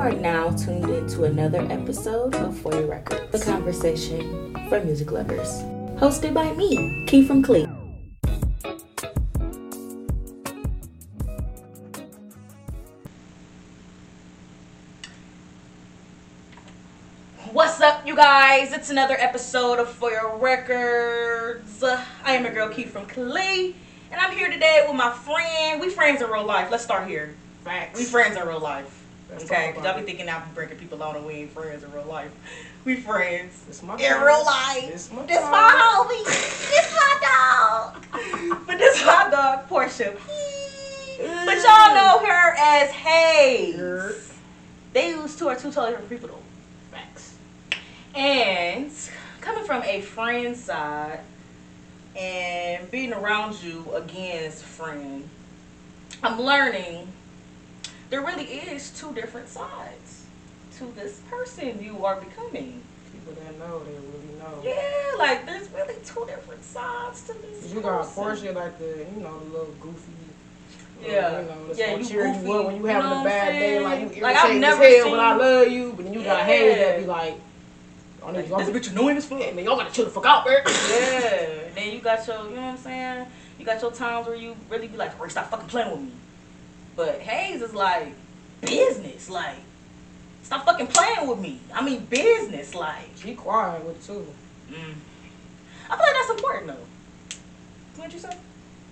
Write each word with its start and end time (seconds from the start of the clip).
are 0.00 0.12
now 0.12 0.50
tuned 0.52 0.88
into 0.88 1.24
another 1.24 1.60
episode 1.70 2.34
of 2.36 2.56
For 2.56 2.72
Your 2.72 2.86
Records, 2.86 3.30
the 3.32 3.38
conversation 3.38 4.56
for 4.70 4.82
music 4.82 5.12
lovers. 5.12 5.60
Hosted 6.00 6.32
by 6.32 6.50
me, 6.54 7.04
Key 7.06 7.22
from 7.22 7.42
Clee. 7.42 7.66
What's 17.52 17.82
up, 17.82 18.06
you 18.06 18.16
guys? 18.16 18.72
It's 18.72 18.88
another 18.88 19.16
episode 19.18 19.80
of 19.80 19.90
For 19.90 20.10
Your 20.10 20.34
Records. 20.38 21.84
I 21.84 22.36
am 22.36 22.44
your 22.44 22.54
girl 22.54 22.70
Keith 22.70 22.90
from 22.90 23.04
Clee, 23.04 23.76
and 24.10 24.18
I'm 24.18 24.34
here 24.34 24.50
today 24.50 24.82
with 24.88 24.96
my 24.96 25.10
friend. 25.12 25.78
We 25.78 25.90
friends 25.90 26.22
in 26.22 26.30
real 26.30 26.46
life. 26.46 26.70
Let's 26.70 26.84
start 26.84 27.06
here. 27.06 27.34
Facts. 27.64 27.98
We 27.98 28.06
friends 28.06 28.38
in 28.38 28.48
real 28.48 28.60
life. 28.60 28.96
Let's 29.30 29.44
okay? 29.44 29.68
Because 29.68 29.84
y'all 29.84 29.98
be 29.98 30.04
thinking 30.04 30.28
I 30.28 30.38
be 30.40 30.52
breaking 30.54 30.78
people 30.78 31.02
out 31.02 31.16
and 31.16 31.24
we 31.26 31.34
ain't 31.34 31.52
friends 31.52 31.84
in 31.84 31.92
real 31.92 32.06
life. 32.06 32.30
We 32.82 32.96
friends. 32.96 33.62
This 33.66 33.82
my 33.82 33.94
In 33.96 34.22
real 34.22 34.42
life. 34.42 34.88
This 34.90 35.12
my 35.12 35.26
This 35.26 35.38
time. 35.38 35.50
my 35.50 36.08
homie. 36.08 36.24
This 36.24 36.94
my 36.94 37.18
dog. 37.20 38.06
but 38.66 38.78
this 38.78 39.04
my 39.04 39.28
dog, 39.30 39.68
Portia. 39.68 40.16
But 41.18 41.56
y'all 41.56 41.94
know 41.94 42.24
her 42.26 42.54
as 42.58 42.90
Hayes. 42.92 44.32
They 44.94 45.10
use 45.10 45.36
two 45.36 45.48
or 45.48 45.56
two 45.56 45.70
totally 45.70 45.90
different 45.90 46.08
people 46.08 46.28
though. 46.28 46.42
Facts. 46.90 47.36
And 48.14 48.90
coming 49.42 49.64
from 49.64 49.82
a 49.82 50.00
friend 50.00 50.56
side 50.56 51.20
and 52.16 52.90
being 52.90 53.12
around 53.12 53.62
you 53.62 53.84
again 53.94 54.44
as 54.44 54.62
a 54.62 54.64
friend, 54.64 55.28
I'm 56.22 56.40
learning 56.40 57.08
there 58.10 58.20
really 58.22 58.44
is 58.44 58.90
two 58.90 59.12
different 59.14 59.48
sides 59.48 60.24
to 60.78 60.84
this 60.96 61.20
person 61.30 61.82
you 61.82 62.04
are 62.04 62.16
becoming. 62.16 62.82
People 63.12 63.34
that 63.42 63.58
know, 63.58 63.82
they 63.84 63.92
really 63.92 64.38
know. 64.38 64.62
Yeah, 64.64 65.18
like 65.18 65.46
there's 65.46 65.68
really 65.70 65.94
two 66.04 66.24
different 66.26 66.64
sides 66.64 67.22
to 67.28 67.32
this. 67.34 67.72
You 67.72 67.80
got. 67.80 68.06
Portia 68.06 68.52
like 68.52 68.78
the, 68.78 69.06
you 69.14 69.22
know, 69.22 69.38
the 69.40 69.44
little 69.52 69.74
goofy. 69.80 70.12
Yeah. 71.02 71.40
You 71.40 71.46
know, 71.46 71.66
that's 71.66 71.78
Yeah, 71.78 71.90
you 71.92 71.96
goofy, 71.98 72.14
you 72.14 72.62
when 72.62 72.76
you 72.76 72.82
you 72.82 72.84
having 72.86 73.10
know 73.10 73.20
a 73.22 73.24
bad 73.24 73.52
day. 73.52 73.80
Like 73.80 74.16
you 74.16 74.22
Like, 74.22 74.36
I've 74.36 74.60
never 74.60 74.82
as 74.82 74.94
hell, 74.96 75.04
seen- 75.04 75.12
but 75.12 75.20
I 75.20 75.36
love 75.36 75.68
you. 75.68 75.92
But 75.94 76.04
then 76.04 76.14
you 76.14 76.20
got 76.24 76.38
Yeah. 76.38 76.44
Hayes 76.46 76.76
that 76.78 76.98
be 77.00 77.06
like, 77.06 77.40
oh, 78.22 78.32
Like, 78.32 78.48
y'all, 78.48 78.58
this 78.64 78.68
bitch, 78.88 78.90
annoying 78.90 79.16
as 79.16 79.24
fuck. 79.26 79.38
man, 79.54 79.64
y'all 79.64 79.76
gotta 79.76 79.92
chill 79.92 80.04
the 80.04 80.10
fuck 80.10 80.26
out, 80.26 80.44
man. 80.46 80.58
Yeah. 80.66 81.46
Then 81.74 81.92
you 81.94 82.00
got 82.00 82.26
your, 82.26 82.36
you 82.48 82.56
know 82.56 82.62
what 82.62 82.68
I'm 82.72 82.76
saying? 82.78 83.26
You 83.58 83.64
got 83.64 83.80
your 83.80 83.92
times 83.92 84.26
where 84.26 84.36
you 84.36 84.56
really 84.68 84.88
be 84.88 84.96
like, 84.96 85.16
Corey, 85.16 85.30
stop 85.30 85.50
fucking 85.50 85.68
playing 85.68 85.90
with 85.90 86.00
me. 86.00 86.10
But 87.00 87.20
Hayes 87.22 87.62
is 87.62 87.72
like 87.72 88.12
business, 88.60 89.30
like 89.30 89.56
stop 90.42 90.66
fucking 90.66 90.88
playing 90.88 91.26
with 91.26 91.38
me. 91.38 91.58
I 91.72 91.82
mean 91.82 92.04
business, 92.04 92.74
like. 92.74 93.08
She 93.16 93.34
quiet 93.34 93.82
with 93.86 93.96
it 93.96 94.12
too. 94.12 94.26
Mm. 94.70 94.92
I 95.88 95.96
feel 95.96 96.06
like 96.06 96.14
that's 96.14 96.28
important 96.28 96.66
though. 96.66 97.96
What 97.96 98.12
you 98.12 98.18
say? 98.18 98.28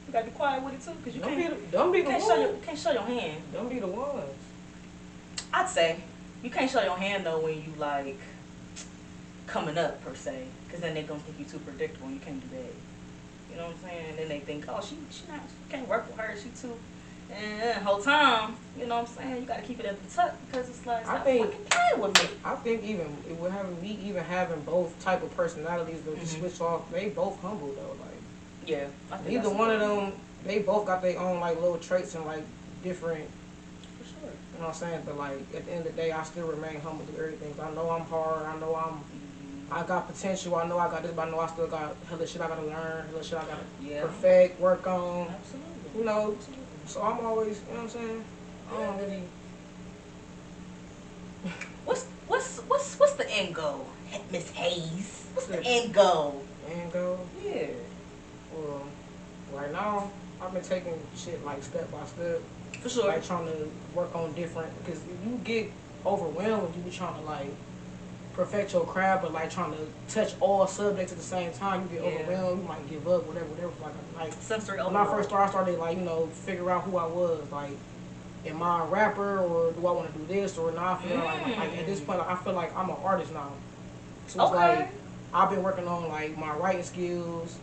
You 0.06 0.12
gotta 0.14 0.24
be 0.24 0.30
quiet 0.30 0.64
with 0.64 0.72
it 0.72 0.80
too, 0.90 0.96
cause 1.04 1.14
you 1.14 1.20
Don't 1.20 1.36
can't, 1.36 1.70
the, 1.70 1.76
don't 1.76 1.92
be 1.92 1.98
you 1.98 2.04
the 2.04 2.10
can't 2.12 2.22
show 2.22 2.40
your, 2.40 2.52
one. 2.52 2.62
can't 2.62 2.78
show 2.78 2.92
your 2.92 3.02
hand. 3.02 3.42
Don't 3.52 3.68
be 3.68 3.78
the 3.78 3.86
ones. 3.86 4.22
I'd 5.52 5.68
say 5.68 6.00
you 6.42 6.48
can't 6.48 6.70
show 6.70 6.82
your 6.82 6.96
hand 6.96 7.26
though 7.26 7.40
when 7.40 7.56
you 7.56 7.74
like 7.76 8.18
coming 9.46 9.76
up 9.76 10.02
per 10.02 10.14
se, 10.14 10.46
because 10.66 10.80
then 10.80 10.94
they 10.94 11.02
gonna 11.02 11.20
think 11.20 11.38
you 11.38 11.44
too 11.44 11.58
predictable. 11.58 12.06
and 12.06 12.14
You 12.14 12.22
can't 12.22 12.40
do 12.40 12.56
that. 12.56 12.72
You 13.50 13.56
know 13.58 13.66
what 13.66 13.76
I'm 13.76 13.82
saying? 13.82 14.04
And 14.08 14.18
Then 14.18 14.28
they 14.30 14.40
think, 14.40 14.64
oh, 14.66 14.80
she 14.80 14.96
she 15.10 15.30
not 15.30 15.42
she 15.42 15.70
can't 15.70 15.86
work 15.86 16.06
with 16.06 16.16
her. 16.16 16.34
She 16.42 16.48
too. 16.58 16.72
And 17.30 17.84
whole 17.84 18.00
time, 18.00 18.56
you 18.78 18.86
know 18.86 19.00
what 19.02 19.08
I'm 19.10 19.16
saying? 19.16 19.42
You 19.42 19.46
gotta 19.46 19.62
keep 19.62 19.78
it 19.80 19.86
at 19.86 20.02
the 20.02 20.14
tuck 20.14 20.34
because 20.46 20.68
it's 20.68 20.84
like 20.86 21.06
I 21.06 21.18
think- 21.20 21.68
playing 21.70 22.00
with 22.02 22.22
me. 22.22 22.28
I 22.44 22.54
think 22.56 22.84
even 22.84 23.16
with 23.38 23.52
having 23.52 23.80
me 23.82 23.98
even 24.02 24.24
having 24.24 24.60
both 24.62 24.98
type 25.04 25.22
of 25.22 25.34
personalities 25.36 26.00
to 26.04 26.10
Mhm. 26.12 26.26
switch 26.26 26.60
off, 26.60 26.90
they 26.90 27.10
both 27.10 27.40
humble 27.42 27.68
though. 27.68 27.96
Like 28.02 28.22
Yeah. 28.66 28.86
I 29.12 29.18
think 29.18 29.28
neither 29.28 29.50
one 29.50 29.70
of 29.70 29.80
them, 29.80 30.12
they 30.44 30.60
both 30.60 30.86
got 30.86 31.02
their 31.02 31.18
own 31.18 31.40
like 31.40 31.60
little 31.60 31.78
traits 31.78 32.14
and 32.14 32.24
like 32.24 32.44
different. 32.82 33.28
For 33.98 34.04
sure. 34.04 34.30
You 34.54 34.60
know 34.60 34.68
what 34.68 34.68
I'm 34.68 34.74
saying? 34.74 35.02
But 35.04 35.18
like 35.18 35.38
at 35.54 35.66
the 35.66 35.72
end 35.72 35.86
of 35.86 35.94
the 35.94 36.00
day, 36.02 36.12
I 36.12 36.22
still 36.24 36.46
remain 36.46 36.80
humble 36.80 37.04
to 37.06 37.12
everything. 37.18 37.54
I 37.62 37.70
know 37.72 37.90
I'm 37.90 38.06
hard. 38.06 38.46
I 38.46 38.56
know 38.58 38.74
I'm. 38.74 39.04
I 39.70 39.82
got 39.82 40.06
potential. 40.08 40.56
I 40.56 40.66
know 40.66 40.78
I 40.78 40.88
got 40.90 41.02
this, 41.02 41.12
but 41.12 41.28
I 41.28 41.30
know 41.30 41.40
I 41.40 41.46
still 41.48 41.66
got 41.66 41.94
hella 42.08 42.26
shit 42.26 42.40
I 42.40 42.48
gotta 42.48 42.62
learn, 42.62 43.06
hella 43.10 43.22
shit 43.22 43.34
I 43.38 43.42
gotta 43.44 43.60
Yeah. 43.82 44.00
perfect, 44.00 44.58
work 44.58 44.86
on. 44.86 45.28
Absolutely. 45.28 45.98
You 45.98 46.04
know, 46.06 46.36
so 46.88 47.02
I'm 47.02 47.24
always, 47.24 47.60
you 47.68 47.74
know 47.74 47.82
what 47.82 47.82
I'm 47.82 47.88
saying? 47.90 48.24
I 48.72 48.80
don't 48.80 48.98
really. 48.98 49.22
What's 51.84 52.04
what's 52.26 52.58
what's 52.60 52.98
what's 52.98 53.14
the 53.14 53.30
end 53.30 53.54
goal, 53.54 53.86
Miss 54.32 54.50
Hayes? 54.50 55.26
What's 55.34 55.48
the 55.48 55.62
end 55.64 55.94
goal? 55.94 56.42
End 56.70 56.92
goal? 56.92 57.20
Yeah. 57.44 57.66
Well, 58.52 58.82
right 59.52 59.70
now, 59.70 60.10
I've 60.40 60.52
been 60.52 60.62
taking 60.62 60.98
shit 61.16 61.44
like 61.44 61.62
step 61.62 61.90
by 61.92 62.04
step. 62.06 62.40
For 62.80 62.88
sure. 62.88 63.08
like 63.08 63.24
trying 63.24 63.46
to 63.46 63.70
work 63.94 64.14
on 64.14 64.32
different 64.34 64.72
because 64.84 65.00
if 65.00 65.26
you 65.26 65.40
get 65.44 65.70
overwhelmed 66.06 66.62
when 66.62 66.74
you 66.74 66.90
be 66.90 66.96
trying 66.96 67.14
to 67.14 67.22
like 67.22 67.50
perfect 68.38 68.72
your 68.72 68.86
craft 68.86 69.22
but 69.22 69.32
like 69.32 69.50
trying 69.50 69.72
to 69.72 69.78
touch 70.06 70.32
all 70.38 70.64
subjects 70.64 71.10
at 71.10 71.18
the 71.18 71.24
same 71.24 71.52
time 71.52 71.82
you 71.82 71.98
get 71.98 72.04
Yeah. 72.04 72.20
overwhelmed 72.20 72.62
you 72.62 72.68
might 72.68 72.88
give 72.88 73.08
up 73.08 73.26
whatever 73.26 73.46
whatever 73.46 73.72
like 73.82 73.94
like 74.16 74.86
when 74.86 74.96
I 74.96 75.04
first 75.04 75.28
started 75.28 75.48
I 75.48 75.50
started 75.50 75.78
like 75.80 75.98
you 75.98 76.04
know 76.04 76.26
figure 76.46 76.70
out 76.70 76.84
who 76.84 76.98
I 76.98 77.06
was 77.06 77.50
like 77.50 77.72
am 78.46 78.62
I 78.62 78.84
a 78.84 78.86
rapper 78.86 79.40
or 79.40 79.72
do 79.72 79.84
I 79.84 79.90
want 79.90 80.12
to 80.12 80.18
do 80.20 80.24
this 80.26 80.56
or 80.56 80.70
not 80.70 81.00
I 81.00 81.08
feel 81.08 81.16
like, 81.16 81.42
mm. 81.42 81.56
like 81.58 81.78
at 81.78 81.86
this 81.86 81.98
point 81.98 82.20
I 82.20 82.36
feel 82.36 82.52
like 82.52 82.74
I'm 82.76 82.88
an 82.90 82.96
artist 83.02 83.32
now 83.32 83.50
so 84.28 84.40
it's 84.44 84.52
Okay. 84.52 84.76
like 84.76 84.88
I've 85.34 85.50
been 85.50 85.64
working 85.64 85.88
on 85.88 86.08
like 86.08 86.38
my 86.38 86.54
writing 86.54 86.84
skills 86.84 87.58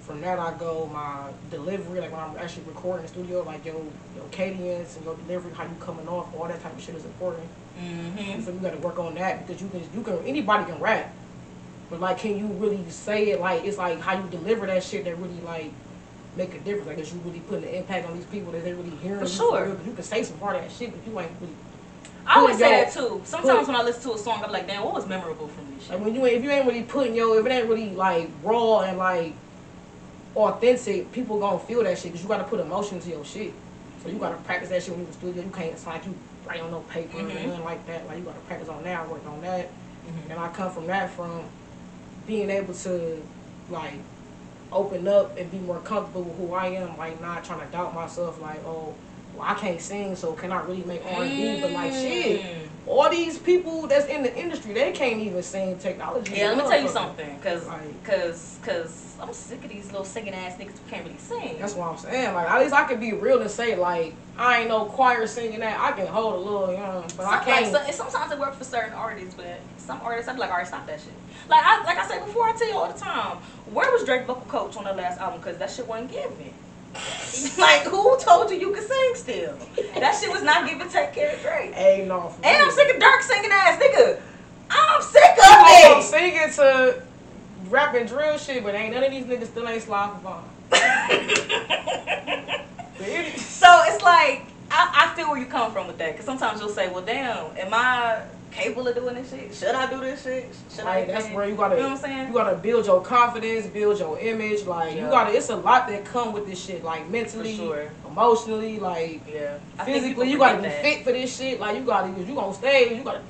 from 0.00 0.22
that 0.22 0.38
I 0.38 0.56
go 0.56 0.88
my 0.92 1.32
delivery, 1.50 2.00
like 2.00 2.12
when 2.12 2.20
I'm 2.20 2.36
actually 2.38 2.62
recording 2.68 3.04
in 3.04 3.12
the 3.12 3.18
studio, 3.18 3.42
like 3.42 3.64
your 3.64 3.74
your 4.14 4.24
cadence 4.30 4.94
and 4.96 5.04
your 5.04 5.16
delivery, 5.16 5.52
how 5.52 5.64
you 5.64 5.74
coming 5.80 6.06
off, 6.06 6.32
all 6.32 6.46
that 6.46 6.62
type 6.62 6.76
of 6.76 6.80
shit 6.80 6.94
is 6.94 7.04
important. 7.04 7.42
Mm-hmm. 7.78 8.42
So 8.42 8.52
you 8.52 8.58
got 8.58 8.72
to 8.72 8.78
work 8.78 8.98
on 8.98 9.14
that 9.16 9.46
because 9.46 9.60
you 9.62 9.68
can 9.68 9.82
you 9.94 10.02
can 10.02 10.18
anybody 10.26 10.64
can 10.70 10.80
rap, 10.80 11.12
but 11.90 12.00
like 12.00 12.18
can 12.18 12.38
you 12.38 12.46
really 12.46 12.82
say 12.90 13.30
it 13.30 13.40
like 13.40 13.64
it's 13.64 13.78
like 13.78 14.00
how 14.00 14.16
you 14.16 14.28
deliver 14.30 14.66
that 14.66 14.82
shit 14.82 15.04
that 15.04 15.16
really 15.18 15.40
like 15.42 15.70
make 16.36 16.54
a 16.54 16.58
difference. 16.60 16.86
Like 16.86 16.98
is 16.98 17.12
you 17.12 17.20
really 17.24 17.40
putting 17.40 17.68
an 17.68 17.74
impact 17.74 18.08
on 18.08 18.14
these 18.16 18.26
people 18.26 18.52
that 18.52 18.64
they 18.64 18.72
really 18.72 18.90
hearing 19.02 19.18
For 19.20 19.24
you 19.26 19.30
sure. 19.30 19.66
'Cause 19.76 19.86
you 19.86 19.92
can 19.92 20.02
say 20.04 20.22
some 20.22 20.38
part 20.38 20.56
of 20.56 20.62
that 20.62 20.72
shit, 20.72 20.90
but 20.90 21.06
you 21.10 21.18
ain't 21.20 21.30
really 21.40 21.52
I 22.28 22.40
always 22.40 22.58
say 22.58 22.84
that 22.84 22.92
too. 22.92 23.20
Sometimes 23.24 23.58
put- 23.60 23.68
when 23.68 23.76
I 23.76 23.82
listen 23.84 24.02
to 24.10 24.14
a 24.14 24.18
song, 24.18 24.42
I'm 24.44 24.50
like, 24.50 24.66
damn, 24.66 24.82
what 24.84 24.94
was 24.94 25.06
memorable 25.06 25.46
from 25.48 25.64
this 25.74 25.84
shit? 25.84 25.92
Like 25.96 26.04
when 26.04 26.14
you 26.14 26.24
if 26.26 26.42
you 26.42 26.50
ain't 26.50 26.66
really 26.66 26.82
putting 26.82 27.14
your, 27.14 27.38
if 27.38 27.46
it 27.46 27.52
ain't 27.52 27.68
really 27.68 27.90
like 27.90 28.28
raw 28.42 28.80
and 28.80 28.98
like 28.98 29.32
authentic, 30.34 31.12
people 31.12 31.38
gonna 31.38 31.58
feel 31.58 31.82
that 31.84 31.96
shit 31.98 32.12
because 32.12 32.22
you 32.22 32.28
gotta 32.28 32.44
put 32.44 32.60
emotion 32.60 33.00
to 33.00 33.08
your 33.10 33.24
shit. 33.24 33.52
So 34.02 34.08
you 34.10 34.18
gotta 34.18 34.36
practice 34.38 34.68
that 34.70 34.82
shit 34.82 34.90
when 34.92 35.00
you 35.00 35.06
in 35.06 35.12
the 35.12 35.16
studio. 35.18 35.42
You 35.44 35.50
can't, 35.50 35.72
it's 35.72 35.86
like 35.86 36.04
you 36.04 36.14
write 36.46 36.60
on 36.60 36.70
no 36.70 36.80
paper 36.80 37.18
Mhm. 37.18 37.30
or 37.44 37.46
nothing 37.48 37.64
like 37.64 37.86
that. 37.86 38.06
Like 38.06 38.18
you 38.18 38.24
gotta 38.24 38.38
practice 38.40 38.68
on 38.68 38.82
that, 38.84 39.08
work 39.08 39.26
on 39.26 39.40
that. 39.42 39.68
Mhm. 40.06 40.30
And 40.30 40.38
I 40.38 40.48
come 40.48 40.70
from 40.70 40.86
that 40.86 41.10
from 41.10 41.42
being 42.26 42.50
able 42.50 42.74
to 42.74 43.22
like 43.70 43.94
open 44.72 45.06
up 45.08 45.36
and 45.38 45.50
be 45.50 45.58
more 45.58 45.78
comfortable 45.80 46.22
with 46.22 46.36
who 46.38 46.54
I 46.54 46.66
am, 46.68 46.96
like 46.98 47.20
not 47.20 47.44
trying 47.44 47.60
to 47.60 47.66
doubt 47.66 47.94
myself, 47.94 48.40
like, 48.40 48.64
oh, 48.66 48.94
well, 49.34 49.46
I 49.46 49.54
can't 49.54 49.80
sing, 49.80 50.16
so 50.16 50.32
can 50.32 50.50
I 50.52 50.62
really 50.62 50.82
make 50.84 51.02
R&B? 51.04 51.60
But 51.60 51.70
like, 51.72 51.92
shit, 51.92 52.40
Mm. 52.42 52.46
all 52.86 53.08
these 53.10 53.38
people 53.38 53.86
that's 53.86 54.06
in 54.06 54.22
the 54.22 54.34
industry, 54.36 54.72
they 54.72 54.92
can't 54.92 55.20
even 55.20 55.42
sing 55.42 55.78
technology. 55.78 56.34
Yeah, 56.34 56.48
let 56.48 56.56
me 56.58 56.62
tell 56.64 56.80
you 56.82 56.88
something, 56.88 57.38
cause, 57.42 57.66
Like- 57.66 58.04
cause, 58.04 58.58
cause 58.62 59.05
I'm 59.20 59.32
sick 59.32 59.64
of 59.64 59.70
these 59.70 59.86
little 59.86 60.04
singing 60.04 60.34
ass 60.34 60.56
niggas 60.58 60.72
who 60.78 60.90
can't 60.90 61.04
really 61.04 61.16
sing. 61.18 61.56
That's 61.58 61.74
what 61.74 61.90
I'm 61.90 61.96
saying. 61.98 62.34
Like, 62.34 62.50
at 62.50 62.60
least 62.60 62.74
I 62.74 62.84
can 62.84 63.00
be 63.00 63.12
real 63.12 63.40
and 63.40 63.50
say, 63.50 63.74
like, 63.76 64.14
I 64.36 64.60
ain't 64.60 64.68
no 64.68 64.84
choir 64.84 65.26
singing 65.26 65.60
that. 65.60 65.78
I 65.80 65.92
can 65.92 66.06
hold 66.06 66.34
a 66.34 66.38
little, 66.38 66.70
you 66.72 66.78
know, 66.78 67.04
but 67.16 67.26
I 67.26 67.36
Some- 67.36 67.44
can't. 67.44 67.72
Like, 67.72 67.92
so, 67.92 68.08
sometimes 68.08 68.32
it 68.32 68.38
works 68.38 68.58
for 68.58 68.64
certain 68.64 68.92
artists, 68.92 69.34
but 69.34 69.58
some 69.78 70.00
artists, 70.02 70.28
I'd 70.28 70.34
be 70.34 70.40
like, 70.40 70.50
all 70.50 70.58
right, 70.58 70.66
stop 70.66 70.86
that 70.86 71.00
shit. 71.00 71.12
Like 71.48 71.62
I, 71.64 71.84
like 71.84 71.96
I 71.98 72.06
said 72.08 72.24
before, 72.24 72.48
I 72.48 72.52
tell 72.52 72.68
you 72.68 72.74
all 72.76 72.92
the 72.92 72.98
time, 72.98 73.36
where 73.72 73.90
was 73.92 74.04
Drake 74.04 74.26
vocal 74.26 74.42
coach 74.46 74.76
on 74.76 74.84
the 74.84 74.92
last 74.92 75.20
album? 75.20 75.40
Cause 75.40 75.56
that 75.58 75.70
shit 75.70 75.86
wasn't 75.86 76.10
given. 76.10 76.52
like, 77.58 77.82
who 77.82 78.18
told 78.18 78.50
you 78.50 78.56
you 78.56 78.72
could 78.72 78.86
sing 78.86 79.14
still? 79.14 79.54
That 79.94 80.18
shit 80.18 80.30
was 80.30 80.42
not 80.42 80.68
giving 80.68 80.88
Take 80.88 81.12
care 81.12 81.34
of 81.36 81.42
Drake. 81.42 81.72
Ain't 81.76 82.08
no. 82.08 82.34
And 82.42 82.62
I'm 82.62 82.70
sick 82.70 82.92
of 82.94 83.00
dark 83.00 83.22
singing 83.22 83.50
ass 83.52 83.80
nigga. 83.80 84.20
I'm 84.70 85.02
sick 85.02 85.22
of 85.30 85.38
I'm 85.44 85.98
it. 85.98 86.02
singing 86.02 86.50
to 86.56 87.02
rapping 87.68 88.06
drill 88.06 88.38
shit, 88.38 88.62
but 88.62 88.74
ain't 88.74 88.94
none 88.94 89.04
of 89.04 89.10
these 89.10 89.24
niggas 89.24 89.46
still 89.46 89.68
ain't 89.68 89.82
slide 89.82 90.12
for 90.14 90.20
fun. 90.20 90.42
so 93.38 93.82
it's 93.86 94.02
like 94.02 94.42
I, 94.70 95.08
I 95.10 95.12
feel 95.16 95.30
where 95.30 95.38
you 95.38 95.46
come 95.46 95.72
from 95.72 95.86
with 95.86 95.98
that. 95.98 96.12
Because 96.12 96.26
sometimes 96.26 96.60
you'll 96.60 96.68
say, 96.70 96.88
well, 96.88 97.04
damn, 97.04 97.56
am 97.56 97.72
I 97.72 98.22
capable 98.50 98.88
of 98.88 98.94
doing 98.94 99.14
this 99.14 99.30
shit? 99.30 99.54
Should 99.54 99.74
I 99.74 99.88
do 99.90 100.00
this 100.00 100.22
shit? 100.22 100.48
Should 100.74 100.84
Like 100.84 101.04
I? 101.08 101.12
that's 101.12 101.28
where 101.28 101.46
you 101.48 101.54
gotta, 101.54 101.76
You 101.76 101.82
know 101.82 101.88
what 101.90 101.98
I'm 101.98 102.04
saying? 102.04 102.28
you 102.28 102.34
gotta 102.34 102.56
build 102.56 102.86
your 102.86 103.02
confidence, 103.02 103.66
build 103.66 103.98
your 103.98 104.18
image. 104.18 104.64
Like 104.64 104.94
you 104.96 105.02
gotta, 105.02 105.32
it's 105.36 105.50
a 105.50 105.56
lot 105.56 105.88
that 105.88 106.04
come 106.04 106.32
with 106.32 106.46
this 106.46 106.62
shit. 106.62 106.82
Like 106.82 107.08
mentally, 107.10 107.56
sure. 107.56 107.90
emotionally, 108.06 108.78
like 108.78 109.20
Yeah. 109.32 109.58
I 109.78 109.84
think 109.84 110.04
people 110.04 110.24
physically. 110.24 110.30
You 110.30 110.38
gotta 110.38 110.62
be 110.62 110.68
fit 110.68 111.04
for 111.04 111.12
this 111.12 111.36
shit. 111.36 111.60
Like 111.60 111.76
you 111.76 111.82
gotta, 111.84 112.08
you 112.20 112.34
gonna 112.34 112.54
stay. 112.54 112.96
You 112.96 113.04
gotta 113.04 113.20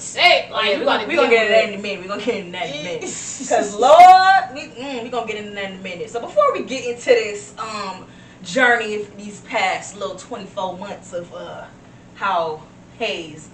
do. 0.00 0.52
Like 0.52 0.70
yeah, 0.70 0.78
we 0.78 0.84
gotta. 0.84 0.84
gonna, 0.84 1.06
we 1.08 1.14
gonna 1.16 1.30
get 1.30 1.42
into 1.42 1.52
that 1.54 1.68
in 1.68 1.78
a 1.78 1.82
minute. 1.82 2.00
We're 2.02 2.08
gonna 2.08 2.24
get 2.24 2.34
into 2.36 2.52
that 2.52 2.66
in 2.68 2.80
a 2.80 2.84
minute. 2.84 3.00
Cause 3.02 3.74
Lord, 3.74 4.54
we 4.54 4.60
mm, 4.82 5.02
we 5.02 5.08
gonna 5.10 5.26
get 5.26 5.36
into 5.36 5.52
that 5.52 5.70
in 5.72 5.78
a 5.80 5.82
minute. 5.82 6.10
So 6.10 6.20
before 6.20 6.52
we 6.52 6.64
get 6.64 6.84
into 6.84 7.06
this 7.06 7.54
um 7.58 8.06
journey 8.42 8.94
of 8.96 9.16
these 9.16 9.40
past 9.42 9.96
little 9.96 10.16
twenty 10.16 10.46
four 10.46 10.76
months 10.78 11.12
of 11.12 11.32
uh 11.34 11.66
how 12.14 12.62
Hayes 12.98 13.48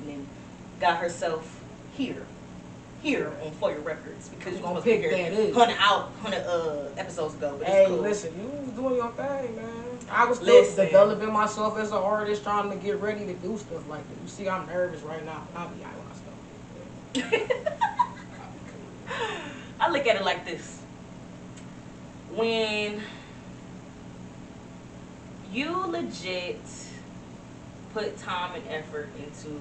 got 0.81 0.99
herself 0.99 1.61
here, 1.97 2.27
here 3.03 3.33
on 3.43 3.51
For 3.53 3.71
Your 3.71 3.81
Records 3.81 4.29
because 4.29 4.55
you 4.55 4.61
Gonna 4.61 4.81
supposed 4.81 4.85
to 4.85 5.09
pick 5.09 5.19
here 5.19 5.55
hundred 5.55 5.77
out 5.79 6.13
hundred 6.23 6.45
uh 6.47 6.89
episodes 6.97 7.35
ago. 7.35 7.57
But 7.59 7.67
Hey, 7.69 7.83
it's 7.83 7.89
cool. 7.91 7.99
listen, 7.99 8.33
you 8.41 8.49
was 8.49 8.71
doing 8.73 8.95
your 8.97 9.11
thing, 9.13 9.57
man. 9.57 9.85
I 10.11 10.25
was 10.27 10.39
still 10.39 10.55
Listen. 10.55 10.87
developing 10.87 11.33
myself 11.33 11.79
as 11.79 11.91
an 11.91 11.99
artist, 11.99 12.43
trying 12.45 12.71
to 12.71 12.77
get 12.77 13.01
ready 13.01 13.27
to 13.27 13.35
do 13.35 13.59
stuff 13.59 13.89
like 13.89 14.07
that. 14.09 14.23
You 14.23 14.29
see, 14.29 14.49
I'm 14.49 14.67
nervous 14.67 15.03
right 15.03 15.25
now. 15.25 15.47
I'll 15.57 15.69
be 15.69 15.83
out 15.83 15.93
when 15.95 16.06
I 19.81 19.91
look 19.91 20.07
at 20.07 20.17
it 20.17 20.25
like 20.25 20.45
this. 20.45 20.83
When 22.35 23.03
you 25.53 25.87
legit 25.87 26.61
put 27.95 28.19
time 28.19 28.55
and 28.57 28.69
effort 28.69 29.09
into 29.19 29.61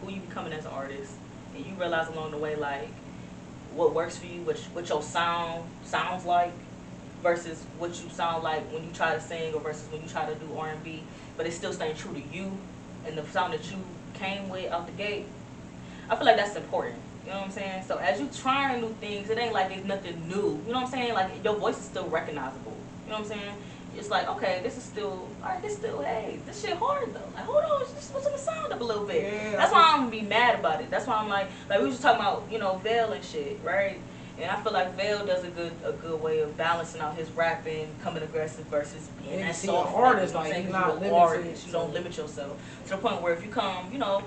who 0.00 0.10
you 0.10 0.20
becoming 0.20 0.52
as 0.52 0.64
an 0.64 0.72
artist, 0.72 1.12
and 1.54 1.64
you 1.64 1.72
realize 1.74 2.08
along 2.08 2.32
the 2.32 2.38
way, 2.38 2.56
like, 2.56 2.88
what 3.74 3.94
works 3.94 4.16
for 4.18 4.26
you, 4.26 4.42
what, 4.42 4.58
what 4.72 4.88
your 4.88 5.02
sound 5.02 5.64
sounds 5.84 6.24
like, 6.24 6.52
versus 7.22 7.64
what 7.78 7.90
you 8.02 8.10
sound 8.10 8.42
like 8.42 8.62
when 8.72 8.82
you 8.82 8.90
try 8.92 9.14
to 9.14 9.20
sing, 9.20 9.54
or 9.54 9.60
versus 9.60 9.86
when 9.92 10.02
you 10.02 10.08
try 10.08 10.26
to 10.26 10.34
do 10.34 10.56
R&B, 10.56 11.02
but 11.36 11.46
it's 11.46 11.56
still 11.56 11.72
staying 11.72 11.96
true 11.96 12.14
to 12.14 12.22
you 12.36 12.50
and 13.06 13.16
the 13.16 13.24
sound 13.26 13.52
that 13.52 13.70
you 13.70 13.78
came 14.14 14.48
with 14.48 14.70
out 14.70 14.86
the 14.86 14.92
gate. 14.92 15.26
I 16.10 16.16
feel 16.16 16.26
like 16.26 16.36
that's 16.36 16.56
important. 16.56 16.96
You 17.24 17.30
know 17.30 17.38
what 17.38 17.44
I'm 17.46 17.50
saying? 17.52 17.84
So 17.86 17.98
as 17.98 18.20
you 18.20 18.28
trying 18.42 18.80
new 18.80 18.92
things, 18.94 19.30
it 19.30 19.38
ain't 19.38 19.54
like 19.54 19.70
it's 19.70 19.86
nothing 19.86 20.28
new. 20.28 20.60
You 20.66 20.72
know 20.72 20.80
what 20.80 20.86
I'm 20.86 20.90
saying? 20.90 21.14
Like 21.14 21.44
your 21.44 21.54
voice 21.56 21.78
is 21.78 21.84
still 21.84 22.08
recognizable. 22.08 22.76
You 23.06 23.12
know 23.12 23.18
what 23.20 23.30
I'm 23.32 23.38
saying? 23.38 23.54
It's 23.96 24.08
like, 24.10 24.28
okay, 24.28 24.60
this 24.62 24.76
is 24.76 24.82
still, 24.84 25.28
all 25.42 25.48
right, 25.50 25.60
this 25.62 25.76
still, 25.76 26.00
hey, 26.02 26.38
this 26.46 26.62
shit 26.62 26.76
hard 26.76 27.12
though. 27.14 27.28
Like, 27.34 27.44
hold 27.44 27.62
on, 27.64 27.80
just 27.94 28.10
switching 28.10 28.32
the 28.32 28.38
sound 28.38 28.72
up 28.72 28.80
a 28.80 28.84
little 28.84 29.04
bit. 29.06 29.22
Yeah, 29.24 29.56
That's 29.56 29.72
why 29.72 29.92
I'm 29.92 30.00
gonna 30.00 30.10
be 30.10 30.22
mad 30.22 30.58
about 30.60 30.80
it. 30.80 30.90
That's 30.90 31.06
why 31.06 31.16
I'm 31.16 31.28
like, 31.28 31.48
like 31.68 31.78
we 31.80 31.86
was 31.86 31.94
just 31.94 32.02
talking 32.02 32.20
about, 32.20 32.44
you 32.50 32.58
know, 32.58 32.76
Veil 32.78 33.12
and 33.12 33.24
shit, 33.24 33.60
right? 33.64 34.00
And 34.40 34.50
I 34.50 34.60
feel 34.62 34.72
like 34.72 34.96
Veil 34.96 35.26
does 35.26 35.44
a 35.44 35.48
good, 35.48 35.72
a 35.84 35.92
good 35.92 36.20
way 36.20 36.40
of 36.40 36.56
balancing 36.56 37.00
out 37.02 37.14
his 37.16 37.30
rapping, 37.32 37.88
coming 38.02 38.22
aggressive 38.22 38.64
versus 38.66 39.08
being 39.22 39.40
Yeah, 39.40 39.46
that 39.48 39.54
soft. 39.56 39.94
artist, 39.94 40.28
you 40.28 40.34
know 40.34 40.38
what 40.40 40.44
I'm 40.46 40.50
like, 40.50 40.52
saying? 40.54 40.66
you 40.66 40.72
'Cause 40.72 41.00
not 41.00 41.06
you 41.06 41.14
artist. 41.14 41.66
You 41.66 41.72
don't 41.72 41.92
limit 41.92 42.16
yourself 42.16 42.56
to 42.86 42.90
the 42.92 42.96
point 42.96 43.20
where 43.22 43.34
if 43.34 43.44
you 43.44 43.50
come, 43.50 43.92
you 43.92 43.98
know, 43.98 44.22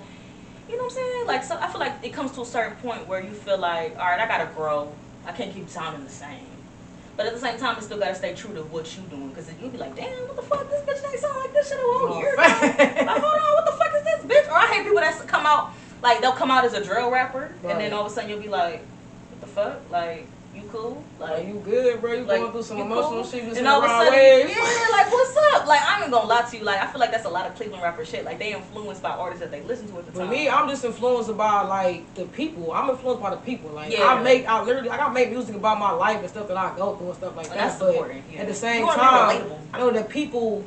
you 0.69 0.77
know 0.77 0.83
what 0.83 0.91
I'm 0.91 0.97
saying? 0.97 1.27
Like, 1.27 1.43
so 1.43 1.57
I 1.57 1.67
feel 1.67 1.79
like 1.79 1.93
it 2.03 2.13
comes 2.13 2.31
to 2.33 2.41
a 2.41 2.45
certain 2.45 2.75
point 2.77 3.07
where 3.07 3.21
you 3.21 3.31
feel 3.31 3.57
like, 3.57 3.97
all 3.97 4.05
right, 4.05 4.19
I 4.19 4.27
gotta 4.27 4.49
grow. 4.53 4.93
I 5.25 5.31
can't 5.31 5.53
keep 5.53 5.69
sounding 5.69 6.03
the 6.03 6.09
same. 6.09 6.47
But 7.15 7.27
at 7.27 7.33
the 7.33 7.39
same 7.39 7.59
time, 7.59 7.75
you 7.75 7.81
still 7.83 7.99
gotta 7.99 8.15
stay 8.15 8.33
true 8.33 8.53
to 8.55 8.63
what 8.63 8.97
you 8.97 9.03
doing, 9.03 9.29
because 9.29 9.49
you'll 9.61 9.69
be 9.69 9.77
like, 9.77 9.95
damn, 9.95 10.09
what 10.27 10.35
the 10.35 10.41
fuck? 10.41 10.69
This 10.69 10.81
bitch 10.81 11.11
ain't 11.11 11.19
sound 11.19 11.37
like 11.37 11.53
this 11.53 11.69
shit 11.69 11.77
a 11.77 11.81
whole 11.81 12.19
year 12.19 12.33
like, 12.35 12.51
hold 12.51 13.23
on, 13.23 13.53
what 13.53 13.65
the 13.65 13.71
fuck 13.71 13.93
is 13.95 14.03
this 14.03 14.25
bitch? 14.25 14.49
Or 14.49 14.57
I 14.57 14.67
hate 14.67 14.83
people 14.83 14.99
that 14.99 15.27
come 15.27 15.45
out 15.45 15.73
like 16.01 16.21
they'll 16.21 16.33
come 16.33 16.51
out 16.51 16.65
as 16.65 16.73
a 16.73 16.83
drill 16.83 17.11
rapper, 17.11 17.53
and 17.63 17.79
then 17.79 17.93
all 17.93 18.05
of 18.05 18.11
a 18.11 18.15
sudden 18.15 18.29
you'll 18.29 18.41
be 18.41 18.49
like, 18.49 18.81
what 19.29 19.41
the 19.41 19.47
fuck? 19.47 19.79
Like, 19.91 20.27
you 20.55 20.61
cool? 20.71 21.03
Like 21.19 21.47
you 21.47 21.61
good, 21.63 21.99
bro? 22.01 22.13
You 22.13 22.23
Like, 22.25 22.39
going 22.39 22.51
through 22.51 22.63
some 22.63 22.77
emotional 22.79 23.21
cool? 23.21 23.23
shit, 23.23 23.43
you 23.43 23.53
and 23.55 23.67
all 23.67 23.79
of 23.79 23.85
a 23.85 23.87
sudden, 23.87 24.13
waves. 24.13 24.49
yeah, 24.51 24.87
like 24.91 25.11
what's 25.11 25.37
up? 25.55 25.65
Like 25.67 25.81
I'm 25.83 26.01
not 26.01 26.11
gonna 26.11 26.27
lie 26.27 26.41
to 26.49 26.57
you. 26.57 26.63
Like 26.63 26.79
I 26.81 26.87
feel 26.87 26.99
like 26.99 27.11
that's 27.11 27.25
a 27.25 27.29
lot 27.29 27.45
of 27.47 27.55
Cleveland 27.55 27.81
rapper 27.83 28.05
shit. 28.05 28.23
Like 28.25 28.39
they 28.39 28.53
influenced 28.53 29.01
by 29.01 29.09
artists 29.11 29.41
that 29.41 29.51
they 29.51 29.61
listen 29.63 29.87
to 29.91 29.97
at 29.99 30.05
the 30.05 30.11
time. 30.11 30.27
For 30.27 30.31
me, 30.33 30.49
I'm 30.49 30.67
just 30.69 30.83
influenced 30.85 31.35
by 31.37 31.61
like 31.63 32.13
the 32.15 32.25
people. 32.25 32.71
I'm 32.71 32.89
influenced 32.89 33.21
by 33.21 33.31
the 33.31 33.37
people. 33.37 33.71
Like 33.71 33.91
Yeah. 33.91 34.05
I 34.05 34.21
make, 34.21 34.47
I 34.47 34.63
literally, 34.63 34.89
like, 34.89 34.99
I 35.01 35.09
make 35.11 35.31
music 35.31 35.55
about 35.55 35.79
my 35.79 35.91
life 35.91 36.19
and 36.19 36.29
stuff 36.29 36.47
that 36.47 36.57
I 36.57 36.75
go 36.75 36.95
through 36.95 37.07
and 37.09 37.17
stuff 37.17 37.35
like 37.35 37.45
And 37.47 37.55
that. 37.55 37.67
that's 37.69 37.79
but 37.79 37.89
important, 37.91 38.23
yeah. 38.31 38.41
at 38.41 38.47
the 38.47 38.53
same 38.53 38.79
You 38.81 38.85
wanna 38.85 39.01
be 39.33 39.49
time. 39.49 39.51
I 39.73 39.79
know 39.79 39.91
that 39.91 40.09
people 40.09 40.63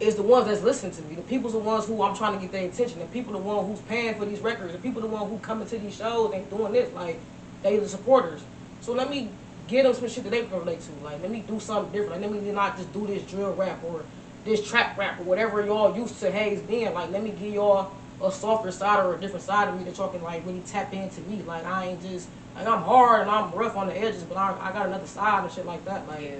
is 0.00 0.16
the 0.16 0.22
ones 0.22 0.46
that's 0.46 0.62
listening 0.62 0.92
to 0.92 1.02
me. 1.02 1.14
The 1.14 1.22
people's 1.22 1.52
the 1.52 1.58
ones 1.58 1.84
who 1.86 2.02
I'm 2.02 2.16
trying 2.16 2.32
to 2.34 2.40
get 2.40 2.52
their 2.52 2.66
attention. 2.66 3.00
The 3.00 3.04
people 3.06 3.32
the 3.32 3.38
one 3.38 3.66
who's 3.66 3.80
paying 3.80 4.14
for 4.14 4.24
these 4.24 4.40
records. 4.40 4.72
The 4.72 4.78
people 4.78 5.02
the 5.02 5.08
one 5.08 5.28
who 5.28 5.38
coming 5.38 5.68
to 5.68 5.78
these 5.78 5.96
shows 5.96 6.32
and 6.34 6.48
doing 6.48 6.72
this. 6.72 6.92
Like 6.94 7.20
they 7.62 7.76
the 7.78 7.86
supporters. 7.88 8.40
So 8.80 8.92
let 8.92 9.10
me 9.10 9.28
get 9.68 9.84
them 9.84 9.94
some 9.94 10.08
shit 10.08 10.24
that 10.24 10.30
they 10.30 10.42
can 10.44 10.58
relate 10.58 10.80
to. 10.80 10.92
Like 11.04 11.20
let 11.22 11.30
me 11.30 11.44
do 11.46 11.60
something 11.60 11.92
different. 11.92 12.22
Like 12.22 12.30
let 12.30 12.42
me 12.42 12.50
not 12.52 12.76
just 12.76 12.92
do 12.92 13.06
this 13.06 13.22
drill 13.30 13.52
rap 13.54 13.82
or 13.84 14.04
this 14.44 14.66
trap 14.68 14.96
rap 14.98 15.20
or 15.20 15.24
whatever 15.24 15.64
y'all 15.64 15.96
used 15.96 16.18
to 16.20 16.30
Hayes 16.30 16.60
being. 16.62 16.92
Like 16.94 17.10
let 17.10 17.22
me 17.22 17.30
give 17.30 17.54
y'all 17.54 17.92
a 18.22 18.30
softer 18.30 18.70
side 18.70 19.04
or 19.04 19.14
a 19.14 19.20
different 19.20 19.44
side 19.44 19.68
of 19.68 19.78
me 19.78 19.84
that 19.84 19.96
y'all 19.96 20.08
can 20.08 20.22
like 20.22 20.44
really 20.46 20.60
tap 20.66 20.92
into 20.92 21.20
me. 21.22 21.42
Like 21.42 21.64
I 21.64 21.86
ain't 21.88 22.02
just 22.02 22.28
like 22.54 22.66
I'm 22.66 22.82
hard 22.82 23.22
and 23.22 23.30
I'm 23.30 23.52
rough 23.52 23.76
on 23.76 23.86
the 23.86 23.96
edges, 23.96 24.22
but 24.24 24.36
I, 24.36 24.56
I 24.60 24.72
got 24.72 24.86
another 24.86 25.06
side 25.06 25.44
and 25.44 25.52
shit 25.52 25.66
like 25.66 25.84
that. 25.84 26.06
Like 26.08 26.22
Yeah. 26.22 26.36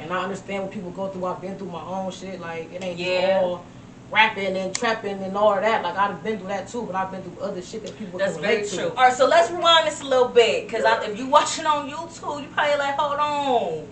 and 0.00 0.12
I 0.12 0.22
understand 0.22 0.64
what 0.64 0.72
people 0.72 0.90
go 0.90 1.08
through. 1.08 1.26
I've 1.26 1.40
been 1.40 1.56
through 1.56 1.70
my 1.70 1.82
own 1.82 2.10
shit. 2.10 2.40
Like 2.40 2.72
it 2.72 2.82
ain't 2.82 2.98
Yeah. 2.98 3.38
all 3.42 3.64
rapping 4.12 4.56
and 4.56 4.76
trapping 4.76 5.22
and 5.22 5.36
all 5.36 5.54
that. 5.54 5.82
Like 5.82 5.96
I've 5.96 6.22
been 6.22 6.38
through 6.38 6.48
that 6.48 6.68
too, 6.68 6.82
but 6.82 6.94
I've 6.94 7.10
been 7.10 7.22
through 7.22 7.42
other 7.42 7.62
shit 7.62 7.84
that 7.84 7.98
people 7.98 8.18
That's 8.18 8.34
can 8.34 8.42
very 8.42 8.68
true. 8.68 8.76
to. 8.76 8.88
All 8.90 9.04
right, 9.04 9.12
so 9.12 9.26
let's 9.26 9.50
rewind 9.50 9.86
this 9.86 10.02
a 10.02 10.04
little 10.04 10.28
bit, 10.28 10.68
cause 10.68 10.84
I, 10.84 11.04
if 11.06 11.18
you 11.18 11.26
watching 11.26 11.64
on 11.66 11.90
YouTube, 11.90 12.42
you 12.42 12.48
probably 12.48 12.76
like, 12.78 12.94
hold 12.96 13.18
on, 13.18 13.88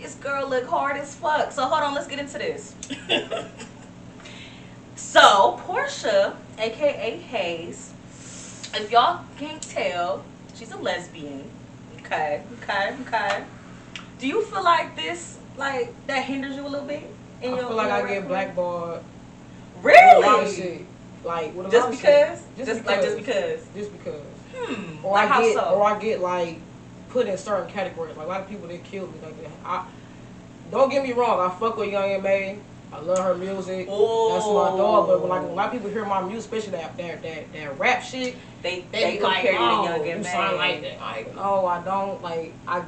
this 0.00 0.14
girl 0.14 0.48
look 0.48 0.66
hard 0.66 0.96
as 0.96 1.14
fuck. 1.14 1.52
So 1.52 1.66
hold 1.66 1.82
on, 1.82 1.94
let's 1.94 2.08
get 2.08 2.18
into 2.18 2.38
this. 2.38 2.74
so 4.96 5.60
Portia, 5.64 6.36
aka 6.58 7.16
Hayes, 7.18 7.92
if 8.74 8.90
y'all 8.90 9.24
can't 9.38 9.62
tell, 9.62 10.24
she's 10.54 10.72
a 10.72 10.78
lesbian. 10.78 11.50
Okay, 12.00 12.42
okay, 12.62 12.96
okay. 13.06 13.44
Do 14.18 14.26
you 14.26 14.42
feel 14.44 14.64
like 14.64 14.96
this, 14.96 15.38
like 15.58 15.92
that 16.06 16.24
hinders 16.24 16.56
you 16.56 16.66
a 16.66 16.68
little 16.68 16.86
bit? 16.86 17.10
In 17.42 17.52
I 17.52 17.56
your, 17.56 17.66
feel 17.66 17.76
like 17.76 17.90
I 17.90 18.08
get 18.08 18.28
blackballed. 18.28 18.88
with 18.90 19.02
a 19.75 19.75
lot 19.75 19.75
of 19.75 19.75
Really? 19.86 20.86
Like 21.24 21.54
with 21.54 21.66
a 21.66 21.70
Just 21.70 21.84
lot 21.84 21.94
of 21.94 22.00
because? 22.00 22.42
shit. 22.56 22.66
Just, 22.66 22.84
like 22.84 23.02
just 23.02 23.16
because. 23.16 23.66
Just 23.74 23.92
because. 23.92 24.20
Hmm. 24.54 25.04
Or 25.04 25.12
like 25.12 25.30
I 25.30 25.42
get, 25.42 25.54
so? 25.54 25.64
or 25.74 25.84
I 25.84 25.98
get 25.98 26.20
like 26.20 26.58
put 27.10 27.26
in 27.26 27.36
certain 27.36 27.70
categories. 27.70 28.16
Like 28.16 28.26
a 28.26 28.28
lot 28.28 28.40
of 28.40 28.48
people 28.48 28.68
that 28.68 28.82
kill 28.84 29.06
me 29.06 29.14
like 29.22 29.40
that. 29.42 29.50
I 29.64 29.86
don't 30.70 30.90
get 30.90 31.02
me 31.02 31.12
wrong. 31.12 31.40
I 31.40 31.52
fuck 31.54 31.76
with 31.76 31.90
Young 31.90 32.10
M.A. 32.10 32.58
I 32.92 33.00
love 33.00 33.18
her 33.18 33.34
music. 33.34 33.88
Oh. 33.90 34.32
That's 34.32 34.46
my 34.46 34.78
dog. 34.78 35.08
But 35.08 35.20
when 35.20 35.30
like 35.30 35.42
when 35.42 35.50
a 35.50 35.54
lot 35.54 35.66
of 35.66 35.72
people 35.72 35.90
hear 35.90 36.04
my 36.04 36.22
music, 36.22 36.52
especially 36.52 36.70
that 36.72 36.96
that 36.96 37.22
that, 37.22 37.52
that 37.52 37.78
rap 37.78 38.02
shit, 38.02 38.36
they 38.62 38.84
they, 38.92 39.02
they, 39.02 39.12
be 39.12 39.18
compare 39.18 39.52
like, 39.52 39.60
oh, 39.60 39.82
to 39.82 39.90
Young 39.90 40.06
you 40.06 40.12
and 40.12 40.26
sound 40.26 40.56
like 40.56 40.82
that. 40.82 41.00
Like, 41.00 41.34
no, 41.34 41.66
I 41.66 41.84
don't. 41.84 42.22
Like, 42.22 42.52
I. 42.66 42.84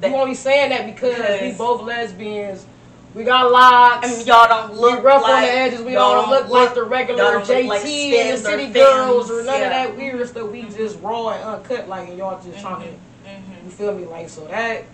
That- 0.00 0.10
you 0.10 0.16
only 0.16 0.34
saying 0.34 0.70
that 0.70 0.86
because, 0.86 1.16
Because- 1.16 1.40
we 1.40 1.52
both 1.52 1.82
lesbians. 1.82 2.66
We 3.14 3.22
got 3.22 3.52
locks. 3.52 4.06
I 4.06 4.10
mean, 4.10 4.26
y'all 4.26 4.48
don't 4.48 4.72
we 4.72 4.78
look 4.78 5.04
rough 5.04 5.22
like, 5.22 5.34
on 5.34 5.42
the 5.42 5.48
edges. 5.48 5.82
We 5.82 5.92
don't 5.92 6.28
look 6.28 6.48
like 6.48 6.74
the 6.74 6.82
regular 6.82 7.40
JT 7.40 7.68
like 7.68 7.84
and 7.84 8.38
the 8.38 8.38
City 8.38 8.72
Girls 8.72 9.30
or 9.30 9.44
none 9.44 9.60
yeah. 9.60 9.66
of 9.66 9.70
that 9.70 9.96
weird 9.96 10.28
stuff. 10.28 10.50
We 10.50 10.62
just 10.62 11.00
raw 11.00 11.28
and 11.28 11.44
uncut, 11.44 11.88
like, 11.88 12.08
and 12.08 12.18
y'all 12.18 12.42
just 12.42 12.60
trying 12.60 12.82
to. 12.82 12.88
Mhm. 12.88 13.64
You 13.64 13.70
feel 13.70 13.94
me? 13.94 14.04
Like, 14.04 14.28
so 14.28 14.46
that. 14.48 14.84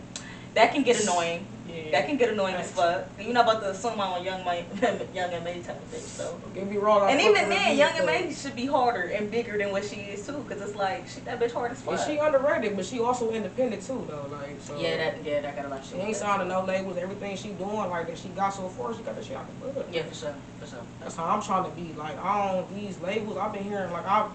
That 0.55 0.73
can 0.73 0.83
get 0.83 1.01
annoying. 1.01 1.47
Yeah. 1.75 1.91
That 1.93 2.07
can 2.07 2.17
get 2.17 2.31
annoying 2.31 2.55
as 2.55 2.73
Right. 2.77 3.07
fuck. 3.07 3.27
You 3.27 3.33
know 3.33 3.43
about 3.43 3.61
to 3.61 3.69
the 3.69 3.75
song 3.75 3.99
on 4.01 4.25
Young 4.25 4.41
M.A, 4.41 4.65
Young 5.15 5.31
M.A 5.31 5.61
type 5.63 5.77
of 5.77 5.93
bitch. 5.93 6.01
So. 6.01 6.39
Don't 6.43 6.55
get 6.55 6.69
me 6.69 6.77
wrong. 6.77 7.03
I 7.03 7.13
And 7.13 7.21
even 7.21 7.49
then, 7.49 7.77
Young 7.77 7.93
M.A 7.93 8.33
should 8.33 8.57
be 8.57 8.67
harder 8.67 9.03
and 9.03 9.31
bigger 9.31 9.59
than 9.59 9.71
what 9.73 9.85
she 9.85 9.97
is 9.97 10.27
too, 10.27 10.45
because 10.47 10.63
it's 10.63 10.77
like 10.77 11.09
she 11.09 11.21
that 11.21 11.41
bitch 11.41 11.53
hard 11.53 11.73
as 11.73 11.81
fuck. 11.81 11.95
And 11.95 12.03
she 12.03 12.19
underrated, 12.19 12.77
but 12.77 12.85
she 12.85 13.01
also 13.01 13.31
independent 13.31 13.83
too, 13.83 14.05
though. 14.09 14.27
Like, 14.31 14.61
so. 14.61 14.79
yeah, 14.79 14.97
that 14.97 15.25
yeah, 15.25 15.41
that 15.41 15.57
got 15.57 15.65
a 15.67 15.69
lot 15.69 15.81
of 15.81 15.87
She 15.87 15.97
ain't 15.97 16.17
signing 16.17 16.49
no 16.49 16.65
labels. 16.65 16.97
Everything 16.97 17.37
she 17.37 17.51
doing, 17.51 17.91
like 17.91 18.07
that, 18.07 18.19
she 18.19 18.29
got 18.29 18.51
so 18.51 18.69
far. 18.69 18.95
She 18.95 19.03
got 19.03 19.17
that 19.17 19.25
shit 19.25 19.37
out 19.37 19.47
the 19.61 19.67
mud. 19.67 19.85
Yeah, 19.93 20.03
for 20.05 20.15
sure, 20.15 20.35
for 20.61 20.67
sure. 20.67 20.83
That's 21.01 21.17
how 21.17 21.25
I'm 21.25 21.43
trying 21.43 21.65
to 21.65 21.71
be. 21.71 21.93
Like 21.95 22.19
I 22.23 22.53
don't 22.53 22.75
these 22.75 23.01
labels. 23.01 23.37
I've 23.37 23.53
been 23.53 23.65
hearing 23.65 23.93
like 23.93 24.07
I've 24.07 24.31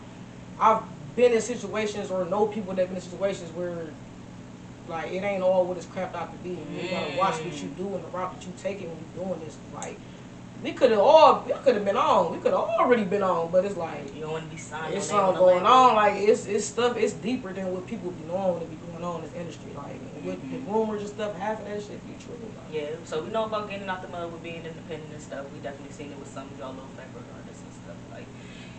I've 0.60 0.84
been 1.16 1.34
in 1.34 1.42
situations 1.42 2.12
or 2.12 2.26
know 2.26 2.48
people 2.48 2.74
that 2.74 2.88
been 2.88 2.98
in 2.98 3.02
situations 3.02 3.50
where 3.52 3.88
like 4.88 5.12
it 5.12 5.24
ain't 5.24 5.44
all 5.44 5.66
what 5.66 5.78
it's 5.78 5.86
crapped 5.86 6.16
out 6.16 6.32
to 6.32 6.38
be. 6.40 6.56
And 6.56 6.76
you 6.76 6.90
gotta 6.90 7.12
mm. 7.12 7.18
watch 7.18 7.40
what 7.40 7.62
you 7.62 7.70
do 7.70 7.96
and 7.96 8.04
the 8.04 8.10
route 8.10 8.34
that 8.34 8.46
you 8.46 8.54
taking 8.62 8.88
when 8.90 8.98
you 8.98 9.26
doing 9.26 9.40
this. 9.40 9.58
Like 9.74 9.98
we 10.64 10.72
could 10.74 10.92
have 10.92 11.00
all 11.00 11.44
we 11.46 11.54
could 11.54 11.76
have 11.76 11.86
been 11.86 11.98
on. 11.98 12.32
We 12.32 12.38
could 12.38 12.52
have 12.52 12.62
already 12.62 13.04
been 13.04 13.24
on, 13.24 13.52
but 13.52 13.66
it's 13.66 13.78
like 13.78 14.14
You 14.16 14.22
don't 14.22 14.32
want 14.32 14.46
to 14.46 14.50
be 14.50 14.58
signed. 14.58 14.94
it's 14.94 15.08
something 15.08 15.36
going 15.36 15.64
label. 15.64 15.68
on. 15.68 15.96
Like 15.96 16.16
it's 16.16 16.46
it's 16.46 16.66
stuff. 16.66 16.98
It's 16.98 17.14
deeper 17.14 17.54
than 17.54 17.74
what 17.74 17.86
people 17.88 18.12
be 18.12 18.26
knowing 18.26 18.62
to 18.62 18.66
be 18.66 18.78
going 18.92 19.04
on 19.04 19.18
in 19.18 19.22
this 19.24 19.36
industry. 19.36 19.72
Like 19.76 20.00
with 20.24 20.42
the 20.42 20.58
mm-hmm. 20.58 20.74
rumors 20.74 21.02
and 21.02 21.10
stuff, 21.12 21.38
half 21.38 21.60
of 21.60 21.66
that 21.68 21.82
shit 21.82 22.02
be 22.08 22.16
true. 22.24 22.34
Like, 22.34 22.74
Yeah, 22.74 22.90
so 23.06 23.24
we 23.24 23.30
know 23.30 23.46
about 23.46 23.70
getting 23.70 23.88
out 23.88 24.02
the 24.02 24.08
mud 24.08 24.32
with 24.32 24.42
being 24.42 24.66
independent 24.66 25.14
and 25.14 25.22
stuff. 25.22 25.46
We 25.54 25.60
definitely 25.60 25.94
seen 25.94 26.12
it 26.12 26.18
with 26.18 26.30
some 26.30 26.50
of 26.50 26.58
y'all 26.58 26.74
little 26.74 26.90
backward 26.98 27.24
artists 27.38 27.62
and 27.62 27.74
stuff. 27.86 27.98
Like, 28.12 28.26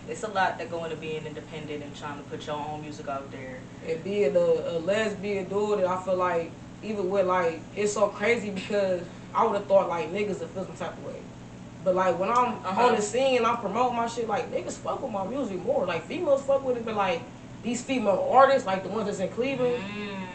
it's 0.09 0.23
a 0.23 0.27
lot 0.29 0.57
that 0.57 0.69
go 0.71 0.83
into 0.85 0.95
being 0.97 1.25
independent 1.25 1.83
and 1.83 1.95
trying 1.95 2.17
to 2.17 2.23
put 2.29 2.45
your 2.47 2.55
own 2.55 2.81
music 2.81 3.07
out 3.07 3.29
there. 3.31 3.57
and 3.87 4.03
being 4.03 4.35
a, 4.35 4.39
a 4.39 4.79
lesbian 4.79 5.45
dude, 5.49 5.83
I 5.83 6.01
feel 6.03 6.15
like 6.15 6.51
even 6.83 7.09
with 7.09 7.25
like 7.27 7.59
it's 7.75 7.93
so 7.93 8.07
crazy 8.07 8.49
because 8.51 9.01
I 9.33 9.45
would 9.45 9.55
have 9.55 9.67
thought 9.67 9.89
like 9.89 10.11
niggas 10.11 10.39
would 10.39 10.49
feel 10.49 10.65
some 10.65 10.75
type 10.75 10.97
of 10.97 11.05
way. 11.05 11.19
But 11.83 11.95
like 11.95 12.19
when 12.19 12.29
I'm 12.29 12.53
Uh-huh. 12.65 12.87
on 12.87 12.95
the 12.95 13.01
scene 13.01 13.37
and 13.37 13.45
I'm 13.45 13.57
promoting 13.57 13.95
my 13.95 14.07
shit, 14.07 14.27
like 14.27 14.51
niggas 14.51 14.73
fuck 14.77 15.01
with 15.01 15.11
my 15.11 15.25
music 15.25 15.63
more. 15.63 15.85
Like 15.85 16.03
females 16.05 16.43
fuck 16.43 16.63
with 16.65 16.77
it, 16.77 16.85
but 16.85 16.95
like 16.95 17.21
these 17.67 17.81
female 17.81 18.29
artists, 18.31 18.65
like 18.65 18.81
the 18.83 18.89
ones 18.89 19.05
that's 19.07 19.19
in 19.19 19.27
Cleveland, 19.29 19.83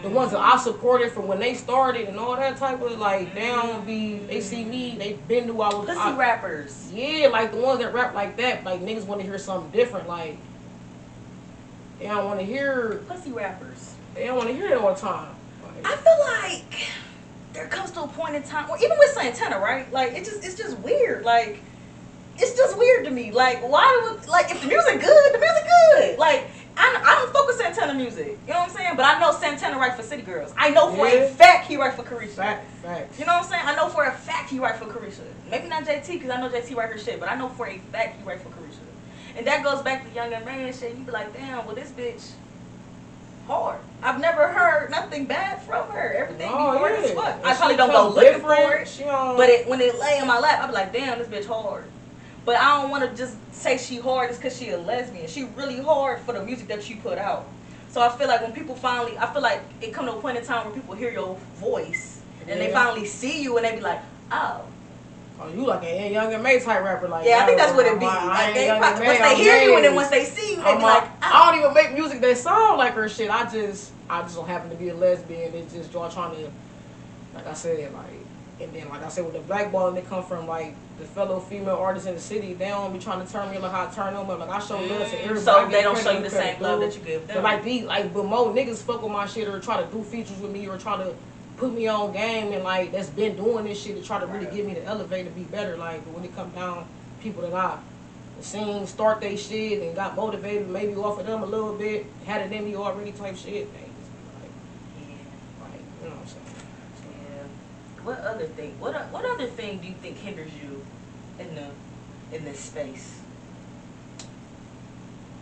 the 0.03 0.09
Mm. 0.09 0.13
ones 0.13 0.33
that 0.33 0.41
I 0.41 0.59
supported 0.59 1.13
from 1.13 1.27
when 1.29 1.39
they 1.39 1.55
started 1.55 2.09
and 2.09 2.19
all 2.19 2.37
that 2.37 2.59
type 2.59 2.83
of 2.83 2.99
like 2.99 3.35
they 3.35 3.47
don't 3.49 3.87
be 3.87 4.19
they 4.19 4.41
see 4.43 4.65
me, 4.65 4.97
they 4.99 5.15
been 5.29 5.47
knew 5.47 5.61
I 5.63 5.73
was 5.75 5.87
Pussy 5.87 5.99
I- 5.99 6.17
rappers. 6.17 6.89
Yeah, 6.93 7.29
like 7.29 7.53
the 7.53 7.59
ones 7.59 7.79
that 7.81 7.95
rap 7.95 8.15
like 8.15 8.37
that, 8.37 8.65
like 8.65 8.81
niggas 8.83 9.07
want 9.07 9.21
to 9.23 9.27
hear 9.27 9.39
something 9.39 9.71
different. 9.71 10.09
Like 10.09 10.37
they 11.99 12.07
don't 12.09 12.25
want 12.27 12.41
to 12.41 12.45
hear, 12.47 13.01
Pussy 13.09 13.33
rappers. 13.33 13.95
they 14.15 14.27
don't 14.27 14.37
want 14.37 14.49
to 14.49 14.55
hear 14.55 14.67
it 14.67 14.77
all 14.79 14.93
the 14.93 15.01
time. 15.01 15.35
Like, 15.65 15.87
I 15.93 15.97
feel 15.97 16.19
like 16.43 16.89
there 17.55 17.67
comes 17.69 17.93
to 17.93 18.03
a 18.03 18.09
point 18.09 18.35
in 18.35 18.43
time, 18.43 18.69
or 18.69 18.77
even 18.79 18.99
with 18.99 19.11
Santana, 19.13 19.59
right? 19.59 19.91
Like 19.93 20.13
it 20.13 20.25
just 20.27 20.45
it's 20.45 20.55
just 20.57 20.79
weird. 20.81 21.25
Like 21.25 21.61
it's 22.39 22.57
just 22.57 22.77
weird 22.77 23.05
to 23.05 23.11
me. 23.11 23.31
Like 23.31 23.63
why 23.63 23.89
would 24.05 24.27
like 24.29 24.51
if 24.51 24.61
the 24.61 24.67
music 24.69 25.01
good, 25.01 25.35
the 25.35 25.39
music 25.39 25.65
good. 25.97 26.19
Like 26.19 26.49
I, 26.77 27.03
I 27.05 27.15
don't 27.17 27.33
fuck 27.33 27.47
with 27.47 27.57
Santana 27.57 27.95
music. 27.95 28.39
You 28.47 28.53
know 28.55 28.61
what 28.61 28.71
I'm 28.71 28.77
saying? 28.77 28.97
But 28.97 29.05
I 29.05 29.21
know 29.21 29.33
Santana 29.33 29.79
write 29.79 29.95
for 29.95 30.03
City 30.03 30.23
Girls. 30.23 30.53
I 30.57 30.71
know 30.71 30.95
for 30.95 31.07
Yeah. 31.07 31.15
a 31.25 31.29
fact 31.29 31.67
he 31.67 31.77
write 31.77 31.95
for 31.95 32.03
Caresha. 32.03 32.31
fact, 32.31 32.71
facts. 32.83 33.19
You 33.19 33.27
know 33.27 33.35
what 33.35 33.45
I'm 33.45 33.51
saying? 33.51 33.63
I 33.67 33.75
know 33.77 33.89
for 33.89 34.05
a 34.05 34.13
fact 34.13 34.51
he 34.51 34.59
write 34.59 34.77
for 34.77 34.87
Caresha. 34.87 35.21
Maybe 35.51 35.69
not 35.69 35.85
JT 35.85 36.07
because 36.15 36.31
I 36.31 36.41
know 36.41 36.49
JT 36.49 36.75
write 36.77 36.91
her 36.91 36.99
shit, 36.99 37.21
but 37.21 37.29
I 37.29 37.35
know 37.37 37.49
for 37.51 37.67
a 37.69 37.79
fact 37.79 38.19
he 38.19 38.25
write 38.27 38.41
for 38.41 38.49
Caresha. 38.49 38.79
And 39.37 39.47
that 39.47 39.63
goes 39.63 39.83
back 39.83 40.07
to 40.09 40.15
Young 40.15 40.33
M.A 40.33 40.73
shit. 40.73 40.97
You 40.97 41.05
be 41.05 41.11
like, 41.13 41.33
damn, 41.35 41.67
well 41.67 41.75
this 41.75 41.91
bitch 41.91 42.31
hard. 43.47 43.81
I've 44.03 44.21
never 44.21 44.49
heard 44.49 44.91
nothing 44.91 45.27
bad 45.27 45.61
from 45.63 45.89
her. 45.91 46.15
Everything 46.15 46.49
be 46.49 46.55
Oh, 46.55 46.79
hard 46.79 46.93
yeah. 46.93 47.05
as 47.07 47.11
fuck. 47.13 47.37
And 47.39 47.47
I 47.47 47.55
probably 47.55 47.77
don't 47.77 47.91
go 47.91 48.09
looking 48.09 48.41
for 48.41 48.55
it. 48.55 48.89
But 49.37 49.49
it, 49.49 49.69
when 49.69 49.81
it 49.81 49.99
lay 49.99 50.19
in 50.19 50.27
my 50.27 50.39
lap, 50.39 50.63
I 50.63 50.67
be 50.69 50.73
like, 50.73 50.93
damn, 50.93 51.19
this 51.19 51.29
bitch 51.29 51.47
hard. 51.47 51.85
But 52.45 52.57
I 52.57 52.81
don't 52.81 52.91
want 52.91 53.09
to 53.09 53.17
just 53.17 53.37
say 53.55 53.79
she 53.79 53.99
hard 53.99 54.31
just 54.31 54.41
because 54.43 54.59
she 54.59 54.71
a 54.71 54.79
lesbian. 54.79 55.29
She 55.29 55.45
really 55.57 55.81
hard 55.81 56.21
for 56.21 56.33
the 56.33 56.43
music 56.45 56.69
that 56.69 56.83
she 56.83 56.95
put 56.95 57.19
out. 57.19 57.47
So 57.91 58.01
I 58.01 58.09
feel 58.17 58.27
like 58.27 58.41
when 58.43 58.53
people 58.53 58.75
finally, 58.75 59.17
I 59.19 59.33
feel 59.33 59.43
like 59.43 59.61
it 59.81 59.93
come 59.93 60.07
to 60.07 60.13
a 60.13 60.21
point 60.21 60.39
in 60.39 60.45
time 60.45 60.67
where 60.67 60.75
people 60.75 60.95
hear 60.95 61.13
your 61.13 61.37
voice 61.57 62.23
and 62.49 62.61
they 62.61 62.73
finally 62.73 63.07
see 63.07 63.43
you 63.43 63.57
and 63.57 63.67
they 63.67 63.75
be 63.77 63.81
like, 63.81 64.01
oh. 64.31 64.63
Oh, 65.41 65.49
you 65.49 65.67
like 65.67 65.83
a 65.83 66.13
Young 66.13 66.33
M.A 66.33 66.61
type 66.61 66.85
rapper, 66.85 67.09
like 67.09 67.27
Yeah, 67.27 67.41
I 67.43 67.47
think 67.47 67.59
that's 67.59 67.75
what 67.75 67.87
it 67.87 67.99
be. 67.99 68.07
I 68.07 68.27
Like 68.27 68.55
they, 68.55 68.69
probably- 68.69 68.87
and 68.87 69.07
once 69.07 69.19
they 69.19 69.25
I'm 69.25 69.37
hear 69.37 69.63
you 69.63 69.77
and 69.77 69.85
then 69.85 69.95
once 69.95 70.09
they 70.09 70.25
see 70.25 70.51
you, 70.51 70.57
they 70.57 70.63
I'm 70.63 70.79
be 70.79 70.83
like, 70.85 71.03
like, 71.03 71.11
I 71.23 71.31
oh. 71.33 71.51
don't 71.51 71.61
even 71.61 71.75
make 71.75 71.93
music 71.95 72.21
that 72.21 72.37
sound 72.39 72.79
like 72.79 72.95
her 72.95 73.09
shit. 73.09 73.31
I 73.31 73.51
just, 73.51 73.93
I 74.09 74.23
just 74.23 74.37
don't 74.37 74.47
happen 74.49 74.71
to 74.71 74.77
be 74.77 74.89
a 74.91 74.95
lesbian. 74.95 75.55
It's 75.55 75.73
just 75.73 75.93
y'all 75.93 76.11
trying 76.11 76.35
to, 76.37 76.51
like 77.35 77.47
I 77.47 77.55
said, 77.55 77.93
like, 77.93 78.05
and 78.61 78.73
then 78.73 78.89
like 78.89 79.03
I 79.03 79.09
said 79.09 79.25
with 79.25 79.35
the 79.35 79.41
blackballing, 79.41 79.95
they 79.95 80.03
come 80.03 80.25
from 80.25 80.47
like 80.47 80.75
the 80.99 81.05
fellow 81.05 81.41
female 81.41 81.77
artists 81.77 82.07
in 82.09 82.15
the 82.15 82.21
city. 82.21 82.53
They 82.55 82.69
don't 82.69 82.93
be 82.93 82.99
trying 82.99 83.25
to 83.25 83.33
turn 83.33 83.51
me 83.51 83.59
like 83.59 83.73
how 83.73 83.87
I 83.89 83.91
turn 83.91 84.15
them 84.15 84.29
up. 84.31 84.39
Like 84.39 84.49
I 84.51 84.59
show 84.61 84.79
love 84.79 84.89
to 85.11 85.17
Mm, 85.17 85.25
everybody. 85.25 85.41
so 85.41 85.69
they 85.69 85.83
don't 85.83 85.99
show 85.99 86.11
you 86.13 86.23
the 86.23 86.31
same 86.31 86.61
love 86.61 86.81
that 86.81 86.95
you 86.97 87.01
give 87.03 87.27
them. 87.27 87.37
But 87.37 87.45
like 87.45 87.65
be 87.65 87.83
like, 87.83 88.13
but 88.15 88.25
more 88.25 88.49
niggas 88.53 88.83
fuck 88.83 89.03
with 89.03 89.11
my 89.13 89.27
shit 89.27 89.49
or 89.49 89.59
try 89.61 89.83
to 89.83 89.91
do 89.91 90.03
features 90.05 90.39
with 90.39 90.51
me 90.53 90.69
or 90.69 90.79
try 90.79 90.97
to 90.97 91.15
put 91.57 91.73
me 91.73 91.87
on 91.89 92.13
game 92.13 92.53
and 92.53 92.63
like 92.65 92.93
that's 92.93 93.09
been 93.11 93.37
doing 93.37 93.65
this 93.65 93.81
shit 93.83 93.97
to 93.97 94.03
try 94.03 94.19
to 94.21 94.27
really 94.27 94.47
Right. 94.47 94.55
get 94.55 94.67
me 94.67 94.75
to 94.75 94.85
elevate 94.85 95.27
and 95.27 95.35
be 95.35 95.43
better. 95.45 95.77
Like, 95.77 96.05
but 96.05 96.15
when 96.15 96.25
it 96.25 96.35
come 96.37 96.51
down, 96.51 96.87
people 97.21 97.43
that 97.43 97.55
I 97.55 97.79
seen 98.41 98.87
start 98.87 99.21
they 99.21 99.37
shit 99.37 99.83
and 99.83 99.95
got 99.95 100.15
motivated, 100.17 100.69
maybe 100.69 100.95
off 100.97 101.19
of 101.21 101.27
them 101.27 101.43
a 101.43 101.47
little 101.47 101.75
bit, 101.77 102.07
had 102.27 102.43
it 102.43 102.53
in 102.53 102.65
me 102.65 102.75
already 102.77 103.13
type 103.13 103.37
shit. 103.37 103.73
They 103.73 103.81
just 103.81 104.11
be 104.13 104.23
like, 104.43 104.51
Yeah. 104.99 105.65
like, 105.65 105.81
you 106.03 106.09
know 106.09 106.15
what 106.17 106.23
I'm 106.23 106.27
saying? 106.27 106.42
What 108.05 108.19
other 108.21 108.47
thing? 108.47 108.75
What 108.81 108.95
what 109.13 109.25
other 109.25 109.47
thing 109.47 109.79
do 109.79 109.87
you 109.89 109.95
think 109.95 110.19
hinders 110.19 110.51
you 110.55 110.83
in 111.39 111.55
the 111.55 111.67
in 112.37 112.45
this 112.45 112.59
space? 112.59 113.21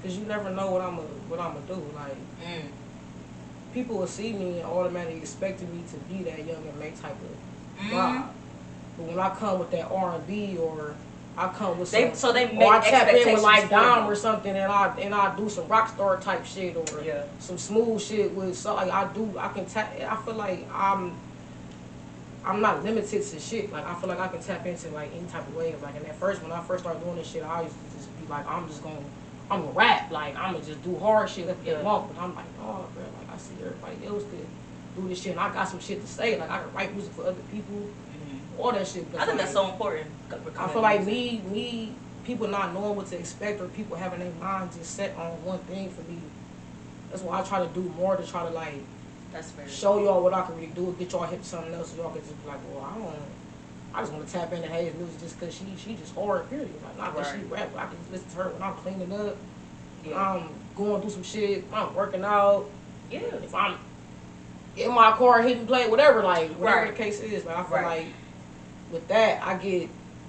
Cause 0.02 0.16
you 0.16 0.24
never 0.24 0.50
know 0.50 0.70
what 0.70 0.80
I'm 0.82 0.96
gonna 0.96 1.08
what 1.28 1.40
I'm 1.40 1.54
gonna 1.54 1.66
do. 1.66 1.82
Like 1.94 2.16
Mm. 2.44 2.68
people 3.74 3.98
will 3.98 4.06
see 4.06 4.32
me 4.32 4.60
and 4.60 4.68
automatically 4.68 5.18
expecting 5.18 5.70
me 5.76 5.82
to 5.90 5.96
be 6.12 6.22
that 6.24 6.38
Young 6.44 6.66
M.A 6.80 6.90
type 6.92 7.12
of 7.12 7.84
Mhm. 7.84 7.90
vibe. 7.90 8.24
But 8.96 9.06
when 9.06 9.18
I 9.18 9.30
come 9.30 9.58
with 9.58 9.70
that 9.72 9.90
R 9.90 10.14
and 10.16 10.26
B 10.26 10.56
or 10.58 10.94
I 11.36 11.48
come 11.48 11.78
with 11.78 11.90
They 11.90 12.12
so 12.14 12.32
they 12.32 12.46
make 12.52 12.66
or 12.66 12.74
I 12.74 12.80
tap 12.80 13.08
in 13.14 13.32
with 13.32 13.42
like 13.42 13.70
Dom 13.70 14.06
or 14.10 14.14
something 14.16 14.54
and 14.54 14.70
I 14.70 14.88
and 15.00 15.14
I 15.14 15.34
do 15.36 15.48
some 15.48 15.66
rock 15.68 15.88
star 15.88 16.18
type 16.18 16.44
shit 16.44 16.76
or 16.76 17.02
Yeah. 17.02 17.22
some 17.38 17.56
smooth 17.56 18.00
shit 18.02 18.34
with 18.34 18.56
so 18.56 18.74
like 18.74 18.90
I 18.90 19.04
do 19.14 19.34
I 19.38 19.48
can 19.48 19.64
tap 19.66 19.92
I 20.06 20.16
feel 20.16 20.34
like 20.34 20.66
I'm 20.74 21.14
I'm 22.44 22.60
not 22.60 22.82
limited 22.82 23.22
to 23.22 23.40
shit. 23.40 23.70
Like 23.70 23.86
I 23.86 23.94
feel 23.94 24.08
like 24.08 24.18
I 24.18 24.28
can 24.28 24.40
tap 24.40 24.64
into 24.66 24.88
like 24.90 25.10
any 25.14 25.26
type 25.26 25.46
of 25.46 25.54
wave. 25.54 25.80
Like 25.82 25.96
in 25.96 26.02
that 26.04 26.16
first 26.16 26.42
when 26.42 26.52
I 26.52 26.60
first 26.62 26.84
started 26.84 27.02
doing 27.04 27.16
this 27.16 27.28
shit, 27.30 27.42
I 27.42 27.62
used 27.62 27.74
to 27.74 27.96
just 27.96 28.20
be 28.20 28.26
like 28.26 28.46
I'm 28.46 28.66
just 28.68 28.82
gonna 28.82 28.96
I'm 29.50 29.60
gonna 29.62 29.72
rap. 29.72 30.10
Like 30.10 30.36
I'm 30.36 30.54
gonna 30.54 30.64
just 30.64 30.82
do 30.82 30.96
hard 30.98 31.28
shit, 31.28 31.46
let's 31.46 31.62
get 31.62 31.76
Yeah. 31.76 31.82
along. 31.82 32.10
But 32.14 32.22
I'm 32.22 32.34
like, 32.34 32.46
oh 32.60 32.86
bro, 32.94 33.02
like 33.02 33.34
I 33.34 33.36
see 33.36 33.54
everybody 33.60 34.06
else 34.06 34.24
that 34.24 34.46
do 35.02 35.08
this 35.08 35.20
shit 35.22 35.32
and 35.32 35.40
I 35.40 35.52
got 35.52 35.68
some 35.68 35.80
shit 35.80 36.00
to 36.00 36.06
say. 36.06 36.38
Like 36.38 36.50
I 36.50 36.58
can 36.62 36.72
write 36.72 36.94
music 36.94 37.12
for 37.12 37.22
other 37.22 37.42
people, 37.52 37.76
Mhm. 37.76 38.58
all 38.58 38.72
that 38.72 38.86
shit. 38.86 39.04
I 39.18 39.26
think 39.26 39.38
that's 39.38 39.52
so 39.52 39.68
important. 39.70 40.06
I 40.58 40.68
feel 40.68 40.82
like 40.82 41.04
me, 41.04 41.42
me, 41.50 41.92
people 42.24 42.48
not 42.48 42.72
knowing 42.72 42.96
what 42.96 43.06
to 43.08 43.18
expect 43.18 43.60
or 43.60 43.66
people 43.68 43.96
having 43.96 44.20
their 44.20 44.32
minds 44.40 44.76
just 44.76 44.94
set 44.94 45.14
on 45.16 45.30
one 45.44 45.58
thing 45.60 45.90
for 45.90 46.02
me. 46.10 46.18
That's 47.10 47.22
why 47.22 47.40
I 47.40 47.42
try 47.42 47.58
to 47.58 47.66
do 47.74 47.80
more 47.98 48.16
to 48.16 48.26
try 48.26 48.44
to 48.44 48.50
like 48.50 48.80
That's 49.32 49.50
fair. 49.52 49.68
show 49.68 50.02
y'all 50.02 50.22
what 50.22 50.34
I 50.34 50.42
can 50.42 50.54
really 50.56 50.68
do, 50.68 50.94
get 50.98 51.12
y'all 51.12 51.22
hip 51.24 51.40
to 51.42 51.46
something 51.46 51.72
else, 51.74 51.90
so 51.92 52.02
y'all 52.02 52.10
can 52.10 52.20
just 52.22 52.40
be 52.42 52.48
like, 52.48 52.58
well, 52.72 52.84
I 52.84 52.98
don't, 52.98 53.14
I 53.94 54.00
just 54.00 54.12
want 54.12 54.26
to 54.26 54.32
tap 54.32 54.52
into 54.52 54.68
Hayes 54.68 54.94
music 54.94 55.20
just 55.20 55.38
because 55.38 55.54
she, 55.54 55.64
she 55.76 55.94
just 55.94 56.14
hard, 56.14 56.48
period. 56.50 56.70
Like, 56.84 56.96
not 56.98 57.16
that 57.16 57.26
she 57.26 57.38
Right. 57.44 57.50
rap, 57.60 57.70
but 57.72 57.82
I 57.82 57.86
can 57.86 57.96
listen 58.10 58.28
to 58.30 58.36
her 58.36 58.48
when 58.50 58.62
I'm 58.62 58.74
cleaning 58.74 59.12
up, 59.12 59.36
Yeah. 60.04 60.16
I'm 60.20 60.48
going 60.76 61.00
through 61.00 61.10
some 61.10 61.22
shit, 61.22 61.64
I'm 61.72 61.94
working 61.94 62.24
out, 62.24 62.66
yeah. 63.10 63.20
if 63.20 63.54
I'm 63.54 63.76
in 64.76 64.92
my 64.92 65.12
car 65.12 65.42
hitting 65.42 65.66
play, 65.66 65.88
whatever, 65.88 66.22
like 66.22 66.50
whatever 66.52 66.82
Right. 66.86 66.96
the 66.96 67.02
case 67.02 67.20
is. 67.20 67.42
But 67.44 67.56
I 67.56 67.62
feel 67.64 67.72
Right. 67.76 67.84
like 68.04 68.06
with 68.92 69.06
that, 69.08 69.46
I 69.46 69.56
get 69.56 69.88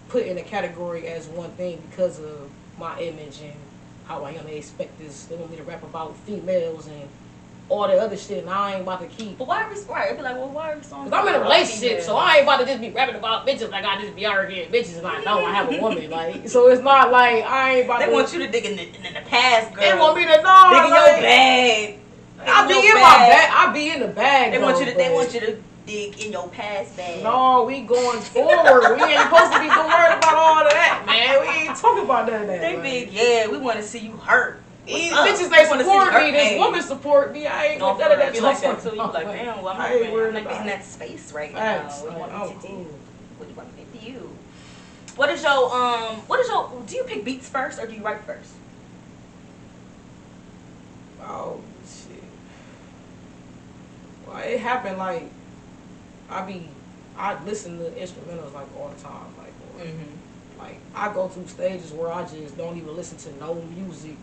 put 0.09 0.25
in 0.25 0.37
a 0.37 0.43
category 0.43 1.07
as 1.07 1.27
one 1.27 1.51
thing 1.51 1.81
because 1.89 2.19
of 2.19 2.49
my 2.77 2.99
image 2.99 3.39
and 3.41 3.53
how 4.07 4.23
I 4.25 4.31
am. 4.31 4.45
They 4.45 4.57
expect 4.57 4.97
this. 4.99 5.25
They 5.25 5.35
want 5.35 5.51
me 5.51 5.57
to 5.57 5.63
rap 5.63 5.83
about 5.83 6.17
females 6.25 6.87
and 6.87 7.07
all 7.71 7.87
the 7.87 7.97
other 7.97 8.17
shit, 8.17 8.39
and 8.39 8.49
I 8.49 8.73
ain't 8.73 8.81
about 8.81 8.99
to 8.99 9.07
keep. 9.07 9.37
But 9.37 9.47
why 9.47 9.63
are 9.63 9.69
we 9.69 9.79
right? 9.85 10.07
It'd 10.07 10.17
be 10.17 10.23
like, 10.23 10.35
well, 10.35 10.49
why 10.49 10.73
are 10.73 10.77
we 10.77 10.83
songs? 10.83 11.09
Cause 11.09 11.13
I'm 11.13 11.27
in 11.33 11.39
a 11.39 11.43
relationship, 11.43 12.01
so 12.01 12.17
I 12.17 12.35
ain't 12.35 12.43
about 12.43 12.59
to 12.59 12.65
just 12.65 12.81
be 12.81 12.89
rapping 12.91 13.15
about 13.15 13.47
bitches 13.47 13.71
like 13.71 13.85
I 13.85 14.01
just 14.01 14.15
be 14.15 14.25
arguing 14.25 14.69
bitches 14.69 14.97
and 14.97 15.07
I 15.07 15.23
know 15.23 15.45
I 15.45 15.51
have 15.53 15.71
a 15.71 15.81
woman. 15.81 16.01
Like, 16.11 16.49
so 16.49 16.67
it's 16.67 16.81
not 16.81 17.11
like 17.11 17.45
I 17.45 17.75
ain't 17.75 17.85
about 17.85 17.99
They 17.99 18.07
to. 18.07 18.11
want 18.11 18.33
you 18.33 18.39
to 18.39 18.51
dig 18.51 18.65
in 18.65 18.75
the, 18.75 18.83
in 19.07 19.13
the 19.13 19.21
past, 19.21 19.73
girl. 19.73 19.81
They 19.81 19.97
want 19.97 20.17
me 20.17 20.25
to 20.25 20.41
know. 20.41 20.69
dig 20.73 20.83
in 20.83 20.89
your 20.89 20.97
like, 20.97 21.21
bag. 21.21 21.99
I 22.41 22.67
be 22.67 22.73
your 22.73 22.97
in 22.97 23.01
my 23.01 23.17
bag. 23.17 23.49
I 23.53 23.73
be 23.73 23.89
in 23.91 23.99
the 24.01 24.07
bag. 24.07 24.51
They 24.51 24.59
want 24.59 24.79
you 24.79 24.85
though, 24.85 24.91
to. 24.91 24.97
They 24.97 25.13
want 25.13 25.33
you 25.33 25.39
to 25.39 25.57
dig 25.85 26.19
in 26.19 26.31
your 26.31 26.49
past 26.49 26.97
bag. 26.97 27.23
No, 27.23 27.63
we 27.63 27.81
going 27.81 28.19
forward. 28.21 28.97
we 28.97 29.03
ain't 29.03 29.21
supposed 29.21 29.53
to 29.53 29.59
be 29.59 29.69
doing 29.69 29.87
worried 29.87 30.17
about 30.17 30.35
all 30.35 30.65
of 30.65 30.71
that, 30.71 31.03
man. 31.05 31.41
We 31.41 31.67
ain't 31.67 31.77
talking 31.77 32.03
about 32.03 32.27
none 32.27 32.41
of 32.41 32.47
that. 32.47 32.61
They 32.61 32.73
like, 32.73 32.83
big, 32.83 33.13
yeah. 33.13 33.47
We 33.47 33.57
want 33.57 33.77
to 33.77 33.83
see 33.83 33.99
you 33.99 34.11
hurt. 34.17 34.60
These 34.93 35.11
bitches 35.13 35.49
they 35.49 35.65
support 35.65 36.13
me. 36.23 36.31
This 36.31 36.57
woman 36.59 36.81
support 36.81 37.33
me. 37.33 37.47
I 37.47 37.65
ain't 37.67 37.79
No, 37.79 37.97
none 37.97 38.11
of 38.11 38.17
that. 38.19 38.35
you 38.35 38.41
like 38.41 38.61
that 38.61 38.81
too. 38.81 38.89
You 38.89 38.95
like, 38.97 39.25
damn. 39.25 39.57
Well, 39.61 39.69
I'm 39.69 39.77
not, 39.77 39.91
ain't 39.91 40.01
even, 40.01 40.11
worried 40.13 40.35
I'm 40.35 40.43
not 40.43 40.61
in 40.61 40.67
that 40.67 40.83
space 40.85 41.31
right 41.33 41.53
now. 41.53 41.83
What 41.83 42.09
do 42.09 42.13
you 42.13 42.19
want 42.19 42.31
me 42.33 42.61
to 42.61 42.67
do? 42.67 42.73
What 43.37 43.45
do 43.45 43.51
you 43.51 43.57
want 43.57 43.75
me 43.77 43.83
to 43.83 43.97
do? 44.05 44.11
You. 44.11 44.37
What 45.15 45.29
is 45.29 45.43
your 45.43 45.75
um? 45.75 46.15
What 46.27 46.39
is 46.39 46.47
your? 46.47 46.83
Do 46.85 46.95
you 46.95 47.03
pick 47.03 47.23
beats 47.25 47.47
first 47.49 47.79
or 47.79 47.85
do 47.87 47.93
you 47.93 48.01
write 48.03 48.21
first? 48.21 48.53
Oh 51.21 51.61
shit. 51.85 52.23
Well, 54.27 54.37
it 54.37 54.59
happened 54.59 54.97
like 54.97 55.29
I 56.29 56.41
be 56.45 56.67
I 57.17 57.43
listen 57.43 57.77
to 57.77 57.85
instrumentals 57.91 58.53
like 58.53 58.67
all 58.77 58.89
the 58.95 59.01
time, 59.01 59.25
like 59.37 59.47
or, 59.77 59.85
Mm-hmm. 59.85 60.59
like 60.59 60.79
I 60.95 61.13
go 61.13 61.27
through 61.27 61.47
stages 61.47 61.91
where 61.91 62.11
I 62.11 62.23
just 62.23 62.57
don't 62.57 62.77
even 62.77 62.95
listen 62.95 63.17
to 63.19 63.39
no 63.39 63.55
music 63.55 64.15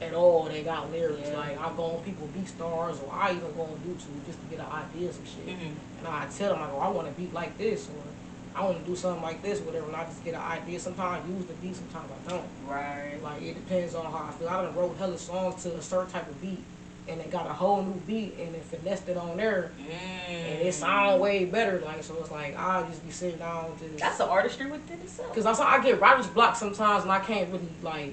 at 0.00 0.14
all. 0.14 0.44
They 0.44 0.62
got 0.62 0.90
lyrics. 0.92 1.28
Yeah. 1.28 1.38
Like 1.38 1.58
I 1.60 1.72
go 1.76 1.84
on 1.96 2.02
people 2.04 2.28
BeatStars 2.36 3.02
or 3.02 3.12
I 3.12 3.30
even 3.32 3.52
go 3.56 3.62
on 3.62 3.80
YouTube 3.86 4.24
just 4.26 4.40
to 4.40 4.46
get 4.50 4.60
an 4.60 4.66
idea 4.72 5.08
of 5.08 5.14
some 5.14 5.24
shit. 5.24 5.46
Mm-hmm. 5.48 5.98
And 5.98 6.08
I 6.08 6.26
tell 6.36 6.54
them, 6.54 6.62
I 6.62 6.66
go, 6.68 6.78
I 6.78 6.88
want 6.88 7.08
to 7.08 7.14
beat 7.20 7.32
like 7.32 7.56
this, 7.58 7.88
or 7.88 8.58
I 8.58 8.64
want 8.64 8.78
to 8.78 8.84
do 8.90 8.96
something 8.96 9.22
like 9.22 9.42
this, 9.42 9.60
whatever. 9.60 9.86
And 9.86 9.96
I 9.96 10.04
just 10.04 10.24
get 10.24 10.34
an 10.34 10.40
idea. 10.40 10.78
Sometimes 10.80 11.24
I 11.24 11.28
use 11.36 11.46
the 11.46 11.54
beat, 11.54 11.74
sometimes 11.76 12.08
I 12.26 12.30
don't. 12.30 12.44
Right. 12.68 13.18
Like, 13.22 13.42
it 13.42 13.54
depends 13.54 13.94
on 13.94 14.04
how 14.04 14.26
I 14.28 14.32
feel. 14.32 14.48
I 14.48 14.62
done 14.62 14.74
wrote 14.76 14.96
hella 14.96 15.18
songs 15.18 15.62
to 15.64 15.74
a 15.74 15.82
certain 15.82 16.10
type 16.10 16.28
of 16.28 16.40
beat, 16.40 16.62
and 17.08 17.20
it 17.20 17.30
got 17.30 17.46
a 17.46 17.52
whole 17.52 17.82
new 17.82 18.00
beat 18.06 18.34
and 18.38 18.54
it 18.54 18.62
finessed 18.64 19.08
it 19.08 19.16
on 19.16 19.36
there 19.38 19.72
Mm. 19.80 19.90
and 20.30 20.60
it 20.68 20.74
sound 20.74 21.20
way 21.22 21.46
better. 21.46 21.80
Like 21.80 22.02
so, 22.04 22.14
it's 22.20 22.30
like 22.30 22.54
I'll 22.56 22.86
just 22.86 23.02
be 23.04 23.10
sitting 23.10 23.38
down 23.38 23.72
just 23.80 23.96
That's 23.98 24.18
the 24.18 24.26
artistry 24.26 24.66
within 24.70 25.00
itself. 25.00 25.34
because 25.34 25.46
I 25.58 25.64
I 25.64 25.82
get 25.82 26.00
writer's 26.00 26.26
block 26.26 26.54
sometimes 26.54 27.04
and 27.04 27.10
I 27.12 27.20
can't 27.20 27.50
really 27.50 27.66
like 27.82 28.12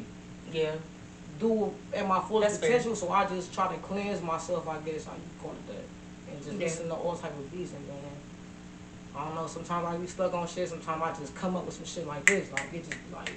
Yeah. 0.54 0.75
Do 1.39 1.74
at 1.94 2.08
my 2.08 2.20
fullest 2.22 2.50
That's 2.50 2.58
fair. 2.60 2.70
potential. 2.77 2.96
So 2.96 3.10
I 3.10 3.25
just 3.25 3.54
try 3.54 3.68
to 3.74 3.80
cleanse 3.82 4.22
myself, 4.22 4.68
I 4.68 4.77
guess, 4.80 5.06
how 5.06 5.13
you 5.13 5.22
call 5.42 5.51
it 5.51 5.68
that, 5.68 6.32
and 6.34 6.44
just 6.44 6.54
Yeah. 6.58 6.65
listen 6.65 6.88
to 6.89 6.94
all 6.96 7.15
type 7.15 7.32
of 7.38 7.51
beats. 7.51 7.72
And 7.74 7.88
then 7.88 7.98
I 9.15 9.25
don't 9.25 9.36
know. 9.36 9.48
Sometimes 9.48 9.86
I 9.88 9.98
be 9.98 10.08
stuck 10.08 10.34
on 10.34 10.48
shit. 10.48 10.70
Sometimes 10.70 11.01
I 11.01 11.13
just 11.20 11.36
come 11.36 11.56
up 11.56 11.65
with 11.65 11.75
some 11.75 11.86
shit 11.86 12.06
like 12.08 12.25
this. 12.25 12.51
Like 12.51 12.74
it 12.74 12.84
just 12.89 12.98
like 13.13 13.30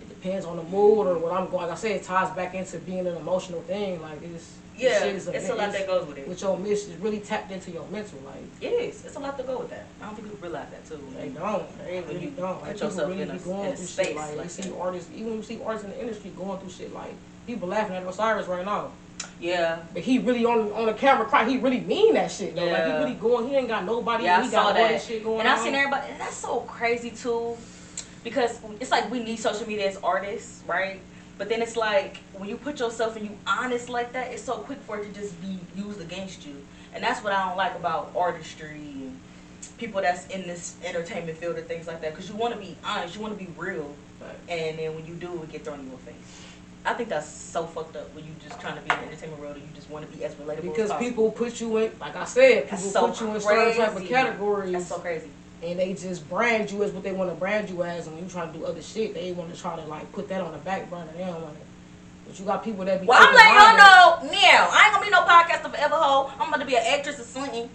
it 0.00 0.08
depends 0.08 0.44
on 0.44 0.56
the 0.56 0.62
mood 0.64 1.06
or 1.06 1.18
what 1.18 1.32
I'm 1.32 1.46
going. 1.50 1.62
Like 1.66 1.72
I 1.72 1.76
said, 1.76 1.92
it 1.92 2.02
ties 2.04 2.34
back 2.34 2.54
into 2.54 2.78
being 2.78 3.06
an 3.06 3.16
emotional 3.16 3.60
thing. 3.62 4.00
Like 4.02 4.22
it's 4.22 4.54
Yeah. 4.78 4.98
shit 5.00 5.14
is 5.16 5.26
It's 5.28 5.48
a 5.48 5.54
lot 5.54 5.72
that 5.72 5.86
goes 5.86 6.06
with 6.06 6.18
it. 6.18 6.28
with 6.28 6.40
your 6.40 6.56
mission, 6.58 6.92
is 6.92 6.98
really 6.98 7.20
tapped 7.20 7.50
into 7.50 7.70
your 7.70 7.86
mental. 7.88 8.18
Like 8.24 8.36
It 8.60 8.72
is. 8.74 9.04
It's 9.04 9.16
a 9.16 9.18
lot 9.18 9.36
to 9.38 9.44
go 9.44 9.58
with 9.58 9.70
that. 9.70 9.86
I 10.00 10.06
don't 10.06 10.14
think 10.16 10.28
people 10.30 10.40
realize 10.48 10.68
that 10.70 10.86
too. 10.88 11.02
they 11.16 11.28
don't. 11.28 11.64
They 11.84 12.00
When 12.00 12.08
really 12.08 12.24
you 12.26 12.30
don't. 12.30 12.62
Like 12.62 12.74
people 12.80 12.90
really 13.06 13.22
a- 13.22 13.32
be 13.32 13.38
going 13.38 13.66
in 13.66 13.72
a 13.72 13.76
through 13.76 13.86
space 13.86 14.06
shit. 14.06 14.16
Like, 14.16 14.36
like 14.36 14.44
you 14.44 14.62
see 14.62 14.72
artists, 14.80 15.10
even 15.14 15.26
when 15.28 15.36
you 15.38 15.42
see 15.42 15.60
artists 15.64 15.84
in 15.86 15.90
the 15.92 16.00
industry 16.00 16.30
going 16.36 16.58
through 16.60 16.70
shit. 16.70 16.94
Like 16.94 17.12
people 17.46 17.68
laughing 17.68 17.96
at 17.96 18.06
Osiris 18.06 18.46
right 18.46 18.64
now. 18.64 18.92
yeah. 19.40 19.78
But 19.92 20.02
he 20.02 20.18
really 20.18 20.44
on 20.44 20.70
on 20.72 20.86
the 20.86 20.92
camera 20.94 21.26
cry. 21.26 21.48
He 21.48 21.56
really 21.58 21.80
mean 21.80 22.14
that 22.14 22.30
shit 22.30 22.54
though. 22.54 22.66
Like 22.66 22.84
he 22.86 22.92
really 22.92 23.14
going. 23.14 23.48
He 23.48 23.56
ain't 23.56 23.68
got 23.68 23.84
nobody. 23.84 24.24
Yeah, 24.24 24.38
I 24.38 24.42
he 24.44 24.48
saw 24.48 24.56
got 24.64 24.66
all 24.66 24.74
that. 24.74 24.88
this 24.90 25.06
shit 25.06 25.24
going 25.24 25.40
And. 25.40 25.48
I 25.48 25.58
seen 25.58 25.74
everybody. 25.74 26.12
And 26.12 26.20
that's 26.20 26.36
so 26.36 26.60
crazy 26.60 27.10
too, 27.10 27.56
because 28.22 28.60
it's 28.80 28.90
like 28.90 29.10
we 29.10 29.20
need 29.24 29.38
social 29.38 29.66
media 29.66 29.88
as 29.88 29.96
artists, 29.98 30.62
right? 30.66 31.00
But 31.38 31.48
then 31.48 31.62
it's 31.62 31.76
like 31.76 32.18
when 32.32 32.48
you 32.48 32.56
put 32.56 32.80
yourself 32.80 33.16
and 33.16 33.24
you 33.24 33.38
honest 33.46 33.88
like 33.88 34.12
that, 34.12 34.32
it's 34.32 34.42
so 34.42 34.54
quick 34.58 34.80
for 34.82 34.98
it 34.98 35.06
to 35.06 35.20
just 35.20 35.40
be 35.40 35.58
used 35.76 36.00
against 36.00 36.44
you. 36.44 36.66
And 36.92 37.02
that's 37.02 37.22
what 37.22 37.32
I 37.32 37.46
don't 37.46 37.56
like 37.56 37.76
about 37.76 38.12
artistry 38.16 38.80
and 38.80 39.20
people 39.78 40.02
that's 40.02 40.26
in 40.26 40.42
this 40.42 40.76
entertainment 40.84 41.38
field 41.38 41.56
and 41.56 41.66
things 41.66 41.86
like 41.86 42.00
that. 42.00 42.10
Because 42.10 42.28
you 42.28 42.34
want 42.34 42.54
to 42.54 42.60
be 42.60 42.76
honest, 42.84 43.14
you 43.14 43.20
want 43.20 43.38
to 43.38 43.44
be 43.44 43.50
real, 43.56 43.94
But 44.18 44.36
and 44.48 44.78
then 44.78 44.96
when 44.96 45.06
you 45.06 45.14
do, 45.14 45.40
it 45.44 45.52
get 45.52 45.64
thrown 45.64 45.78
in 45.78 45.88
your 45.88 45.98
face. 45.98 46.14
I 46.84 46.94
think 46.94 47.08
that's 47.08 47.28
so 47.28 47.66
fucked 47.66 47.96
up 47.96 48.12
when 48.14 48.24
you 48.24 48.32
just 48.42 48.60
trying 48.60 48.76
to 48.76 48.82
be 48.82 48.90
in 48.90 48.96
the 48.96 49.06
entertainment 49.06 49.40
world 49.40 49.56
and 49.56 49.64
you 49.64 49.74
just 49.74 49.90
want 49.90 50.10
to 50.10 50.16
be 50.16 50.24
as 50.24 50.34
relatable 50.34 50.62
because 50.62 50.78
as 50.78 50.90
possible. 50.90 51.08
people 51.08 51.30
put 51.30 51.60
you 51.60 51.76
in, 51.76 51.92
like 52.00 52.16
I 52.16 52.24
said, 52.24 52.64
people 52.64 52.78
so 52.78 53.08
put 53.08 53.20
you 53.20 53.34
in 53.34 53.40
certain 53.40 53.76
type 53.76 53.96
of 53.96 54.08
categories, 54.08 54.72
That's 54.72 54.86
so 54.86 54.98
crazy. 54.98 55.30
And 55.62 55.78
they 55.78 55.92
just 55.94 56.28
brand 56.28 56.70
you 56.70 56.82
as 56.82 56.92
what 56.92 57.02
they 57.02 57.12
want 57.12 57.30
to 57.30 57.36
brand 57.36 57.68
you 57.70 57.82
as. 57.82 58.06
And 58.06 58.16
when 58.16 58.24
you 58.24 58.30
try 58.30 58.46
to 58.46 58.52
do 58.52 58.64
other 58.64 58.82
shit, 58.82 59.14
they 59.14 59.32
want 59.32 59.52
to 59.54 59.60
try 59.60 59.76
to 59.76 59.82
like 59.86 60.10
put 60.12 60.28
that 60.28 60.40
on 60.40 60.52
the 60.52 60.58
back 60.58 60.88
burner. 60.90 61.08
They 61.16 61.24
don't 61.24 61.42
want 61.42 61.54
to. 61.54 61.60
But 62.26 62.38
you 62.38 62.44
got 62.44 62.62
people 62.64 62.84
that 62.84 63.00
be. 63.00 63.06
Well, 63.06 63.18
I'm 63.20 63.34
letting 63.34 63.54
y'all 63.54 63.76
know 63.76 64.30
now. 64.32 64.68
I 64.70 64.84
ain't 64.84 64.94
gonna 64.94 65.04
be 65.04 65.10
no 65.10 65.22
podcast 65.22 65.68
forever 65.70 65.94
hoe. 65.96 66.30
I'm 66.38 66.50
gonna 66.50 66.66
be 66.66 66.76
an 66.76 66.84
actress 66.86 67.18
or 67.18 67.24
something. 67.24 67.68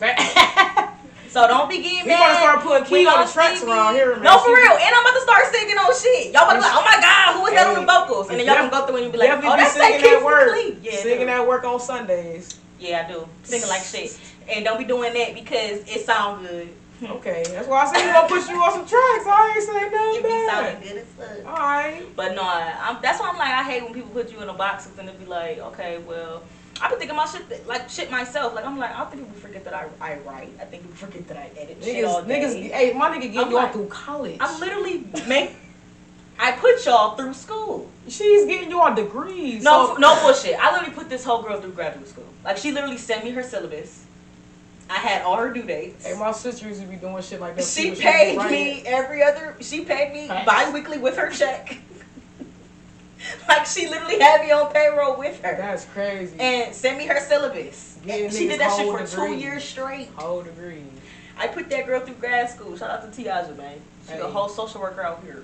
So 1.36 1.46
don't 1.46 1.68
be 1.68 1.82
getting 1.82 2.04
We 2.04 2.16
mad. 2.16 2.18
gonna 2.18 2.38
start 2.38 2.60
putting 2.60 2.84
key 2.86 3.06
on 3.06 3.26
the 3.26 3.30
tracks 3.30 3.62
around 3.62 3.94
here, 3.94 4.14
man. 4.14 4.22
No, 4.24 4.38
for 4.38 4.54
real. 4.54 4.72
And 4.72 4.94
I'm 4.94 5.04
about 5.04 5.14
to 5.16 5.20
start 5.20 5.44
singing 5.52 5.76
on 5.76 5.92
shit. 5.94 6.32
Y'all 6.32 6.44
about 6.48 6.54
to 6.54 6.58
be 6.60 6.64
like, 6.64 6.72
oh 6.72 6.80
my 6.82 6.98
god, 6.98 7.34
who 7.36 7.42
was 7.42 7.52
that 7.52 7.66
on 7.66 7.74
the 7.74 7.84
vocals? 7.84 8.30
And 8.30 8.40
then 8.40 8.46
y'all 8.46 8.54
can 8.56 8.70
go 8.70 8.86
through 8.86 8.96
and 8.96 9.04
you 9.04 9.12
be 9.12 9.18
like, 9.18 9.30
oh, 9.30 9.40
be 9.42 9.48
that's 9.48 9.74
that 9.74 10.00
that 10.00 10.24
work. 10.24 10.56
Yeah, 10.80 10.96
singing 10.96 11.26
that 11.26 11.46
work 11.46 11.64
on 11.64 11.78
Sundays. 11.78 12.58
Yeah, 12.80 13.04
I 13.06 13.12
do. 13.12 13.28
Singing 13.42 13.68
like 13.68 13.82
shit. 13.82 14.18
And 14.50 14.64
don't 14.64 14.78
be 14.78 14.84
doing 14.84 15.12
that 15.12 15.34
because 15.34 15.80
it 15.86 16.06
sound 16.06 16.46
good. 16.46 16.70
Okay, 17.02 17.44
that's 17.48 17.68
why 17.68 17.82
I 17.82 17.92
said 17.92 18.06
we 18.06 18.12
gonna 18.12 18.28
put 18.28 18.48
you 18.48 18.56
on 18.56 18.72
some 18.72 18.86
tracks. 18.86 19.26
I 19.26 19.54
ain't 19.56 19.66
saying 19.66 19.86
It 19.86 19.92
nothing 19.92 20.22
be 20.22 20.28
bad. 20.28 20.72
sounding 20.72 20.88
good 20.88 21.02
as 21.02 21.08
fuck. 21.42 21.46
All 21.46 21.56
right. 21.66 22.06
But 22.16 22.34
no, 22.34 22.42
I'm, 22.42 23.02
that's 23.02 23.20
why 23.20 23.28
I'm 23.28 23.36
like, 23.36 23.50
I 23.50 23.62
hate 23.64 23.82
when 23.84 23.92
people 23.92 24.10
put 24.10 24.32
you 24.32 24.40
in 24.40 24.48
a 24.48 24.54
boxes 24.54 24.98
and 24.98 25.06
they 25.08 25.12
be 25.12 25.26
like, 25.26 25.58
okay, 25.58 25.98
well, 25.98 26.42
I've 26.80 26.88
been 26.90 26.98
thinking 26.98 27.16
about 27.16 27.28
shit, 27.30 27.48
that, 27.50 27.66
like 27.66 27.90
shit 27.90 28.10
myself. 28.10 28.54
Like 28.54 28.64
I'm 28.64 28.78
like, 28.78 28.96
I 28.96 29.04
think 29.06 29.24
people 29.26 29.40
forget 29.40 29.64
that 29.64 29.74
I, 29.74 29.88
I 30.00 30.18
write. 30.20 30.50
I 30.60 30.64
think 30.64 30.84
people 30.84 30.96
forget 30.96 31.28
that 31.28 31.36
I 31.36 31.50
edit 31.58 31.78
shit 31.84 32.04
all 32.04 32.22
Niggas, 32.22 32.26
day. 32.26 32.70
niggas, 32.70 32.72
hey, 32.72 32.92
my 32.94 33.10
nigga 33.10 33.20
getting 33.22 33.38
I'm 33.40 33.50
y'all 33.50 33.54
like- 33.62 33.72
through 33.74 33.88
college. 33.88 34.38
I 34.40 34.58
literally 34.58 35.04
make. 35.28 35.50
I 36.38 36.52
put 36.52 36.84
y'all 36.86 37.14
through 37.16 37.34
school. 37.34 37.90
She's 38.08 38.46
getting 38.46 38.70
y'all 38.70 38.94
degrees. 38.94 39.62
No, 39.62 39.88
so- 39.88 39.94
no 40.00 40.18
bullshit. 40.22 40.58
I 40.58 40.72
literally 40.72 40.94
put 40.94 41.10
this 41.10 41.24
whole 41.24 41.42
girl 41.42 41.60
through 41.60 41.72
graduate 41.72 42.08
school. 42.08 42.24
Like 42.42 42.56
she 42.56 42.72
literally 42.72 42.98
sent 42.98 43.22
me 43.24 43.32
her 43.32 43.42
syllabus. 43.42 44.05
I 44.88 44.98
had 44.98 45.22
all 45.22 45.36
her 45.36 45.52
due 45.52 45.64
dates. 45.64 46.06
Hey, 46.06 46.18
my 46.18 46.32
sister 46.32 46.68
used 46.68 46.80
to 46.80 46.86
be 46.86 46.96
doing 46.96 47.20
shit 47.22 47.40
like 47.40 47.56
that. 47.56 47.64
she 47.64 47.90
when 47.90 47.98
paid 47.98 48.38
me 48.38 48.82
every 48.86 49.22
other. 49.22 49.56
She 49.60 49.84
paid 49.84 50.12
me 50.12 50.28
bi-weekly 50.28 50.98
with 50.98 51.16
her 51.16 51.30
check. 51.30 51.78
like 53.48 53.66
she 53.66 53.88
literally 53.88 54.18
had 54.18 54.42
me 54.42 54.52
on 54.52 54.72
payroll 54.72 55.18
with 55.18 55.40
her 55.42 55.56
That's 55.56 55.84
crazy. 55.86 56.38
and 56.38 56.74
sent 56.74 56.98
me 56.98 57.06
her 57.06 57.20
syllabus. 57.20 57.98
Getting 58.04 58.30
she 58.30 58.46
did 58.46 58.60
that 58.60 58.76
shit 58.76 58.86
for 58.86 59.06
two 59.06 59.34
years 59.34 59.64
straight. 59.64 60.08
whole 60.16 60.42
degrees. 60.42 60.84
I 61.36 61.48
put 61.48 61.68
that 61.70 61.86
girl 61.86 62.00
through 62.00 62.14
grad 62.14 62.48
school. 62.48 62.76
Shout 62.76 62.90
out 62.90 63.12
to 63.12 63.22
Tiaja, 63.22 63.56
man. 63.56 63.80
She's 64.08 64.20
a 64.20 64.30
whole 64.30 64.48
social 64.48 64.80
worker 64.80 65.02
out 65.02 65.22
here. 65.24 65.42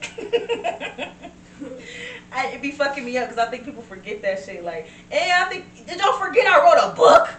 I, 2.30 2.46
it 2.48 2.62
be 2.62 2.70
fucking 2.70 3.04
me 3.04 3.16
up 3.18 3.28
because 3.28 3.44
I 3.44 3.50
think 3.50 3.64
people 3.64 3.82
forget 3.82 4.22
that 4.22 4.44
shit. 4.44 4.62
Like, 4.62 4.88
and 5.10 5.32
I 5.32 5.48
think 5.48 5.86
did 5.86 5.98
y'all 5.98 6.18
forget 6.18 6.46
I 6.46 6.62
wrote 6.62 6.92
a 6.92 6.94
book? 6.94 7.30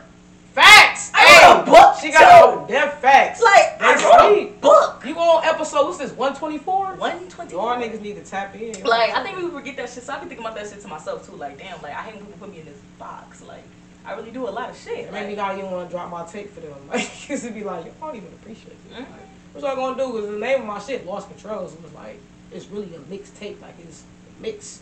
Facts. 0.53 1.11
I 1.13 1.25
wrote 1.55 1.61
a 1.61 1.65
book. 1.71 1.95
She 2.01 2.11
got 2.11 2.19
too. 2.19 2.59
all 2.59 2.65
them 2.65 2.89
facts. 3.01 3.41
like 3.41 3.79
That's 3.79 4.03
I 4.03 4.29
wrote 4.29 4.37
a 4.37 4.51
book. 4.59 5.03
You 5.05 5.15
on 5.17 5.43
episode? 5.45 5.85
What's 5.85 5.97
this? 5.97 6.11
One 6.11 6.35
twenty 6.35 6.57
four. 6.57 6.95
One 6.95 7.27
twenty. 7.29 7.51
Y'all 7.53 7.77
niggas 7.77 8.01
need 8.01 8.15
to 8.15 8.23
tap 8.23 8.55
in. 8.55 8.83
Like 8.83 9.11
I 9.11 9.23
think 9.23 9.37
people 9.37 9.51
forget 9.51 9.77
that 9.77 9.89
shit. 9.89 10.03
So 10.03 10.13
I 10.13 10.19
be 10.19 10.27
thinking 10.27 10.45
about 10.45 10.55
that 10.55 10.67
shit 10.69 10.81
to 10.81 10.87
myself 10.87 11.25
too. 11.27 11.35
Like 11.35 11.57
damn, 11.57 11.81
like 11.81 11.93
I 11.93 12.01
hate 12.03 12.15
when 12.15 12.25
people 12.25 12.39
put 12.47 12.51
me 12.51 12.59
in 12.59 12.65
this 12.65 12.77
box. 12.97 13.41
Like 13.43 13.63
I 14.05 14.13
really 14.13 14.31
do 14.31 14.47
a 14.47 14.49
lot 14.49 14.69
of 14.69 14.77
shit. 14.77 15.11
Me 15.11 15.19
Like, 15.19 15.37
not 15.37 15.57
even 15.57 15.69
want 15.71 15.89
to 15.89 15.95
drop 15.95 16.09
my 16.09 16.25
tape 16.25 16.51
for 16.53 16.61
them. 16.61 16.73
Like, 16.89 17.01
cause 17.27 17.43
it'd 17.43 17.53
be 17.53 17.63
like, 17.63 17.85
you 17.85 17.91
don't 18.01 18.15
even 18.15 18.29
appreciate 18.33 18.71
it. 18.73 18.93
Mhm. 18.93 18.99
Like, 18.99 19.07
what 19.53 19.63
y'all 19.63 19.75
gonna 19.75 19.97
do? 19.97 20.11
Cause 20.19 20.29
the 20.31 20.39
name 20.39 20.61
of 20.61 20.65
my 20.67 20.79
shit, 20.79 21.05
Lost 21.05 21.27
Controls, 21.29 21.73
it 21.73 21.81
was 21.83 21.93
like, 21.93 22.19
it's 22.51 22.65
really 22.67 22.95
a 22.95 22.99
mixed 23.09 23.35
tape. 23.37 23.61
Like, 23.61 23.75
it's 23.79 24.03
a 24.37 24.41
mix. 24.41 24.81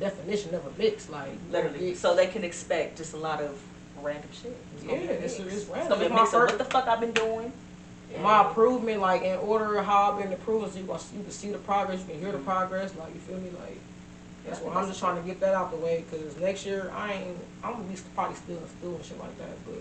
Definition 0.00 0.54
of 0.54 0.64
a 0.64 0.78
mix. 0.78 1.10
Like, 1.10 1.30
literally, 1.50 1.88
get- 1.90 1.98
so 1.98 2.14
they 2.14 2.28
can 2.28 2.44
expect 2.44 2.96
just 2.98 3.14
a 3.14 3.16
lot 3.16 3.40
of 3.42 3.58
random 4.02 4.28
shit. 4.32 4.56
It's 4.76 4.84
Yeah, 4.84 4.92
it's- 4.94 5.38
it's 5.38 5.52
It's 5.54 5.64
random. 5.66 5.88
gonna 5.98 6.00
be 6.00 6.06
a 6.06 6.14
mix 6.14 6.30
first- 6.30 6.54
what 6.54 6.58
the 6.58 6.64
fuck 6.64 6.86
I've 6.88 7.00
been 7.00 7.12
doing. 7.12 7.52
my 8.22 8.40
improvement, 8.48 9.02
like 9.02 9.20
in 9.22 9.36
order 9.40 9.76
of 9.76 9.84
how 9.84 10.10
I've 10.12 10.18
been 10.22 10.32
improving, 10.32 10.70
so 10.72 10.78
you, 10.78 10.86
can- 10.86 10.98
you 11.18 11.22
can 11.24 11.30
see 11.30 11.50
the 11.50 11.58
progress, 11.58 12.00
you 12.00 12.06
can 12.06 12.18
hear 12.20 12.32
the 12.32 12.38
Mhm. 12.38 12.44
progress. 12.44 12.90
Like, 12.98 13.12
you 13.14 13.20
feel 13.20 13.36
me? 13.36 13.50
Like, 13.60 13.78
that's 14.46 14.60
why 14.60 14.72
I'm 14.74 14.88
just 14.88 14.98
trying 14.98 15.16
to 15.16 15.22
get 15.22 15.40
that 15.40 15.54
out 15.54 15.70
the 15.70 15.76
way. 15.76 16.04
Cause 16.10 16.34
next 16.40 16.64
year 16.64 16.90
I 16.96 17.12
ain't, 17.12 17.36
I'm 17.62 17.72
gonna 17.72 17.84
be 17.84 17.96
probably 18.14 18.34
still 18.36 18.56
in 18.56 18.68
school 18.80 18.94
and 18.96 19.04
shit 19.04 19.18
like 19.20 19.36
that. 19.38 19.50
But 19.66 19.74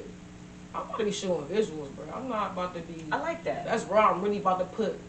I'm 0.76 0.82
about 0.88 0.98
to 1.00 1.06
be 1.06 1.12
showing 1.14 1.46
visuals, 1.46 1.96
bro. 1.96 2.04
I'm 2.14 2.28
not 2.28 2.52
about 2.52 2.76
to 2.76 2.82
be. 2.82 3.06
I 3.14 3.18
like 3.18 3.46
that. 3.46 3.64
That's 3.66 3.86
where 3.86 4.00
I'm 4.02 4.22
really 4.22 4.40
about 4.40 4.60
to 4.60 4.66
put 4.66 5.00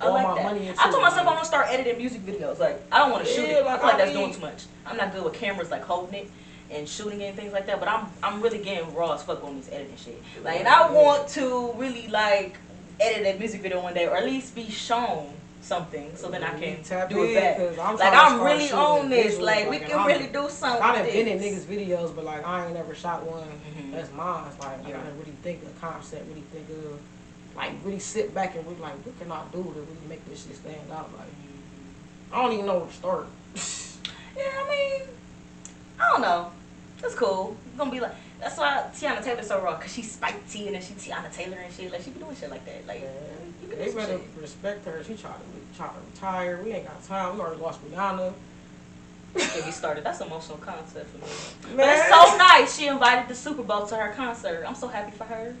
I 0.00 0.06
all 0.06 0.12
like 0.14 0.28
my 0.28 0.34
that. 0.36 0.44
money 0.44 0.68
into. 0.68 0.80
I 0.80 0.88
told 0.90 1.02
myself 1.02 1.18
I'm 1.26 1.34
gonna 1.34 1.44
start 1.44 1.66
editing 1.70 1.98
music 1.98 2.24
videos. 2.24 2.60
Like 2.60 2.80
I 2.92 2.98
don't 2.98 3.10
want 3.10 3.26
to 3.26 3.30
shoot 3.32 3.44
it. 3.48 3.64
like, 3.66 3.74
I 3.74 3.78
feel 3.78 3.86
like 3.86 3.94
I 3.94 3.98
that's 3.98 4.10
mean- 4.14 4.18
doing 4.30 4.34
too 4.34 4.40
much. 4.40 4.66
I'm 4.86 4.96
not 4.96 5.12
good 5.12 5.24
with 5.24 5.34
cameras 5.34 5.70
like 5.72 5.82
holding 5.82 6.14
it 6.14 6.30
and 6.70 6.88
shooting 6.88 7.22
and 7.22 7.36
things 7.36 7.52
like 7.52 7.66
that. 7.66 7.80
But 7.80 7.88
I'm 7.88 8.06
I'm 8.22 8.40
really 8.42 8.58
getting 8.58 8.94
raw 8.94 9.12
as 9.14 9.22
fuck 9.22 9.42
on 9.44 9.56
this 9.58 9.68
editing 9.72 9.96
shit. 9.96 10.22
Like 10.44 10.60
and 10.60 10.68
I 10.68 10.90
want 10.90 11.28
to 11.30 11.72
really 11.76 12.08
like 12.08 12.56
edit 13.00 13.34
a 13.34 13.38
music 13.38 13.62
video 13.62 13.80
one 13.82 13.94
day 13.94 14.06
or 14.06 14.16
at 14.16 14.24
least 14.24 14.54
be 14.54 14.68
shown 14.70 15.32
something 15.60 16.14
so 16.16 16.30
then 16.30 16.42
I 16.42 16.58
can 16.58 16.82
Tap 16.82 17.10
do 17.10 17.24
it 17.24 17.34
back. 17.34 17.58
I'm 17.78 17.96
Like 17.96 18.12
I'm 18.14 18.40
really 18.40 18.70
on 18.72 19.08
this. 19.10 19.38
Like 19.38 19.68
we 19.68 19.78
can 19.78 19.92
I'm- 19.98 20.06
really 20.06 20.26
do 20.28 20.48
something. 20.48 20.82
I 20.82 21.02
with 21.02 21.12
been 21.12 21.28
in 21.28 21.38
niggas 21.38 21.64
videos, 21.64 22.14
but 22.14 22.24
like 22.24 22.44
I 22.46 22.64
ain't 22.66 22.74
never 22.74 22.94
shot 22.94 23.22
one. 23.24 23.42
Mhm. 23.76 23.92
That's 23.92 24.12
mine. 24.12 24.44
It's 24.48 24.58
like 24.58 24.84
I 24.84 24.88
Yeah. 24.88 24.96
gotta 24.98 25.10
really 25.12 25.34
think 25.42 25.62
of 25.64 25.80
concept, 25.80 26.26
really 26.28 26.44
think 26.52 26.68
of, 26.70 26.98
like 27.56 27.72
really 27.84 27.98
sit 27.98 28.32
back 28.34 28.54
and 28.56 28.64
really 28.66 28.80
like, 28.80 28.94
what 29.04 29.18
can 29.18 29.30
I 29.32 29.42
do 29.52 29.62
to 29.62 29.68
really 29.80 30.06
make 30.08 30.24
this 30.28 30.46
shit 30.46 30.56
stand 30.56 30.90
out? 30.92 31.10
Like 31.18 31.28
I 32.32 32.42
don't 32.42 32.52
even 32.52 32.66
know 32.66 32.78
where 32.78 32.86
to 32.86 32.92
start. 32.92 33.26
Yeah, 34.36 34.44
I 34.64 34.70
mean, 34.70 35.08
I 36.00 36.10
don't 36.12 36.20
know. 36.20 36.52
It's 37.02 37.14
cool. 37.14 37.56
It's 37.66 37.78
gonna 37.78 37.90
be 37.90 38.00
like 38.00 38.14
that's 38.40 38.56
why 38.56 38.84
Teyana 38.94 39.22
Taylor's 39.22 39.48
so 39.48 39.60
raw, 39.60 39.76
cause 39.78 39.92
she's 39.92 40.12
spicy 40.12 40.66
and 40.66 40.76
then 40.76 40.82
she 40.82 40.94
Teyana 40.94 41.32
Taylor 41.32 41.56
and 41.58 41.72
shit. 41.72 41.90
Like 41.92 42.02
she 42.02 42.10
be 42.10 42.20
doing 42.20 42.36
shit 42.36 42.50
like 42.50 42.64
that. 42.66 42.86
Like 42.86 43.02
you 43.62 43.68
can 43.68 43.78
They 43.78 43.92
better 43.92 44.18
shit. 44.18 44.22
respect 44.40 44.84
her. 44.86 45.02
She 45.04 45.14
tried 45.14 45.34
to 45.34 45.76
try 45.76 45.88
to 45.88 45.94
retire. 46.12 46.60
We 46.62 46.72
ain't 46.72 46.86
got 46.86 47.02
time. 47.04 47.34
We 47.34 47.40
already 47.40 47.60
lost 47.60 47.84
Rihanna. 47.84 48.32
Get 49.34 49.66
me 49.66 49.72
started. 49.72 50.04
That's 50.04 50.20
emotional 50.20 50.58
concept 50.58 51.10
for 51.10 51.18
me. 51.18 51.76
But 51.76 51.88
it's 51.88 52.08
so 52.08 52.36
nice. 52.36 52.76
She 52.76 52.86
invited 52.86 53.28
the 53.28 53.34
Super 53.34 53.62
Bowl 53.62 53.86
to 53.86 53.96
her 53.96 54.12
concert. 54.14 54.64
I'm 54.66 54.74
so 54.74 54.88
happy 54.88 55.12
for 55.12 55.24
her. 55.24 55.54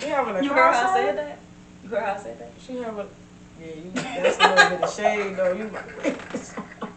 She 0.00 0.06
having 0.06 0.36
a 0.36 0.42
You 0.42 0.50
heard 0.50 0.72
how 0.74 0.90
I 0.90 0.94
said 0.94 1.18
that? 1.18 1.38
You 1.82 1.88
heard 1.90 2.04
how 2.04 2.14
I 2.14 2.18
said 2.18 2.38
that? 2.38 2.50
She 2.64 2.76
having. 2.76 3.08
Yeah, 3.60 3.66
you. 3.66 3.90
That's 3.94 4.36
a 4.38 4.54
little 4.54 4.70
bit 4.70 4.82
of 4.82 4.94
shade 4.94 5.36
though. 5.36 5.52
You. 5.52 5.70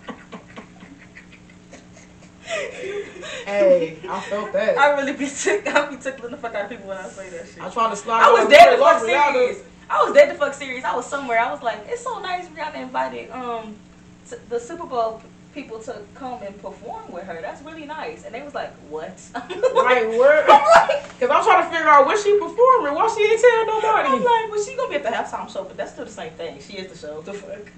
hey, 2.45 3.97
I 4.07 4.19
felt 4.21 4.53
that. 4.53 4.77
I 4.77 4.97
really 4.99 5.13
be 5.13 5.27
tick. 5.27 5.67
I 5.73 5.89
be 5.89 5.97
tickling 5.97 6.31
the 6.31 6.37
fuck 6.37 6.53
out 6.55 6.65
of 6.65 6.69
people 6.69 6.87
when 6.87 6.97
I 6.97 7.07
say 7.09 7.29
that 7.29 7.47
shit. 7.47 7.61
I 7.61 7.69
tried 7.69 7.89
to 7.89 7.95
slide. 7.95 8.23
I 8.23 8.31
was 8.31 8.47
dead 8.49 8.75
to 8.75 8.77
fuck 8.77 9.01
serious. 9.01 9.63
I 9.89 10.03
was 10.03 10.13
dead 10.13 10.27
to 10.31 10.35
fuck 10.35 10.53
serious. 10.53 10.83
I 10.83 10.95
was 10.95 11.05
somewhere. 11.05 11.39
I 11.39 11.51
was 11.51 11.61
like, 11.61 11.79
it's 11.87 12.03
so 12.03 12.19
nice 12.19 12.47
Rihanna 12.47 12.75
invited 12.75 13.29
um 13.31 13.75
t- 14.29 14.37
the 14.49 14.59
Super 14.59 14.85
Bowl 14.85 15.21
people 15.53 15.79
to 15.79 16.01
come 16.15 16.41
and 16.43 16.59
perform 16.61 17.11
with 17.11 17.23
her. 17.23 17.39
That's 17.41 17.61
really 17.61 17.85
nice. 17.85 18.25
And 18.25 18.35
they 18.35 18.41
was 18.41 18.53
like, 18.53 18.73
what? 18.89 19.17
Like 19.75 20.09
where? 20.09 20.43
Cause 20.45 21.29
I'm 21.29 21.43
trying 21.43 21.63
to 21.63 21.69
figure 21.69 21.87
out 21.87 22.05
what 22.05 22.17
she 22.19 22.31
performing. 22.39 22.93
Why 22.93 23.13
she 23.15 23.23
ain't 23.23 23.39
tell 23.39 23.65
nobody? 23.67 24.09
I'm 24.09 24.23
like, 24.23 24.51
well, 24.51 24.63
she 24.63 24.75
gonna 24.75 24.89
be 24.89 24.95
at 24.95 25.03
the 25.03 25.09
halftime 25.09 25.49
show, 25.51 25.63
but 25.63 25.77
that's 25.77 25.91
still 25.93 26.05
the 26.05 26.11
same 26.11 26.31
thing. 26.33 26.59
She 26.59 26.73
is 26.77 26.91
the 26.91 27.07
show. 27.07 27.21
The 27.21 27.33
fuck? 27.33 27.71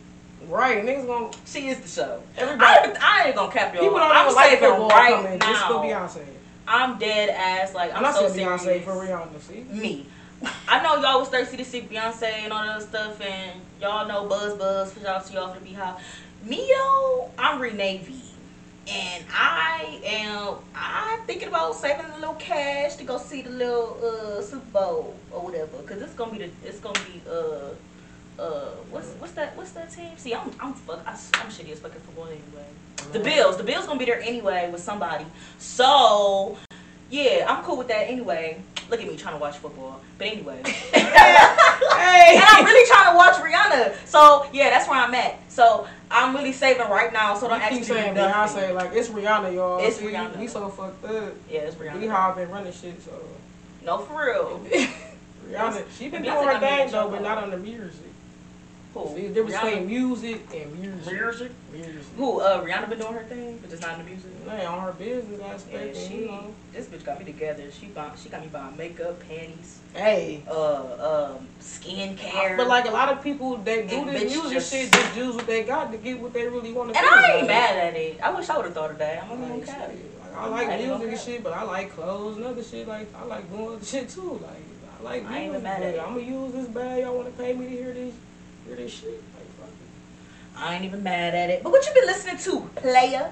Right, 0.46 0.84
niggas 0.86 1.08
gonna. 1.08 1.32
She 1.46 1.68
is 1.68 1.80
the 1.80 1.88
show. 1.88 2.22
Everybody- 2.38 2.96
I, 3.00 3.24
I 3.24 3.28
ain't 3.28 3.36
gonna 3.36 3.52
cap 3.52 3.74
y'all. 3.74 3.84
People 3.84 3.98
don't 4.00 4.12
I'm 4.12 4.26
even 4.26 4.36
like 4.36 4.50
saving 4.60 4.70
right 4.88 5.14
coming 5.14 5.40
just 5.40 5.66
for 5.66 5.74
now. 5.74 5.84
Beyonce. 5.84 6.26
I'm 6.68 7.00
dead 7.00 7.30
ass. 7.30 7.74
Like 7.74 7.92
I'm 7.92 7.98
I'm, 7.98 8.04
not 8.04 8.16
so 8.16 8.30
saying 8.30 8.48
Beyonce 8.48 8.60
serious. 8.60 8.84
for 8.86 8.92
Rihanna. 8.92 9.42
See, 9.42 9.64
me. 9.72 10.06
I 10.68 10.84
know 10.84 11.02
y'all 11.02 11.20
was 11.20 11.30
thirsty 11.30 11.58
to 11.58 11.66
see 11.66 11.82
Beyonce 11.82 12.24
and 12.44 12.54
all 12.54 12.64
that 12.64 12.82
stuff, 12.84 13.20
and 13.22 13.60
y'all 13.82 14.08
know 14.08 14.28
Buzz 14.28 14.54
Buzz 14.58 14.94
for 14.94 15.00
y'all 15.00 15.22
to 15.22 15.34
y'all 15.34 15.54
for 15.54 15.60
the 15.60 15.66
BeyHive. 15.66 15.98
Me 16.44 16.72
though, 16.78 17.32
I'm 17.40 17.60
Renee 17.60 17.98
V, 18.06 18.22
and 18.88 19.26
I 19.34 20.00
am 20.06 20.56
I 20.76 21.20
thinking 21.26 21.48
about 21.48 21.74
saving 21.76 22.06
a 22.06 22.20
little 22.20 22.36
cash 22.36 22.96
to 22.98 23.04
go 23.04 23.18
see 23.18 23.42
the 23.42 23.50
little 23.50 23.98
uh 24.38 24.42
Super 24.44 24.66
Bowl 24.72 25.16
or 25.32 25.42
whatever, 25.42 25.82
cause 25.88 26.00
it's 26.02 26.14
gonna 26.14 26.32
be 26.32 26.38
the 26.38 26.50
it's 26.64 26.80
gonna 26.80 27.00
be 27.12 27.22
uh. 27.30 27.70
Uh, 28.40 28.70
what's 28.92 29.08
what's 29.14 29.34
that? 29.34 29.56
What's 29.58 29.72
that 29.72 29.92
team? 29.92 30.12
See, 30.18 30.34
I'm 30.34 30.52
I'm 30.60 30.74
fuck. 30.74 31.02
I, 31.06 31.12
I'm 31.12 31.50
shitty 31.50 31.72
as 31.72 31.80
fucking 31.80 32.00
football 32.02 32.26
anyway. 32.28 32.66
The 33.12 33.20
Bills. 33.20 33.58
The 33.58 33.64
Bills 33.64 33.86
gonna 33.86 34.00
be 34.00 34.06
there 34.06 34.22
anyway 34.22 34.70
with 34.72 34.82
somebody. 34.82 35.26
So, 35.58 36.58
yeah, 37.10 37.46
I'm 37.48 37.64
cool 37.64 37.78
with 37.78 37.88
that 37.88 38.10
anyway. 38.10 38.62
Look 38.90 39.02
at 39.02 39.08
me 39.08 39.18
trying 39.18 39.36
to 39.36 39.40
watch 39.40 39.58
football. 39.58 40.02
But 40.18 40.28
anyway. 40.28 40.62
Hey. 41.98 42.36
and 42.36 42.44
I'm 42.48 42.66
really 42.66 42.88
trying 42.90 43.12
to 43.12 43.18
watch 43.18 43.36
Rihanna. 43.36 44.06
So, 44.06 44.48
yeah, 44.54 44.70
that's 44.70 44.88
where 44.88 45.00
I'm 45.00 45.14
at. 45.16 45.40
So, 45.52 45.88
I'm 46.12 46.36
really 46.36 46.52
saving 46.52 46.88
right 46.90 47.12
now. 47.12 47.36
So, 47.36 47.48
don't 47.48 47.60
You 47.60 47.66
ask 47.66 47.72
me 47.72 47.80
keep 47.80 47.88
to 47.88 47.94
saying. 47.94 48.16
Beyonce 48.16 48.74
like 48.74 48.92
it's 48.94 49.10
Rihanna, 49.10 49.54
y'all. 49.54 49.80
It's 49.80 49.98
See, 49.98 50.06
Rihanna. 50.06 50.38
We 50.38 50.48
so 50.48 50.70
fucked 50.70 51.04
up. 51.06 51.34
Yeah, 51.50 51.62
it's 51.62 51.76
Rihanna. 51.76 52.02
BeyHive 52.04 52.36
been 52.36 52.50
running 52.50 52.74
shit, 52.74 53.02
so 53.02 53.12
No, 53.84 53.98
for 54.00 54.26
real. 54.26 54.62
Rihanna, 55.50 55.86
she 55.98 56.10
been 56.10 56.24
doing 56.24 56.48
her 56.48 56.60
thing 56.60 56.92
though, 56.92 57.10
but 57.10 57.22
not 57.22 57.38
on 57.40 57.52
the 57.52 57.58
music. 57.58 58.02
Who? 58.98 59.16
See, 59.16 59.28
the 59.28 59.34
difference 59.34 59.56
Rihanna? 59.56 59.64
between 59.70 59.88
music 59.88 60.42
and 60.56 60.80
music. 60.80 61.14
Music? 61.14 61.52
Music. 61.72 62.02
Who? 62.18 62.40
Uh, 62.40 62.64
Rihanna 62.64 62.90
been 62.90 63.00
doing 63.00 63.14
her 63.14 63.24
thing, 63.24 63.58
but 63.60 63.70
just 63.70 63.82
not 63.82 64.00
in 64.00 64.06
the 64.06 64.12
music. 64.12 64.32
Man, 64.46 64.66
on 64.66 64.80
her 64.82 64.92
business 64.94 65.42
aspect, 65.42 65.96
and, 65.96 66.08
she. 66.08 66.22
you 66.22 66.28
know. 66.28 66.54
This 66.74 66.88
bitch 66.88 67.04
got 67.06 67.20
me 67.20 67.26
together. 67.26 67.64
She 67.72 67.88
bought, 67.88 68.18
She 68.18 68.30
got 68.30 68.42
me 68.42 68.48
buying 68.48 68.76
makeup, 68.78 69.20
panties, 69.28 69.80
Hey. 69.94 70.42
uh, 70.50 71.34
um, 71.38 71.48
skincare. 71.62 72.58
But 72.58 72.68
like 72.68 72.86
a 72.88 72.92
lot 72.92 73.10
of 73.10 73.24
people, 73.24 73.58
they 73.58 73.86
do 73.88 73.98
And 74.02 74.10
this 74.10 74.24
music 74.34 74.52
just- 74.54 74.72
shit, 74.72 74.92
just 74.92 75.16
use 75.18 75.36
what 75.36 75.48
they 75.48 75.64
got 75.64 75.92
to 75.92 75.98
get 75.98 76.20
what 76.20 76.34
they 76.34 76.48
really 76.48 76.72
want 76.74 76.94
to 76.94 76.98
And. 77.00 77.08
I 77.08 77.38
ain't 77.38 77.48
mad 77.48 77.78
at 77.78 77.96
it. 77.96 78.20
I 78.22 78.32
wish 78.32 78.50
I 78.50 78.56
would 78.58 78.66
have 78.66 78.74
thought 78.74 78.92
of 78.92 78.98
that. 79.00 79.24
I'm 79.24 79.42
Like, 79.42 79.66
gonna 79.66 79.78
cap. 79.80 79.92
I 80.36 80.48
like 80.50 80.68
I 80.70 80.78
music 80.78 81.08
and 81.10 81.20
shit, 81.20 81.44
but 81.44 81.54
I 81.54 81.64
like 81.64 81.92
clothes 81.96 82.38
and 82.38 82.46
other 82.46 82.64
shit. 82.64 82.88
Like 82.88 83.08
I 83.16 83.26
like 83.26 83.50
doing 83.52 83.70
other 83.76 83.84
shit 83.86 84.08
too. 84.10 84.40
Like 84.44 84.52
I 85.00 85.04
like 85.04 85.26
I 85.26 85.38
ain't 85.40 85.50
even 85.50 85.64
mad 85.64 85.82
at 85.82 85.96
it. 85.96 86.00
I'm 86.00 86.14
gonna 86.14 86.20
use 86.22 86.54
this 86.54 86.68
bag. 86.68 87.04
Y'all 87.04 87.16
want 87.18 87.36
to 87.36 87.42
pay 87.44 87.54
me 87.54 87.66
to 87.66 87.72
hear 87.72 87.92
this, 87.94 88.14
shit? 88.88 89.24
Like 89.36 89.50
fuck 89.60 89.70
I 90.56 90.76
ain't 90.76 90.86
even 90.86 91.04
mad 91.04 91.36
at 91.36 91.50
it. 91.50 91.64
But 91.64 91.72
what 91.72 91.86
you 91.86 91.94
been 91.94 92.06
listening 92.06 92.38
to, 92.38 92.70
player? 92.76 93.32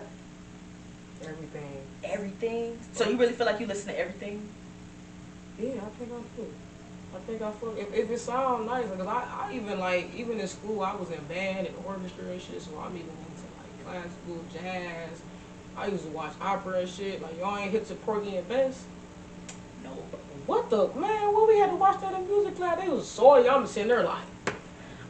everything. 1.24 1.82
Everything. 2.04 2.80
So 2.94 3.10
you 3.10 3.18
really 3.18 3.34
feel 3.34 3.46
like 3.46 3.60
you 3.60 3.66
listen 3.66 3.94
to 3.94 4.00
everything? 4.00 4.48
Yeah, 5.60 5.70
I 5.70 5.90
think 5.98 6.12
I 6.12 6.38
do. 6.38 6.54
I 7.16 7.20
think 7.20 7.42
I 7.42 7.52
fuck. 7.52 7.78
If, 7.78 7.94
if 7.94 8.12
it 8.12 8.20
sounds 8.20 8.66
nice, 8.66 8.88
because 8.88 9.08
I, 9.08 9.48
I 9.50 9.54
even 9.54 9.80
like 9.80 10.14
even 10.16 10.40
in 10.40 10.48
school 10.48 10.82
I 10.82 10.96
was 10.96 11.10
in 11.12 11.24
band 11.26 11.68
and 11.68 11.76
orchestra 11.86 12.26
and 12.26 12.42
shit, 12.42 12.62
so 12.62 12.78
I'm 12.80 12.96
even 12.96 13.10
into 13.10 13.48
like 13.58 13.86
classical 13.86 14.44
jazz. 14.54 15.22
I 15.78 15.88
used 15.88 16.04
to 16.04 16.10
watch 16.12 16.34
opera 16.42 16.80
and 16.80 16.90
shit. 16.90 17.22
Like 17.22 17.38
y'all 17.40 17.58
ain't 17.58 17.72
hit 17.72 17.88
to 17.88 17.96
Porgy 17.96 18.36
and 18.38 18.48
Bess. 18.48 18.84
No. 19.84 19.90
What 20.46 20.70
the 20.70 20.88
man? 21.00 21.34
What 21.34 21.48
we 21.48 21.58
had 21.58 21.70
to 21.70 21.76
watch 21.76 22.02
that 22.02 22.14
in 22.14 22.28
music 22.28 22.58
class? 22.58 22.80
They 22.82 22.90
was 22.90 23.08
so 23.08 23.38
young 23.44 23.64
to 23.64 23.68
sitting 23.68 23.90
there 23.90 24.04
like. 24.04 24.24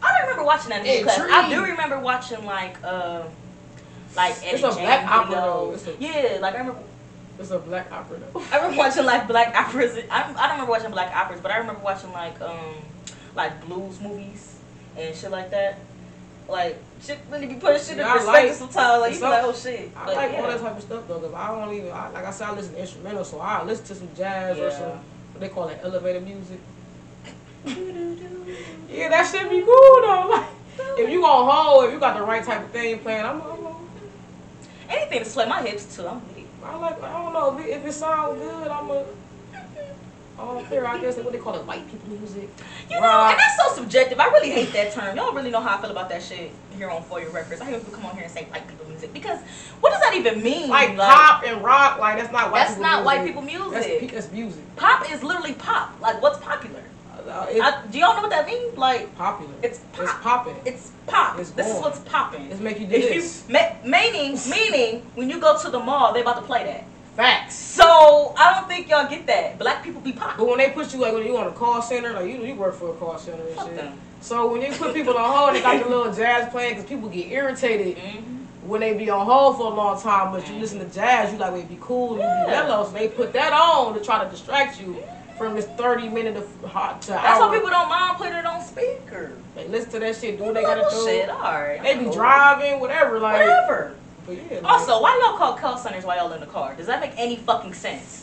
I 0.06 0.12
don't 0.14 0.22
remember 0.28 0.44
watching 0.46 0.70
that 0.70 0.86
in 0.86 1.04
class. 1.04 1.20
I 1.20 1.50
do 1.50 1.64
remember 1.64 2.00
watching 2.00 2.46
like 2.46 2.78
uh 2.84 3.24
like 4.16 4.32
It's 4.32 4.44
Eddie 4.44 4.64
a 4.64 4.72
black 4.72 5.00
Jane 5.02 5.10
opera, 5.10 5.36
though. 5.36 5.76
A- 5.88 5.98
Yeah, 6.00 6.38
like 6.42 6.54
I 6.56 6.58
remember 6.60 6.80
It's 7.40 7.52
a 7.52 7.60
black 7.60 7.92
opera 7.92 8.20
though. 8.20 8.42
I 8.52 8.58
remember 8.58 8.78
watching 8.78 9.06
like 9.06 9.28
black 9.28 9.56
operas. 9.56 9.98
I, 10.10 10.24
I 10.24 10.48
don't 10.48 10.52
remember 10.52 10.72
watching 10.72 10.92
black 10.92 11.14
operas, 11.16 11.42
but 11.42 11.52
I 11.52 11.58
remember 11.58 11.82
watching 11.82 12.12
like 12.14 12.40
um 12.42 12.76
like 13.36 13.66
blues 13.66 14.00
movies 14.00 14.58
and 14.98 15.16
shit 15.16 15.32
like 15.32 15.52
that. 15.52 15.80
Like 16.48 16.78
shit 17.02 17.20
really 17.32 17.48
be 17.48 17.56
putting 17.56 17.82
shit 17.82 17.92
in 17.94 17.98
Yeah, 17.98 18.14
perspective 18.14 18.50
like- 18.52 18.54
sometimes. 18.60 19.02
Like 19.02 19.14
you 19.14 19.20
be 19.20 19.24
like, 19.26 19.44
oh 19.44 19.54
shit. 19.54 19.92
I 19.98 20.06
But 20.06 20.16
like 20.16 20.32
yeah. 20.32 20.42
all 20.42 20.48
that 20.48 20.62
type 20.62 20.78
of 20.78 20.84
stuff 20.84 21.08
though, 21.08 21.20
cause 21.20 21.34
I 21.34 21.48
don't 21.48 21.74
even 21.74 21.92
I, 21.92 22.10
like 22.10 22.26
I 22.26 22.32
said 22.32 22.48
I 22.50 22.54
listen 22.54 22.74
to 22.76 22.80
instrumental, 22.82 23.26
so 23.26 23.40
I 23.42 23.64
listen 23.64 23.86
to 23.88 23.96
some 23.96 24.10
jazz 24.16 24.58
or 24.60 24.70
some 24.72 24.92
what 25.34 25.40
they 25.42 25.50
call 25.50 25.68
it 25.70 25.80
elevator 25.84 26.22
music. 26.22 26.60
Yeah, 27.66 29.10
that 29.10 29.28
should 29.30 29.50
be 29.50 29.62
cool 29.62 30.02
though. 30.02 30.46
Like, 30.78 31.00
if 31.00 31.10
you 31.10 31.22
gonna 31.22 31.52
hold, 31.52 31.86
if 31.86 31.94
you 31.94 32.00
got 32.00 32.18
the 32.18 32.24
right 32.24 32.44
type 32.44 32.62
of 32.64 32.72
thing 32.72 33.00
playing, 33.00 33.26
I'm, 33.26 33.42
I'm, 33.42 33.66
I'm 33.68 33.76
Anything 34.90 35.20
to 35.20 35.26
sway 35.26 35.46
my 35.48 35.62
hips 35.62 35.96
too. 35.96 36.06
I'm 36.08 36.26
with 36.28 36.38
it. 36.38 36.46
I 36.64 36.76
like 36.78 37.02
I 37.04 37.12
don't 37.24 37.34
know 37.34 37.58
if 37.58 37.66
it, 37.66 37.70
if 37.70 37.86
it 37.86 37.92
sounds 37.94 38.40
good, 38.40 38.68
I'm 38.68 38.90
a. 38.92 39.06
I 40.38 40.44
don't 40.46 40.66
care. 40.68 40.86
I 40.86 41.00
guess 41.00 41.16
what 41.18 41.32
they 41.32 41.40
call 41.40 41.56
it, 41.56 41.66
white 41.66 41.90
people 41.90 42.10
music. 42.10 42.50
You 42.90 42.96
know, 42.98 43.02
Rock. 43.02 43.32
and 43.32 43.40
that's 43.40 43.58
so 43.76 43.82
subjective. 43.82 44.20
I 44.20 44.26
really 44.28 44.52
hate 44.52 44.74
that 44.74 44.92
term. 44.92 45.16
Y'all 45.16 45.28
don't 45.28 45.36
really 45.36 45.50
know 45.52 45.62
how 45.62 45.78
I 45.78 45.82
feel 45.82 45.92
about 45.92 46.10
that 46.10 46.22
shit 46.22 46.52
here 46.78 46.90
on 46.90 47.04
For 47.04 47.22
Your 47.22 47.30
Records. 47.32 47.62
I 47.62 47.66
hear 47.70 47.80
people 47.80 47.94
come 47.94 48.06
on 48.06 48.16
here 48.16 48.24
and 48.26 48.32
say 48.34 48.44
white 48.46 48.68
people 48.68 48.86
music 48.88 49.14
because 49.14 49.40
what 49.80 49.92
does 49.94 50.02
that 50.02 50.14
even 50.16 50.44
mean? 50.44 50.70
Like, 50.70 50.96
pop 50.98 51.44
and 51.46 51.64
rock, 51.64 52.00
like 52.00 52.18
that's 52.18 52.32
not 52.34 52.52
white 52.52 52.60
That's 52.60 52.72
people 52.72 52.84
not 52.84 53.04
music. 53.04 53.06
white 53.06 53.26
people 53.26 53.42
music. 53.72 54.00
pe- 54.02 54.08
that's 54.08 54.32
music. 54.32 54.76
Pop 54.76 55.10
is 55.12 55.24
literally 55.24 55.54
pop. 55.54 56.00
Like 56.02 56.22
what's 56.22 56.40
popular? 56.40 56.84
It's 57.28 57.62
I, 57.62 57.86
do 57.92 57.98
y'all 58.00 58.16
know 58.16 58.22
what 58.22 58.30
that 58.32 58.46
means? 58.46 58.78
Like 58.78 59.16
popular. 59.16 59.54
it's 59.64 59.80
It's 60.00 60.14
popping. 60.22 60.56
It's 60.66 60.92
pop. 61.08 61.40
It's 61.40 61.52
this 61.52 61.68
is 61.68 61.82
what's 61.82 62.00
popping. 62.00 62.52
It's 62.52 62.60
make 62.62 62.80
you 62.80 62.88
do 62.88 62.96
If 62.96 63.14
you 63.14 63.22
this. 63.22 63.48
meaning 63.84 64.38
meaning 64.50 65.02
when 65.16 65.30
you 65.30 65.40
go 65.40 65.58
to 65.62 65.70
the 65.70 65.80
mall, 65.80 66.14
they 66.14 66.22
about 66.22 66.36
to 66.38 66.42
play 66.44 66.64
that. 66.66 66.84
Facts. 67.16 67.56
So 67.56 68.34
I 68.38 68.54
don't 68.56 68.68
think 68.68 68.90
y'all 68.90 69.10
get 69.10 69.26
that. 69.28 69.58
Black 69.58 69.84
people 69.84 70.02
be 70.02 70.12
pop. 70.12 70.38
But 70.38 70.48
when 70.48 70.58
they 70.58 70.72
put 70.72 70.94
you 70.94 71.00
like 71.00 71.14
when 71.14 71.26
you 71.26 71.38
on 71.38 71.48
a 71.48 71.52
call 71.52 71.82
center, 71.82 72.12
like 72.14 72.28
you 72.28 72.44
you 72.44 72.56
work 72.56 72.76
for 72.76 72.90
a 72.90 72.94
call 72.94 73.18
center 73.18 73.42
and 73.46 73.56
Fuck 73.56 73.68
shit. 73.68 73.76
them. 73.78 74.00
So 74.22 74.52
when 74.52 74.62
you 74.62 74.72
put 74.74 74.94
people 74.94 75.18
on 75.18 75.32
hold, 75.34 75.56
they 75.56 75.62
got 75.62 75.82
the 75.82 75.90
little 75.90 76.14
jazz 76.14 76.50
playing 76.52 76.74
because 76.76 76.90
people 76.90 77.10
get 77.10 77.28
irritated 77.32 77.98
Mm-hmm. 77.98 78.68
when 78.70 78.82
they 78.82 78.94
be 78.98 79.10
on 79.10 79.26
hold 79.26 79.58
for 79.58 79.72
a 79.72 79.76
long 79.76 80.02
time. 80.02 80.32
But 80.34 80.48
you 80.50 80.56
listen 80.56 80.80
to 80.80 80.86
jazz, 80.94 81.32
you 81.32 81.38
like 81.40 81.54
it 81.54 81.70
be 81.70 81.78
cool, 81.80 82.16
you 82.16 82.22
be 82.22 82.24
Yeah. 82.24 82.46
mellow. 82.48 82.86
So 82.86 82.92
they 82.92 83.08
put 83.08 83.32
that 83.34 83.54
on 83.54 83.94
to 83.94 84.04
try 84.04 84.24
to 84.24 84.30
distract 84.30 84.80
you 84.82 85.02
from 85.38 85.56
this 85.56 85.66
thirty 85.66 86.08
minute 86.10 86.38
of 86.38 86.48
hot 86.66 87.02
to 87.04 87.10
That's 87.10 87.26
hour. 87.40 87.50
why 87.50 87.56
people 87.56 87.70
don't 87.70 87.90
mind 87.90 88.18
putting 88.18 88.34
it 88.34 88.46
on 88.46 88.62
speaker. 88.64 89.34
They 89.56 89.68
listen 89.68 89.92
to 89.92 90.00
that 90.00 90.16
shit, 90.16 90.38
do 90.38 90.46
what 90.46 90.54
they 90.54 90.62
gotta 90.62 90.88
do. 90.90 91.06
Shit, 91.06 91.30
alright. 91.30 91.82
They 91.84 91.98
be 91.98 92.10
driving, 92.12 92.80
whatever. 92.80 93.20
Like, 93.20 93.42
Whatever. 93.42 93.96
But 94.26 94.38
yeah. 94.52 94.60
Also, 94.64 95.02
why 95.02 95.22
y'all 95.24 95.38
call 95.38 95.54
call 95.56 95.78
centers 95.78 96.04
while 96.04 96.18
y'all 96.18 96.32
in 96.34 96.40
the 96.40 96.46
car? 96.48 96.74
Does 96.76 96.88
that 96.88 97.00
make 97.00 97.12
any 97.18 97.36
fucking 97.36 97.74
sense? 97.74 98.22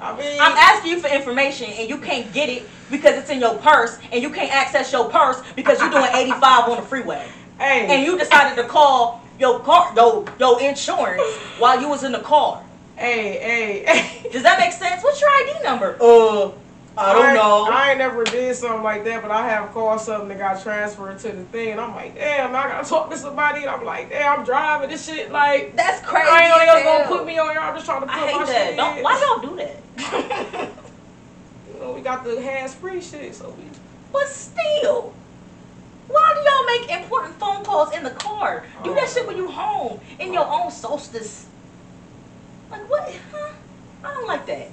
I 0.00 0.16
mean, 0.16 0.40
I'm 0.40 0.56
asking 0.56 0.90
you 0.92 1.00
for 1.00 1.08
information 1.08 1.70
and 1.70 1.88
you 1.88 1.98
can't 1.98 2.32
get 2.32 2.48
it 2.48 2.64
because 2.90 3.16
it's 3.16 3.30
in 3.30 3.38
your 3.40 3.54
purse 3.58 3.98
and 4.10 4.20
you 4.22 4.30
can't 4.30 4.52
access 4.52 4.92
your 4.92 5.08
purse 5.08 5.40
because 5.54 5.80
you're 5.80 5.90
doing 5.90 6.10
85 6.14 6.68
on 6.70 6.76
the 6.76 6.82
freeway. 6.82 7.28
hey, 7.58 7.86
And 7.88 8.04
you 8.04 8.18
decided 8.18 8.60
to 8.60 8.68
call 8.68 9.22
your 9.38 9.60
car, 9.60 9.92
your, 9.94 10.24
your 10.40 10.60
insurance 10.60 11.22
while 11.58 11.80
you 11.80 11.88
was 11.88 12.02
in 12.02 12.10
the 12.12 12.18
car. 12.20 12.64
Hey, 13.02 13.38
hey, 13.38 13.84
hey. 13.84 14.30
Does 14.30 14.42
that 14.44 14.58
make 14.58 14.72
sense? 14.72 15.02
What's 15.02 15.20
your 15.20 15.30
ID 15.30 15.62
number? 15.64 15.96
Uh, 16.00 16.52
I 16.96 17.12
don't 17.14 17.26
ain't- 17.26 17.34
know. 17.34 17.68
I 17.70 17.90
ain't 17.90 17.98
never 17.98 18.22
did 18.24 18.54
something 18.54 18.82
like 18.82 19.04
that, 19.04 19.22
but 19.22 19.30
I 19.30 19.48
have 19.48 19.72
called 19.72 20.00
something 20.00 20.28
that 20.28 20.38
got 20.38 20.62
transferred 20.62 21.18
to 21.20 21.28
the 21.32 21.44
thing, 21.44 21.72
and 21.72 21.80
I'm 21.80 21.94
like, 21.94 22.14
damn, 22.14 22.54
I 22.54 22.62
gotta 22.64 22.88
talk 22.88 23.10
to 23.10 23.16
somebody, 23.16 23.62
and 23.62 23.70
I'm 23.70 23.84
like, 23.84 24.10
damn, 24.10 24.40
I'm 24.40 24.44
driving 24.44 24.90
this 24.90 25.06
shit, 25.06 25.32
like, 25.32 25.74
That's 25.74 26.04
crazy. 26.06 26.28
I 26.30 26.40
ain't 26.42 26.50
know 26.50 26.58
they 26.58 26.84
was 26.84 27.08
gonna 27.08 27.16
put 27.18 27.26
me 27.26 27.38
on 27.38 27.50
here. 27.50 27.60
I'm 27.60 27.74
just 27.74 27.86
trying 27.86 28.02
to 28.02 28.06
put 28.06 28.14
I 28.16 28.26
hate 28.26 28.36
my 28.36 28.44
that. 28.44 28.66
shit 28.68 28.76
Don't, 28.76 28.98
in. 28.98 29.02
why 29.04 29.38
y'all 29.40 29.50
do 29.50 29.56
that? 29.56 30.68
You 31.74 31.80
know, 31.80 31.92
we 31.94 32.00
got 32.02 32.22
the 32.24 32.40
hands-free 32.40 33.00
shit, 33.00 33.34
so 33.34 33.48
we. 33.50 33.64
But 34.12 34.28
still, 34.28 35.12
why 36.08 36.34
do 36.34 36.40
y'all 36.40 36.88
make 36.88 37.02
important 37.02 37.34
phone 37.40 37.64
calls 37.64 37.92
in 37.94 38.04
the 38.04 38.10
car? 38.10 38.64
Do 38.84 38.94
that 38.94 39.08
shit 39.08 39.26
when 39.26 39.36
you 39.36 39.48
home 39.48 39.98
in 40.20 40.32
your 40.32 40.46
own 40.46 40.70
solstice. 40.70 41.46
Like 42.72 42.90
what? 42.90 43.12
Huh? 43.32 43.52
I 44.04 44.14
don't 44.14 44.26
like 44.26 44.46
that. 44.46 44.68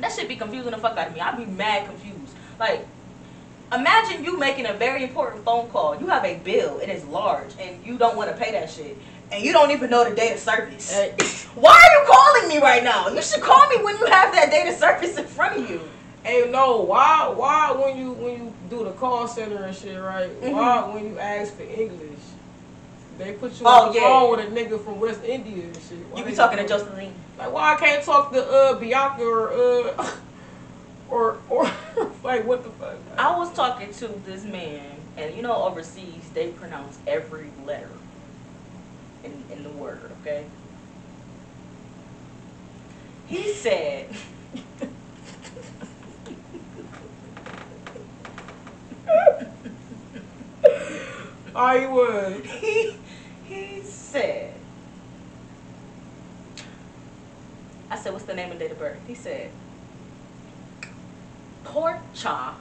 That 0.00 0.12
shit 0.12 0.28
be 0.28 0.36
confusing 0.36 0.72
the 0.72 0.78
fuck 0.78 0.96
out 0.98 1.08
of 1.08 1.14
me. 1.14 1.20
I'd 1.20 1.36
be 1.38 1.46
mad 1.46 1.86
confused. 1.86 2.34
Like, 2.58 2.86
imagine 3.72 4.24
you 4.24 4.38
making 4.38 4.66
a 4.66 4.72
very 4.74 5.04
important 5.04 5.44
phone 5.44 5.68
call. 5.70 5.98
You 5.98 6.06
have 6.08 6.24
a 6.24 6.36
bill, 6.38 6.78
it 6.80 6.88
is 6.88 7.04
large, 7.04 7.50
and 7.60 7.84
you 7.86 7.96
don't 7.98 8.16
want 8.16 8.30
to 8.30 8.36
pay 8.36 8.52
that 8.52 8.68
shit. 8.70 8.96
And 9.30 9.42
you 9.42 9.52
don't 9.52 9.70
even 9.70 9.88
know 9.88 10.08
the 10.08 10.14
date 10.14 10.32
of 10.32 10.38
service. 10.38 10.92
Hey, 10.92 11.14
Why 11.54 11.72
are 11.72 12.00
you 12.02 12.06
calling 12.12 12.48
me 12.48 12.58
right 12.62 12.82
now? 12.84 13.08
You 13.08 13.22
should 13.22 13.40
call 13.40 13.66
me 13.70 13.82
when 13.82 13.96
you 13.98 14.06
have 14.06 14.32
that 14.32 14.50
date 14.50 14.68
of 14.68 14.74
service 14.76 15.16
in 15.16 15.24
front 15.26 15.62
of 15.62 15.70
you. 15.70 15.80
hey, 16.24 16.48
no, 16.50 16.82
why, 16.82 17.32
why 17.34 17.72
when 17.72 17.96
you 17.98 18.12
when 18.12 18.32
you 18.36 18.52
do 18.70 18.84
the 18.84 18.92
call 18.92 19.26
center 19.28 19.64
and 19.64 19.74
shit, 19.76 20.00
right? 20.00 20.30
Mhm. 20.42 20.52
Why 20.52 20.92
when 20.92 21.04
you 21.06 21.18
ask 21.18 21.54
for 21.56 21.62
English, 21.62 22.20
They 23.18 23.32
put 23.32 23.58
you 23.60 23.66
Oh, 23.66 23.86
on 23.86 23.92
the 23.92 23.98
yeah. 24.00 24.08
phone 24.08 24.30
with 24.30 24.40
a 24.40 24.50
nigga 24.50 24.82
from 24.82 24.98
West 25.00 25.20
India 25.24 25.64
and 25.64 25.76
shit. 25.76 25.98
Why 26.10 26.18
You 26.20 26.24
be 26.24 26.30
they 26.30 26.36
talking 26.36 26.58
to 26.58 26.64
do- 26.64 26.68
Josephine. 26.68 27.14
Like, 27.38 27.52
why 27.52 27.74
I 27.74 27.76
can't 27.76 28.04
talk 28.04 28.32
to 28.32 28.44
uh 28.44 28.74
Bianca 28.78 29.22
or 29.22 29.52
uh 29.52 30.10
or 31.08 31.36
or 31.48 31.70
like 32.24 32.46
what 32.46 32.64
the 32.64 32.70
fuck? 32.70 32.96
I 33.18 33.36
was 33.36 33.52
talking 33.54 33.92
to 33.92 34.08
this 34.24 34.44
man, 34.44 34.96
and 35.16 35.34
you 35.34 35.42
know, 35.42 35.54
overseas 35.64 36.30
they 36.34 36.48
pronounce 36.48 36.98
every 37.06 37.50
letter 37.64 37.90
in 39.24 39.44
in 39.50 39.62
the 39.62 39.70
word. 39.70 40.12
Okay. 40.22 40.46
He 43.26 43.52
said. 43.52 44.14
I 51.54 51.86
would. 51.86 53.01
He 53.44 53.82
said. 53.82 54.54
I 57.90 57.96
said, 57.96 58.12
"What's 58.12 58.24
the 58.24 58.34
name 58.34 58.50
and 58.50 58.58
date 58.58 58.70
of 58.70 58.78
birth?" 58.78 58.98
He 59.06 59.14
said, 59.14 59.50
"Porcha 61.64 62.54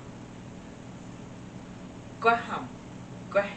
Graham, 2.22 2.70
Graham, 3.32 3.50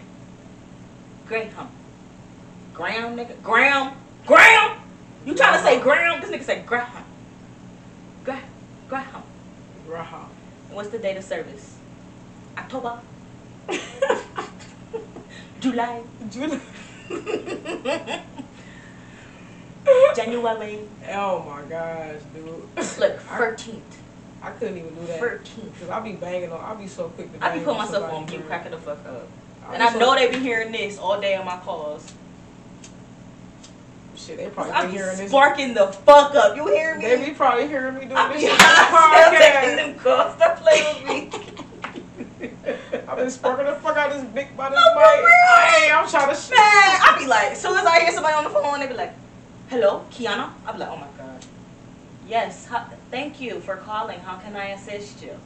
Graham, 1.27 1.69
Graham, 2.73 3.15
nigga, 3.15 3.43
Graham, 3.43 3.93
Graham. 4.27 4.79
You 5.27 5.35
trying 5.35 5.59
to 5.59 5.63
say 5.63 5.81
Graham? 5.81 6.23
This 6.23 6.31
nigga 6.31 6.45
said 6.45 6.65
Graham, 6.65 7.05
Gra 8.25 8.41
Graham, 8.89 9.23
Graham. 9.87 10.31
And 10.69 10.77
what's 10.77 10.89
the 10.89 10.99
date 10.99 11.19
of 11.19 11.25
service? 11.25 11.77
October, 12.57 13.01
July. 15.61 16.03
July, 16.31 16.61
January. 20.17 20.79
Oh 21.13 21.41
my 21.43 21.63
gosh, 21.69 22.17
dude. 22.35 22.47
Look, 22.47 22.67
I, 23.31 23.37
thirteenth, 23.37 24.03
I 24.43 24.51
couldn't 24.53 24.79
even 24.79 24.95
do 24.95 25.07
that. 25.07 25.21
thirteenth. 25.21 25.79
Cause 25.81 25.91
I 25.91 26.01
be 26.01 26.13
banging 26.13 26.53
on. 26.53 26.61
I'll 26.61 26.77
be 26.77 26.87
so 26.87 27.09
quick 27.11 27.33
to. 27.39 27.45
I 27.45 27.53
be 27.59 27.65
putting 27.65 27.79
myself 27.79 28.11
on 28.13 28.27
mute, 28.27 28.47
cracking 28.47 28.71
the 28.73 28.79
fuck 28.79 29.05
up, 29.07 29.29
I 29.69 29.75
and 29.75 29.83
I 29.83 29.93
so- 29.93 29.99
know 29.99 30.15
they 30.15 30.31
be 30.31 30.39
hearing 30.39 30.73
this 30.73 30.99
all 30.99 31.21
day 31.21 31.35
on 31.37 31.45
my 31.45 31.59
calls. 31.59 32.13
Shit, 34.17 34.37
they 34.39 34.49
probably 34.49 34.73
I 34.73 34.87
be 34.87 34.93
hearing 34.93 35.17
this. 35.19 35.29
sparking 35.29 35.75
the 35.75 35.89
fuck 35.89 36.35
up. 36.35 36.57
You 36.57 36.67
hear 36.69 36.97
me? 36.97 37.03
They 37.05 37.27
be 37.27 37.35
probably 37.35 37.67
hearing 37.67 37.95
me 37.95 38.03
doing 38.03 38.13
I 38.17 38.29
this 38.33 38.43
be 38.43 38.49
shit 38.49 38.57
high, 38.61 39.25
on 39.25 39.35
still 39.35 39.41
the 39.41 39.45
taking 39.45 39.77
them 39.77 39.99
calls. 39.99 40.37
With 40.65 41.05
me. 41.09 41.44
I've 43.15 43.21
been 43.21 43.31
sparking 43.31 43.67
the 43.67 43.75
fuck 43.77 43.97
out 43.97 44.11
of 44.11 44.21
this 44.21 44.25
big 44.33 44.57
by 44.57 44.71
this 44.71 44.77
No, 44.77 44.93
for 44.95 45.01
mic. 45.01 45.21
real? 45.21 45.57
Hey, 45.69 45.91
I'm 45.93 46.09
trying 46.09 46.35
to 46.35 46.35
shit. 46.35 46.51
Man, 46.51 46.59
I 46.61 47.17
be 47.17 47.27
like, 47.29 47.53
as 47.53 47.61
soon 47.63 47.79
as 47.79 47.87
I 47.87 48.01
hear 48.01 48.11
somebody 48.11 48.35
on 48.35 48.43
the 48.43 48.51
phone, 48.51 48.81
they 48.81 48.89
be 48.89 48.95
like, 48.95 49.13
"Hello, 49.69 50.05
Kiana." 50.11 50.51
I 50.67 50.73
be 50.73 50.79
like, 50.79 50.89
"Oh 50.89 50.97
my 50.97 51.07
god." 51.17 51.45
Yes, 52.27 52.67
ho- 52.67 52.83
thank 53.13 53.41
you 53.41 53.61
for 53.61 53.77
calling. 53.77 54.19
How 54.19 54.35
can 54.39 54.57
I 54.57 54.71
assist 54.71 55.23
you? 55.23 55.39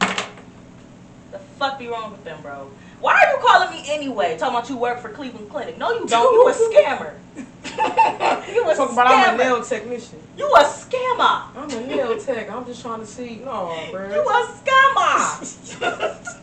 The 0.00 1.38
fuck 1.58 1.78
be 1.78 1.88
wrong 1.88 2.10
with 2.12 2.22
them, 2.22 2.42
bro? 2.42 2.70
Why 3.00 3.14
are 3.14 3.30
you 3.32 3.38
calling 3.46 3.70
me 3.70 3.82
anyway? 3.88 4.36
Talking 4.38 4.56
about 4.56 4.68
you 4.68 4.76
work 4.76 5.00
for 5.00 5.08
Cleveland 5.08 5.48
Clinic? 5.48 5.78
No, 5.78 5.92
you 5.92 6.06
don't. 6.06 6.34
You 6.34 6.48
a 6.48 6.52
scammer. 6.68 7.14
you 8.54 8.70
a 8.70 8.74
Talking 8.74 8.92
about 8.92 9.06
I'm 9.06 9.34
a 9.40 9.42
nail 9.42 9.62
technician. 9.64 10.18
You 10.36 10.46
a 10.54 10.64
scammer. 10.64 11.44
I'm 11.56 11.70
a 11.70 11.86
nail 11.86 12.18
tech. 12.20 12.50
I'm 12.50 12.66
just 12.66 12.82
trying 12.82 13.00
to 13.00 13.06
see. 13.06 13.36
No, 13.42 13.74
bro. 13.90 14.12
You 14.12 14.20
a 14.20 14.48
scammer. 14.60 16.42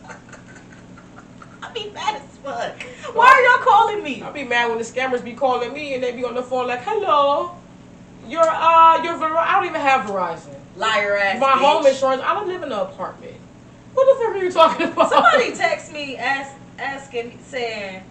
I 1.64 1.72
be 1.72 1.90
mad 1.90 2.16
as 2.16 2.22
fuck. 2.38 2.82
Why 3.14 3.26
are 3.26 3.42
y'all 3.42 3.64
calling 3.64 4.02
me? 4.04 4.22
I 4.22 4.30
be 4.30 4.44
mad 4.44 4.68
when 4.68 4.78
the 4.78 4.84
scammers 4.84 5.24
be 5.24 5.32
calling 5.32 5.72
me 5.72 5.94
and 5.94 6.02
they 6.02 6.12
be 6.12 6.24
on 6.24 6.34
the 6.34 6.42
phone 6.42 6.66
like, 6.68 6.82
"Hello, 6.82 7.52
your 8.28 8.42
uh, 8.42 9.02
your 9.02 9.16
Ver- 9.16 9.36
I 9.36 9.54
don't 9.56 9.66
even 9.68 9.80
have 9.80 10.06
Verizon. 10.06 10.54
Liar 10.76 11.16
ass. 11.16 11.40
My 11.40 11.52
bitch. 11.52 11.58
home 11.60 11.86
insurance. 11.86 12.22
I 12.22 12.34
don't 12.34 12.48
live 12.48 12.62
in 12.62 12.72
an 12.72 12.78
apartment. 12.78 13.36
What 13.94 14.04
the 14.18 14.24
fuck 14.24 14.34
are 14.34 14.44
you 14.44 14.50
talking 14.50 14.86
about? 14.92 15.08
Somebody 15.10 15.52
text 15.56 15.92
me 15.92 16.16
ask, 16.16 16.52
asking, 16.78 17.38
saying, 17.44 18.02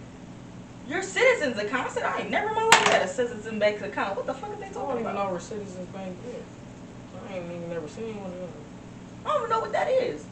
your 0.88 1.02
citizens 1.02 1.58
account. 1.58 1.88
I 1.88 1.90
said, 1.90 2.02
I 2.04 2.20
ain't 2.20 2.30
never 2.30 2.48
in 2.48 2.54
my 2.54 2.70
life 2.72 2.88
had 2.88 3.02
a 3.02 3.08
citizen 3.08 3.58
bank 3.58 3.82
account. 3.82 4.16
What 4.16 4.26
the 4.26 4.34
fuck 4.34 4.50
are 4.50 4.56
they 4.56 4.68
talking 4.70 4.80
about? 4.80 4.88
I 4.90 4.94
don't 4.94 5.00
even 5.02 5.14
know 5.14 5.30
where 5.30 5.40
Citizens 5.40 5.88
Bank 5.88 6.16
is. 6.26 6.42
I 7.28 7.34
ain't 7.36 7.44
even 7.44 7.68
never 7.68 7.88
seen 7.88 8.16
one 8.16 8.32
of 8.32 8.40
them. 8.40 8.50
I 9.26 9.28
don't 9.28 9.38
even 9.40 9.50
know 9.50 9.60
what 9.60 9.72
that 9.72 9.88
is. 9.88 10.24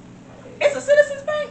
It's 0.60 0.76
a 0.76 0.80
citizens 0.80 1.22
bank? 1.22 1.50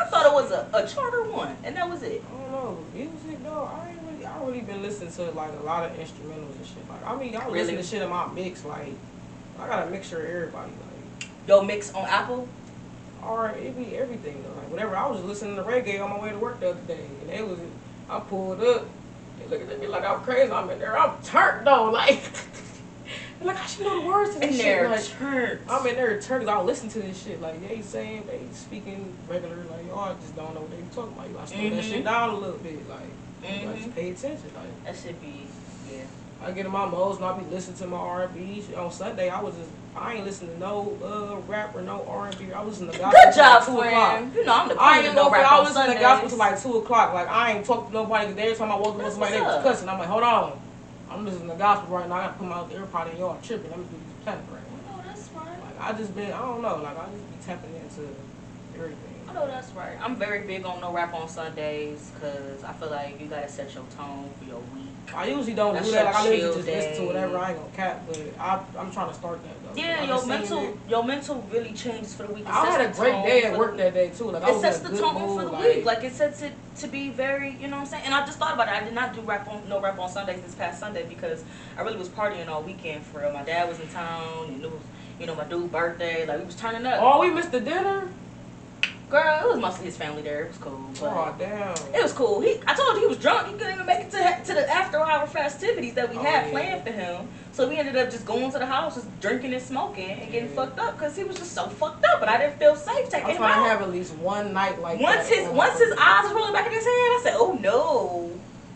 I 0.00 0.04
thought 0.06 0.26
it 0.26 0.32
was 0.32 0.50
a, 0.50 0.66
a 0.72 0.86
charter 0.86 1.30
one, 1.30 1.56
and 1.64 1.76
that 1.76 1.88
was 1.88 2.02
it. 2.02 2.22
I 2.26 2.40
don't 2.40 2.50
know. 2.52 2.78
Music 2.94 3.42
though, 3.42 3.64
I 3.72 3.90
ain't 3.90 3.98
really 4.10 4.24
I 4.26 4.38
really 4.44 4.60
been 4.60 4.82
listening 4.82 5.12
to 5.12 5.30
like 5.32 5.52
a 5.52 5.62
lot 5.62 5.84
of 5.84 5.96
instrumentals 5.96 6.56
and 6.56 6.66
shit. 6.66 6.88
Like 6.88 7.06
I 7.06 7.16
mean 7.16 7.36
I 7.36 7.48
listen 7.48 7.52
Really? 7.52 7.76
to 7.76 7.82
shit 7.82 8.02
in 8.02 8.08
my 8.08 8.26
mix, 8.32 8.64
like 8.64 8.94
I 9.58 9.66
got 9.66 9.86
a 9.86 9.90
mixture 9.90 10.20
of 10.22 10.30
everybody, 10.30 10.70
like 10.72 11.28
Yo, 11.46 11.62
mix 11.62 11.92
on 11.94 12.04
Apple? 12.06 12.48
or 13.22 13.50
it 13.50 13.76
be 13.76 13.96
everything 13.98 14.42
though. 14.42 14.54
Like 14.60 14.70
whatever. 14.70 14.96
I 14.96 15.06
was 15.06 15.22
listening 15.22 15.56
to 15.56 15.62
reggae 15.62 16.02
on 16.02 16.08
my 16.10 16.18
way 16.18 16.30
to 16.30 16.38
work 16.38 16.58
the 16.60 16.70
other 16.70 16.80
day 16.86 17.04
and 17.20 17.28
they 17.28 17.42
was 17.42 17.58
I 18.08 18.18
pulled 18.20 18.62
up, 18.62 18.86
they 19.38 19.46
looking 19.48 19.68
at 19.70 19.78
me 19.78 19.86
like 19.86 20.04
I'm 20.04 20.20
crazy, 20.20 20.50
I'm 20.50 20.70
in 20.70 20.78
there, 20.78 20.98
I'm 20.98 21.22
turned 21.22 21.66
though, 21.66 21.90
like 21.90 22.22
they're 23.38 23.46
like 23.48 23.62
I 23.62 23.66
should 23.66 23.84
know 23.86 24.00
the 24.00 24.06
words 24.06 24.30
to 24.36 24.42
In 24.42 24.50
this 24.52 24.58
there, 24.62 24.82
shit. 24.84 24.90
Like 24.90 25.18
turns. 25.18 25.60
I'm 25.70 25.86
in 25.86 25.94
there 25.96 26.20
turned 26.20 26.48
I 26.50 26.60
listen 26.62 26.88
to 26.90 27.00
this 27.00 27.22
shit. 27.22 27.40
Like 27.40 27.66
they 27.68 27.80
saying 27.82 28.24
they 28.26 28.40
speaking 28.52 29.12
regular, 29.28 29.56
like 29.70 29.86
y'all 29.86 30.14
just 30.20 30.36
don't 30.36 30.54
know 30.54 30.60
what 30.62 30.70
they 30.70 30.94
talking 30.94 31.12
about. 31.12 31.28
You 31.28 31.34
gotta 31.34 31.46
slow 31.46 31.70
that 31.70 31.84
Mhm. 31.84 31.90
shit 31.90 32.04
down 32.04 32.30
a 32.30 32.34
little 32.36 32.58
bit. 32.58 32.88
Like 32.88 33.00
you 33.42 33.66
gotta 33.66 33.76
Mhm. 33.78 33.82
just 33.84 33.94
pay 33.94 34.10
attention. 34.10 34.50
Like 34.54 34.84
That 34.84 34.96
should 35.02 35.20
be, 35.20 35.46
yeah. 35.90 36.02
I 36.46 36.50
get 36.52 36.64
in 36.66 36.72
my 36.72 36.86
modes 36.86 37.16
and 37.18 37.26
I 37.26 37.32
be 37.38 37.44
listening 37.50 37.76
to 37.78 37.86
my 37.86 37.96
R 37.98 38.22
and 38.22 38.34
B. 38.34 38.64
On 38.76 38.90
Sunday 38.90 39.28
I 39.28 39.40
was 39.40 39.54
just 39.54 39.70
I 39.96 40.14
ain't 40.14 40.24
listening 40.24 40.52
to 40.52 40.58
no 40.60 40.92
uh 41.02 41.36
rap 41.50 41.74
or 41.74 41.80
no 41.82 42.06
r&b 42.08 42.44
B. 42.44 42.52
I 42.52 42.62
listen 42.62 42.86
to 42.86 42.96
gospel 42.96 43.10
Good 43.10 43.34
till 43.34 43.42
job, 43.42 43.54
like 43.58 43.66
two 43.66 43.80
o'clock. 43.80 44.10
friend. 44.12 44.34
You 44.36 44.44
know, 44.44 44.54
I'm 44.54 44.68
the 44.68 44.74
I 44.74 44.76
queen 44.78 44.98
ain't 44.98 45.08
of 45.08 45.14
know 45.16 45.22
no 45.22 45.26
if 45.28 45.32
rap 45.34 45.52
I 45.52 45.56
on 45.58 45.64
was 45.64 45.74
listening 45.74 45.96
to 45.96 46.00
gospel 46.00 46.28
till 46.28 46.38
like 46.38 46.62
two 46.62 46.76
o'clock. 46.76 47.12
Like 47.14 47.28
I 47.28 47.52
ain't 47.52 47.66
talk 47.66 47.88
to 47.88 47.92
nobody. 47.92 48.26
'cause 48.28 48.38
Every 48.38 48.54
time 48.54 48.70
I 48.70 48.76
walk 48.76 48.86
up 48.90 48.96
to 48.96 49.02
That's 49.02 49.14
somebody, 49.14 49.32
they 49.34 49.40
was 49.40 49.62
cussing. 49.64 49.88
I'm 49.88 49.98
like, 49.98 50.08
hold 50.08 50.22
on, 50.22 50.52
I'm 51.10 51.24
listening 51.24 51.48
to 51.48 51.56
gospel 51.56 51.96
right 51.96 52.08
now. 52.08 52.14
I 52.14 52.26
gotta 52.26 52.38
put 52.38 52.46
my 52.46 52.62
earpod 52.62 53.12
in. 53.12 53.18
Y'all 53.18 53.38
tripping. 53.42 53.70
Let 53.70 53.80
me 53.80 53.84
do 53.86 53.96
this 53.96 54.22
planet 54.22 54.44
right. 54.52 54.62
Oh, 54.94 55.02
that's 55.04 55.28
right. 55.30 55.60
Like 55.60 55.80
I 55.80 55.98
just 55.98 56.14
been, 56.14 56.32
I 56.32 56.38
don't 56.38 56.62
know, 56.62 56.76
like 56.76 56.96
I 56.96 57.06
just 57.10 57.28
be 57.28 57.44
tapping 57.44 57.74
into 57.74 58.08
everything. 58.74 58.96
I 59.28 59.32
know 59.32 59.46
that's 59.46 59.72
right. 59.72 59.96
I'm 60.00 60.16
very 60.16 60.46
big 60.46 60.64
on 60.64 60.80
no 60.80 60.92
rap 60.92 61.12
on 61.14 61.28
Sundays 61.28 62.12
because 62.14 62.62
I 62.62 62.72
feel 62.74 62.90
like 62.90 63.20
you 63.20 63.26
gotta 63.26 63.48
set 63.48 63.74
your 63.74 63.84
tone 63.96 64.30
for 64.38 64.44
your 64.44 64.60
week. 64.74 64.89
I 65.14 65.26
usually 65.26 65.54
don't 65.54 65.74
That's 65.74 65.86
do 65.86 65.92
that. 65.92 66.06
Like 66.06 66.14
I 66.14 66.22
literally 66.22 66.40
chill 66.40 66.54
just 66.54 66.66
listen 66.66 66.96
to 66.96 67.06
whatever. 67.06 67.38
I 67.38 67.50
ain't 67.50 67.58
gonna 67.58 67.76
cap, 67.76 68.02
but 68.06 68.18
I, 68.38 68.64
I'm 68.78 68.90
trying 68.92 69.08
to 69.08 69.14
start 69.14 69.40
that 69.42 69.62
though. 69.62 69.80
Yeah, 69.80 70.04
your 70.04 70.26
mental, 70.26 70.64
it. 70.64 70.76
your 70.88 71.04
mental 71.04 71.46
really 71.50 71.72
changes 71.72 72.14
for 72.14 72.26
the 72.26 72.32
week. 72.32 72.44
It 72.44 72.50
I 72.50 72.66
had 72.66 72.90
a 72.90 72.94
great 72.94 73.24
day 73.24 73.44
at 73.44 73.58
work 73.58 73.76
that 73.76 73.94
day 73.94 74.10
too. 74.10 74.30
Like 74.30 74.42
I 74.42 74.50
It 74.50 74.60
sets 74.60 74.80
the 74.80 74.96
tone 74.96 75.14
mood. 75.14 75.38
for 75.38 75.44
the 75.44 75.52
like, 75.52 75.76
week. 75.76 75.84
Like 75.84 76.04
it 76.04 76.12
sets 76.12 76.42
it 76.42 76.52
to 76.78 76.88
be 76.88 77.10
very, 77.10 77.56
you 77.60 77.68
know 77.68 77.76
what 77.76 77.82
I'm 77.82 77.86
saying? 77.86 78.04
And 78.06 78.14
I 78.14 78.24
just 78.26 78.38
thought 78.38 78.54
about 78.54 78.68
it. 78.68 78.74
I 78.74 78.84
did 78.84 78.94
not 78.94 79.14
do 79.14 79.20
rap 79.22 79.48
on 79.48 79.68
no 79.68 79.80
rap 79.80 79.98
on 79.98 80.08
Sundays 80.08 80.40
this 80.42 80.54
past 80.54 80.80
Sunday 80.80 81.06
because 81.08 81.44
I 81.76 81.82
really 81.82 81.98
was 81.98 82.08
partying 82.08 82.48
all 82.48 82.62
weekend 82.62 83.04
for 83.04 83.20
real. 83.20 83.32
My 83.32 83.42
dad 83.42 83.68
was 83.68 83.80
in 83.80 83.88
town 83.88 84.48
and 84.48 84.64
it 84.64 84.70
was, 84.70 84.82
you 85.18 85.26
know, 85.26 85.34
my 85.34 85.44
dude's 85.44 85.70
birthday. 85.70 86.26
Like 86.26 86.38
we 86.38 86.44
was 86.46 86.56
turning 86.56 86.86
up. 86.86 86.98
oh, 87.00 87.20
we 87.20 87.30
missed 87.30 87.52
the 87.52 87.60
dinner. 87.60 88.08
Girl, 89.10 89.40
it 89.42 89.48
was 89.48 89.58
mostly 89.58 89.86
his 89.86 89.96
family 89.96 90.22
there. 90.22 90.44
It 90.44 90.48
was 90.48 90.58
cool. 90.58 90.80
But 91.00 91.02
Oh 91.02 91.34
damn. 91.36 91.74
It 91.94 92.00
was 92.02 92.12
cool. 92.12 92.40
He, 92.40 92.60
I 92.66 92.74
told 92.74 92.94
you 92.94 93.00
he 93.00 93.06
was 93.08 93.18
drunk. 93.18 93.48
He 93.48 93.54
couldn't 93.54 93.74
even 93.74 93.86
make 93.86 94.00
it 94.06 94.10
to 94.12 94.18
to 94.46 94.54
the 94.54 94.70
after 94.70 94.98
hour 95.00 95.26
festivities 95.26 95.94
that 95.94 96.10
we 96.10 96.16
Oh, 96.16 96.22
had 96.22 96.46
yeah. 96.46 96.50
planned 96.52 96.84
for 96.84 96.92
him. 96.92 97.28
So 97.52 97.68
we 97.68 97.76
ended 97.76 97.96
up 97.96 98.08
just 98.10 98.24
going 98.24 98.52
to 98.52 98.58
the 98.60 98.66
house, 98.66 98.94
just 98.94 99.20
drinking 99.20 99.52
and 99.52 99.62
smoking 99.62 100.10
and 100.12 100.30
getting 100.30 100.50
Yeah. 100.50 100.54
fucked 100.54 100.78
up 100.78 100.96
because 100.96 101.16
he 101.16 101.24
was 101.24 101.36
just 101.36 101.52
so 101.52 101.66
fucked 101.68 102.04
up. 102.04 102.20
But 102.20 102.28
I 102.28 102.38
didn't 102.38 102.58
feel 102.60 102.76
safe 102.76 103.08
taking 103.10 103.24
I'm 103.24 103.30
him 103.32 103.36
trying 103.38 103.64
to 103.64 103.68
have 103.68 103.82
at 103.82 103.90
least 103.90 104.14
one 104.14 104.52
night 104.52 104.80
like 104.80 105.00
once 105.00 105.28
that. 105.28 105.36
his 105.38 105.48
once 105.48 105.78
his 105.80 105.92
eyes 105.98 106.24
was 106.24 106.32
rolling 106.32 106.52
back 106.52 106.66
in 106.68 106.72
his 106.72 106.84
head, 106.84 106.90
I 106.90 107.20
said, 107.24 107.34
"Oh 107.36 107.58
no, 107.60 108.30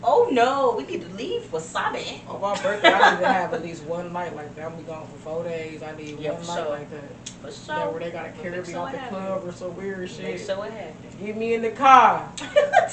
oh 0.05 0.29
no, 0.31 0.75
we 0.77 0.83
need 0.85 1.01
to 1.01 1.09
leave 1.15 1.41
wasabi." 1.51 2.27
On 2.29 2.39
my 2.39 2.55
birthday, 2.61 2.91
I 2.93 3.11
need 3.15 3.19
to 3.21 3.27
have 3.27 3.53
at 3.53 3.63
least 3.63 3.83
one 3.83 4.13
night 4.13 4.35
like 4.35 4.53
that. 4.55 4.65
I'm 4.71 4.75
be 4.77 4.83
gone 4.83 5.07
for 5.07 5.17
four 5.17 5.43
days. 5.43 5.81
I 5.83 5.95
need 5.95 6.19
Yeah, 6.19 6.31
one 6.33 6.41
for 6.43 6.47
night 6.47 6.57
sure. 6.63 6.69
like 6.69 6.89
that. 6.91 7.29
For 7.41 7.51
sure. 7.51 7.75
Yeah, 7.75 7.87
where 7.89 7.99
they 7.99 8.11
gotta 8.11 8.29
carry 8.31 8.61
me 8.61 8.65
sure 8.71 8.79
out 8.87 8.91
the 8.91 8.97
club 9.09 9.45
or 9.45 9.51
some 9.51 9.75
weird 9.75 9.99
Make 10.01 10.09
shit. 10.09 10.39
sure 10.45 10.65
it 10.65 10.71
happened. 10.71 11.19
Get 11.19 11.37
me 11.37 11.53
in 11.55 11.61
the 11.61 11.71
car. 11.71 12.31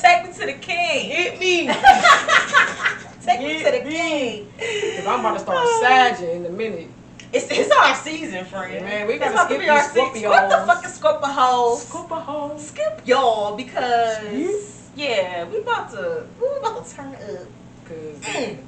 Take 0.01 0.27
me 0.27 0.33
to 0.33 0.46
the 0.46 0.59
king. 0.61 1.11
Hit 1.11 1.38
me. 1.38 1.66
Take 3.22 3.40
me 3.40 3.62
to 3.62 3.70
the 3.70 3.85
me. 3.85 3.90
king. 3.90 4.48
Cause 4.96 5.07
I'm 5.07 5.20
about 5.20 5.35
to 5.35 5.38
start 5.40 5.68
sagging 5.81 6.31
in 6.31 6.46
a 6.46 6.51
minute. 6.51 6.88
It's, 7.33 7.46
it's 7.51 7.70
our 7.75 7.94
season, 7.94 8.44
friend. 8.44 8.85
Man, 8.85 9.07
we 9.07 9.16
gotta 9.16 9.33
about 9.33 9.48
to 9.48 9.55
skip 9.55 9.61
be 9.62 9.68
our 9.70 9.81
season. 9.83 10.07
Skip 10.11 10.22
the 10.22 10.29
Scorpios. 10.29 10.66
fucking 10.66 10.90
Scorpios. 10.90 11.77
Scoop 11.79 12.11
a 12.11 12.20
hole. 12.20 12.59
Skip 12.59 13.03
y'all 13.07 13.57
because 13.57 14.16
Skip. 14.18 14.82
Yeah, 14.94 15.44
we 15.44 15.59
about 15.59 15.90
to 15.92 16.26
we 16.40 16.46
about 16.61 16.87
to 16.87 16.94
turn 16.94 17.14
up. 17.14 17.46
Cause 17.85 18.20
Mm. 18.22 18.59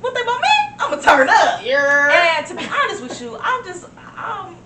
One 0.00 0.14
thing 0.14 0.22
about 0.24 0.40
me, 0.40 0.48
I'ma 0.80 0.96
turn 0.96 1.28
up. 1.28 1.60
yeah. 1.64 2.38
And 2.38 2.46
to 2.48 2.54
be 2.56 2.64
honest 2.64 3.02
with 3.02 3.20
you, 3.20 3.38
I'm 3.40 3.64
just 3.64 3.84
um 3.84 4.56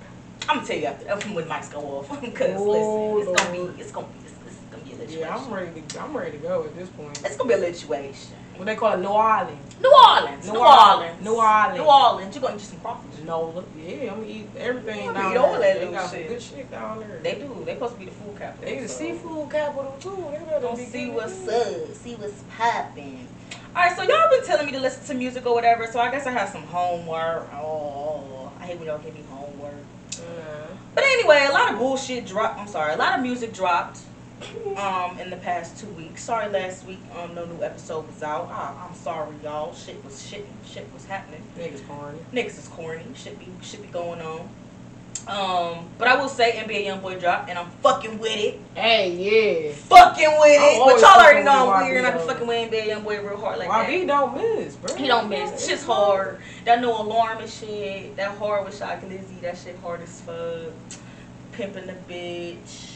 I'm 0.49 0.57
gonna 0.57 0.67
tell 0.67 0.77
you 0.77 0.87
after 0.87 1.29
when 1.31 1.45
mics 1.47 1.71
go 1.73 1.81
off 1.81 2.21
because 2.21 2.61
Oh, 2.61 2.71
listen, 2.71 3.33
it's 3.35 3.43
gonna 3.43 3.53
be 3.75 3.81
it's 3.81 3.93
gonna 3.93 4.07
be 4.07 4.19
it's, 4.25 4.35
it's 4.47 4.57
gonna 4.71 4.85
be 4.85 4.93
a 4.93 4.97
lituation. 4.97 5.21
Yeah, 5.21 5.37
I'm 5.37 5.53
ready 5.53 5.83
to. 5.83 6.01
I'm 6.01 6.17
ready 6.17 6.33
to 6.33 6.39
go 6.39 6.65
at 6.65 6.75
this 6.77 6.89
point. 6.91 7.19
It's 7.25 7.37
gonna 7.37 7.57
be 7.57 7.63
a 7.63 7.71
lituation. 7.71 8.33
What 8.57 8.67
they 8.67 8.77
call 8.77 8.95
it, 8.95 9.01
New 9.01 9.09
Orleans. 9.09 9.77
New 9.81 9.93
Orleans. 9.93 10.47
New, 10.47 10.53
New 10.55 10.59
Orleans. 10.59 10.89
Orleans. 10.89 11.23
New 11.25 11.35
Orleans. 11.37 11.79
New 11.79 11.85
Orleans. 11.85 12.35
You 12.35 12.41
gonna 12.41 12.57
eat 12.57 12.61
some 12.63 12.81
crawfish? 12.81 13.21
No, 13.25 13.51
look, 13.51 13.69
yeah, 13.77 14.13
I'm 14.13 14.21
gonna 14.21 14.27
eat 14.27 14.49
everything 14.59 15.05
You 15.05 15.13
down 15.13 15.33
eat 15.33 15.37
all 15.37 15.53
there. 15.59 15.75
that 15.75 15.87
they 15.87 15.93
got 15.93 16.11
shit. 16.11 16.21
some 16.27 16.29
good 16.35 16.43
shit 16.43 16.71
down 16.71 17.01
there. 17.01 17.21
They 17.23 17.35
do. 17.35 17.63
They 17.65 17.75
supposed 17.75 17.93
to 17.95 17.99
be 17.99 18.05
the 18.07 18.11
food 18.13 18.39
capital. 18.39 18.65
They 18.65 18.81
the 18.81 18.89
so. 18.89 18.99
seafood 18.99 19.51
capital 19.51 19.97
too. 20.01 20.17
They 20.31 20.39
better 20.45 20.61
Gonna 20.61 20.77
be 20.77 20.85
see 20.85 21.11
what's 21.11 21.49
up. 21.49 21.95
See 21.95 22.15
what's 22.15 22.43
popping. 22.57 23.29
All 23.75 23.83
right, 23.83 23.95
so 23.95 24.03
y'all 24.05 24.31
been 24.31 24.45
telling 24.45 24.65
me 24.65 24.73
to 24.73 24.81
listen 24.81 25.05
to 25.09 25.15
music 25.15 25.45
or 25.45 25.53
whatever. 25.55 25.87
So 25.87 26.01
I 26.01 26.11
guess 26.11 26.27
I 26.27 26.31
have 26.31 26.49
some 26.49 26.63
homework. 26.63 27.47
Oh, 27.53 28.51
I 28.59 28.65
hate 28.65 28.79
when 28.79 28.87
y'all 28.89 28.99
give 28.99 29.15
me 29.15 29.21
homework. 29.29 29.75
Yeah. 30.13 30.67
But 30.95 31.05
anyway, 31.05 31.45
a 31.47 31.53
lot 31.53 31.73
of 31.73 31.79
bullshit 31.79 32.27
dropped. 32.27 32.59
I'm 32.59 32.69
sorry, 32.69 32.95
a 32.95 32.97
lot 32.97 33.19
of 33.19 33.23
music 33.23 33.53
dropped 33.53 33.99
um 34.77 35.19
in 35.19 35.31
the 35.31 35.37
past 35.37 35.79
two 35.79 35.89
weeks. 35.89 36.23
Sorry, 36.23 36.49
last 36.51 36.87
week 36.87 37.01
um 37.19 37.35
no 37.35 37.45
new 37.47 37.63
episode 37.63 38.07
was 38.07 38.23
out. 38.23 38.49
Ah, 38.51 38.89
I'm 38.89 38.95
sorry, 38.95 39.35
y'all. 39.43 39.75
Shit 39.75 40.03
was 40.05 40.27
shit. 40.27 40.47
Shit 40.67 40.87
was 40.93 41.05
happening. 41.07 41.43
Niggas 41.59 41.87
corny. 41.87 42.19
Niggas 42.33 42.59
is 42.59 42.69
corny. 42.69 43.05
Should 43.15 43.39
be 43.39 43.49
should 43.63 43.83
be 43.83 43.89
going 43.89 44.21
on. 44.21 44.49
Um, 45.27 45.87
but 45.99 46.07
I 46.07 46.15
will 46.15 46.29
say 46.29 46.53
NBA 46.53 46.87
YoungBoy 46.87 47.19
dropped, 47.19 47.49
and 47.51 47.59
I'm 47.59 47.69
fucking 47.83 48.19
with 48.21 48.37
it. 48.37 48.61
Hey, 48.77 49.11
yeah. 49.11 49.73
Fucking 49.73 50.25
with 50.39 50.61
I'm 50.61 50.77
it. 50.77 50.79
But 50.79 51.01
y'all 51.01 51.21
already 51.21 51.43
know 51.43 51.73
I'm 51.73 51.85
weird, 51.87 52.05
and 52.05 52.07
I 52.07 52.11
be 52.13 52.19
YB, 52.19 52.27
fucking 52.27 52.47
with 52.47 52.71
NBA 52.71 52.89
YoungBoy 52.89 53.29
real 53.29 53.37
hard 53.37 53.59
like 53.59 53.69
YB 53.69 54.01
that. 54.01 54.07
don't 54.07 54.37
miss, 54.37 54.77
bro. 54.77 54.95
He 54.95 55.09
don't 55.09 55.29
miss. 55.29 55.53
It's 55.53 55.67
Shit's 55.67 55.85
hard. 55.85 56.41
That 56.65 56.81
new 56.81 56.91
alarm 56.91 57.39
and 57.39 57.51
shit. 57.51 58.15
That 58.15 58.37
hard 58.39 58.67
with 58.67 58.79
Shock 58.79 59.03
Lizzie. 59.03 59.41
That 59.43 59.59
shit 59.59 59.77
hard 59.79 60.03
as 60.03 60.21
fuck. 60.21 60.73
Pimping 61.53 61.87
the 61.87 61.97
bitch. 62.09 62.96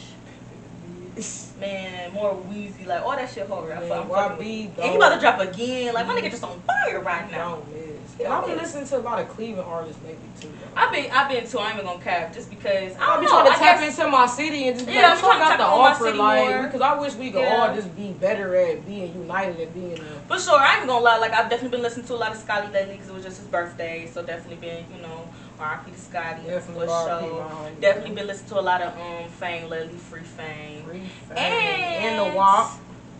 Man, 1.59 2.13
more 2.13 2.35
wheezy. 2.35 2.85
Like, 2.85 3.03
all 3.03 3.15
that 3.15 3.29
shit 3.29 3.47
hard. 3.47 3.71
I 3.71 3.79
Man, 3.81 3.89
fuck, 3.89 4.03
I'm 4.03 4.09
fucking 4.09 4.37
with 4.37 4.47
YB. 4.47 4.83
And 4.83 4.91
he 4.91 4.95
about 4.95 5.15
to 5.15 5.19
drop 5.19 5.39
again. 5.39 5.93
Like, 5.93 6.07
my 6.07 6.13
nigga 6.13 6.19
mm-hmm. 6.19 6.29
just 6.29 6.43
on 6.43 6.61
fire 6.61 7.01
right 7.01 7.29
now. 7.29 7.55
don't 7.55 7.73
miss. 7.73 7.91
And 8.19 8.33
I've 8.33 8.45
been 8.45 8.57
listening 8.57 8.85
to 8.87 8.97
a 8.97 8.99
lot 8.99 9.19
of 9.19 9.29
Cleveland 9.29 9.67
artists 9.67 10.01
lately 10.03 10.29
too. 10.39 10.51
I've 10.75 10.91
been, 10.91 11.09
I've 11.11 11.29
been 11.29 11.47
too. 11.47 11.57
I 11.59 11.69
ain't 11.69 11.75
even 11.75 11.85
gonna 11.85 12.03
cap 12.03 12.33
just 12.33 12.49
because. 12.49 12.95
I 12.95 13.03
I 13.03 13.05
don't 13.07 13.21
be 13.21 13.27
trying 13.27 13.45
to 13.45 13.51
I 13.51 13.55
tap 13.55 13.79
guess, 13.79 13.97
into 13.97 14.11
my 14.11 14.25
city 14.27 14.67
and 14.67 14.77
just 14.77 14.87
be 14.87 14.93
Yeah, 14.93 15.13
like, 15.13 15.17
I'm 15.17 15.23
what 15.23 15.37
trying 15.37 15.39
to 15.39 15.45
tap 15.47 15.57
to 15.59 15.65
on 15.65 15.79
my 15.79 15.89
offer, 15.89 16.05
city 16.05 16.17
like, 16.17 16.61
because 16.63 16.81
I 16.81 16.99
wish 16.99 17.15
we 17.15 17.31
could 17.31 17.41
Yeah. 17.41 17.67
all 17.67 17.73
just 17.75 17.95
be 17.95 18.11
better 18.13 18.55
at 18.55 18.85
being 18.85 19.13
united 19.13 19.59
and 19.59 19.73
being 19.73 19.99
a. 19.99 20.19
For 20.27 20.39
sure, 20.39 20.59
I 20.59 20.73
ain't 20.73 20.77
even 20.77 20.89
gonna 20.89 21.03
lie. 21.03 21.17
Like 21.17 21.33
I've 21.33 21.49
definitely 21.49 21.77
been 21.77 21.81
listening 21.81 22.05
to 22.07 22.13
a 22.13 22.21
lot 22.21 22.31
of 22.31 22.37
Scotty 22.37 22.71
lately 22.71 22.93
because 22.93 23.09
it 23.09 23.13
was 23.13 23.23
just 23.23 23.39
his 23.39 23.47
birthday. 23.47 24.07
So 24.11 24.23
definitely 24.23 24.57
been, 24.57 24.85
you 24.95 25.01
know, 25.01 25.27
To 25.61 25.95
Scotty 25.95 26.41
Definitely 26.47 26.87
for 26.87 27.19
sure. 27.21 27.71
Definitely 27.79 28.15
been 28.15 28.25
listening 28.25 28.49
to 28.49 28.59
a 28.59 28.61
lot 28.61 28.81
of 28.81 28.97
um 28.97 29.29
Fame 29.29 29.69
lately, 29.69 29.95
Free 29.95 30.21
Fame, 30.23 30.83
Free 30.85 31.01
fame. 31.29 31.37
and, 31.37 32.05
and 32.17 32.19
the 32.33 32.35
WAP. 32.35 32.71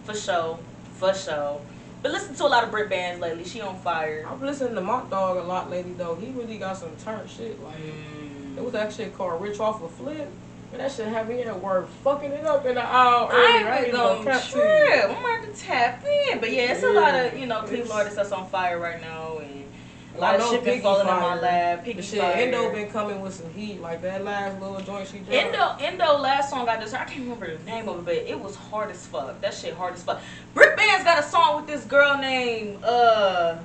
for 0.06 0.16
sure, 0.16 0.58
for 0.96 1.14
sure. 1.14 1.62
But 2.02 2.12
listen 2.12 2.34
to 2.34 2.46
a 2.46 2.48
lot 2.48 2.64
of 2.64 2.72
Brit 2.72 2.90
bands 2.90 3.22
lately. 3.22 3.44
She 3.44 3.62
on 3.62 3.78
fire. 3.78 4.26
I've 4.28 4.42
listened 4.42 4.74
to 4.76 4.82
Mock 4.82 5.12
Dog 5.12 5.38
a 5.38 5.44
lot 5.44 5.70
lately 5.70 5.94
though. 5.94 6.16
He 6.16 6.32
really 6.32 6.58
got 6.58 6.78
some 6.78 6.90
turn 7.06 7.28
shit. 7.28 7.62
Like 7.64 7.76
Mm. 7.78 8.58
it 8.58 8.64
was 8.64 8.74
actually 8.74 9.10
called 9.10 9.40
Rich 9.40 9.60
Off 9.60 9.84
a 9.84 9.88
Flip. 9.88 10.28
And 10.72 10.80
that 10.82 10.92
shit 10.92 11.08
had 11.10 11.30
me 11.30 11.44
at 11.44 11.62
work 11.62 11.88
fucking 12.04 12.32
it 12.32 12.46
up 12.46 12.66
in 12.66 12.74
the 12.76 12.82
aisle. 12.84 13.30
I 13.32 13.36
earlier. 13.36 13.48
ain't 13.50 13.68
ain't 13.68 13.76
even 13.76 13.88
even 13.90 14.00
gonna 14.00 14.24
gonna 14.24 14.32
cap 14.32 14.50
to 14.50 14.58
you. 14.58 14.64
trip. 14.64 15.04
I'm 15.04 15.22
gonna 15.22 15.46
have 15.46 15.56
to 15.56 15.62
tap 15.62 16.04
in. 16.32 16.40
But 16.40 16.52
yeah, 16.52 16.72
it's 16.74 16.84
a 16.84 16.90
lot 16.92 17.14
of 17.14 17.38
you 17.38 17.46
know 17.46 17.62
Cleveland 17.62 17.92
artists 17.92 18.16
that's 18.16 18.32
on 18.32 18.48
fire 18.50 18.80
right 18.80 19.00
now, 19.00 19.38
and 19.38 19.66
a 20.14 20.18
I 20.18 20.20
lot 20.20 20.36
of 20.36 20.42
know 20.42 20.52
shit 20.52 20.64
been 20.66 20.82
falling 20.82 21.08
in 21.08 21.14
my 21.14 21.40
lap. 21.40 21.84
Piggy 21.84 21.98
The 21.98 22.02
shit, 22.04 22.20
fire. 22.20 22.34
Endo 22.34 22.72
been 22.72 22.90
coming 22.90 23.22
with 23.22 23.34
some 23.34 23.50
heat. 23.54 23.82
Like 23.82 24.02
that 24.02 24.24
last 24.24 24.60
little 24.62 24.80
joint 24.82 25.08
she 25.08 25.20
dropped. 25.20 25.32
Endo, 25.34 25.76
Endo, 25.80 26.18
last 26.18 26.50
song 26.50 26.68
I 26.68 26.78
just 26.80 26.94
heard, 26.94 27.02
I 27.02 27.06
can't 27.10 27.22
remember 27.22 27.56
the 27.58 27.64
name 27.64 27.88
of 27.88 28.00
it, 28.00 28.06
but 28.06 28.16
it 28.16 28.40
was 28.40 28.56
hard 28.56 28.92
as 28.92 29.06
fuck. 29.06 29.40
That 29.42 29.54
shit 29.54 29.74
hard 29.74 29.94
as 29.94 30.04
fuck. 30.04 30.22
Brick 30.54 30.76
Band's 30.76 31.04
got 31.04 31.20
a 31.20 31.24
song 31.24 31.58
with 31.58 31.68
this 31.68 31.86
girl 31.86 32.18
named, 32.18 32.84
uh, 32.84 33.58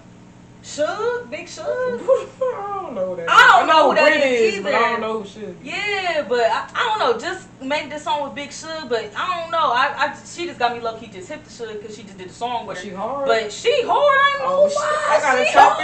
Shug, 0.63 1.31
Big 1.31 1.49
Shug. 1.49 1.65
I 1.69 2.81
don't 2.83 2.95
know 2.97 3.15
that. 3.15 3.27
I 3.31 3.57
don't 3.59 3.69
know 3.69 3.91
who 3.91 3.95
that 3.95 4.11
Brit 4.11 4.27
is 4.27 4.63
but 4.65 4.75
I 4.75 4.81
don't 4.81 5.01
know 5.01 5.21
who 5.23 5.29
shit. 5.29 5.55
Yeah, 5.63 6.25
but 6.29 6.41
I, 6.41 6.69
I 6.75 6.89
don't 6.89 6.99
know. 6.99 7.21
Just 7.21 7.47
made 7.63 7.89
this 7.89 8.03
song 8.03 8.25
with 8.25 8.35
Big 8.35 8.51
Shug, 8.53 8.89
but 8.89 9.13
I 9.17 9.41
don't 9.41 9.53
know. 9.53 9.71
I, 9.73 9.95
I 9.97 10.17
she 10.27 10.45
just 10.47 10.59
got 10.59 10.75
me 10.75 10.81
low 10.81 10.97
key 10.99 11.07
just 11.07 11.29
hit 11.29 11.45
the 11.45 11.51
Suge 11.51 11.81
because 11.81 11.97
she 11.97 12.03
just 12.03 12.19
did 12.19 12.31
the 12.31 12.33
song 12.33 12.67
with 12.67 12.79
her. 12.79 12.83
she 12.83 12.91
hard? 12.91 13.27
But 13.29 13.53
she 13.53 13.71
hard, 13.85 13.95
I 13.95 14.39
ain't 14.41 14.43
Oh, 14.43 14.57
gonna 14.57 14.71
shit. 14.71 14.81
I 14.83 15.21
gotta 15.21 15.45
she 15.45 15.53
hard. 15.53 15.79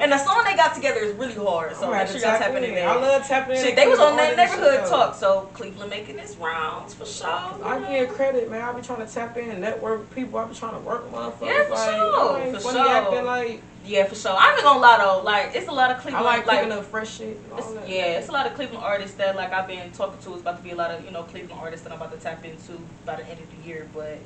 And 0.00 0.12
the 0.12 0.18
song 0.18 0.42
they 0.44 0.56
got 0.56 0.74
together 0.74 1.00
is 1.00 1.14
really 1.16 1.34
hard. 1.34 1.74
So 1.76 1.90
I'm 1.92 1.98
make 1.98 2.08
sure 2.08 2.20
y'all 2.20 2.38
tapping 2.38 2.64
in 2.64 2.74
there. 2.74 2.88
I 2.88 2.96
love 2.96 3.26
tapping 3.26 3.56
in. 3.56 3.62
Shit, 3.62 3.76
they 3.76 3.86
was 3.86 3.98
on 3.98 4.16
that 4.16 4.36
neighborhood 4.36 4.88
talk, 4.88 5.14
so 5.14 5.50
Cleveland 5.54 5.90
making 5.90 6.18
its 6.18 6.36
rounds 6.36 6.94
for 6.94 7.06
sure. 7.06 7.28
I 7.28 7.78
know. 7.78 7.88
give 7.88 8.10
credit, 8.10 8.50
man. 8.50 8.62
I 8.62 8.72
be 8.72 8.82
trying 8.82 9.06
to 9.06 9.12
tap 9.12 9.36
in, 9.36 9.50
and 9.50 9.60
network 9.60 10.14
people. 10.14 10.38
I 10.38 10.46
be 10.46 10.54
trying 10.54 10.74
to 10.74 10.80
work 10.80 11.10
motherfuckers. 11.10 11.46
Yeah, 11.46 11.64
for 11.64 11.70
like, 11.70 11.90
sure, 11.90 12.60
for 12.60 12.72
sure. 12.72 12.88
acting 12.88 13.24
like 13.24 13.62
Yeah, 13.84 14.04
for 14.04 14.14
sure. 14.14 14.36
I'm 14.36 14.56
not 14.56 14.64
gonna 14.64 14.80
lie 14.80 14.98
though, 14.98 15.22
like 15.22 15.52
it's 15.54 15.68
a 15.68 15.72
lot 15.72 15.90
of 15.90 15.98
Cleveland. 15.98 16.26
I 16.26 16.36
like 16.38 16.46
like, 16.46 16.70
up 16.70 16.84
fresh 16.84 17.18
shit. 17.18 17.38
It's- 17.52 17.88
yeah, 17.88 18.18
it's 18.18 18.28
a 18.28 18.32
lot 18.32 18.46
of 18.46 18.54
Cleveland 18.54 18.82
artists 18.84 19.16
that 19.16 19.36
like 19.36 19.52
I've 19.52 19.66
been 19.66 19.90
talking 19.92 20.20
to. 20.22 20.32
It's 20.32 20.42
about 20.42 20.58
to 20.58 20.62
be 20.62 20.70
a 20.70 20.76
lot 20.76 20.90
of 20.90 21.04
you 21.04 21.10
know 21.10 21.22
Cleveland 21.24 21.60
artists 21.60 21.84
that 21.84 21.92
I'm 21.92 22.00
about 22.00 22.12
to 22.12 22.18
tap 22.18 22.44
into 22.44 22.78
by 23.04 23.16
the 23.16 23.26
end 23.26 23.40
of 23.40 23.46
the 23.50 23.68
year. 23.68 23.88
But 23.92 24.18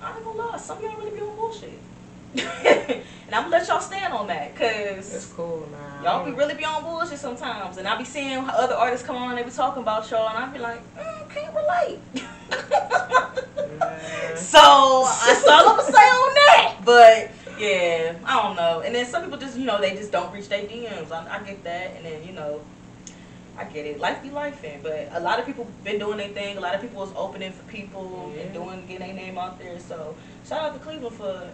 I 0.00 0.14
ain't 0.14 0.24
gonna 0.24 0.38
lie, 0.38 0.58
some 0.58 0.78
of 0.78 0.82
y'all 0.82 0.96
really 0.96 1.10
be 1.10 1.20
on 1.20 1.34
bullshit, 1.36 1.78
and 2.36 3.34
I'm 3.34 3.44
gonna 3.44 3.58
let 3.58 3.68
y'all 3.68 3.80
stand 3.80 4.12
on 4.12 4.26
that, 4.28 4.54
cause 4.54 5.14
It's 5.14 5.32
cool, 5.32 5.66
man. 5.70 6.04
y'all 6.04 6.24
be 6.24 6.32
really 6.32 6.54
be 6.54 6.64
on 6.64 6.82
bullshit 6.82 7.18
sometimes, 7.18 7.78
and 7.78 7.88
I 7.88 7.96
be 7.96 8.04
seeing 8.04 8.38
other 8.48 8.74
artists 8.74 9.06
come 9.06 9.16
on 9.16 9.30
and 9.30 9.38
they 9.38 9.42
be 9.44 9.50
talking 9.50 9.82
about 9.82 10.10
y'all, 10.10 10.28
and 10.28 10.38
I 10.38 10.52
be 10.52 10.58
like, 10.58 10.80
mm, 10.96 11.30
can't 11.30 11.54
relate. 11.54 12.00
So 14.38 15.04
that's 15.26 15.46
all 15.46 15.68
I'm 15.68 15.76
gonna 15.76 15.82
say 15.82 15.98
on 15.98 16.34
that. 16.34 16.76
But 16.84 17.30
yeah, 17.58 18.14
I 18.24 18.42
don't 18.42 18.56
know. 18.56 18.80
And 18.80 18.94
then 18.94 19.04
some 19.06 19.22
people 19.24 19.38
just, 19.38 19.58
you 19.58 19.64
know, 19.64 19.80
they 19.80 19.94
just 19.94 20.12
don't 20.12 20.32
reach 20.32 20.48
their 20.48 20.62
DMs. 20.62 21.10
I, 21.12 21.38
I 21.38 21.42
get 21.42 21.62
that. 21.64 21.96
And 21.96 22.04
then 22.04 22.24
you 22.24 22.32
know, 22.32 22.62
I 23.58 23.64
get 23.64 23.84
it. 23.84 24.00
Life 24.00 24.22
be 24.22 24.30
life 24.30 24.62
in. 24.64 24.80
But 24.80 25.10
a 25.12 25.20
lot 25.20 25.38
of 25.38 25.46
people 25.46 25.66
been 25.84 25.98
doing 25.98 26.18
their 26.18 26.28
thing. 26.28 26.56
A 26.56 26.60
lot 26.60 26.74
of 26.74 26.80
people 26.80 27.02
is 27.02 27.10
opening 27.16 27.52
for 27.52 27.62
people 27.64 28.32
and 28.40 28.54
doing 28.54 28.86
getting 28.86 29.06
their 29.06 29.14
name 29.14 29.38
out 29.38 29.58
there. 29.58 29.78
So 29.80 30.14
shout 30.46 30.60
out 30.60 30.72
to 30.74 30.78
Cleveland 30.80 31.16
for 31.16 31.50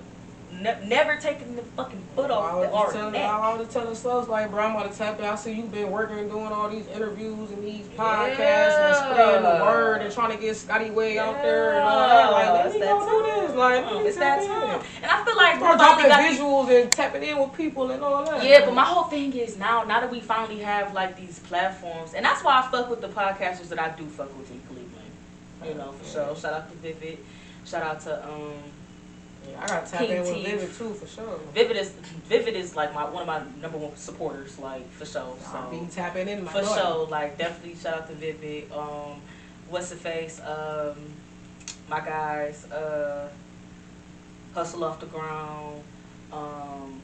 ne- 0.52 0.86
never 0.86 1.16
taking 1.16 1.56
the 1.56 1.62
fucking 1.62 2.02
foot 2.14 2.30
I 2.30 2.34
off 2.34 2.54
was 2.56 2.68
the 2.68 2.72
art 2.74 2.92
telling. 2.92 3.14
I 3.16 3.48
was 3.56 3.60
just 3.66 3.72
telling 3.72 3.94
Slugs 3.94 4.28
like, 4.28 4.50
bro, 4.50 4.64
I'm 4.64 4.76
about 4.76 4.92
to 4.92 4.96
tap 4.98 5.18
in. 5.18 5.24
I 5.24 5.34
see 5.34 5.52
you 5.52 5.62
been 5.64 5.90
working 5.90 6.18
and 6.18 6.30
doing 6.30 6.46
all 6.46 6.68
these 6.68 6.86
interviews 6.88 7.50
and 7.50 7.64
these 7.64 7.86
podcasts 7.88 8.78
and 8.78 8.96
spreading 8.96 9.42
the 9.42 9.64
word 9.64 10.02
and 10.02 10.12
trying 10.12 10.30
to 10.36 10.42
get 10.42 10.56
Scotty 10.56 10.90
Way 10.90 11.18
out 11.18 11.42
there 11.42 11.74
and 11.74 11.84
all 11.84 12.08
that. 12.08 12.30
Like, 12.32 12.48
let 12.52 12.66
It's 12.66 12.74
me 12.74 12.80
that 12.80 12.90
go 12.98 13.22
do 13.22 13.30
time. 13.30 13.46
this. 13.46 13.56
Like, 13.56 13.84
me 13.92 13.98
it's 14.08 14.16
that 14.18 14.36
tap 14.36 14.42
in. 14.42 14.48
time. 14.48 14.86
And 15.02 15.10
I 15.10 15.24
feel 15.24 15.36
like 15.36 15.56
Start 15.56 15.72
we 15.72 15.78
dropping 15.78 16.04
finally 16.04 16.08
got 16.08 16.30
these- 16.30 16.38
visuals 16.40 16.82
and 16.82 16.92
tapping 16.92 17.22
in 17.22 17.38
with 17.38 17.52
people 17.54 17.90
and 17.90 18.02
all 18.02 18.24
that. 18.24 18.42
Yeah, 18.44 18.64
but 18.64 18.74
my 18.74 18.84
whole 18.84 19.04
thing 19.04 19.32
is 19.34 19.56
now, 19.58 19.82
now 19.84 20.00
that 20.00 20.10
we 20.10 20.20
finally 20.20 20.58
have 20.60 20.92
like 20.94 21.16
these 21.16 21.38
platforms, 21.40 22.14
and 22.14 22.24
that's 22.24 22.42
why 22.44 22.58
I 22.58 22.70
fuck 22.70 22.88
with 22.90 23.00
the 23.00 23.08
podcasters 23.08 23.68
that 23.68 23.78
I 23.78 23.90
do 23.90 24.04
fuck 24.06 24.36
with 24.38 24.50
in 24.50 24.60
Cleveland. 24.68 24.90
You 25.64 25.74
know, 25.74 25.92
for 25.92 26.04
sure. 26.04 26.36
Shout 26.36 26.52
out 26.52 26.70
to 26.70 26.76
Vivid. 26.76 27.18
Shout 27.64 27.82
out 27.82 28.00
to 28.02 28.24
um 28.28 28.52
Yeah, 29.50 29.62
I 29.62 29.66
gotta 29.66 29.90
tap 29.90 30.00
King 30.00 30.10
in 30.10 30.22
with. 30.22 30.44
Vivid 30.44 30.74
too 30.74 30.94
for 30.94 31.06
sure. 31.06 31.38
Vivid 31.54 31.76
is 31.76 31.90
Vivid 32.28 32.54
is 32.54 32.74
like 32.76 32.94
my 32.94 33.04
one 33.08 33.22
of 33.22 33.26
my 33.26 33.42
number 33.60 33.78
one 33.78 33.94
supporters, 33.96 34.58
like 34.58 34.88
for 34.92 35.04
sure. 35.06 35.36
I'll 35.52 35.70
be 35.70 35.86
tapping 35.90 36.28
in 36.28 36.44
my 36.44 36.52
for 36.52 36.62
daughter. 36.62 36.80
sure, 36.80 37.06
like 37.08 37.36
definitely 37.38 37.76
shout 37.76 37.94
out 37.94 38.08
to 38.08 38.14
Vivid. 38.14 38.70
Um, 38.72 39.20
what's 39.68 39.90
the 39.90 39.96
face? 39.96 40.40
Um, 40.40 40.94
my 41.88 42.00
guys. 42.00 42.70
Uh, 42.70 43.28
hustle 44.54 44.84
off 44.84 45.00
the 45.00 45.06
ground. 45.06 45.82
Um, 46.32 47.00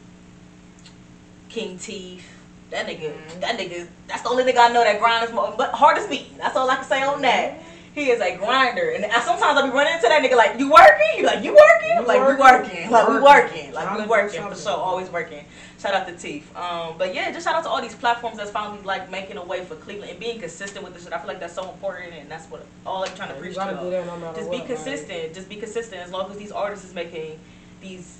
King 1.49 1.79
Teeth. 1.79 2.27
That 2.71 2.87
nigga, 2.87 3.13
Mhm. 3.13 3.41
that 3.41 3.59
nigga, 3.59 3.89
that's 4.07 4.23
the 4.23 4.29
only 4.29 4.45
nigga 4.45 4.59
I 4.59 4.69
know 4.73 4.85
that 4.85 5.01
grind 5.01 5.25
is 5.29 5.33
more, 5.35 5.53
but 5.59 5.73
hard 5.73 5.99
as 5.99 6.09
me. 6.09 6.31
That's 6.39 6.55
all 6.57 6.71
I 6.71 6.77
can 6.77 6.85
say 6.85 7.03
on 7.03 7.21
that. 7.23 7.55
He 7.93 8.11
is 8.11 8.21
a 8.21 8.37
grinder, 8.37 8.91
and 8.91 9.05
sometimes 9.25 9.59
I'll 9.59 9.65
be 9.67 9.71
running 9.71 9.95
into 9.95 10.07
that 10.09 10.23
nigga 10.23 10.37
like, 10.37 10.59
"You 10.61 10.71
working?" 10.71 11.09
He 11.17 11.23
like, 11.25 11.43
"You 11.43 11.53
working?" 11.55 11.97
You 11.97 12.07
like, 12.07 12.21
"We 12.21 12.35
working? 12.37 12.39
working." 12.39 12.91
Like, 12.91 13.09
"We 13.09 13.15
Working. 13.15 13.23
working." 13.25 13.73
Like, 13.73 13.99
"We 13.99 14.07
working." 14.07 14.43
For 14.49 14.55
sure, 14.55 14.73
always 14.77 15.11
working. 15.11 15.45
Shout 15.81 15.95
out 15.95 16.07
to 16.07 16.15
Teeth. 16.15 16.55
Um, 16.57 16.95
but 16.99 17.15
yeah, 17.15 17.33
just 17.33 17.45
shout 17.47 17.57
out 17.57 17.65
to 17.65 17.69
all 17.69 17.81
these 17.83 17.95
platforms 17.97 18.37
that's 18.37 18.51
finally 18.53 18.81
like 18.85 19.11
making 19.11 19.39
a 19.39 19.45
way 19.45 19.65
for 19.65 19.75
Cleveland 19.75 20.11
and 20.13 20.21
being 20.21 20.39
consistent 20.39 20.85
with 20.85 20.95
this 20.95 21.03
shit. 21.05 21.13
I 21.13 21.19
feel 21.19 21.27
like 21.27 21.41
that's 21.41 21.55
so 21.55 21.69
important, 21.69 22.15
and 22.15 22.31
that's 22.31 22.47
what 22.47 22.65
all 22.87 23.03
I'm 23.03 23.15
trying 23.17 23.31
to 23.31 23.35
Yeah, 23.35 23.41
preach 23.41 23.55
gotta 23.57 23.77
do 23.77 23.83
y'all. 23.83 23.91
that 23.91 24.07
no 24.21 24.33
Just 24.35 24.51
what. 24.51 24.61
be 24.61 24.67
consistent. 24.67 25.35
Just 25.35 25.49
be 25.49 25.57
consistent. 25.57 26.01
As 26.03 26.13
long 26.13 26.31
as 26.31 26.37
these 26.39 26.53
artists 26.53 26.85
is 26.85 26.95
making 26.95 27.41
these 27.81 28.19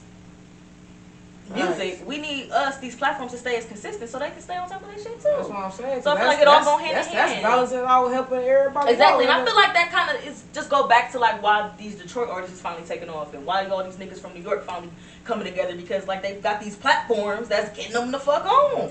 music, 1.55 2.03
we 2.07 2.19
need 2.19 2.51
us 2.51 2.79
these 2.79 2.95
platforms 2.97 3.33
to 3.33 3.39
stay 3.39 3.57
as 3.57 3.65
consistent 3.67 4.09
so 4.11 4.19
they 4.19 4.31
can 4.31 4.41
stay 4.41 4.57
on 4.57 4.69
top 4.69 4.83
of 4.83 4.89
that 4.89 4.97
shit 5.01 5.17
too. 5.21 5.29
That's 5.37 5.49
what. 5.49 5.59
I'm 5.59 5.71
saying. 5.73 6.03
So 6.03 6.13
I 6.13 6.15
feel 6.15 6.25
That's- 6.25 6.27
like 6.29 6.39
it 6.41 6.49
all 6.49 6.59
that's- 6.61 6.67
go 6.67 6.77
hand 6.79 6.91
in 6.91 6.95
that's, 6.97 7.09
That's 7.09 7.33
hand. 7.33 7.43
balancing 7.43 7.79
out, 7.81 8.09
helping 8.09 8.39
everybody. 8.41 8.93
Exactly, 8.93 9.25
and 9.25 9.33
I 9.33 9.45
feel 9.45 9.55
like 9.57 9.75
that 9.75 9.91
kind 9.91 10.17
of 10.17 10.25
is 10.27 10.43
just 10.53 10.71
go 10.71 10.87
back 10.87 11.13
to 11.13 11.19
like 11.19 11.43
why 11.43 11.71
these 11.79 11.97
Detroit 11.97 12.29
artists 12.29 12.57
is 12.57 12.61
finally 12.63 12.87
taking 12.87 13.09
off 13.11 13.35
and 13.35 13.45
why 13.45 13.67
all 13.67 13.83
these 13.85 13.97
niggas 13.97 14.19
from 14.21 14.35
New 14.35 14.43
York 14.43 14.65
finally 14.65 14.91
coming 15.31 15.47
together 15.47 15.77
because 15.77 16.09
like 16.09 16.23
they've 16.23 16.43
got 16.43 16.61
these 16.61 16.75
platforms 16.75 17.47
that's 17.49 17.75
getting 17.77 17.93
them 17.93 18.11
the 18.11 18.19
fuck 18.19 18.45
on. 18.45 18.91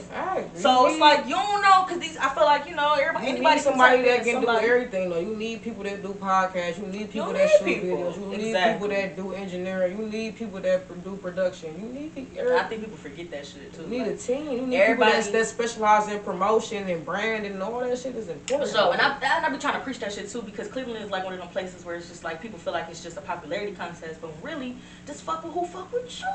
So 0.56 0.88
it's 0.88 1.00
like 1.00 1.26
you 1.26 1.36
don't 1.36 1.62
know 1.62 1.84
because 1.86 2.00
these 2.00 2.16
I 2.18 2.34
feel 2.34 2.46
like 2.46 2.68
you 2.68 2.76
know 2.76 2.94
everybody 2.94 3.26
You 3.28 3.32
anybody 3.34 3.60
somebody 3.60 4.02
that 4.04 4.24
can 4.24 4.38
in, 4.38 4.42
do 4.42 4.50
everything 4.50 5.10
though. 5.10 5.20
You 5.20 5.36
need 5.36 5.62
people 5.62 5.84
that 5.84 6.02
do 6.02 6.10
podcasts. 6.14 6.78
You 6.80 6.88
need 6.88 7.12
people 7.12 7.28
You 7.28 7.34
that 7.38 7.50
shoot 7.50 7.66
people. 7.66 7.90
videos. 7.98 8.16
You 8.20 8.38
need 8.38 8.48
Exactly. 8.48 8.74
people 8.74 8.88
that 9.02 9.16
do 9.18 9.34
engineering. 9.34 9.98
You 10.00 10.06
need 10.08 10.36
people 10.38 10.60
that 10.62 11.04
do 11.04 11.18
production. 11.18 11.76
You 11.80 11.88
need 12.00 12.38
er, 12.40 12.56
I 12.58 12.64
think 12.64 12.82
people 12.82 12.98
forget 12.98 13.30
that 13.32 13.46
shit 13.46 13.74
too. 13.74 13.82
you 13.84 13.88
need 13.90 14.02
like- 14.04 14.12
a 14.12 14.18
team. 14.18 14.52
You 14.52 14.68
need 14.68 14.78
everybody- 14.78 15.12
people 15.12 15.32
that's, 15.34 15.50
that 15.50 15.56
specialize 15.56 16.08
in 16.08 16.20
promotion 16.20 16.88
and 16.90 17.04
branding 17.06 17.52
and 17.54 17.62
all 17.64 17.80
that 17.82 17.98
shit 18.00 18.16
is 18.16 18.30
important. 18.30 18.72
sure, 18.72 18.94
and 18.94 19.02
I, 19.02 19.18
and 19.22 19.46
I 19.46 19.50
be 19.50 19.58
trying 19.58 19.74
to 19.74 19.80
preach 19.82 20.00
that 20.00 20.14
shit 20.14 20.30
too 20.30 20.42
because 20.42 20.68
Cleveland 20.70 21.04
is 21.04 21.12
like 21.12 21.24
one 21.26 21.34
of 21.34 21.40
them 21.40 21.50
places 21.50 21.84
where 21.84 21.96
it's 21.96 22.08
just 22.08 22.24
like 22.24 22.42
people 22.42 22.58
feel 22.60 22.74
like 22.74 22.88
it's 22.90 23.04
just 23.04 23.18
a 23.18 23.22
popularity 23.22 23.74
contest, 23.74 24.22
but 24.22 24.32
really, 24.42 24.76
just 25.06 25.24
fuck 25.24 25.44
with 25.44 25.54
who 25.54 25.66
fuck 25.66 25.92
with 25.92 26.20
you. 26.22 26.26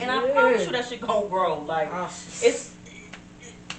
And 0.00 0.10
I 0.10 0.26
Yeah. 0.26 0.32
promise 0.32 0.66
you 0.66 0.72
that 0.72 0.86
shit 0.86 1.00
gonna 1.00 1.26
grow. 1.28 1.58
Like 1.60 1.88
Ah, 1.92 2.06
it's 2.42 2.70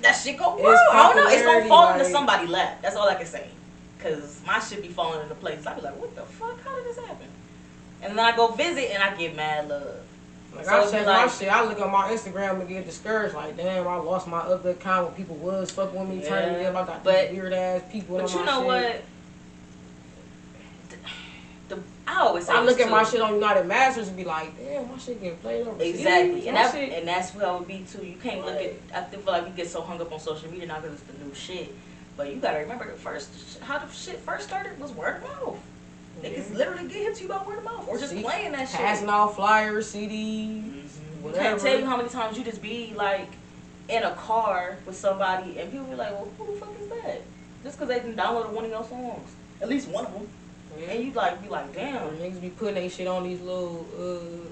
that 0.01 0.13
shit 0.13 0.37
gonna 0.37 0.61
grow. 0.61 0.71
I 0.75 1.13
don't 1.13 1.15
know. 1.15 1.27
It's 1.29 1.43
gonna 1.43 1.67
fall 1.67 1.91
into 1.93 2.03
like- 2.03 2.11
somebody's 2.11 2.49
lap. 2.49 2.79
That's 2.81 2.95
all 2.95 3.07
I 3.07 3.15
can 3.15 3.25
say. 3.25 3.47
Cause 3.99 4.39
my 4.45 4.59
shit 4.59 4.81
be 4.81 4.87
falling 4.89 5.21
into 5.21 5.35
place. 5.35 5.65
I 5.65 5.73
be 5.73 5.81
like, 5.81 5.95
what 5.99 6.15
the 6.15 6.21
fuck? 6.23 6.61
How 6.63 6.75
did 6.75 6.85
this 6.85 6.97
happen? 6.97 7.27
And 8.01 8.17
then 8.17 8.25
I 8.25 8.33
go 8.35 8.47
visit 8.47 8.91
and 8.93 9.03
I 9.03 9.13
get 9.15 9.35
mad 9.35 9.67
love. 9.67 9.83
Like 10.55 10.65
So 10.65 10.71
I 10.71 10.83
check 10.89 11.05
like- 11.05 11.25
my 11.25 11.27
shit, 11.31 11.49
I 11.51 11.63
look 11.63 11.79
at 11.79 11.89
my 11.91 12.11
Instagram 12.11 12.59
and 12.61 12.67
get 12.69 12.85
discouraged. 12.85 13.35
Like, 13.35 13.55
damn, 13.57 13.87
I 13.87 13.95
lost 13.97 14.25
my 14.27 14.39
other 14.39 14.71
account 14.71 15.07
when 15.07 15.15
people 15.15 15.35
was 15.35 15.69
fucking 15.71 15.99
with 15.99 16.09
me, 16.09 16.25
turning 16.27 16.53
me 16.57 16.61
Yeah, 16.63 16.69
up. 16.69 16.75
I 16.75 16.85
got 16.93 17.03
but- 17.03 17.31
weird 17.31 17.53
ass 17.53 17.81
people 17.91 18.17
But 18.17 18.25
on 18.25 18.31
you 18.31 18.39
my 18.39 18.45
know 18.45 18.57
shit. 18.59 18.65
what? 18.95 19.01
I 22.09 22.21
always 22.21 22.47
say 22.47 22.53
I 22.53 22.63
look 22.63 22.79
at 22.79 22.89
my 22.89 23.03
shit 23.03 23.21
on 23.21 23.35
United 23.35 23.65
Masters 23.67 24.07
and 24.07 24.17
be 24.17 24.23
like, 24.23 24.57
damn, 24.57 24.89
my 24.91 24.97
shit 24.97 25.21
getting 25.21 25.37
played 25.37 25.67
over. 25.67 25.81
Exactly, 25.81 26.47
and 26.47 26.57
that, 26.57 26.73
and 26.75 27.07
that's 27.07 27.35
what 27.35 27.45
I 27.45 27.55
would 27.55 27.67
be 27.67 27.85
too. 27.91 28.03
You 28.05 28.15
can't 28.17 28.43
look 28.43 28.55
at. 28.55 28.73
I 28.95 29.03
feel 29.03 29.21
like 29.27 29.45
we 29.45 29.51
get 29.51 29.69
so 29.69 29.81
hung 29.81 30.01
up 30.01 30.11
on 30.11 30.19
social 30.19 30.49
media 30.51 30.65
now 30.67 30.79
because 30.79 30.93
it's 30.99 31.03
the 31.03 31.23
new 31.23 31.33
shit. 31.35 31.73
But 32.17 32.33
you 32.33 32.41
gotta 32.41 32.59
remember 32.59 32.89
the 32.89 32.97
first 32.97 33.59
how 33.61 33.77
the 33.77 33.89
shit 33.93 34.17
first 34.19 34.47
started 34.47 34.79
was 34.79 34.91
word 34.91 35.17
of 35.17 35.23
mouth. 35.23 35.59
Niggas 36.23 36.51
Yeah. 36.51 36.57
literally 36.57 36.87
get 36.87 36.97
hit 36.97 37.15
to 37.17 37.23
you 37.23 37.29
by 37.29 37.43
word 37.45 37.59
of 37.59 37.63
mouth 37.63 37.87
or 37.87 37.97
just 37.97 38.11
See, 38.11 38.23
playing 38.23 38.51
that 38.53 38.67
shit. 38.67 38.77
Passing 38.79 39.07
out 39.07 39.35
flyers, 39.35 39.87
CDs, 39.87 40.63
Mhm. 40.63 41.21
Whatever. 41.21 41.43
can't 41.43 41.61
tell 41.61 41.79
you 41.79 41.85
how 41.85 41.95
many 41.95 42.09
times 42.09 42.37
you 42.37 42.43
just 42.43 42.61
be 42.61 42.93
like 42.95 43.29
in 43.87 44.03
a 44.03 44.11
car 44.11 44.77
with 44.85 44.97
somebody 44.97 45.59
and 45.59 45.71
people 45.71 45.85
be 45.85 45.95
like, 45.95 46.11
"Well, 46.11 46.27
who 46.37 46.47
the 46.53 46.59
fuck 46.59 46.69
is 46.81 46.87
that?" 46.89 47.21
Just 47.63 47.77
because 47.79 47.87
they 47.93 47.99
can 48.01 48.15
download 48.15 48.49
one 48.49 48.65
of 48.65 48.71
your 48.71 48.83
songs, 48.83 49.29
at 49.61 49.69
least 49.69 49.87
one 49.89 50.05
of 50.05 50.13
them, 50.13 50.27
Yeah. 50.79 50.91
and 50.91 51.03
you 51.03 51.11
like 51.11 51.41
be 51.41 51.49
like, 51.49 51.73
"Damn." 51.73 52.09
niggas 52.17 52.41
be 52.41 52.49
putting 52.49 52.75
their 52.75 52.89
shit 52.89 53.07
on 53.07 53.23
these 53.23 53.41
little, 53.41 53.85
uh, 53.97 54.47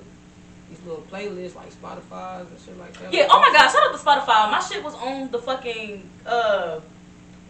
these 0.70 0.82
little 0.86 1.04
playlists 1.12 1.56
like 1.56 1.72
Spotify's 1.74 2.50
and 2.50 2.60
shit 2.66 2.78
like 2.78 2.94
that. 3.00 3.14
Yeah. 3.14 3.28
Oh 3.30 3.40
my 3.40 3.52
God! 3.58 3.72
Shout 3.72 3.88
out 3.88 3.98
to 3.98 4.04
Spotify. 4.32 4.52
My 4.52 4.60
shit 4.60 4.84
was 4.84 4.96
on 4.96 5.32
the 5.32 5.40
fucking 5.40 6.10
uh 6.26 6.80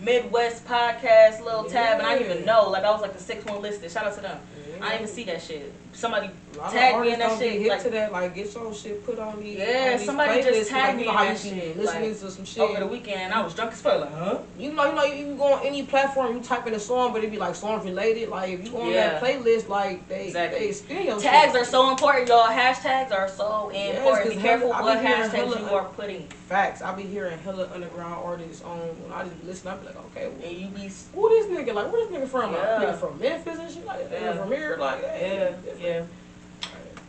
Midwest 0.02 0.66
podcast 0.66 1.44
little 1.44 1.64
tab, 1.64 1.98
and 2.00 2.08
I 2.08 2.18
didn't 2.18 2.32
even 2.32 2.46
know. 2.46 2.70
Like 2.70 2.84
I 2.84 2.92
was 2.92 3.02
like 3.02 3.14
the 3.14 3.24
sixth 3.24 3.50
one 3.50 3.62
listed. 3.62 3.92
Shout 3.92 4.06
out 4.06 4.14
to 4.16 4.22
them. 4.22 4.40
I 4.82 4.90
didn't 4.90 4.94
even 5.04 5.08
see 5.08 5.24
that 5.26 5.42
shit. 5.42 5.74
Somebody 5.94 6.30
A 6.54 6.58
lot 6.58 6.68
of 6.68 6.74
tag 6.74 7.02
me 7.02 7.14
in 7.14 7.20
that 7.20 7.40
shit. 7.40 7.60
Hit 7.60 7.70
Like, 7.70 7.82
to 7.84 7.90
that, 7.90 8.12
like 8.12 8.36
get 8.36 8.54
your 8.54 8.72
shit 8.74 9.04
put 9.04 9.18
on 9.18 9.40
these. 9.40 9.58
Yeah, 9.58 9.66
on 9.94 9.98
these 9.98 10.06
somebody 10.06 10.44
just 10.44 10.70
tagged 10.70 10.88
like, 10.90 10.96
me 10.98 11.02
you 11.06 11.12
know 11.12 11.22
in 11.22 11.28
that 11.34 11.40
shit, 11.40 11.78
listening 11.78 12.10
like, 12.12 12.20
to 12.20 12.32
some 12.32 12.46
shit. 12.46 12.60
over 12.64 12.80
the 12.82 12.86
weekend, 12.88 13.34
I 13.34 13.42
was 13.42 13.56
drunk 13.56 13.72
as 13.72 13.82
fuck. 13.82 14.02
Like, 14.02 14.14
huh? 14.14 14.38
You 14.60 14.74
know, 14.74 14.86
you 14.90 14.94
know, 14.96 15.04
you 15.06 15.26
can 15.26 15.38
go 15.38 15.54
on 15.54 15.66
any 15.66 15.84
platform, 15.84 16.36
you 16.38 16.44
type 16.44 16.68
in 16.68 16.76
a 16.76 16.80
song, 16.80 17.14
but 17.14 17.24
it 17.24 17.32
be 17.32 17.38
like 17.38 17.56
songs 17.56 17.84
related. 17.84 18.30
Like 18.30 18.52
if 18.52 18.64
you 18.66 18.72
go 18.72 18.82
on 18.82 18.92
Yeah. 18.92 19.20
that 19.20 19.24
playlist, 19.24 19.70
like 19.70 20.08
they 20.08 20.28
Exactly. 20.28 20.72
they 20.72 21.06
your 21.08 21.20
Tags 21.20 21.54
shit. 21.54 21.62
are 21.62 21.66
so 21.66 21.90
important, 21.90 22.28
y'all. 22.28 22.48
Hashtags 22.48 23.12
are 23.12 23.28
so 23.30 23.72
Yes, 23.74 23.98
important. 23.98 24.36
Be 24.36 24.42
careful 24.42 24.72
hella- 24.74 24.86
what 24.96 25.04
hashtags 25.04 25.30
hella- 25.32 25.60
you 25.60 25.66
are 25.76 25.86
putting. 25.86 26.28
facts. 26.48 26.82
I 26.82 26.94
be 26.94 27.04
hearing 27.04 27.38
hella 27.40 27.68
underground 27.74 28.24
artists 28.24 28.64
on 28.64 28.78
when 28.80 29.12
I 29.12 29.24
just 29.24 29.36
listen. 29.44 29.68
I 29.70 29.76
be 29.78 29.86
like, 29.88 29.98
okay, 30.16 30.28
well, 30.30 30.48
And 30.48 30.58
you 30.58 30.68
be 30.68 30.90
who 31.14 31.30
this 31.30 31.46
nigga? 31.48 31.74
Like, 31.74 31.92
where 31.92 32.06
this 32.08 32.16
nigga 32.18 32.28
from? 32.28 32.54
Like, 32.54 32.62
Yeah. 32.62 32.80
nigga 32.86 32.98
from 33.00 33.20
Memphis 33.20 33.60
and 33.60 33.72
shit 33.72 33.86
like 33.86 34.10
that. 34.10 34.22
Yeah. 34.22 34.28
Nigga 34.34 34.38
from 34.40 34.50
here, 34.58 34.78
like, 34.78 35.02
yeah, 35.02 35.54
yeah. 35.80 36.04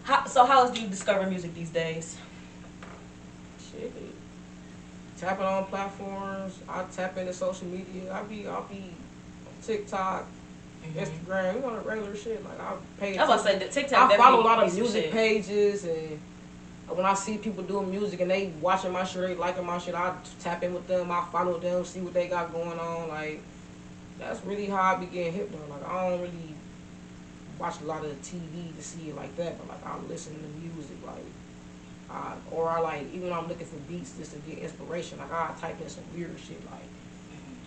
How, 0.04 0.24
so 0.26 0.46
how 0.46 0.62
else 0.62 0.74
do 0.74 0.80
you 0.80 0.88
discover 0.88 1.28
music 1.28 1.54
these 1.54 1.70
days? 1.70 2.16
Shit. 3.70 3.92
Tapping 5.18 5.44
on 5.44 5.66
platforms. 5.66 6.58
I 6.68 6.84
tap 6.84 7.16
into 7.18 7.32
social 7.32 7.66
media. 7.66 8.12
I 8.12 8.22
be, 8.22 8.46
I 8.46 8.60
be 8.62 8.94
on 9.46 9.62
TikTok, 9.62 10.24
mm-hmm. 10.84 10.98
Instagram. 10.98 11.56
You 11.56 11.60
know 11.60 11.76
the 11.76 11.80
regular 11.82 12.16
shit. 12.16 12.42
Like 12.44 12.60
I 12.60 12.74
pay. 12.98 13.18
I 13.18 13.26
was 13.26 13.42
about 13.42 13.52
to 13.52 13.72
say. 13.72 13.82
TikTok. 13.82 14.12
I 14.12 14.16
follow 14.16 14.40
a 14.40 14.44
lot 14.44 14.62
of 14.62 14.74
music 14.74 15.10
pages 15.10 15.84
and 15.84 16.20
when 16.88 17.04
I 17.04 17.14
see 17.14 17.36
people 17.36 17.62
doing 17.64 17.90
music 17.90 18.20
and 18.20 18.30
they 18.30 18.52
watching 18.60 18.92
my 18.92 19.04
shit, 19.04 19.22
they 19.22 19.34
liking 19.34 19.66
my 19.66 19.78
shit, 19.78 19.94
I 19.94 20.14
tap 20.40 20.62
in 20.62 20.72
with 20.72 20.86
them, 20.86 21.10
I 21.10 21.24
follow 21.30 21.58
them, 21.58 21.84
see 21.84 22.00
what 22.00 22.14
they 22.14 22.28
got 22.28 22.52
going 22.52 22.78
on. 22.78 23.08
Like 23.08 23.40
that's 24.18 24.44
really 24.44 24.66
how 24.66 24.80
I 24.80 24.94
be 24.96 25.06
getting 25.06 25.32
hip 25.32 25.52
though. 25.52 25.74
Like 25.74 25.86
I 25.86 26.08
don't 26.08 26.20
really 26.20 26.54
watch 27.58 27.80
a 27.80 27.84
lot 27.84 28.04
of 28.04 28.10
TV 28.22 28.74
to 28.76 28.82
see 28.82 29.10
it 29.10 29.16
like 29.16 29.34
that, 29.36 29.58
but 29.58 29.68
like 29.68 29.86
I 29.86 29.98
listen 30.08 30.34
to 30.34 30.60
music 30.60 30.96
like 31.06 31.24
I, 32.10 32.34
or 32.50 32.70
I 32.70 32.80
like 32.80 33.02
even 33.14 33.28
when 33.30 33.38
I'm 33.38 33.48
looking 33.48 33.66
for 33.66 33.76
beats 33.90 34.16
just 34.16 34.32
to 34.32 34.38
get 34.40 34.58
inspiration, 34.58 35.18
like 35.18 35.32
I 35.32 35.52
type 35.60 35.80
in 35.80 35.88
some 35.88 36.04
weird 36.14 36.36
shit 36.38 36.60
like 36.70 36.82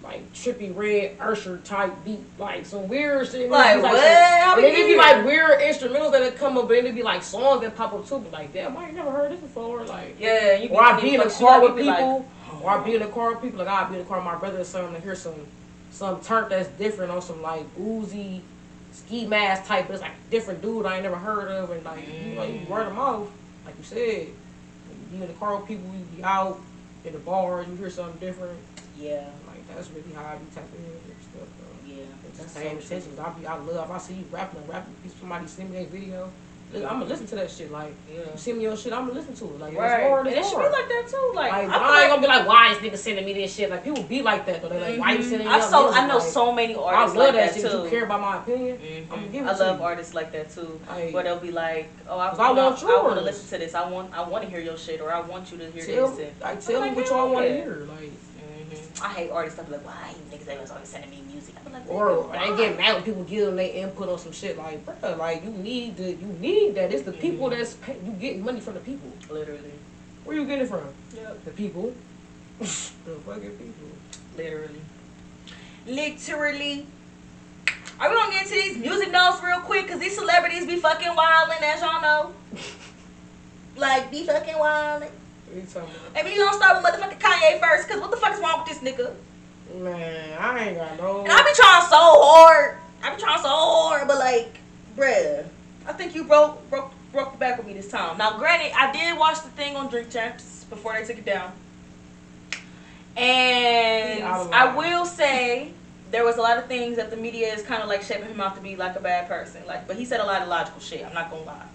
like 0.03 0.33
Trippie 0.33 0.75
Redd 0.75 1.17
Usher 1.19 1.57
type 1.59 1.93
beat, 2.03 2.19
like 2.39 2.65
some 2.65 2.87
weird 2.87 3.27
shit. 3.29 3.51
Like, 3.51 3.75
It's 3.75 3.83
what? 3.83 3.91
some- 4.01 4.57
and 4.57 4.65
it'd 4.65 4.87
be 4.87 4.95
like 4.97 5.23
weird 5.25 5.59
instrumentals 5.59 6.11
that 6.13 6.35
come 6.37 6.57
up, 6.57 6.67
but 6.67 6.77
it'd 6.77 6.95
be 6.95 7.03
like 7.03 7.21
songs 7.21 7.61
that 7.61 7.75
pop 7.75 7.93
up 7.93 8.07
too. 8.07 8.17
But 8.17 8.31
like, 8.31 8.51
damn, 8.51 8.75
I 8.75 8.85
ain't 8.87 8.95
never 8.95 9.11
heard 9.11 9.31
this 9.31 9.39
before. 9.41 9.85
Like, 9.85 10.15
Yeah, 10.19 10.55
you 10.57 10.69
or 10.69 10.81
I 10.81 10.99
be 10.99 11.13
in 11.13 11.21
a 11.21 11.29
car 11.29 11.61
with 11.61 11.75
be 11.75 11.83
like, 11.83 11.97
people, 11.97 12.25
or 12.63 12.69
I 12.71 12.83
be 12.83 12.95
in 12.95 13.01
a 13.03 13.07
car 13.09 13.33
with 13.33 13.41
people. 13.43 13.59
Like, 13.59 13.67
I 13.67 13.89
be 13.89 13.95
in 13.95 14.01
a 14.01 14.05
car 14.05 14.17
with 14.17 14.25
my 14.25 14.35
brother 14.37 14.61
or 14.61 14.63
something 14.63 14.95
to 14.95 15.01
hear 15.01 15.13
some 15.15 15.35
some 15.91 16.19
turn 16.21 16.49
that's 16.49 16.69
different 16.79 17.11
on 17.11 17.21
some 17.21 17.43
like 17.43 17.63
Uzi 17.77 18.41
ski 19.11 19.27
mask 19.27 19.65
type. 19.65 19.87
But 19.87 19.93
it's 19.93 20.01
like 20.01 20.29
different 20.29 20.61
dude 20.61 20.85
I 20.85 20.95
ain't 20.95 21.03
never 21.03 21.17
heard 21.17 21.49
of, 21.49 21.71
and 21.71 21.83
like 21.83 22.07
you 22.07 22.35
know, 22.35 22.43
you 22.43 22.65
word 22.67 22.87
them 22.87 22.97
off, 22.97 23.27
like 23.65 23.75
you 23.77 23.83
said. 23.83 24.27
You 25.11 25.21
in 25.21 25.27
the 25.27 25.33
car 25.33 25.57
with 25.57 25.67
people, 25.67 25.85
you 25.93 26.05
be 26.15 26.23
out 26.23 26.57
in 27.03 27.11
the 27.13 27.19
bar, 27.19 27.63
you 27.63 27.75
hear 27.75 27.89
something 27.89 28.19
different. 28.19 28.57
Yeah, 28.97 29.25
Like 29.47 29.67
that's 29.75 29.89
really 29.89 30.13
how 30.15 30.23
I 30.23 30.35
be 30.37 30.45
tapping 30.55 30.79
in 30.79 30.85
and 30.85 31.21
stuff. 31.21 31.47
Though. 31.59 31.93
yeah. 31.93 32.03
Just 32.37 32.55
paying 32.55 32.79
so 32.79 32.95
attention. 32.95 33.19
I 33.19 33.29
be, 33.31 33.45
I 33.45 33.57
love. 33.57 33.91
I 33.91 33.97
see 33.97 34.13
you 34.15 34.25
rapping 34.31 34.61
and 34.61 34.69
rapping, 34.69 34.93
if 35.03 35.19
somebody 35.19 35.47
send 35.47 35.71
me 35.71 35.79
that 35.79 35.89
video, 35.89 36.31
I'm 36.73 36.81
gonna 36.81 37.05
listen 37.05 37.27
to 37.27 37.35
that 37.35 37.51
shit. 37.51 37.71
Like, 37.71 37.93
Yeah. 38.09 38.19
you 38.21 38.37
send 38.37 38.57
me 38.57 38.63
your 38.63 38.77
shit, 38.77 38.93
I'm 38.93 39.07
gonna 39.07 39.19
listen 39.19 39.35
to 39.35 39.45
it. 39.45 39.59
Like, 39.59 39.77
Right. 39.77 39.99
it's 39.99 40.09
hard, 40.09 40.27
and 40.27 40.35
it's 40.35 40.47
it 40.47 40.49
should 40.51 40.57
be 40.57 40.63
like 40.63 40.87
that 40.87 41.05
too. 41.09 41.31
Like, 41.35 41.51
Like, 41.51 41.51
I, 41.51 41.57
I, 41.59 41.63
ain't 41.63 41.71
like, 41.71 42.09
gonna 42.09 42.21
be 42.21 42.27
like, 42.27 42.47
why 42.47 42.71
is 42.71 42.77
nigga 42.79 42.97
sending 42.97 43.25
me 43.25 43.33
this 43.33 43.53
shit? 43.53 43.69
Like, 43.69 43.83
people 43.83 44.03
be 44.03 44.21
like 44.21 44.45
that 44.45 44.61
though. 44.61 44.69
They 44.69 44.91
like, 44.91 44.99
why 44.99 45.11
you 45.13 45.23
sending 45.23 45.47
me 45.47 45.53
I 45.53 45.59
so 45.59 45.83
music? 45.85 46.01
I 46.01 46.07
know 46.07 46.17
Like, 46.17 46.27
so 46.27 46.51
many 46.53 46.75
artists. 46.75 47.15
I 47.15 47.19
love 47.19 47.33
like 47.33 47.33
that 47.33 47.53
that, 47.53 47.61
shit. 47.61 47.71
too. 47.71 47.83
You 47.83 47.89
care 47.89 48.03
about 48.05 48.21
my 48.21 48.37
opinion? 48.37 48.77
Mhm. 48.77 49.01
I'm 49.03 49.07
gonna 49.19 49.27
give 49.27 49.45
it 49.45 49.49
I 49.49 49.57
love 49.57 49.79
you. 49.79 49.85
artists 49.85 50.13
like 50.13 50.31
that 50.31 50.49
too. 50.53 50.79
Like, 50.89 51.13
Where 51.13 51.23
they'll 51.23 51.39
be 51.39 51.51
like, 51.51 51.89
"Oh, 52.09 52.17
I, 52.19 52.29
I 52.29 52.51
want 52.51 52.83
I 52.83 53.01
want 53.03 53.15
to 53.19 53.21
listen 53.25 53.47
to 53.49 53.57
this. 53.65 53.75
I 53.75 53.89
want, 53.89 54.17
I 54.17 54.21
want 54.27 54.43
to 54.45 54.49
hear 54.49 54.59
your 54.59 54.77
shit, 54.77 55.01
or 55.01 55.11
I 55.11 55.19
want 55.21 55.51
you 55.51 55.57
to 55.59 55.71
hear 55.71 55.85
tell, 55.85 56.07
this." 56.09 56.19
And, 56.19 56.41
like, 56.41 56.65
tell 56.65 56.81
me 56.81 56.89
what 56.91 57.07
y'all 57.07 57.29
want 57.29 57.45
to 57.47 57.53
hear. 57.53 57.87
Like, 57.89 58.11
Mhm. 58.71 59.03
I 59.03 59.09
hate 59.13 59.29
artists 59.31 59.57
that 59.57 59.65
be 59.67 59.73
like, 59.73 59.85
"Why 59.85 60.09
you 60.11 60.37
niggas 60.37 60.49
ain't 60.49 60.71
always 60.71 60.87
sending 60.87 61.09
me 61.09 61.21
music?" 61.31 61.55
I 61.59 61.67
be 61.67 61.73
like, 61.73 61.83
or 61.89 62.09
"Nigga, 62.09 62.31
they 62.51 62.57
get 62.57 62.77
mad 62.77 62.93
when 62.95 63.03
people 63.03 63.23
give 63.23 63.45
them 63.47 63.55
their 63.57 63.71
input 63.73 64.09
on 64.09 64.19
some 64.19 64.31
shit. 64.31 64.57
Like, 64.57 64.85
bruh, 64.85 65.17
like 65.17 65.43
you 65.43 65.49
need 65.51 65.97
the, 65.97 66.11
you 66.13 66.27
need 66.39 66.75
that. 66.75 66.93
It's 66.93 67.03
the 67.03 67.11
people 67.11 67.47
Mhm. 67.49 67.57
that's 67.57 67.73
pay, 67.75 67.97
you 68.05 68.11
getting 68.13 68.43
money 68.43 68.59
from 68.59 68.75
the 68.75 68.79
people. 68.79 69.11
literally, 69.29 69.71
Where 70.23 70.35
you 70.37 70.45
getting 70.45 70.65
it 70.65 70.69
from? 70.69 70.87
yep, 71.15 71.43
The 71.45 71.51
people. 71.51 71.93
the 72.59 72.65
fucking 72.65 73.57
people. 73.57 73.87
literally, 74.37 74.81
literally. 75.85 76.85
Are 77.99 78.09
we 78.09 78.15
gonna 78.15 78.31
get 78.31 78.43
into 78.43 78.53
these 78.55 78.77
music 78.77 79.11
notes 79.11 79.43
real 79.43 79.59
quick? 79.61 79.87
Cause 79.87 79.99
these 79.99 80.15
celebrities 80.15 80.65
be 80.65 80.77
fucking 80.77 81.11
wildin', 81.11 81.61
as 81.61 81.81
y'all 81.81 82.01
know. 82.01 82.33
like, 83.75 84.09
be 84.11 84.25
fucking 84.25 84.55
wildin'. 84.55 85.09
What 85.51 85.59
you 85.59 85.67
talking 85.67 85.89
about? 85.89 86.13
Maybe 86.13 86.29
you 86.35 86.45
gonna 86.45 86.55
start 86.55 86.81
with 86.81 86.93
motherfucking 86.93 87.19
Kanye 87.19 87.59
first, 87.59 87.89
cause 87.89 87.99
what 87.99 88.09
the 88.09 88.15
fuck 88.15 88.33
is 88.33 88.39
wrong 88.39 88.63
with 88.63 88.69
this 88.69 88.79
nigga? 88.79 89.13
Man, 89.83 90.37
I 90.39 90.69
ain't 90.69 90.77
got 90.77 90.97
no. 90.97 91.21
And 91.23 91.31
I 91.31 91.43
be 91.43 91.51
trying 91.53 91.89
so 91.89 91.97
hard. 91.99 92.77
I 93.03 93.13
be 93.13 93.21
trying 93.21 93.41
so 93.41 93.49
hard, 93.49 94.07
but 94.07 94.17
like, 94.17 94.59
bruh, 94.95 95.45
I 95.85 95.93
think 95.93 96.15
you 96.15 96.23
broke 96.23 96.69
broke 96.69 96.93
broke 97.11 97.33
the 97.33 97.37
back 97.37 97.57
with 97.57 97.67
me 97.67 97.73
this 97.73 97.89
time. 97.89 98.17
Now, 98.17 98.37
granted, 98.37 98.71
I 98.77 98.93
did 98.93 99.19
watch 99.19 99.43
the 99.43 99.49
thing 99.49 99.75
on 99.75 99.89
Drink 99.89 100.09
Champs 100.09 100.63
before 100.69 100.93
they 100.93 101.05
took 101.05 101.17
it 101.17 101.25
down, 101.25 101.51
and 103.17 104.19
He 104.19 104.21
out 104.21 104.45
of 104.47 104.51
I 104.53 104.73
will 104.73 105.05
say 105.05 105.73
there 106.11 106.23
was 106.23 106.37
a 106.37 106.41
lot 106.41 106.57
of 106.59 106.67
things 106.67 106.95
that 106.95 107.09
the 107.09 107.17
media 107.17 107.53
is 107.53 107.61
kind 107.61 107.83
of 107.83 107.89
like 107.89 108.03
shaping 108.03 108.29
him 108.29 108.39
out 108.39 108.55
to 108.55 108.61
be 108.61 108.77
like 108.77 108.95
a 108.95 109.01
bad 109.01 109.27
person. 109.27 109.63
Like, 109.67 109.85
but 109.85 109.97
he 109.97 110.05
said 110.05 110.21
a 110.21 110.25
lot 110.25 110.41
of 110.41 110.47
logical 110.47 110.79
shit. 110.79 111.05
I'm 111.05 111.13
not 111.13 111.29
gonna 111.29 111.43
lie. 111.43 111.65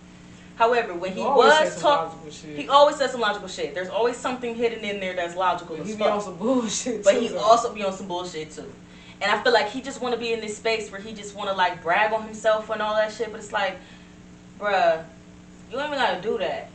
However, 0.56 0.94
when 0.94 1.12
he 1.12 1.20
say 1.20 1.26
was 1.28 1.80
talking, 1.80 2.30
he 2.56 2.68
always 2.68 2.96
says 2.96 3.12
some 3.12 3.20
logical 3.20 3.46
shit. 3.48 3.74
There's 3.74 3.90
always 3.90 4.16
something 4.16 4.54
hidden 4.54 4.84
in 4.84 5.00
there 5.00 5.14
that's 5.14 5.36
logical 5.36 5.76
But 5.76 5.82
as 5.84 5.90
he 5.90 5.96
be 5.96 6.04
on 6.04 6.20
some 6.20 6.36
bullshit. 6.36 7.04
But 7.04 7.12
too, 7.12 7.20
he 7.20 7.28
though. 7.28 7.38
also 7.38 7.74
be 7.74 7.84
on 7.84 7.92
some 7.92 8.08
bullshit 8.08 8.50
too. 8.52 8.72
And 9.20 9.30
I 9.30 9.42
feel 9.42 9.52
like 9.52 9.68
he 9.68 9.82
just 9.82 10.00
want 10.00 10.14
to 10.14 10.20
be 10.20 10.32
in 10.32 10.40
this 10.40 10.56
space 10.56 10.90
where 10.90 11.00
he 11.00 11.12
just 11.12 11.36
want 11.36 11.50
to 11.50 11.56
like 11.56 11.82
brag 11.82 12.12
on 12.12 12.22
himself 12.22 12.70
and 12.70 12.80
all 12.80 12.94
that 12.96 13.12
shit. 13.12 13.30
But 13.30 13.40
it's 13.40 13.52
like, 13.52 13.76
bruh, 14.58 15.04
you 15.70 15.78
ain't 15.78 15.88
even 15.88 15.98
gotta 15.98 16.22
do 16.22 16.38
that. 16.38 16.70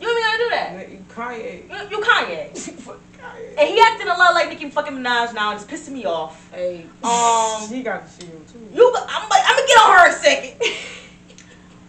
You 0.00 0.08
ain't 0.08 0.18
even 0.18 0.22
gotta 0.22 0.38
do 0.38 0.48
that. 0.50 0.90
You 0.90 1.04
Kanye. 1.10 1.90
You, 1.90 1.98
you 1.98 2.04
Kanye. 2.04 2.58
Fuck 2.80 3.00
Kanye. 3.18 3.54
And 3.58 3.68
he 3.68 3.78
acting 3.80 4.08
a 4.08 4.16
lot 4.16 4.32
like 4.32 4.48
Nicki 4.48 4.70
fucking 4.70 4.94
Minaj 4.94 5.34
now, 5.34 5.52
and 5.52 5.60
it's 5.60 5.70
pissing 5.70 5.92
me 5.92 6.06
off. 6.06 6.50
Hey, 6.52 6.86
Um, 7.04 7.68
he 7.68 7.82
got 7.82 8.06
the 8.06 8.24
shield 8.24 8.48
too. 8.48 8.66
You, 8.74 8.94
I'm, 8.96 9.28
like, 9.28 9.42
I'm 9.44 9.56
gonna 9.56 9.66
get 9.66 9.78
on 9.78 9.98
her 9.98 10.08
a 10.08 10.12
second. 10.14 10.62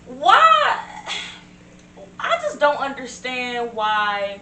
why? 0.08 0.80
I 2.20 2.38
just 2.42 2.60
don't 2.60 2.78
understand 2.80 3.74
why 3.74 4.40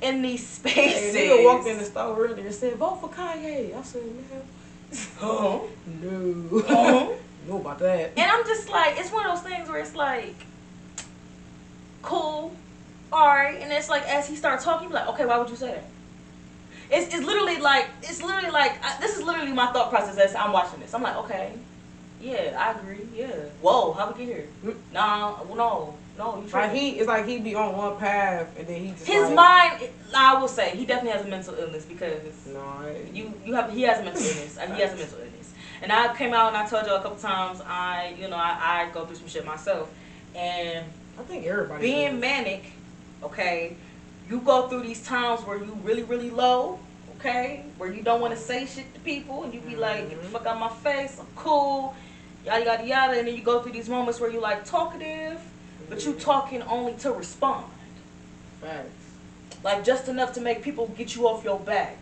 in 0.00 0.22
these 0.22 0.62
Hey, 0.62 0.96
spaces. 1.12 1.14
nigga 1.14 1.44
walked 1.44 1.66
in 1.68 1.78
the 1.78 1.84
store 1.84 2.16
earlier 2.18 2.44
and 2.46 2.54
said, 2.54 2.74
vote 2.76 3.00
for 3.00 3.08
Kanye. 3.10 3.76
I 3.76 3.82
said, 3.82 4.02
man, 4.04 4.42
Uh-huh. 5.20 5.58
no. 5.86 6.58
Uh-huh. 6.58 7.12
know 7.48 7.56
about 7.60 7.78
that. 7.80 8.12
And 8.16 8.30
I'm 8.30 8.44
just 8.44 8.68
like, 8.68 8.98
it's 8.98 9.12
one 9.12 9.26
of 9.26 9.36
those 9.36 9.44
things 9.48 9.68
where 9.68 9.80
it's 9.80 9.94
like, 9.96 10.34
cool, 12.02 12.54
all 13.12 13.26
right. 13.26 13.58
And 13.60 13.72
it's 13.72 13.88
like, 13.88 14.02
as 14.08 14.28
he 14.28 14.36
starts 14.36 14.64
talking, 14.64 14.90
like, 14.90 15.08
okay, 15.08 15.26
why 15.26 15.38
would 15.38 15.50
you 15.50 15.56
say 15.56 15.68
that? 15.72 15.84
It's, 16.90 17.14
it's 17.14 17.24
literally 17.24 17.58
like, 17.58 17.88
it's 18.02 18.22
literally 18.22 18.50
like, 18.50 18.72
I, 18.84 19.00
this 19.00 19.16
is 19.16 19.22
literally 19.24 19.52
my 19.52 19.72
thought 19.72 19.90
process 19.90 20.18
as 20.18 20.34
I'm 20.34 20.52
watching 20.52 20.80
this. 20.80 20.92
I'm 20.94 21.02
like, 21.02 21.16
okay, 21.16 21.52
yeah, 22.22 22.56
I 22.58 22.78
agree, 22.78 23.06
yeah. 23.14 23.26
Whoa, 23.60 23.92
how 23.92 24.10
we 24.12 24.24
get 24.24 24.34
here? 24.34 24.48
Mm. 24.64 24.76
Nah, 24.92 25.42
no, 25.54 25.94
no, 26.16 26.42
you 26.42 26.48
Like 26.52 26.72
he, 26.72 26.90
it's 26.98 27.08
like 27.08 27.26
he 27.26 27.38
be 27.38 27.54
on 27.54 27.76
one 27.76 27.96
path 27.98 28.48
and 28.58 28.66
then 28.66 28.80
he 28.80 28.90
just 28.92 29.06
His 29.06 29.28
like, 29.28 29.34
mind, 29.34 29.88
I 30.14 30.38
will 30.40 30.48
say, 30.48 30.70
he 30.76 30.86
definitely 30.86 31.18
has 31.18 31.26
a 31.26 31.28
mental 31.28 31.54
illness 31.56 31.84
because 31.84 32.46
No, 32.46 32.62
you 33.12 33.32
you 33.44 33.54
have 33.54 33.72
he 33.72 33.82
has 33.82 34.00
a 34.00 34.04
mental 34.04 34.22
illness. 34.22 34.58
He 34.58 34.80
has 34.80 34.92
a 34.92 34.96
mental 34.96 35.18
illness. 35.18 35.52
And 35.82 35.90
I 35.90 36.14
came 36.16 36.32
out 36.32 36.48
and 36.48 36.56
I 36.56 36.66
told 36.66 36.86
you 36.86 36.94
a 36.94 37.02
couple 37.02 37.18
times 37.18 37.60
I 37.66 38.14
you 38.18 38.28
know 38.28 38.36
I, 38.36 38.86
I 38.88 38.90
go 38.94 39.04
through 39.04 39.16
some 39.16 39.26
shit 39.28 39.44
myself. 39.44 39.90
And 40.34 40.84
I 41.18 41.22
think 41.24 41.44
everybody. 41.46 41.80
being 41.82 42.12
does. 42.12 42.20
manic, 42.20 42.64
okay, 43.22 43.76
you 44.30 44.40
go 44.40 44.68
through 44.68 44.82
these 44.82 45.02
times 45.04 45.40
where 45.42 45.56
you 45.58 45.76
really 45.82 46.04
really 46.04 46.30
low, 46.30 46.78
okay, 47.18 47.64
where 47.78 47.92
you 47.92 48.02
don't 48.02 48.20
want 48.20 48.34
to 48.34 48.38
say 48.40 48.64
shit 48.66 48.92
to 48.94 49.00
people 49.00 49.44
and 49.44 49.52
you 49.54 49.60
be 49.60 49.76
like 49.76 50.08
get 50.10 50.22
the 50.22 50.28
Mhm. 50.28 50.32
fuck 50.32 50.46
out 50.46 50.60
my 50.60 50.68
face, 50.68 51.18
I'm 51.18 51.26
cool, 51.34 51.94
yada 52.44 52.64
yada 52.64 52.84
yada, 52.86 53.18
and 53.18 53.26
then 53.28 53.36
you 53.36 53.42
go 53.42 53.60
through 53.62 53.72
these 53.72 53.88
moments 53.88 54.20
where 54.20 54.30
you 54.30 54.40
like 54.40 54.64
talkative, 54.64 55.40
but 55.88 56.04
you 56.04 56.14
talking 56.14 56.62
only 56.62 56.94
to 56.94 57.12
respond, 57.12 57.66
Right. 58.62 58.84
like 59.62 59.84
just 59.84 60.08
enough 60.08 60.32
to 60.34 60.40
make 60.40 60.62
people 60.62 60.86
get 60.88 61.14
you 61.14 61.28
off 61.28 61.44
your 61.44 61.58
back. 61.58 61.96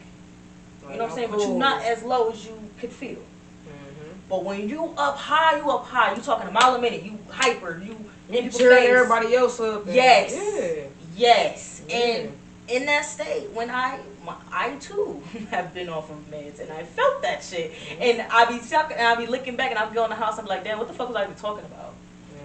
You 0.82 0.97
know 0.97 1.05
what 1.05 1.11
I'm 1.11 1.16
saying? 1.16 1.30
But 1.30 1.41
you're 1.41 1.59
not 1.59 1.84
as 1.84 2.03
low 2.03 2.30
as 2.30 2.45
you 2.47 2.59
could 2.80 2.91
feel. 2.93 3.18
Mhm. 3.18 4.14
But 4.28 4.45
when 4.45 4.68
you 4.68 4.93
up 4.97 5.16
high, 5.16 5.57
you 5.59 5.70
up 5.70 5.84
high. 5.86 6.14
You 6.14 6.22
talking 6.22 6.49
a 6.49 6.51
mile 6.51 6.74
a 6.74 6.80
minute. 6.80 7.03
You 7.05 7.18
hyper. 7.30 7.80
You 7.84 7.97
in 8.28 8.45
people's 8.45 8.61
face. 8.62 8.88
everybody 8.88 9.34
else 9.36 9.61
up. 9.61 9.84
Yes. 9.86 10.32
Yeah. 10.34 10.82
Yes. 11.16 11.82
Yeah. 11.88 11.97
And 11.97 12.38
in 12.68 12.86
that 12.86 13.05
state, 13.05 13.51
when 13.51 13.70
I, 13.70 14.01
my, 14.24 14.34
I 14.52 14.76
too 14.76 15.22
have 15.50 15.72
been 15.74 15.88
off 15.88 16.10
of 16.10 16.18
meds, 16.30 16.60
and 16.60 16.70
I 16.72 16.84
felt 16.84 17.22
that 17.22 17.42
shit. 17.42 17.72
Mm-hmm. 17.72 18.02
And 18.02 18.22
I 18.30 18.44
be 18.46 18.58
talking, 18.66 18.96
and 18.96 19.06
I 19.06 19.14
be 19.16 19.26
looking 19.26 19.56
back, 19.56 19.70
and 19.70 19.78
I 19.78 19.86
be 19.86 19.94
going 19.94 20.10
in 20.10 20.18
the 20.18 20.24
house, 20.24 20.38
and 20.38 20.46
be 20.46 20.54
like, 20.54 20.64
damn, 20.64 20.78
what 20.78 20.88
the 20.88 20.94
fuck 20.94 21.08
was 21.08 21.16
I 21.16 21.24
even 21.24 21.34
talking 21.36 21.64
about? 21.64 21.94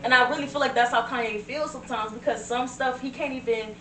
And 0.04 0.14
I 0.14 0.30
really 0.30 0.46
feel 0.46 0.62
like 0.62 0.76
that's 0.76 0.92
how 0.92 1.02
Kanye 1.02 1.42
feels 1.42 1.72
sometimes 1.72 2.12
because 2.12 2.46
some 2.46 2.68
stuff 2.68 3.02
he 3.02 3.10
can't 3.10 3.34
even 3.34 3.76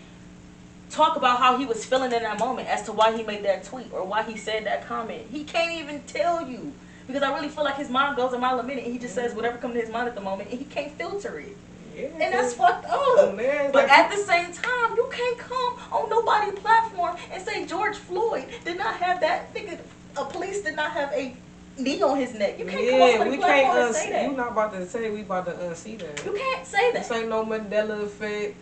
talk 0.89 1.17
about 1.17 1.37
how 1.37 1.57
he 1.57 1.65
was 1.65 1.85
feeling 1.85 2.11
in 2.11 2.23
that 2.23 2.39
moment 2.39 2.67
as 2.67 2.81
to 2.83 2.91
why 2.91 3.15
he 3.15 3.21
made 3.21 3.43
that 3.43 3.63
tweet 3.63 3.91
or 3.91 4.03
why 4.03 4.23
he 4.23 4.35
said 4.35 4.65
that 4.65 4.87
comment. 4.87 5.27
He 5.31 5.43
can't 5.43 5.71
even 5.71 6.01
tell 6.07 6.47
you 6.47 6.73
because 7.05 7.21
I 7.21 7.33
really 7.33 7.49
feel 7.49 7.63
like 7.63 7.75
his 7.75 7.89
mind 7.89 8.15
goes 8.15 8.33
a 8.33 8.39
mile 8.39 8.59
a 8.59 8.63
minute 8.63 8.85
and 8.85 8.93
he 8.93 8.99
just 8.99 9.13
says 9.13 9.33
whatever 9.35 9.57
comes 9.57 9.75
to 9.75 9.81
his 9.81 9.89
mind 9.89 10.07
at 10.07 10.15
the 10.15 10.21
moment 10.21 10.49
and 10.49 10.57
he 10.57 10.65
can't 10.65 10.91
filter 10.93 11.39
it. 11.39 11.55
Yeah. 11.95 12.07
And 12.19 12.33
that's 12.33 12.53
fucked 12.53 12.85
Oh, 12.89 13.27
up. 13.29 13.35
man, 13.35 13.71
But 13.71 13.87
like- 13.87 13.97
at 13.99 14.09
the 14.11 14.17
same 14.17 14.51
time, 14.51 14.95
you 14.95 15.07
can't 15.11 15.37
come 15.37 15.73
on 15.91 16.09
nobody 16.09 16.51
platform 16.51 17.15
and 17.31 17.41
say 17.45 17.65
George 17.65 17.95
Floyd 17.97 18.45
did 18.65 18.77
not 18.77 18.95
have 18.95 19.21
that 19.21 19.53
nigga. 19.53 19.79
A 20.17 20.25
police 20.25 20.61
did 20.61 20.75
not 20.75 20.91
have 20.91 21.11
a 21.13 21.35
knee 21.77 22.01
on 22.01 22.17
his 22.17 22.33
neck. 22.33 22.57
You 22.59 22.65
can't 22.65 22.89
come 22.89 23.01
on 23.01 23.09
yeah, 23.09 23.29
we 23.29 23.37
platform 23.37 23.41
can't 23.41 23.77
and 23.79 23.89
uh, 23.89 23.93
say 23.93 24.09
that. 24.11 24.29
You 24.29 24.37
not 24.37 24.51
about 24.51 24.73
to 24.73 24.85
say 24.87 25.09
we 25.09 25.21
about 25.21 25.45
to 25.45 25.51
uh, 25.55 25.71
unsee 25.73 25.97
that. 25.99 26.25
You 26.25 26.33
can't 26.33 26.65
say 26.65 26.91
This 26.91 27.07
that. 27.07 27.19
ain't 27.19 27.29
no 27.29 27.45
Mandela 27.45 28.03
effect. 28.03 28.55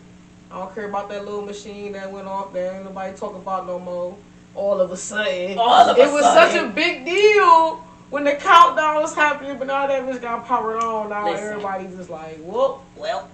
I 0.51 0.57
don't 0.59 0.73
care 0.75 0.87
about 0.87 1.09
that 1.09 1.25
little 1.25 1.41
machine 1.43 1.93
that 1.93 2.11
went 2.11 2.27
off 2.27 2.53
there. 2.53 2.75
Ain't 2.75 2.85
nobody 2.85 3.15
talk 3.17 3.35
about 3.35 3.65
no 3.65 3.79
more. 3.79 4.15
All 4.55 4.79
of 4.79 4.91
a 4.91 4.97
sudden, 4.97 5.57
All 5.57 5.89
of 5.89 5.97
a 5.97 6.01
it 6.01 6.11
was 6.11 6.23
such 6.23 6.55
a 6.55 6.67
big 6.67 7.05
deal 7.05 7.83
when 8.13 8.23
the 8.23 8.33
countdown 8.33 9.01
was 9.01 9.15
happening, 9.15 9.57
but 9.57 9.65
now 9.65 9.87
that 9.87 10.03
bitch 10.03 10.21
got 10.21 10.45
powered 10.45 10.83
on. 10.83 11.09
Now 11.09 11.25
Listen. 11.25 11.47
everybody's 11.47 11.95
just 11.95 12.11
like, 12.11 12.37
whoop. 12.37 12.79
Well, 12.95 13.27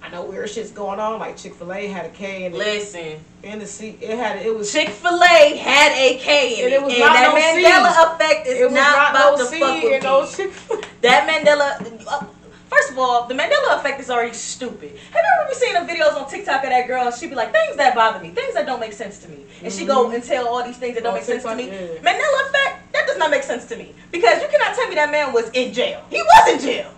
I 0.00 0.08
know 0.10 0.24
weird 0.26 0.48
shit's 0.48 0.70
going 0.70 1.00
on. 1.00 1.18
Like 1.18 1.36
Chick 1.36 1.54
Fil 1.54 1.72
A 1.72 1.88
had 1.88 2.06
a 2.06 2.10
K 2.10 2.44
in 2.44 2.54
it, 2.54 2.56
listen. 2.56 3.16
in 3.42 3.58
the 3.58 3.66
seat. 3.66 3.98
It 4.00 4.16
had 4.16 4.46
it 4.46 4.56
was 4.56 4.72
Chick 4.72 4.90
Fil 4.90 5.20
A 5.20 5.56
had 5.56 5.90
a 5.90 6.18
K 6.18 6.60
in 6.60 6.66
And 6.66 6.74
it, 6.74 6.76
it 6.76 6.82
was 6.84 6.92
and 6.92 7.00
not 7.00 7.14
that 7.14 7.34
no 7.34 7.40
Mandela 7.40 7.92
C. 7.92 8.14
effect 8.14 8.46
is 8.46 8.60
it 8.60 8.64
was 8.66 8.72
not, 8.72 8.96
not, 8.96 9.10
about 9.10 9.38
no 9.38 9.44
to 9.44 9.50
C 9.50 9.58
fuck 9.58 9.82
with 9.82 9.92
and 9.92 10.04
no 10.04 10.76
me. 10.76 10.82
That 11.02 11.28
Mandela. 11.28 12.06
Uh, 12.06 12.26
first 12.68 12.90
of 12.92 12.98
all, 12.98 13.26
the 13.26 13.34
Mandela 13.34 13.78
effect 13.78 14.00
is 14.00 14.10
already 14.10 14.32
stupid. 14.34 14.90
Have 15.12 15.22
you 15.24 15.44
ever 15.44 15.54
seen 15.54 15.74
the 15.74 15.80
videos 15.92 16.14
on 16.20 16.28
TikTok 16.28 16.64
of 16.64 16.70
that 16.70 16.86
girl? 16.86 17.10
She'd 17.10 17.30
be 17.30 17.36
like, 17.36 17.52
things 17.52 17.76
that 17.76 17.94
bother 17.94 18.18
me, 18.20 18.30
things 18.30 18.54
that 18.54 18.66
don't 18.66 18.80
make 18.80 18.92
sense 18.92 19.18
to 19.20 19.28
me, 19.28 19.44
and 19.62 19.72
she 19.72 19.84
go 19.84 20.06
Mhm. 20.06 20.14
and 20.16 20.24
tell 20.24 20.48
all 20.48 20.62
these 20.64 20.76
things 20.76 20.94
that 20.94 21.02
don't 21.02 21.12
On 21.12 21.18
make 21.18 21.24
sense 21.24 21.42
to 21.44 21.54
me. 21.54 21.66
yeah. 21.68 22.00
Mandela 22.02 22.48
effect 22.48 22.92
that 22.92 23.06
does 23.06 23.18
not 23.18 23.30
make 23.30 23.42
sense 23.42 23.64
to 23.66 23.76
me 23.76 23.94
because 24.10 24.40
you 24.42 24.48
cannot 24.48 24.74
tell 24.76 24.88
me 24.88 24.94
that 24.96 25.10
man 25.10 25.32
was 25.32 25.48
in 25.50 25.72
jail. 25.72 26.02
He 26.10 26.20
was 26.22 26.48
in 26.54 26.58
jail. 26.60 26.90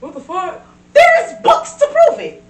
What 0.00 0.14
the 0.14 0.20
fuck? 0.20 0.60
There 0.92 1.24
is 1.26 1.32
books 1.42 1.72
to 1.74 1.86
prove 1.86 2.20
it. 2.20 2.42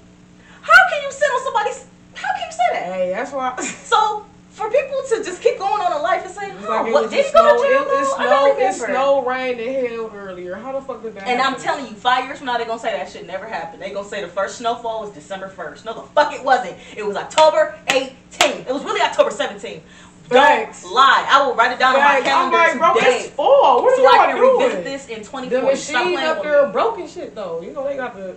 How 0.60 0.88
can 0.90 1.02
you 1.02 1.12
sit 1.12 1.28
on 1.30 1.42
somebody's? 1.44 1.84
How 2.14 2.28
can 2.32 2.42
you 2.46 2.52
say 2.52 2.68
that? 2.72 2.82
Hey, 2.94 3.10
that's 3.10 3.32
why. 3.32 3.56
So 3.84 4.24
for 4.54 4.70
people 4.70 5.02
to 5.08 5.24
just 5.24 5.42
keep 5.42 5.58
going 5.58 5.80
on 5.82 5.92
a 5.92 5.98
life 5.98 6.24
and 6.24 6.32
say, 6.32 6.48
It's 6.50 6.64
huh, 6.64 6.82
like 6.84 6.92
what 6.92 7.10
did 7.10 7.22
just 7.22 7.34
go 7.34 7.42
to 7.56 7.68
jail? 7.68 7.82
It, 7.82 7.82
it 7.82 7.88
though? 7.88 8.14
I 8.16 8.52
snowed. 8.54 8.62
It 8.68 8.74
snowed, 8.74 9.26
rained, 9.26 9.60
and 9.60 9.70
hailed 9.70 10.12
earlier. 10.14 10.54
How 10.54 10.72
the 10.72 10.80
fuck 10.80 11.02
did 11.02 11.14
that? 11.16 11.26
And 11.26 11.42
I'm 11.42 11.56
telling 11.60 11.86
you, 11.86 11.92
five 11.94 12.24
years 12.26 12.38
from 12.38 12.46
now, 12.46 12.56
they're 12.56 12.66
gonna 12.66 12.78
say 12.78 12.92
that 12.96 13.10
shit 13.10 13.26
never 13.26 13.46
happened. 13.48 13.82
They're 13.82 13.92
gonna 13.92 14.08
say 14.08 14.20
the 14.22 14.28
first 14.28 14.58
snowfall 14.58 15.00
was 15.02 15.10
December 15.12 15.48
1st. 15.48 15.84
No, 15.84 15.94
the 15.94 16.02
fuck 16.02 16.32
it 16.32 16.44
wasn't. 16.44 16.76
It 16.96 17.04
was 17.04 17.16
October 17.16 17.76
18th. 17.88 18.66
It 18.68 18.72
was 18.72 18.84
really 18.84 19.00
October 19.00 19.30
17th. 19.30 19.80
Facts. 20.28 20.82
Don't 20.84 20.94
lie. 20.94 21.26
I 21.28 21.44
will 21.44 21.54
write 21.54 21.72
it 21.72 21.78
down 21.80 21.96
on 21.96 22.00
my 22.00 22.14
Like, 22.14 22.18
I'm 22.20 22.50
calendar 22.50 22.56
like, 22.56 22.78
bro, 22.78 22.94
today. 22.94 23.18
it's 23.24 23.28
fall. 23.30 23.82
What 23.82 23.92
are 23.92 23.96
so 23.96 24.06
I 24.06 24.14
y'all 24.16 24.26
can 24.26 24.36
doing? 24.36 24.58
revisit 24.62 24.84
this 24.84 25.08
in 25.08 25.18
the 25.18 25.24
2040. 25.24 25.76
Stop 25.76 26.04
machine 26.06 26.18
up 26.20 26.42
there 26.42 26.66
broken 26.68 27.06
shit 27.08 27.34
though. 27.34 27.60
You 27.60 27.72
know 27.72 27.84
they 27.84 27.96
got 27.96 28.14
the. 28.14 28.34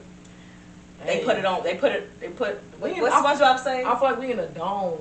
They 1.05 1.23
put 1.23 1.37
it 1.37 1.45
on. 1.45 1.63
They 1.63 1.75
put 1.75 1.91
it. 1.93 2.19
They 2.19 2.27
put. 2.29 2.55
What, 2.79 2.93
We- 2.93 2.99
what 3.01 3.13
I- 3.13 3.21
SpongeBob 3.35 3.63
say? 3.63 3.83
I 3.85 3.91
feel 3.99 4.09
like 4.09 4.19
we 4.19 4.31
in 4.31 4.39
a 4.39 4.47
dome. 4.47 4.97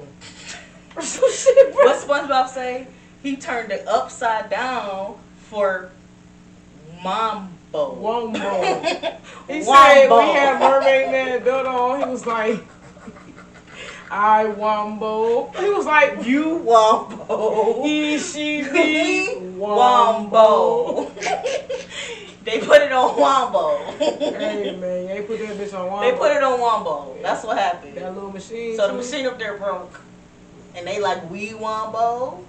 Or 0.97 1.03
some 1.03 1.31
shit, 1.31 1.75
bro. 1.75 1.85
What 1.85 1.97
SpongeBob 2.01 2.49
say? 2.49 2.87
He 3.23 3.37
turned 3.37 3.71
it 3.73 3.87
upside 3.87 4.51
down 4.51 5.19
for 5.51 5.91
Mambo. 7.03 7.51
Wumbo. 7.75 9.13
He 9.47 9.63
said 9.63 10.09
we 10.09 10.23
had 10.33 10.59
Mermaid 10.59 11.11
Man 11.13 11.45
built 11.45 11.67
on. 11.67 12.01
He 12.01 12.07
was 12.07 12.27
like, 12.27 12.61
I 14.11 14.45
Wumbo. 14.45 15.55
He 15.57 15.69
was 15.71 15.87
like, 15.87 16.27
You 16.27 16.65
Wumbo. 16.67 17.85
he, 17.85 18.19
she, 18.19 18.63
me, 18.73 19.35
Wumbo. 19.57 21.15
they 22.45 22.59
put 22.61 22.83
it 22.83 22.91
on 22.93 23.15
Wumbo. 23.17 23.99
hey 23.99 24.77
man, 24.77 25.07
they 25.07 25.23
put 25.23 25.39
that 25.39 25.57
bitch 25.57 25.79
on 25.79 25.91
Wumbo. 25.91 26.01
they 26.01 26.17
put 26.17 26.33
it 26.33 26.43
on 26.43 26.59
Wumbo. 26.59 27.23
That's 27.23 27.45
what 27.45 27.57
happened. 27.59 27.97
That 27.97 28.15
little 28.15 28.33
machine. 28.33 28.77
So 28.77 28.89
the 28.89 28.95
machine 28.95 29.27
up 29.27 29.39
there 29.39 29.57
broke. 29.59 30.01
And 30.77 30.87
they 30.87 31.01
like, 31.01 31.31
we 31.31 31.51
Wumbo, 31.51 32.45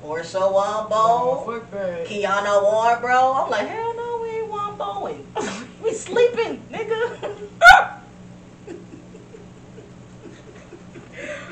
Portia 0.00 0.38
Oh, 0.40 0.52
Wumbo, 0.88 1.44
fuck 1.60 1.70
that. 1.72 2.06
Kiana 2.06 2.62
Warren, 2.62 3.00
bro. 3.00 3.34
I'm 3.34 3.50
like, 3.50 3.68
hell 3.68 3.94
no, 3.94 4.20
we 4.22 4.28
ain't 4.30 4.50
Wumboing. 4.50 5.24
we 5.82 5.92
sleeping, 5.92 6.62
nigga. 6.72 7.20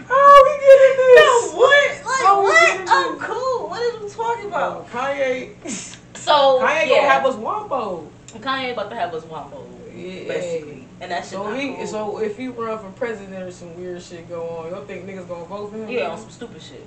How 0.08 0.44
we 0.44 0.52
getting 0.58 0.96
this? 0.96 1.52
No, 1.52 1.58
what? 1.58 1.90
Like, 2.06 2.22
How 2.22 2.40
we 2.40 2.46
what? 2.46 2.88
I'm 2.88 3.18
this? 3.18 3.22
cool. 3.26 3.68
What 3.68 3.80
are 3.82 4.02
you 4.02 4.08
talking 4.08 4.44
Oh, 4.46 4.48
about? 4.48 4.90
Kanye, 4.90 5.68
So, 6.16 6.60
Kanye 6.60 6.86
yeah. 6.86 6.88
gonna 6.88 7.08
have 7.08 7.26
us 7.26 7.34
Wumbo. 7.36 8.08
Kanye 8.28 8.72
about 8.72 8.90
to 8.90 8.96
have 8.96 9.12
us 9.12 9.24
Wumbo, 9.24 9.66
Yeah. 9.94 10.28
basically. 10.28 10.85
And 11.00 11.10
that 11.10 11.20
shit 11.24 11.32
So 11.32 11.52
he, 11.54 11.74
cool. 11.74 11.86
so 11.86 12.18
if 12.18 12.36
he 12.36 12.48
run 12.48 12.78
for 12.78 12.90
president 12.92 13.42
or 13.42 13.50
some 13.50 13.76
weird 13.76 14.02
shit 14.02 14.28
go 14.28 14.48
on, 14.48 14.64
you 14.66 14.70
don't 14.70 14.86
think 14.86 15.04
niggas 15.04 15.28
gonna 15.28 15.44
vote 15.44 15.70
for 15.70 15.76
him? 15.78 15.88
Yeah, 15.88 16.08
on 16.10 16.18
some 16.18 16.30
stupid 16.30 16.62
shit. 16.62 16.84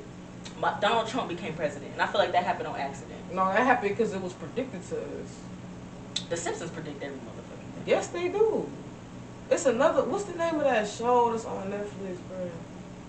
My, 0.60 0.78
Donald 0.82 1.08
Trump 1.08 1.30
became 1.30 1.54
president, 1.54 1.92
and 1.94 2.02
I 2.02 2.08
feel 2.08 2.20
like 2.20 2.32
that 2.32 2.44
happened 2.44 2.68
on 2.68 2.80
accident. 2.80 3.20
No, 3.32 3.46
that 3.46 3.60
happened 3.64 3.90
because 3.90 4.14
it 4.14 4.22
was 4.22 4.34
predicted 4.34 4.84
to 4.90 4.98
us. 4.98 5.40
The 6.30 6.36
Simpsons 6.38 6.72
predict 6.72 7.02
every 7.04 7.18
motherfucking 7.18 7.74
thing. 7.76 7.84
Yes, 7.86 8.08
they 8.08 8.30
do. 8.30 8.70
It's 9.52 9.66
another. 9.66 10.04
What's 10.04 10.26
the 10.26 10.38
name 10.38 10.56
of 10.56 10.64
that 10.64 10.88
show 10.88 11.32
that's 11.32 11.46
on 11.46 11.68
Netflix, 11.72 12.18
bro? 12.28 12.50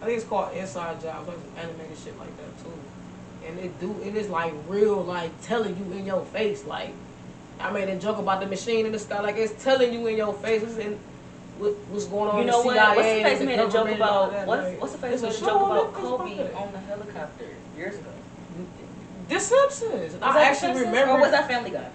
I 0.02 0.06
think 0.06 0.18
it's 0.18 0.26
called 0.26 0.54
Inside 0.54 1.00
Jobs, 1.02 1.28
like 1.28 1.36
some 1.36 1.58
animated 1.58 1.98
shit 2.02 2.18
like 2.18 2.34
that 2.36 2.64
too. 2.64 2.72
And 3.46 3.58
it 3.58 3.78
do 3.80 3.94
it 4.04 4.14
is 4.16 4.28
like 4.28 4.54
real, 4.68 5.02
like 5.02 5.30
telling 5.42 5.76
you 5.76 5.98
in 5.98 6.06
your 6.06 6.24
face, 6.26 6.64
like 6.64 6.92
I 7.60 7.70
made 7.70 7.88
a 7.88 7.96
joke 7.96 8.18
about 8.18 8.40
the 8.40 8.46
machine 8.46 8.86
in 8.86 8.92
the 8.92 8.98
sky, 8.98 9.20
like 9.20 9.36
it's 9.36 9.62
telling 9.62 9.92
you 9.92 10.06
in 10.06 10.16
your 10.16 10.34
face. 10.34 10.62
In, 10.78 10.98
what, 11.58 11.74
what's 11.90 12.06
going 12.06 12.30
on? 12.30 12.38
You 12.40 12.44
know 12.46 12.62
what? 12.62 12.74
CIA, 12.74 12.96
What's 12.96 13.08
the 13.08 13.22
face 13.22 13.38
the 13.38 13.44
made 13.44 13.60
a 13.60 13.70
joke 13.70 13.86
and 13.86 13.96
about? 13.96 14.32
that, 14.32 14.46
What's 14.46 14.62
like, 14.64 14.80
what's 14.80 14.92
the 14.92 14.98
face 14.98 15.22
made 15.22 15.32
a 15.32 15.40
joke 15.40 15.48
oh, 15.52 15.66
about 15.66 15.92
Kobe 15.92 16.54
on 16.54 16.72
the 16.72 16.78
helicopter 16.78 17.48
years 17.76 17.94
ago? 17.96 18.10
The 19.28 19.38
Simpsons. 19.38 20.14
Was 20.14 20.22
I 20.22 20.42
actually 20.42 20.74
Simpsons, 20.74 20.86
remember 20.86 21.12
Or 21.12 21.20
was 21.20 21.30
that 21.30 21.46
Family 21.48 21.70
Guy? 21.70 21.90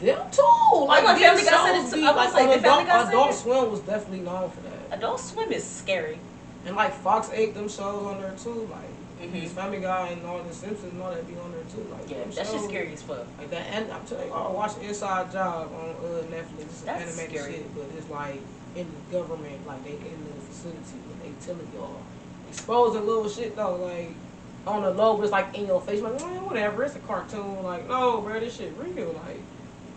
them 0.00 0.30
too. 0.30 0.40
Oh, 0.42 0.86
like 0.88 1.04
like 1.04 1.18
Family 1.18 1.44
Guy 1.44 1.50
said 1.50 1.84
it 1.84 2.00
too. 2.00 2.06
I 2.06 2.12
was 2.12 2.16
like, 2.16 2.34
like, 2.34 2.42
on 2.42 2.48
did 2.48 2.62
Family 2.62 2.84
Adult, 2.84 2.86
Guy 2.86 3.08
Adult 3.08 3.30
it? 3.30 3.34
Swim 3.34 3.70
was 3.70 3.80
definitely 3.80 4.20
known 4.20 4.50
for 4.50 4.60
that. 4.62 4.98
Adult 4.98 5.20
Swim 5.20 5.52
is 5.52 5.64
scary. 5.64 6.18
And 6.66 6.76
like 6.76 6.94
Fox 6.94 7.30
ate 7.32 7.54
them 7.54 7.68
shows 7.68 8.06
on 8.06 8.20
there 8.20 8.34
too. 8.42 8.68
Like 8.70 9.13
Mhm. 9.20 9.40
this 9.42 9.52
Family 9.52 9.78
Guy 9.80 10.08
and 10.08 10.26
all 10.26 10.42
the 10.42 10.52
Simpsons 10.52 10.92
and 10.92 11.00
all 11.02 11.10
that 11.10 11.26
be 11.26 11.34
on 11.38 11.52
there 11.52 11.62
too. 11.72 11.86
Like 11.90 12.10
Yeah, 12.10 12.24
that 12.24 12.46
shit's 12.46 12.64
scary 12.64 12.92
as 12.92 13.02
fuck. 13.02 13.26
Like 13.38 13.50
that, 13.50 13.66
and 13.72 13.90
I'm 13.92 14.04
telling 14.06 14.26
you, 14.28 14.34
I 14.34 14.50
watch 14.50 14.72
Inside 14.82 15.30
Job 15.32 15.72
on 15.72 15.90
uh, 15.90 16.22
Netflix. 16.30 16.60
It's 16.62 16.80
That's 16.82 17.02
animated 17.02 17.40
scary. 17.40 17.52
shit, 17.54 17.74
but 17.74 17.86
it's 17.96 18.10
like 18.10 18.40
in 18.76 18.86
the 18.90 19.16
government, 19.16 19.66
like 19.66 19.84
they 19.84 19.92
in 19.92 20.18
the 20.26 20.40
facility, 20.42 20.98
but 21.08 21.22
they 21.22 21.30
telling 21.44 21.68
y'all 21.74 22.02
exposing 22.48 23.06
little 23.06 23.28
shit 23.28 23.54
though, 23.56 23.76
like 23.76 24.14
on 24.66 24.82
the 24.82 24.90
low, 24.90 25.16
but 25.16 25.22
it's 25.24 25.32
like 25.32 25.56
in 25.56 25.66
your 25.66 25.80
face, 25.80 26.02
like 26.02 26.18
man, 26.20 26.44
whatever. 26.44 26.82
It's 26.84 26.96
a 26.96 27.00
cartoon. 27.00 27.62
Like 27.62 27.88
no, 27.88 28.20
bro, 28.20 28.40
this 28.40 28.56
shit 28.56 28.72
real. 28.78 29.12
Like 29.24 29.40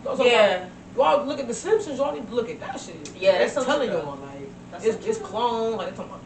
are 0.06 0.26
Yeah. 0.26 0.68
like, 0.96 0.96
y'all 0.96 1.26
look 1.26 1.40
at 1.40 1.48
the 1.48 1.54
Simpsons, 1.54 1.98
y'all 1.98 2.12
need 2.14 2.26
to 2.28 2.34
look 2.34 2.48
at 2.48 2.60
that 2.60 2.78
shit. 2.80 3.10
Yeah, 3.18 3.38
that's 3.38 3.54
telling 3.54 3.90
y'all 3.90 4.16
like 4.16 4.48
That's 4.70 4.84
it's 4.84 5.04
so 5.04 5.10
it's 5.10 5.18
clone. 5.18 5.76
Like 5.76 5.90
they 5.90 5.96
talking 5.96 6.12
about. 6.12 6.22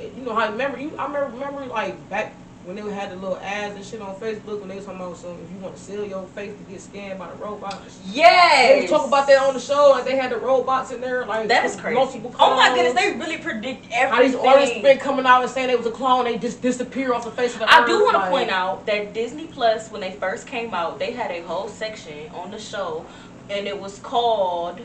You 0.00 0.22
know 0.24 0.34
how 0.34 0.50
remember 0.50 0.78
you? 0.78 0.92
I 0.96 1.06
remember 1.06 1.30
remember 1.36 1.66
like 1.66 2.08
back 2.10 2.34
when 2.64 2.76
they 2.76 2.82
had 2.94 3.10
the 3.10 3.16
little 3.16 3.36
ads 3.36 3.76
and 3.76 3.84
shit 3.84 4.00
on 4.00 4.14
Facebook 4.16 4.58
when 4.60 4.68
they 4.68 4.76
was 4.76 4.86
talking 4.86 4.98
about 5.00 5.16
some 5.18 5.32
if 5.32 5.50
you 5.50 5.58
want 5.58 5.76
to 5.76 5.80
sell 5.82 6.02
your 6.02 6.22
face 6.28 6.56
to 6.56 6.72
get 6.72 6.80
scanned 6.80 7.18
by 7.18 7.28
the 7.28 7.34
robots. 7.36 8.00
Yes. 8.06 8.68
They 8.76 8.80
was 8.82 8.90
talking 8.90 9.08
about 9.08 9.26
that 9.26 9.38
on 9.42 9.52
the 9.52 9.60
show, 9.60 9.90
like 9.90 10.06
they 10.06 10.16
had 10.16 10.30
the 10.30 10.38
robots 10.38 10.90
in 10.90 11.02
there, 11.02 11.26
like 11.26 11.46
That 11.48 11.66
is 11.66 11.76
crazy. 11.76 11.94
multiple 11.94 12.34
Oh 12.38 12.56
my 12.56 12.74
goodness, 12.74 12.94
they 12.94 13.12
really 13.18 13.36
predict 13.36 13.92
How 13.92 14.08
everything. 14.16 14.32
these 14.40 14.48
artists 14.48 14.78
been 14.80 14.98
coming 14.98 15.26
out 15.26 15.42
and 15.42 15.50
saying 15.50 15.68
they 15.68 15.76
was 15.76 15.84
a 15.86 15.90
clone, 15.90 16.24
they 16.24 16.38
just 16.38 16.62
disappear 16.62 17.12
off 17.12 17.24
the 17.24 17.30
face 17.30 17.52
of 17.52 17.60
the 17.60 17.70
I 17.70 17.82
earth. 17.82 17.86
do 17.86 18.02
want 18.02 18.16
to 18.16 18.30
point 18.30 18.48
out 18.50 18.86
that 18.86 19.12
Disney 19.12 19.46
Plus, 19.46 19.90
when 19.90 20.00
they 20.00 20.12
first 20.12 20.46
came 20.46 20.72
out, 20.72 20.98
they 20.98 21.12
had 21.12 21.30
a 21.30 21.42
whole 21.42 21.68
section 21.68 22.30
on 22.34 22.50
the 22.50 22.58
show, 22.58 23.04
and 23.50 23.66
it 23.68 23.78
was 23.78 23.98
called 23.98 24.80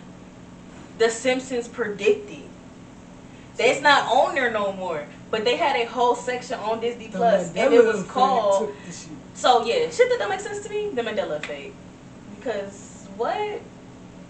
"The 0.97 1.09
Simpsons 1.09 1.69
Predicted." 1.69 2.43
It's 3.65 3.81
not 3.81 4.07
on 4.11 4.35
there 4.35 4.51
no 4.51 4.71
more, 4.73 5.05
but 5.31 5.43
they 5.43 5.55
had 5.57 5.75
a 5.75 5.85
whole 5.85 6.15
section 6.15 6.59
on 6.59 6.79
Disney 6.79 7.09
Plus, 7.09 7.53
and 7.55 7.73
it 7.73 7.83
was 7.85 8.03
called. 8.03 8.69
took 8.69 8.85
the 8.85 8.91
shit. 8.91 9.09
So 9.33 9.65
yeah, 9.65 9.89
shit 9.89 10.09
that 10.09 10.17
don't 10.19 10.29
make 10.29 10.39
sense 10.39 10.59
to 10.65 10.69
me. 10.69 10.89
The 10.89 11.01
Mandela 11.01 11.37
Effect, 11.37 11.73
because 12.37 13.07
what? 13.17 13.61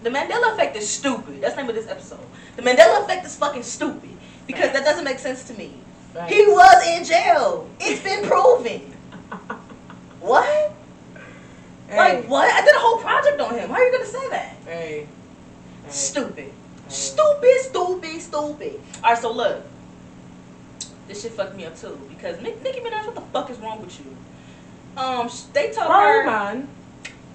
The 0.04 0.10
Mandela 0.10 0.54
Effect 0.54 0.76
is 0.78 0.90
stupid. 0.90 1.42
That's 1.42 1.56
the 1.56 1.62
name 1.62 1.70
of 1.70 1.76
this 1.76 1.88
episode. 1.88 2.20
The 2.56 2.62
Mandela 2.62 3.04
Effect 3.04 3.26
is 3.26 3.36
fucking 3.36 3.64
stupid 3.64 4.10
because 4.48 4.72
that 4.72 4.84
doesn't 4.86 5.04
make 5.04 5.20
sense 5.20 5.44
to 5.46 5.54
me. 5.56 5.74
Facts. 6.14 6.32
He 6.34 6.46
was 6.48 6.88
in 6.88 7.04
jail. 7.04 7.70
It's 7.80 8.02
been 8.02 8.24
proven. 8.26 8.82
what? 10.20 10.74
Hey, 11.88 11.98
Like 11.98 12.26
what? 12.30 12.52
I 12.54 12.64
did 12.66 12.76
a 12.76 12.80
whole 12.80 12.98
project 13.00 13.40
on 13.42 13.56
him. 13.56 13.70
How 13.70 13.76
are 13.76 13.84
you 13.84 13.92
gonna 13.92 14.06
say 14.06 14.30
that? 14.30 14.56
Hey, 14.66 15.08
hey, 15.86 15.90
Stupid. 15.92 16.52
Stupid, 16.90 17.60
stupid, 17.62 18.22
stupid. 18.22 18.80
Alright, 19.04 19.18
so 19.18 19.32
look. 19.32 19.64
This 21.08 21.22
shit 21.22 21.32
fucked 21.34 21.56
me 21.56 21.66
up 21.66 21.78
too. 21.78 22.00
Because 22.10 22.42
Nick, 22.42 22.62
Nicki 22.64 22.80
Minaj, 22.80 23.06
what 23.06 23.16
the 23.16 23.22
fuck 23.22 23.50
is 23.50 23.58
wrong 23.60 23.82
with 23.82 24.00
you? 24.00 24.16
Um, 25.02 25.30
sh- 25.30 25.44
they 25.54 25.72
told 25.72 25.92
her. 25.92 26.26
Roman. 26.26 26.68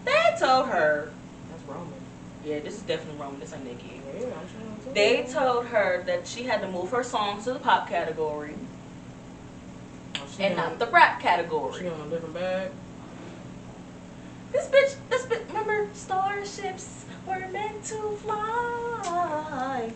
They 0.04 0.36
told 0.38 0.66
her. 0.66 1.12
That's 1.50 1.62
Roman. 1.64 1.92
Yeah, 2.44 2.60
this 2.60 2.74
is 2.74 2.82
definitely 2.82 3.20
Roman. 3.20 3.40
This 3.40 3.52
ain't 3.52 3.64
Nicki. 3.64 4.00
Yeah, 4.18 4.26
I'm 4.26 4.86
to 4.86 4.90
They 4.94 5.24
told 5.24 5.66
her 5.66 6.04
that 6.06 6.26
she 6.26 6.44
had 6.44 6.60
to 6.60 6.68
move 6.68 6.90
her 6.90 7.02
songs 7.02 7.44
to 7.44 7.52
the 7.52 7.58
pop 7.58 7.88
category 7.88 8.54
Oh, 10.16 10.26
and 10.38 10.56
not 10.56 10.78
the 10.78 10.86
rap 10.86 11.20
category. 11.20 11.80
She 11.80 11.88
on 11.88 12.00
a 12.00 12.10
different 12.10 12.34
bag. 12.34 12.70
This 14.52 14.68
bitch, 14.68 14.96
this 15.10 15.26
bitch, 15.26 15.48
remember 15.48 15.88
starships 15.94 17.03
were 17.26 17.48
meant 17.48 17.84
to 17.84 18.16
fly. 18.16 19.90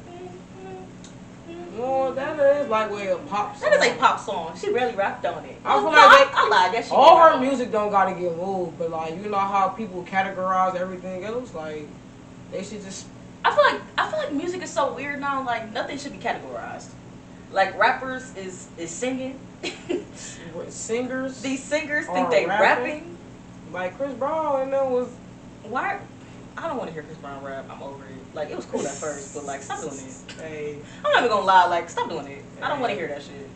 Well, 1.77 2.13
that 2.13 2.39
is 2.41 2.69
like 2.69 2.91
way 2.91 3.09
a 3.09 3.17
pop 3.17 3.57
song. 3.57 3.71
That 3.71 3.81
is 3.81 3.93
a 3.93 3.97
pop 3.97 4.19
song. 4.19 4.57
She 4.59 4.73
barely 4.73 4.97
rapped 4.97 5.25
on 5.25 5.45
it. 5.45 5.57
I 5.65 5.77
oh, 5.77 5.83
feel 5.83 5.93
No, 5.93 5.99
like 5.99 6.35
I, 6.35 6.47
I 6.47 6.49
lied. 6.49 6.75
That 6.75 6.85
she 6.85 6.91
All 6.91 7.17
her 7.19 7.39
music 7.39 7.71
don't 7.71 7.91
gotta 7.91 8.19
get 8.19 8.37
moved, 8.37 8.79
but 8.79 8.91
like 8.91 9.15
you 9.17 9.29
know 9.31 9.39
how 9.39 9.69
people 9.69 10.05
categorize 10.05 10.75
everything 10.75 11.25
else, 11.25 11.55
like 11.55 11.87
they 12.51 12.65
should 12.65 12.83
just 12.83 13.07
I 13.45 13.55
feel 13.55 13.65
like 13.65 13.81
I 13.97 14.11
feel 14.11 14.19
like 14.19 14.33
music 14.33 14.63
is 14.63 14.71
so 14.71 14.93
weird 14.93 15.21
now. 15.21 15.45
Like 15.45 15.73
nothing 15.73 15.99
should 15.99 16.13
be 16.13 16.19
categorized. 16.19 16.89
Like 17.53 17.79
rappers 17.79 18.35
is 18.37 18.67
is 18.77 18.91
singing. 18.91 19.39
singers 20.69 21.41
These 21.43 21.63
singers 21.63 22.07
think 22.07 22.31
they 22.31 22.47
rapping. 22.47 22.85
rapping. 22.85 23.17
like 23.73 23.97
Chris 23.97 24.13
Brown 24.15 24.63
and 24.63 24.73
then 24.73 24.91
was 24.91 25.09
Why? 25.65 25.99
I 26.59 26.67
don't 26.67 26.77
want 26.77 26.89
to 26.89 26.95
hear 26.95 27.03
Chris 27.03 27.19
Brown 27.19 27.43
rap. 27.45 27.67
I'm 27.71 27.83
over 27.83 28.05
it. 28.05 28.35
Like 28.35 28.51
it 28.51 28.57
was 28.57 28.67
cool 28.67 28.87
at 28.87 28.95
first, 28.95 29.35
but 29.35 29.45
like 29.45 29.63
stop 29.63 29.81
doing 29.81 29.95
it. 29.95 30.33
hey 30.41 30.79
I'm 31.05 31.13
not 31.13 31.19
even 31.19 31.29
gonna 31.31 31.47
lie. 31.47 31.67
Like 31.67 31.89
stop 31.89 32.09
doing 32.09 32.27
it. 32.27 32.45
I 32.61 32.69
don't 32.69 32.81
want 32.81 32.93
to 32.93 32.99
hear 32.99 33.09
that 33.09 33.23
shit. 33.23 33.49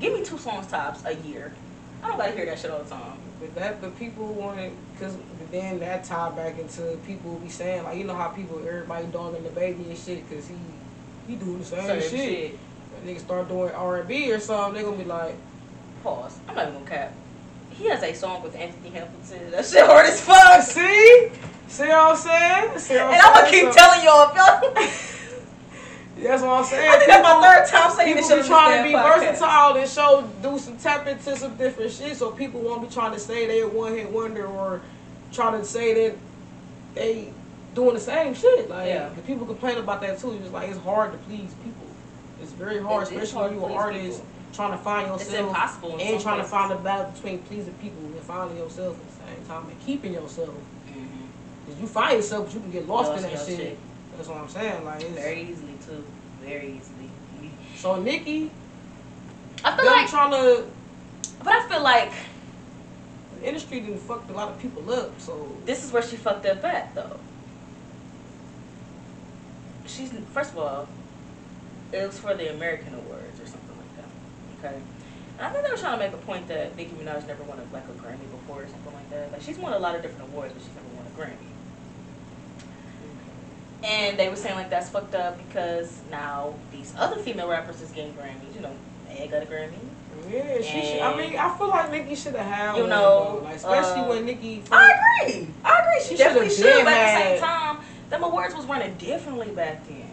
Give 0.00 0.12
me 0.12 0.24
two 0.24 0.38
songs 0.38 0.66
tops 0.68 1.02
a 1.04 1.14
year. 1.14 1.52
I 2.02 2.08
don't 2.08 2.18
gotta 2.18 2.32
hear 2.32 2.46
that 2.46 2.58
shit 2.58 2.70
all 2.70 2.82
the 2.82 2.88
time. 2.90 3.18
but 3.40 3.54
that 3.56 3.80
but 3.80 3.98
people 3.98 4.26
wanted 4.34 4.72
because 4.94 5.16
then 5.50 5.80
that 5.80 6.04
tied 6.04 6.36
back 6.36 6.58
into 6.58 6.96
people 7.06 7.38
be 7.38 7.48
saying 7.48 7.82
like 7.84 7.98
you 7.98 8.04
know 8.04 8.14
how 8.14 8.28
people 8.28 8.58
everybody 8.58 9.06
dogging 9.08 9.42
the 9.42 9.50
baby 9.50 9.84
and 9.88 9.98
shit 9.98 10.28
because 10.28 10.46
he 10.46 10.54
he 11.26 11.36
doing 11.36 11.58
the 11.58 11.64
same, 11.64 11.86
Same 11.86 12.00
shit. 12.00 12.10
shit. 12.10 12.58
Niggas 13.04 13.20
start 13.20 13.48
doing 13.48 13.70
R 13.72 13.96
and 13.98 14.08
B 14.08 14.32
or 14.32 14.38
something, 14.38 14.74
they 14.74 14.82
gonna 14.88 15.02
be 15.02 15.04
like, 15.04 15.36
Pause. 16.02 16.38
I'm 16.48 16.54
not 16.54 16.68
even 16.68 16.74
gonna 16.84 16.90
cap. 16.90 17.14
He 17.78 17.88
has 17.88 18.02
a 18.02 18.12
song 18.14 18.42
with 18.42 18.54
Anthony 18.56 18.90
Hamilton. 18.90 19.50
That 19.50 19.64
shit 19.66 19.84
hard 19.84 20.06
as 20.06 20.20
fuck. 20.20 20.62
see, 20.62 21.30
see 21.68 21.88
what 21.88 21.92
I'm 21.92 22.16
saying? 22.16 22.78
See 22.78 22.94
what 22.94 23.12
And 23.14 23.22
I'm 23.22 23.34
gonna 23.34 23.50
keep 23.50 23.64
So- 23.64 23.72
telling 23.72 24.04
y'all. 24.04 24.74
That's 26.16 26.42
what 26.42 26.50
I'm 26.52 26.64
saying. 26.64 26.88
I 26.90 26.96
think 26.96 27.08
that's 27.10 27.22
my 27.22 27.30
People- 27.30 27.42
third 27.42 27.66
time 27.66 27.90
saying 27.96 28.14
People 28.16 28.28
this 28.28 28.42
be 28.46 28.48
trying 28.48 28.78
to 28.78 28.88
be 28.88 28.94
podcast. 28.94 29.18
versatile 29.18 29.76
and 29.76 29.90
show, 29.90 30.30
do 30.42 30.58
some 30.58 30.76
tap 30.78 31.06
into 31.08 31.36
some 31.36 31.56
different 31.56 31.90
shit, 31.92 32.16
so 32.16 32.30
people 32.30 32.60
won't 32.60 32.88
be 32.88 32.94
trying 32.94 33.12
to 33.12 33.18
say 33.18 33.46
they 33.46 33.60
a 33.60 33.68
one 33.68 33.92
hit 33.94 34.10
wonder 34.10 34.46
or 34.46 34.80
trying 35.32 35.60
to 35.60 35.66
say 35.66 35.92
that 36.08 36.16
they 36.94 37.32
doing 37.74 37.94
the 37.94 38.00
same 38.00 38.32
shit. 38.32 38.70
Like, 38.70 38.86
Yeah. 38.88 39.08
the 39.08 39.22
people 39.22 39.44
complain 39.44 39.76
about 39.76 40.00
that 40.02 40.20
too. 40.20 40.38
It's 40.42 40.52
like 40.52 40.68
it's 40.70 40.78
hard 40.78 41.10
to 41.12 41.18
please 41.18 41.52
people. 41.64 41.86
It's 42.40 42.52
very 42.52 42.80
hard, 42.80 43.08
It 43.08 43.14
especially 43.16 43.32
hard 43.34 43.50
when 43.50 43.60
you're 43.60 43.70
an 43.70 43.76
artist 43.76 44.18
people. 44.20 44.26
Trying 44.54 44.70
to 44.70 44.78
find 44.78 45.10
It's 45.12 45.24
yourself 45.24 45.48
impossible. 45.48 45.96
and 46.00 46.20
trying 46.20 46.38
to 46.38 46.44
find 46.46 46.70
the 46.70 46.76
balance 46.76 47.18
between 47.18 47.38
pleasing 47.40 47.74
people 47.74 48.04
and 48.04 48.20
finding 48.20 48.56
yourself 48.56 48.96
at 49.00 49.08
the 49.10 49.34
same 49.34 49.46
time 49.48 49.68
and 49.68 49.80
keeping 49.84 50.12
yourself. 50.14 50.54
Mhm. 50.88 51.26
Cause 51.66 51.80
you 51.80 51.86
find 51.88 52.16
yourself, 52.16 52.44
but 52.46 52.54
you 52.54 52.60
can 52.60 52.70
get 52.70 52.86
lost, 52.88 53.10
Lost 53.10 53.24
in 53.24 53.30
that 53.32 53.46
shit. 53.46 53.56
shit. 53.58 53.78
That's 54.16 54.28
what 54.28 54.38
I'm 54.38 54.48
saying. 54.48 54.84
Like, 54.84 55.02
it's, 55.02 55.10
Very 55.14 55.42
easily 55.42 55.74
too. 55.84 56.04
Very 56.40 56.66
easily. 56.80 57.10
so 57.76 57.96
Nicki, 58.00 58.50
I 59.64 59.76
feel 59.76 59.86
like, 59.86 60.08
trying 60.08 60.30
to 60.30 60.64
but 61.42 61.52
I 61.52 61.68
feel 61.68 61.82
like 61.82 62.12
the 63.40 63.48
industry 63.48 63.80
didn't 63.80 63.98
fucked 63.98 64.30
a 64.30 64.32
lot 64.34 64.48
of 64.50 64.58
people 64.60 64.90
up. 64.92 65.20
So 65.20 65.48
this 65.66 65.84
is 65.84 65.92
where 65.92 66.02
she 66.02 66.16
fucked 66.16 66.46
up 66.46 66.62
at 66.64 66.94
though. 66.94 67.18
She's 69.86 70.12
first 70.32 70.52
of 70.52 70.58
all, 70.58 70.88
it 71.92 72.06
was 72.06 72.18
for 72.18 72.34
the 72.34 72.52
American 72.54 72.94
Awards 72.94 73.40
or 73.40 73.46
something 73.46 73.76
like 73.76 73.96
that. 73.96 74.08
Okay. 74.64 74.76
And 75.38 75.46
I 75.46 75.50
think 75.50 75.64
they 75.64 75.70
were 75.70 75.76
trying 75.76 75.98
to 75.98 76.04
make 76.04 76.14
a 76.14 76.18
point 76.24 76.46
that 76.48 76.76
Nicki 76.76 76.92
Minaj 76.92 77.26
never 77.26 77.42
won 77.44 77.58
a, 77.58 77.74
like 77.74 77.84
a 77.84 77.92
Grammy 77.92 78.30
before 78.30 78.62
or 78.62 78.68
something 78.68 78.94
like 78.94 79.10
that. 79.10 79.32
Like 79.32 79.42
she's 79.42 79.58
won 79.58 79.72
a 79.72 79.78
lot 79.78 79.94
of 79.96 80.02
different 80.02 80.30
awards, 80.30 80.52
but 80.54 80.62
she's 80.62 80.74
never 80.74 80.88
won 80.96 81.06
a 81.06 81.10
Grammy. 81.18 81.50
And 83.84 84.18
they 84.18 84.28
were 84.30 84.36
saying 84.36 84.54
like 84.54 84.70
that's 84.70 84.88
fucked 84.88 85.14
up 85.14 85.36
because 85.46 86.00
now 86.10 86.54
these 86.72 86.94
other 86.96 87.16
female 87.16 87.48
rappers 87.48 87.82
is 87.82 87.90
getting 87.90 88.14
Grammys. 88.14 88.54
You 88.54 88.62
know, 88.62 88.72
Meg 89.08 89.30
got 89.30 89.42
a 89.42 89.46
Grammy. 89.46 89.72
yeah, 90.30 90.62
she. 90.62 90.80
Should, 90.80 91.00
I 91.02 91.16
mean, 91.16 91.36
I 91.36 91.58
feel 91.58 91.68
like 91.68 91.90
Nicki 91.90 92.14
should 92.14 92.34
have 92.34 92.46
had 92.46 92.76
You 92.76 92.86
know, 92.86 93.40
though. 93.40 93.44
like 93.44 93.56
especially 93.56 94.02
uh, 94.02 94.08
when 94.08 94.24
Nicki. 94.24 94.60
First, 94.60 94.72
I 94.72 95.24
agree. 95.26 95.48
I 95.64 95.78
agree. 95.80 96.00
She, 96.02 96.08
She 96.10 96.16
definitely 96.16 96.50
should. 96.50 96.84
But 96.84 96.94
at 96.94 97.18
the 97.18 97.38
same 97.38 97.40
time, 97.40 97.78
them 98.08 98.22
awards 98.22 98.54
was 98.54 98.64
running 98.64 98.94
differently 98.94 99.50
back 99.50 99.86
then. 99.86 100.08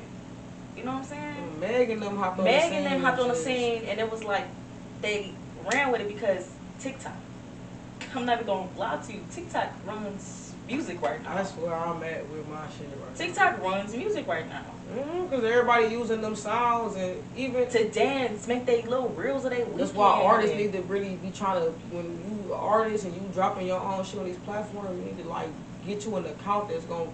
You 0.76 0.84
know 0.84 0.94
what 0.94 0.98
I'm 1.00 1.06
saying? 1.06 1.41
Meg 1.62 1.90
and 1.92 2.02
them 2.02 2.18
hopped 2.18 2.40
on 2.40 2.46
Meg 2.46 2.62
the 2.64 2.68
scene. 2.70 2.74
and 2.74 2.86
them 2.88 3.02
hopped 3.04 3.20
on 3.20 3.28
the 3.30 3.36
scene, 3.36 3.84
and 3.86 4.00
it 4.00 4.12
was 4.12 4.24
like 4.24 4.46
they 5.02 5.32
ran 5.72 5.92
with 5.92 6.02
it 6.02 6.08
because 6.08 6.50
TikTok. 6.80 7.14
I'm 8.16 8.26
not 8.26 8.36
even 8.42 8.48
gonna 8.48 8.68
lie 8.78 8.98
to 8.98 9.14
you. 9.14 9.22
TikTok 9.32 9.70
runs 9.86 10.54
music 10.68 11.02
right 11.02 11.22
now. 11.24 11.36
That's 11.36 11.52
where 11.52 11.74
I'm 11.74 12.02
at 12.04 12.28
with 12.30 12.48
my 12.50 12.66
shit 12.78 12.88
right 12.88 13.16
TikTok 13.16 13.62
runs 13.62 13.96
music 13.96 14.28
right 14.28 14.48
now. 14.50 14.64
Mm-hmm, 14.94 15.24
because 15.26 15.44
everybody 15.46 15.88
using 15.88 16.20
them 16.20 16.36
sounds 16.36 16.98
and 16.98 17.24
even 17.38 17.70
To 17.70 17.90
dance, 17.90 18.48
make 18.48 18.66
they 18.66 18.82
little 18.82 19.10
reels 19.10 19.46
of 19.46 19.52
their 19.52 19.66
That's 19.66 19.94
why 19.94 20.22
artists 20.22 20.56
need 20.58 20.74
to 20.74 20.82
really 20.82 21.16
be 21.16 21.32
trying 21.32 21.62
to 21.64 21.72
when 21.92 22.06
you 22.48 22.54
artists 22.54 23.06
and 23.06 23.16
you 23.16 23.22
dropping 23.34 23.68
your 23.68 23.80
own 23.80 24.04
shit 24.04 24.20
on 24.20 24.26
these 24.26 24.38
platforms, 24.40 24.98
you 25.00 25.06
need 25.06 25.24
to 25.24 25.30
like 25.30 25.48
get 25.86 26.04
you 26.06 26.16
an 26.18 26.26
account 26.26 26.70
that's 26.70 26.86
gonna 26.86 27.10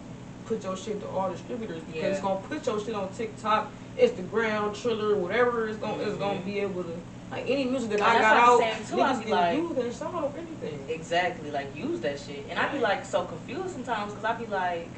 put 0.45 0.64
your 0.64 0.76
shit 0.78 1.00
to 1.02 1.08
all 1.10 1.30
distributors 1.30 1.82
because 1.84 2.02
Yeah. 2.02 2.08
it's 2.10 2.22
gonna 2.22 2.39
put 2.48 2.66
your 2.66 2.80
shit 2.84 2.95
on 2.95 3.10
TikTok, 3.14 3.70
Instagram, 3.98 4.80
Triller, 4.80 5.16
whatever 5.16 5.68
it's 5.68 5.78
gonna 5.78 6.04
it's 6.04 6.18
gonna 6.18 6.39
be 6.41 6.60
able 6.60 6.84
to 6.84 6.93
like 7.32 7.50
any 7.50 7.66
music 7.66 7.89
that 7.91 8.02
I 8.02 8.20
got 8.20 8.38
out, 8.38 8.60
saying, 8.60 8.86
too. 8.88 8.95
Niggas 8.95 9.30
like- 9.30 9.58
use 9.58 9.76
that 9.76 9.93
song 9.93 10.24
or 10.24 10.32
anything. 10.38 10.80
Exactly, 10.89 11.52
like 11.52 11.76
use 11.76 12.00
that 12.02 12.20
shit. 12.20 12.45
And 12.50 12.58
I'd 12.58 12.72
be 12.72 12.80
like 12.80 13.06
so 13.06 13.26
confused 13.26 13.72
sometimes 13.72 14.14
because 14.14 14.26
I'd 14.26 14.39
be 14.39 14.45
like, 14.45 14.89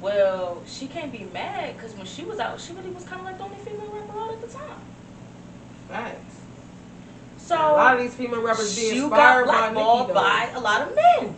well, 0.00 0.62
she 0.66 0.86
can't 0.86 1.10
be 1.10 1.26
mad 1.32 1.76
because 1.76 1.94
when 1.94 2.06
she 2.06 2.24
was 2.24 2.38
out, 2.38 2.60
she 2.60 2.72
really 2.74 2.90
was 2.90 3.04
kind 3.04 3.20
of 3.20 3.26
like 3.26 3.38
the 3.38 3.44
only 3.44 3.56
female 3.56 3.90
rapper 3.92 4.18
out 4.18 4.32
at 4.32 4.40
the 4.40 4.46
time. 4.48 4.78
Facts. 5.88 6.36
So 7.38 7.56
a 7.56 7.58
lot 7.72 7.96
of 7.96 8.02
these 8.02 8.14
female 8.14 8.40
rappers 8.40 8.74
be 8.76 8.90
she 8.90 9.00
got 9.00 9.40
inspired 9.40 9.46
by 9.46 10.12
by 10.12 10.50
a 10.54 10.60
lot 10.60 10.82
of 10.82 10.94
men. 10.94 11.34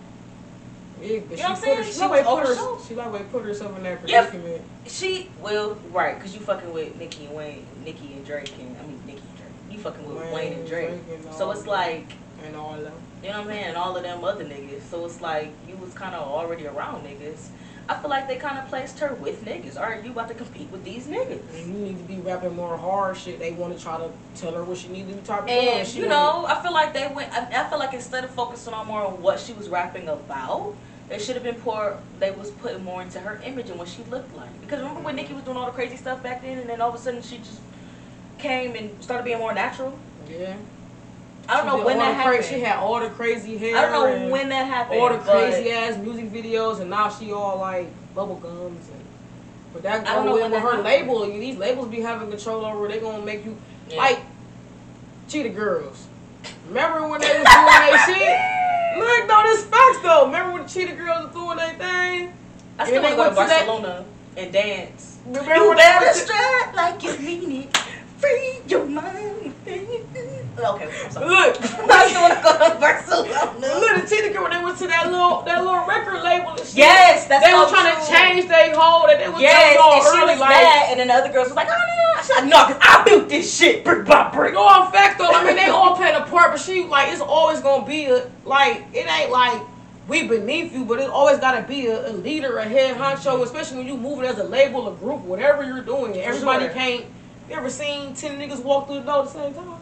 Yeah, 1.05 1.21
but 1.21 1.31
You 1.31 1.37
she 1.37 1.43
know 1.43 1.49
I'm 1.49 1.57
put 1.57 1.77
her, 1.77 1.85
She 1.85 1.93
she, 1.93 2.07
like 2.07 2.25
put 2.25 2.47
her, 2.47 2.87
she 2.89 2.95
like 2.95 3.13
way 3.13 3.23
put 3.31 3.45
herself 3.45 3.77
in 3.77 3.83
that 3.85 4.01
predicament. 4.01 4.63
She 4.87 5.31
well, 5.41 5.77
right, 5.93 6.17
because 6.17 6.35
you 6.35 6.41
fucking 6.41 6.73
with 6.73 6.97
Nicki 6.97 7.27
and 7.27 7.35
Wayne, 7.35 7.67
Nicki 7.85 8.13
and 8.15 8.25
Drake, 8.27 8.53
and 8.59 8.77
I 8.79 8.87
mean 8.87 9.01
Nicki 9.07 9.19
and 9.19 9.37
Drake. 9.37 9.53
You 9.71 9.79
fucking 9.79 10.07
with 10.07 10.33
Wayne, 10.33 10.53
and 10.55 10.67
Drake. 10.67 10.91
and 11.13 11.35
So 11.35 11.51
it's 11.51 11.67
like, 11.67 12.13
and 12.45 12.57
all 12.57 12.73
them. 12.75 12.93
you 13.23 13.29
know 13.31 13.37
what 13.39 13.41
I'm 13.43 13.47
saying, 13.49 13.65
and 13.65 13.77
all 13.77 13.97
of 13.97 14.03
them 14.03 14.25
other 14.25 14.45
niggas. 14.45 14.83
So 14.91 15.05
it's 15.05 15.21
like 15.21 15.51
you 15.69 15.77
was 15.77 15.93
kind 15.95 16.15
of 16.15 16.27
already 16.27 16.67
around 16.67 17.05
niggas. 17.05 17.49
I 17.87 17.97
feel 17.97 18.09
like 18.09 18.29
they 18.29 18.37
kind 18.37 18.59
of 18.59 18.67
placed 18.69 18.99
her 19.01 19.15
with 19.15 19.45
niggas. 19.45 19.77
All 19.77 19.83
right, 19.83 20.03
you 20.03 20.11
about 20.11 20.29
to 20.29 20.35
compete 20.35 20.71
with 20.71 20.85
these 20.85 21.07
niggas. 21.07 21.43
And 21.55 21.67
you 21.67 21.87
need 21.87 21.99
to 21.99 22.05
be 22.05 22.17
rapping 22.21 22.57
more 22.57 22.79
hard 22.79 23.15
shit. 23.15 23.39
They 23.39 23.53
want 23.53 23.77
to 23.77 23.83
try 23.83 23.99
to 23.99 24.11
tell 24.37 24.53
her 24.55 24.65
what 24.65 24.79
she 24.79 24.89
needs 24.89 25.11
to 25.11 25.15
be 25.15 25.21
talking 25.21 25.51
And 25.51 25.69
about. 25.81 25.87
She 25.87 25.99
you 25.99 26.09
know, 26.09 26.47
I 26.47 26.63
feel 26.63 26.73
like 26.73 26.95
they 26.95 27.13
went. 27.15 27.31
I, 27.33 27.65
I 27.65 27.69
feel 27.69 27.79
like 27.79 27.93
instead 27.93 28.25
of 28.25 28.31
focusing 28.31 28.73
on 28.73 28.87
more 28.87 29.03
on 29.05 29.21
what 29.21 29.39
she 29.39 29.53
was 29.53 29.69
rapping 29.69 30.09
about, 30.09 30.75
they 31.09 31.19
should 31.19 31.35
have 31.35 31.45
been 31.45 31.57
poor. 31.57 31.99
They 32.19 32.31
was 32.31 32.51
putting 32.51 32.83
more 32.85 33.03
into 33.03 33.21
her 33.21 33.41
image 33.45 33.69
and 33.71 33.79
what 33.79 33.89
she 33.89 34.03
looked 34.05 34.35
like. 34.37 34.61
Because 34.63 34.81
remember 34.81 35.01
when 35.01 35.17
Nicki 35.17 35.35
was 35.35 35.45
doing 35.45 35.57
all 35.57 35.67
the 35.67 35.73
crazy 35.73 35.97
stuff 35.97 36.23
back 36.23 36.43
then, 36.43 36.59
and 36.59 36.69
then 36.69 36.81
all 36.81 36.89
of 36.91 36.95
a 36.95 36.99
sudden 36.99 37.23
she 37.23 37.39
just 37.39 37.61
came 38.39 38.75
and 38.75 38.91
started 39.03 39.25
being 39.25 39.39
more 39.39 39.55
natural. 39.55 39.99
yeah. 40.29 40.57
I 41.47 41.59
don't 41.59 41.65
She 41.73 41.77
know 41.77 41.85
when 41.85 41.99
that 41.99 42.15
happened. 42.15 42.45
She 42.47 42.61
had 42.61 42.79
all 42.79 43.01
the 43.01 43.11
crazy 43.11 43.59
hair. 43.59 43.77
I 43.77 43.83
don't 43.83 43.93
know 43.93 44.31
when 44.31 44.49
that 44.49 44.67
happened. 44.67 44.99
all 44.99 45.11
the 45.11 45.19
crazy 45.19 45.71
ass 45.73 45.99
music 45.99 46.31
videos, 46.33 46.81
and 46.81 46.89
now 46.89 47.11
she 47.11 47.33
all 47.33 47.59
like 47.59 47.87
bubble 48.15 48.37
gums 48.37 48.89
and. 48.89 49.01
But 49.75 49.83
that 49.83 50.07
go 50.07 50.33
with, 50.33 50.43
with 50.53 50.53
her 50.53 50.59
happened. 50.61 50.85
label. 50.85 51.27
These 51.27 51.59
labels 51.59 51.89
be 51.89 52.01
having 52.01 52.31
control 52.31 52.65
over. 52.65 52.89
They 52.89 52.99
gonna 52.99 53.23
make 53.25 53.45
you 53.45 53.59
Yeah. 53.91 53.97
like 53.99 54.21
Cheetah 55.29 55.51
Girls. 55.51 56.07
Remember 56.69 57.07
when 57.09 57.21
they 57.21 57.27
was 57.27 57.35
doing 57.35 57.45
that 57.45 58.05
shit? 58.07 58.64
Look, 58.99 59.29
no, 59.29 59.43
this 59.45 59.65
facts 59.65 60.01
though. 60.03 60.27
Remember 60.27 60.53
when 60.55 60.63
the 60.65 60.69
Cheetah 60.69 60.95
Girls 60.95 61.27
was 61.27 61.35
doing 61.35 61.57
their 61.57 61.75
thing? 61.75 62.33
I 62.79 62.87
still 62.87 63.03
want 63.03 63.13
to 63.13 63.17
go 63.17 63.31
to 63.31 63.35
went 63.37 63.49
to 63.49 63.55
that- 63.55 63.67
Barcelona 63.67 64.05
and 64.37 64.53
dance. 64.53 65.19
Remember 65.27 65.55
you 65.55 65.75
better 65.75 66.13
strut 66.19 66.75
like 66.75 67.03
you 67.03 67.19
mean 67.19 67.63
it. 67.63 67.77
Free 68.19 68.61
your 68.69 68.85
mind. 68.87 69.55
Okay, 69.67 70.89
I'm 71.05 71.11
sorry. 71.11 71.27
Look, 71.29 71.57
I 71.91 72.09
still 72.09 72.23
want 72.23 72.35
to 72.35 72.43
go 72.43 72.75
to 72.75 72.81
Barcelona. 72.81 73.55
Look, 73.61 74.03
the 74.03 74.09
Cheetah 74.17 74.33
Girl, 74.33 74.43
when 74.45 74.53
they 74.53 74.65
went 74.65 74.79
to 74.79 74.87
that 74.87 75.11
little 75.11 75.43
that 75.43 75.63
little 75.65 75.87
record 75.87 76.14
shit. 76.65 76.77
Yes, 76.79 77.27
that's 77.27 77.45
they 77.45 77.53
were 77.55 77.69
trying 77.69 77.95
true. 77.95 78.05
to 78.05 78.11
change 78.11 78.49
their 78.49 78.75
whole 78.75 79.07
that 79.07 79.19
they 79.19 79.29
was 79.29 79.41
Yes, 79.41 79.79
all 79.81 79.95
and 79.95 80.03
she 80.03 80.09
early 80.23 80.33
was 80.33 80.41
like. 80.41 80.51
mad, 80.51 80.87
and 80.91 81.01
then 81.01 81.09
the 81.09 81.15
other 81.15 81.33
girls 81.33 81.49
was 81.49 81.57
like, 81.57 81.69
"Oh 81.69 81.77
no, 81.77 81.77
no!" 81.77 82.23
She's 82.23 82.37
like, 82.37 82.47
"No, 82.47 82.65
cause 82.65 82.79
I 82.81 83.05
built 83.05 83.29
this 83.29 83.57
shit 83.57 83.85
brick 83.85 84.07
by 84.07 84.31
brick." 84.31 84.55
No, 84.55 84.85
in 84.85 84.93
fact 84.93 85.19
though, 85.19 85.31
I 85.31 85.45
mean 85.45 85.57
they 85.57 85.69
all 85.69 85.97
played 85.97 86.15
a 86.15 86.25
part, 86.27 86.53
but 86.53 86.61
she 86.61 86.85
like 86.85 87.13
it's 87.13 87.21
always 87.21 87.61
gonna 87.61 87.87
be 87.87 88.07
a 88.07 88.31
like 88.45 88.85
it 88.93 89.07
ain't 89.11 89.31
like 89.31 89.61
we 90.09 90.29
beneath 90.29 90.73
you, 90.75 90.85
but 90.85 91.01
it 91.01 91.09
always 91.09 91.39
gotta 91.39 91.67
be 91.67 91.87
a, 91.87 92.11
a 92.11 92.13
leader, 92.13 92.59
a 92.59 92.65
head 92.65 92.97
honcho, 92.97 93.43
especially 93.43 93.79
when 93.79 93.87
you 93.87 93.97
moving 93.97 94.27
as 94.27 94.39
a 94.39 94.45
label, 94.45 94.89
a 94.89 94.95
group, 94.97 95.21
whatever 95.23 95.63
you're 95.65 95.83
doing. 95.83 96.17
Everybody 96.17 96.67
sure. 96.67 96.75
can't. 96.75 97.05
You 97.49 97.57
ever 97.57 97.71
seen 97.71 98.15
ten 98.15 98.39
niggas 98.39 98.63
walk 98.63 98.87
through 98.87 99.01
the 99.01 99.07
door 99.07 99.21
at 99.21 99.25
the 99.27 99.31
same 99.31 99.55
time? 99.55 99.81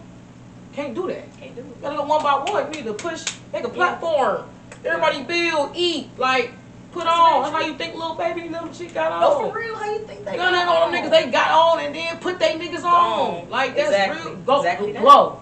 Can't 0.74 0.94
do 0.94 1.06
that. 1.08 1.24
Can't 1.38 1.54
do 1.54 1.60
it. 1.60 1.66
You 1.66 1.76
gotta 1.82 1.96
go 1.96 2.04
one 2.04 2.22
by 2.22 2.34
one. 2.50 2.72
You 2.72 2.80
need 2.80 2.86
to 2.86 2.94
push, 2.94 3.24
make 3.52 3.64
a 3.64 3.68
platform. 3.68 4.44
Everybody 4.84 5.22
build, 5.22 5.72
eat, 5.76 6.08
like 6.18 6.52
put 6.92 7.04
That's 7.04 7.18
on. 7.18 7.42
very 7.42 7.52
That's 7.52 7.64
how 7.64 7.70
you 7.70 7.78
think 7.78 7.94
Lil 7.96 8.14
Baby 8.14 8.40
and 8.42 8.54
them 8.54 8.72
shit 8.74 8.94
got 8.94 9.12
oh, 9.22 9.38
on. 9.38 9.42
No, 9.42 9.50
for 9.50 9.58
real, 9.58 9.74
how 9.74 9.92
you 9.92 10.06
think 10.06 10.24
they? 10.24 10.32
You 10.32 10.36
know, 10.38 10.66
all 10.68 10.90
them 10.90 11.02
niggas 11.02 11.10
they 11.10 11.30
got 11.30 11.50
on 11.50 11.84
and 11.84 11.94
then 11.94 12.18
put 12.18 12.38
they 12.38 12.58
niggas 12.58 12.84
on. 12.84 13.44
On. 13.44 13.50
Like 13.50 13.74
that's 13.76 13.88
Exactly. 13.90 14.32
real. 14.32 14.40
Go 14.42 14.56
Exactly 14.58 14.92
that. 14.92 15.02
glow. 15.02 15.40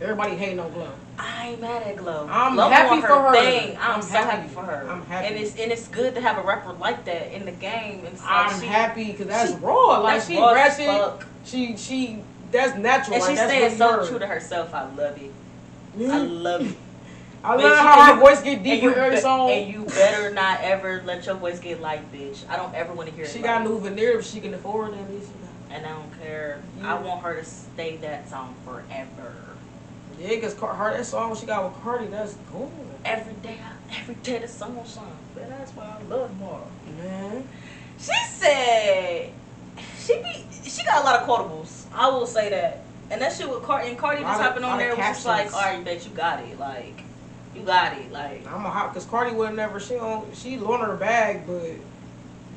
Everybody 0.00 0.34
hating 0.36 0.60
on 0.60 0.72
glow. 0.72 0.90
I 1.18 1.48
ain't 1.50 1.60
mad 1.60 1.82
at 1.82 1.96
Glow. 1.96 2.26
I'm 2.30 2.54
Glow 2.54 2.68
happy 2.68 2.88
doing 2.88 3.02
for 3.02 3.20
her. 3.20 3.32
Thing. 3.34 3.76
I'm, 3.80 3.96
I'm 3.96 4.02
so 4.02 4.16
happy. 4.16 4.30
happy. 4.42 4.48
for 4.48 4.62
her. 4.62 4.88
I'm 4.90 5.04
happy. 5.06 5.26
And 5.28 5.36
it's 5.36 5.56
and 5.56 5.70
it's 5.70 5.86
good 5.88 6.14
to 6.14 6.20
have 6.20 6.38
a 6.38 6.42
rapper 6.42 6.72
like 6.72 7.04
that 7.04 7.34
in 7.34 7.44
the 7.44 7.52
game. 7.52 8.04
And 8.06 8.18
so 8.18 8.24
I'm 8.26 8.60
she, 8.60 8.66
happy 8.66 9.12
because 9.12 9.26
that's 9.26 9.50
she- 9.50 9.56
raw. 9.58 10.00
Like 10.00 10.16
that's 10.16 10.28
she 10.28 10.38
raw 10.38 10.50
as 10.50 10.78
ratchet. 10.78 11.26
She 11.44 11.76
she 11.76 12.22
that's 12.50 12.76
natural. 12.78 13.14
And 13.16 13.22
like, 13.22 13.30
she's 13.30 13.38
that's 13.38 13.52
staying 13.52 13.76
so 13.76 14.00
her. 14.00 14.06
true 14.06 14.18
to 14.18 14.26
herself. 14.26 14.74
I 14.74 14.90
love 14.94 15.18
it. 15.20 15.30
I 16.00 16.18
love 16.18 16.62
it. 16.66 16.76
I 17.44 17.56
love 17.56 17.78
how 17.78 18.02
her 18.04 18.14
you- 18.14 18.20
voice 18.20 18.42
get 18.42 18.62
deeper 18.62 18.86
you, 18.86 18.94
every 18.94 19.20
song. 19.20 19.50
and 19.50 19.72
you 19.72 19.84
better 19.84 20.30
not 20.32 20.60
ever 20.60 21.02
let 21.04 21.26
your 21.26 21.34
voice 21.34 21.58
get 21.58 21.80
light, 21.80 22.12
bitch. 22.12 22.48
I 22.48 22.56
don't 22.56 22.74
ever 22.74 22.92
want 22.92 23.08
to 23.08 23.14
hear 23.14 23.24
it. 23.24 23.30
she 23.30 23.40
got 23.40 23.64
new 23.64 23.78
veneer 23.80 24.18
if 24.18 24.26
she 24.26 24.40
can 24.40 24.54
afford 24.54 24.94
it. 24.94 24.98
At 24.98 25.10
least. 25.10 25.30
and 25.70 25.86
I 25.86 25.88
don't 25.90 26.20
care. 26.20 26.60
Yeah. 26.80 26.94
I 26.94 27.00
want 27.00 27.22
her 27.22 27.34
to 27.40 27.44
stay 27.44 27.96
that 27.98 28.28
song 28.28 28.54
forever. 28.64 29.34
Yeah, 30.18 30.28
because 30.28 30.54
her 30.54 30.96
that 30.96 31.06
song 31.06 31.34
she 31.34 31.46
got 31.46 31.64
with 31.64 31.82
Cardi, 31.82 32.06
that's 32.06 32.34
gold. 32.52 32.70
Every 33.04 33.34
day, 33.42 33.58
I, 33.58 33.98
every 34.00 34.14
day 34.16 34.38
the 34.38 34.46
will 34.76 34.84
shine. 34.84 35.04
But 35.34 35.48
that's 35.48 35.72
why 35.72 35.96
I 35.98 36.02
love 36.08 36.36
more. 36.38 36.64
Man. 37.02 37.48
She 37.98 38.12
said 38.28 39.30
she 39.98 40.16
be 40.18 40.46
she 40.68 40.84
got 40.84 41.02
a 41.02 41.04
lot 41.04 41.20
of 41.20 41.28
quotables. 41.28 41.86
I 41.94 42.08
will 42.08 42.26
say 42.26 42.50
that. 42.50 42.84
And 43.10 43.20
that 43.20 43.32
shit 43.32 43.48
with 43.48 43.62
Cardi 43.62 43.88
and 43.88 43.98
Cardi 43.98 44.22
just 44.22 44.40
hopping 44.40 44.64
on 44.64 44.78
there 44.78 44.90
was 44.96 44.98
just 44.98 45.26
like, 45.26 45.52
all 45.52 45.60
right, 45.60 45.84
bet 45.84 46.04
you 46.04 46.10
got 46.12 46.40
it. 46.40 46.58
Like, 46.58 47.02
you 47.54 47.62
got 47.62 47.96
it. 47.98 48.10
Like, 48.12 48.46
I'm 48.46 48.64
a 48.64 48.70
hot 48.70 48.92
because 48.92 49.06
Cardi 49.08 49.34
would 49.34 49.54
never. 49.54 49.78
She 49.80 49.94
don't. 49.94 50.34
She 50.36 50.58
loaned 50.58 50.82
her 50.82 50.96
bag, 50.96 51.46
but 51.46 51.62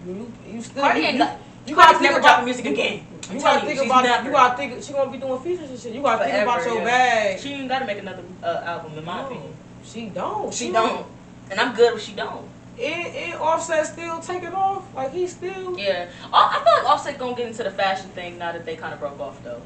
you 0.07 0.31
you 0.47 0.61
still. 0.61 0.83
Cardi 0.83 1.01
you, 1.01 1.05
ain't 1.07 1.13
you, 1.15 1.19
got. 1.19 1.39
you 1.67 1.75
gotta 1.75 2.01
never 2.01 2.19
about 2.19 2.27
dropping 2.27 2.45
music 2.45 2.65
again. 2.65 3.05
I'm 3.29 3.35
You 3.35 3.41
gotta 3.41 3.65
think 3.65 3.79
she's 3.79 3.87
about 3.87 4.03
never. 4.03 4.25
You 4.25 4.31
gotta 4.31 4.57
think. 4.57 4.83
She 4.83 4.93
gonna 4.93 5.11
be 5.11 5.17
doing 5.17 5.41
features 5.41 5.69
and 5.69 5.79
shit. 5.79 5.93
You 5.93 6.01
gotta 6.01 6.23
think 6.25 6.43
about 6.43 6.65
your 6.65 6.77
yeah. 6.79 6.83
bag. 6.85 7.39
She 7.39 7.53
ain't 7.53 7.69
got 7.69 7.79
to 7.79 7.85
make 7.85 7.97
another 7.97 8.23
uh, 8.43 8.61
album, 8.65 8.97
in 8.97 9.03
my 9.05 9.21
No, 9.21 9.25
opinion. 9.27 9.53
She 9.83 10.05
don't. 10.07 10.53
She 10.53 10.71
don't. 10.71 11.05
And 11.49 11.59
I'm 11.59 11.75
good 11.75 11.95
if 11.95 12.01
she 12.01 12.13
don't. 12.13 12.47
It, 12.77 12.83
and 13.15 13.39
Offset 13.39 13.85
still 13.87 14.19
taking 14.19 14.53
off. 14.53 14.83
Like 14.93 15.11
he 15.13 15.27
still. 15.27 15.77
Yeah. 15.77 16.09
I 16.33 16.59
I 16.59 16.63
feel 16.63 16.83
like 16.83 16.93
Offset 16.93 17.17
gonna 17.17 17.35
get 17.35 17.47
into 17.47 17.63
the 17.63 17.71
fashion 17.71 18.09
thing 18.11 18.37
now 18.37 18.51
that 18.51 18.65
they 18.65 18.75
kind 18.75 18.93
of 18.93 18.99
broke 18.99 19.19
off, 19.19 19.41
though. 19.43 19.61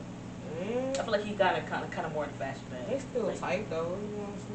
Man, 0.60 0.96
I 0.98 1.04
feel 1.04 1.12
like 1.12 1.24
he 1.24 1.34
got 1.34 1.56
kind 1.68 1.84
of 1.84 1.92
kind 1.92 2.06
of 2.06 2.14
more 2.14 2.26
in 2.26 2.32
the 2.32 2.38
fashion 2.38 2.62
bag. 2.70 2.88
they 2.90 3.00
still 3.00 3.26
Like, 3.28 3.40
tight 3.40 3.70
though. 3.70 3.78
You 3.78 4.18
know 4.18 4.24
what 4.24 4.30
I'm 4.30 4.38
saying? 4.38 4.49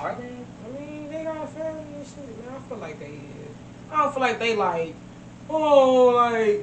Are 0.00 0.14
they? 0.16 0.26
I 0.26 0.80
mean, 0.80 1.10
they 1.10 1.24
got 1.24 1.48
family 1.52 1.82
and 1.94 2.06
shit. 2.06 2.44
Man, 2.44 2.54
I 2.54 2.68
feel 2.68 2.78
like 2.78 2.98
they 2.98 3.06
is. 3.06 3.56
I 3.90 3.96
don't 3.96 4.12
feel 4.12 4.20
like 4.20 4.38
they 4.38 4.56
like, 4.56 4.94
oh, 5.48 6.06
like, 6.06 6.60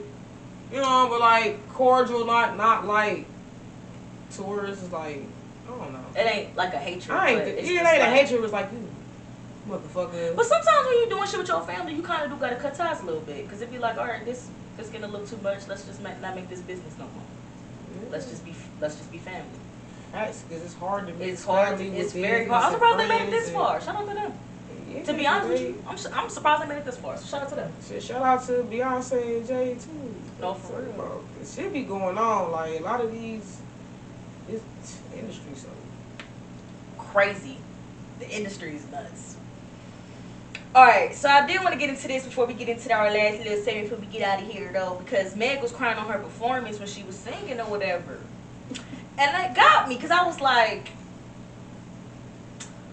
you 0.71 0.81
know, 0.81 1.07
but 1.09 1.19
like 1.19 1.69
cordial, 1.69 2.25
not 2.25 2.57
not 2.57 2.85
like 2.85 3.25
tourists. 4.31 4.91
Like, 4.91 5.23
I 5.65 5.69
don't 5.69 5.93
know. 5.93 6.05
It 6.15 6.35
ain't 6.35 6.55
like 6.55 6.73
a 6.73 6.77
hatred. 6.77 7.11
I 7.11 7.29
ain't. 7.29 7.41
It 7.41 7.59
ain't 7.59 7.67
just 7.67 8.01
a 8.01 8.05
hatred. 8.05 8.39
It 8.39 8.41
was 8.41 8.51
like 8.51 8.69
you, 8.71 8.87
motherfucker. 9.69 10.35
But 10.35 10.45
sometimes 10.45 10.87
when 10.87 10.97
you're 10.99 11.09
doing 11.09 11.27
shit 11.27 11.39
with 11.39 11.47
your 11.47 11.61
family, 11.61 11.93
you 11.93 12.01
kind 12.01 12.23
of 12.23 12.31
do 12.31 12.37
gotta 12.37 12.57
cut 12.57 12.75
ties 12.75 13.01
a 13.01 13.05
little 13.05 13.21
bit, 13.21 13.49
cause 13.49 13.61
it 13.61 13.71
be 13.71 13.77
like, 13.77 13.97
all 13.97 14.07
right, 14.07 14.25
this 14.25 14.49
this 14.77 14.89
getting 14.89 15.05
a 15.05 15.07
little 15.07 15.27
too 15.27 15.41
much. 15.41 15.67
Let's 15.67 15.85
just 15.85 16.01
not 16.01 16.35
make 16.35 16.49
this 16.49 16.61
business 16.61 16.97
no 16.97 17.05
more. 17.05 17.23
Let's 18.09 18.29
just 18.29 18.43
be 18.43 18.53
let's 18.81 18.95
just 18.95 19.11
be 19.11 19.19
family. 19.19 19.60
That's 20.11 20.41
because 20.41 20.63
it's 20.63 20.73
hard 20.75 21.07
to. 21.07 21.23
It's 21.23 21.45
hard. 21.45 21.77
family 21.77 21.97
It's 21.97 22.13
very 22.13 22.45
hard. 22.47 22.65
I'm 22.65 22.71
surprised 22.73 22.99
they 22.99 23.07
made 23.07 23.27
it 23.27 23.31
this 23.31 23.47
and- 23.47 23.55
far. 23.55 23.81
Shout 23.81 23.95
out 23.95 24.07
to 24.09 24.13
them. 24.13 24.33
Yeah, 24.89 25.03
To 25.03 25.13
be 25.13 25.25
honest 25.25 25.49
with 25.49 25.61
you, 25.61 25.83
I'm, 25.87 25.97
su- 25.97 26.09
I'm 26.13 26.29
surprised 26.29 26.63
they 26.63 26.67
made 26.67 26.79
it 26.79 26.85
this 26.85 26.97
far. 26.97 27.15
So 27.15 27.25
shout 27.25 27.43
out 27.43 27.49
to 27.49 27.55
them. 27.55 27.71
Shit, 27.87 28.03
shout 28.03 28.21
out 28.21 28.45
to 28.47 28.51
Beyonce 28.63 29.37
and 29.37 29.47
Jay 29.47 29.75
too. 29.75 30.15
No, 30.41 30.53
for 30.53 30.81
real. 30.81 30.91
Bro, 30.91 31.23
it 31.41 31.47
should 31.47 31.71
be 31.71 31.83
going 31.83 32.17
on. 32.17 32.51
Like 32.51 32.79
a 32.81 32.83
lot 32.83 32.99
of 32.99 33.09
these, 33.11 33.61
this 34.49 34.61
industry 35.15 35.51
so. 35.55 35.69
Crazy. 36.97 37.57
The 38.19 38.29
industry 38.29 38.75
is 38.75 38.85
nuts. 38.91 39.37
All 40.75 40.85
right, 40.85 41.13
so 41.13 41.27
I 41.29 41.45
did 41.47 41.59
want 41.61 41.73
to 41.73 41.79
get 41.79 41.89
into 41.89 42.07
this 42.07 42.23
before 42.25 42.45
we 42.45 42.53
get 42.53 42.69
into 42.69 42.93
our 42.93 43.11
last 43.11 43.39
little 43.39 43.61
segment 43.63 43.89
before 43.89 44.05
we 44.05 44.07
get 44.11 44.21
out 44.21 44.41
of 44.41 44.49
here, 44.49 44.71
though, 44.71 45.01
because 45.03 45.35
Meg 45.35 45.61
was 45.61 45.71
crying 45.73 45.97
on 45.97 46.07
her 46.07 46.17
performance 46.19 46.79
when 46.79 46.87
she 46.87 47.03
was 47.03 47.17
singing 47.17 47.59
or 47.59 47.65
whatever, 47.65 48.17
and 49.21 49.35
that 49.35 49.55
got 49.55 49.87
me 49.87 49.95
because 49.95 50.09
I 50.09 50.25
was 50.25 50.41
like, 50.41 50.89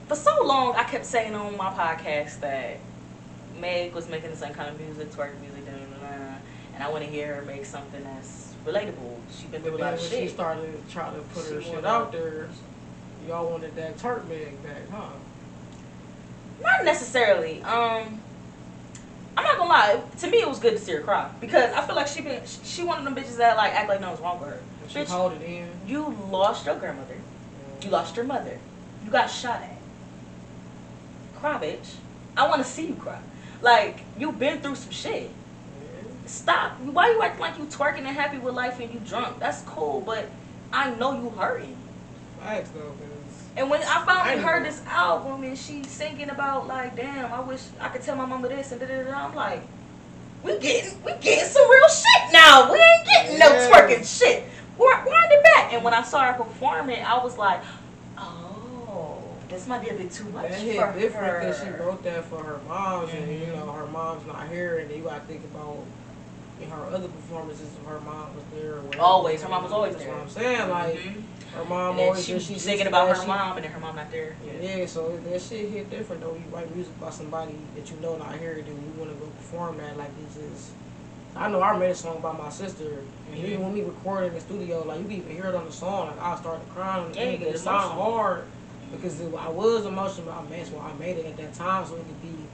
for 0.08 0.14
so 0.14 0.44
long 0.44 0.74
I 0.76 0.84
kept 0.84 1.06
saying 1.06 1.34
on 1.34 1.56
my 1.56 1.70
podcast 1.70 2.40
that 2.40 2.80
Meg 3.58 3.94
was 3.94 4.10
making 4.10 4.30
the 4.30 4.36
same 4.36 4.52
kind 4.52 4.68
of 4.68 4.78
music, 4.78 5.10
twerk 5.10 5.40
music, 5.40 5.64
da, 5.64 5.72
da, 5.72 5.78
da, 5.78 6.16
da, 6.16 6.34
and 6.74 6.82
I 6.82 6.90
want 6.90 7.02
to 7.04 7.10
hear 7.10 7.36
her 7.36 7.42
make 7.42 7.64
something 7.64 8.04
that's 8.04 8.54
relatable. 8.66 9.16
She 9.38 9.46
been 9.46 9.62
through 9.62 9.76
a 9.76 9.78
lot 9.78 9.94
of 9.94 10.00
when 10.00 10.10
shit. 10.10 10.22
she 10.24 10.28
started 10.28 10.74
trying 10.90 11.14
to 11.14 11.20
put 11.20 11.46
her 11.46 11.62
shit 11.62 11.86
out 11.86 12.12
there, 12.12 12.50
y'all 13.26 13.50
wanted 13.50 13.74
that 13.76 13.96
Turk 13.96 14.28
Meg 14.28 14.62
back, 14.62 14.88
huh? 14.90 15.08
Not 16.62 16.84
necessarily. 16.84 17.62
Um, 17.62 18.20
I'm 19.34 19.44
not 19.44 19.56
gonna 19.56 19.70
lie. 19.70 20.02
To 20.18 20.30
me, 20.30 20.42
it 20.42 20.48
was 20.48 20.58
good 20.58 20.72
to 20.72 20.78
see 20.78 20.92
her 20.92 21.00
cry 21.00 21.30
because 21.40 21.72
I 21.72 21.86
feel 21.86 21.94
like 21.96 22.08
she 22.08 22.20
been 22.20 22.42
she 22.64 22.82
one 22.82 22.98
of 22.98 23.04
them 23.04 23.14
bitches 23.14 23.38
that 23.38 23.56
like 23.56 23.72
act 23.72 23.88
like 23.88 24.00
nothing's 24.00 24.20
wrong 24.20 24.40
with 24.40 24.50
her. 24.50 24.60
She 24.88 24.98
Bitch, 24.98 25.08
hold 25.08 25.32
it 25.34 25.42
in. 25.42 25.68
you 25.86 26.16
lost 26.30 26.66
your 26.66 26.76
grandmother. 26.76 27.16
You 27.82 27.90
lost 27.90 28.16
your 28.16 28.24
mother. 28.24 28.58
You 29.04 29.10
got 29.10 29.26
shot 29.26 29.62
at. 29.62 29.78
Cry, 31.36 31.58
bitch. 31.58 31.94
I 32.36 32.48
want 32.48 32.62
to 32.62 32.68
see 32.68 32.86
you 32.86 32.94
cry. 32.94 33.20
Like 33.60 34.00
you've 34.18 34.38
been 34.38 34.60
through 34.60 34.76
some 34.76 34.90
shit. 34.90 35.24
Yeah. 35.24 36.10
Stop. 36.26 36.78
Why 36.80 37.10
you 37.10 37.22
acting 37.22 37.40
like 37.40 37.58
you 37.58 37.64
twerking 37.64 37.98
and 37.98 38.08
happy 38.08 38.38
with 38.38 38.54
life 38.54 38.80
and 38.80 38.92
you 38.92 39.00
drunk? 39.00 39.38
That's 39.38 39.62
cool, 39.62 40.00
but 40.00 40.28
I 40.72 40.94
know 40.94 41.20
you 41.20 41.30
hurting. 41.30 41.76
Facts 42.40 42.70
though, 42.70 42.94
And 43.56 43.68
when 43.68 43.82
I 43.82 44.04
finally 44.06 44.36
I 44.36 44.36
heard 44.38 44.64
this 44.64 44.82
album 44.86 45.42
and 45.42 45.58
she 45.58 45.82
singing 45.84 46.30
about 46.30 46.66
like, 46.66 46.96
damn, 46.96 47.32
I 47.32 47.40
wish 47.40 47.62
I 47.80 47.88
could 47.88 48.02
tell 48.02 48.16
my 48.16 48.26
mama 48.26 48.48
this 48.48 48.72
and 48.72 48.80
da 48.80 48.86
da 48.86 49.02
da, 49.02 49.26
I'm 49.26 49.34
like, 49.34 49.62
we 50.44 50.58
getting 50.58 51.02
we 51.04 51.12
getting 51.20 51.44
some 51.44 51.68
real 51.68 51.88
shit 51.88 52.32
now. 52.32 52.72
We 52.72 52.78
ain't 52.78 53.06
getting 53.06 53.38
no 53.38 53.50
twerking 53.68 54.18
shit. 54.18 54.44
Wind 54.78 55.32
it 55.32 55.42
back. 55.42 55.72
And 55.72 55.82
when 55.84 55.94
I 55.94 56.02
saw 56.02 56.24
her 56.32 56.32
perform 56.34 56.90
it, 56.90 57.00
I 57.08 57.22
was 57.22 57.36
like, 57.36 57.60
oh, 58.16 59.18
this 59.48 59.66
might 59.66 59.82
be 59.82 59.88
a 59.90 59.94
bit 59.94 60.12
too 60.12 60.24
much 60.30 60.48
that 60.50 60.58
for 60.58 60.64
hit 60.64 60.80
her. 60.80 60.92
different 60.98 61.40
because 61.40 61.62
she 61.62 61.70
wrote 61.70 62.02
that 62.04 62.24
for 62.26 62.42
her 62.42 62.60
moms, 62.68 63.12
and 63.12 63.28
you 63.30 63.46
Mhm. 63.46 63.56
know 63.66 63.72
her 63.72 63.86
mom's 63.86 64.26
not 64.26 64.48
here, 64.48 64.78
and 64.78 64.90
you 64.90 65.02
gotta 65.02 65.20
think 65.20 65.42
about 65.44 65.78
in 66.60 66.68
her 66.70 66.84
other 66.86 67.08
performances 67.08 67.68
her 67.86 68.00
mom 68.00 68.34
was 68.34 68.44
there. 68.52 68.74
Or. 68.74 69.00
Always. 69.00 69.42
Her 69.42 69.48
mom 69.48 69.62
was 69.62 69.72
always 69.72 69.92
That's 69.92 70.04
there. 70.04 70.12
what 70.14 70.22
I'm 70.22 70.28
saying. 70.30 70.68
Like 70.70 70.94
Mhm. 70.98 71.22
her 71.54 71.64
mom 71.64 72.00
always 72.00 72.24
she 72.24 72.38
singing 72.58 72.78
used 72.80 72.88
about 72.88 73.08
her 73.08 73.20
She- 73.22 73.28
mom 73.28 73.56
and 73.56 73.64
then 73.64 73.72
her 73.72 73.80
mom 73.80 73.94
not 73.96 74.10
there. 74.10 74.34
Yeah, 74.60 74.84
so 74.86 75.16
that 75.24 75.40
shit 75.40 75.70
hit 75.70 75.88
different 75.90 76.20
though. 76.22 76.34
You 76.34 76.42
write 76.52 76.74
music 76.74 76.92
about 77.00 77.14
somebody 77.14 77.54
that 77.76 77.88
you 77.90 77.96
know 78.00 78.16
not 78.16 78.34
here, 78.38 78.54
then 78.54 78.66
you 78.74 78.92
want 79.00 79.10
to 79.12 79.16
go 79.24 79.30
perform 79.38 79.78
that 79.78 79.96
like 79.96 80.10
this 80.18 80.36
is. 80.42 80.70
I 81.36 81.48
know 81.48 81.62
I 81.62 81.76
made 81.78 81.90
a 81.90 81.94
song 81.94 82.16
about 82.18 82.38
my 82.38 82.48
sister, 82.50 83.04
and 83.30 83.38
even 83.38 83.62
when 83.62 83.72
we 83.72 83.82
recorded 83.82 84.28
in 84.28 84.34
the 84.34 84.40
studio, 84.40 84.82
like 84.84 84.98
you 84.98 85.04
can 85.04 85.12
even 85.12 85.32
hear 85.32 85.46
it 85.46 85.54
on 85.54 85.66
the 85.66 85.72
song. 85.72 86.08
Like 86.08 86.20
I 86.20 86.36
started 86.36 86.68
crying 86.70 87.04
on 87.04 87.12
the 87.12 87.18
Yeah, 87.18 87.30
you 87.30 87.38
thing, 87.38 87.46
it 87.48 87.58
sound 87.58 87.92
emotional. 87.92 88.12
hard 88.12 88.44
because 88.90 89.20
it, 89.20 89.32
I 89.34 89.48
was 89.48 89.86
emotional. 89.86 90.30
I 90.30 90.40
mean, 90.42 90.50
that's 90.50 90.70
why 90.70 90.90
I 90.90 90.92
made 90.94 91.16
it 91.18 91.26
at 91.26 91.36
that 91.36 91.54
time, 91.54 91.86
so 91.86 91.94
it 91.94 91.98
could 92.06 92.22
be 92.22 92.28
you 92.28 92.44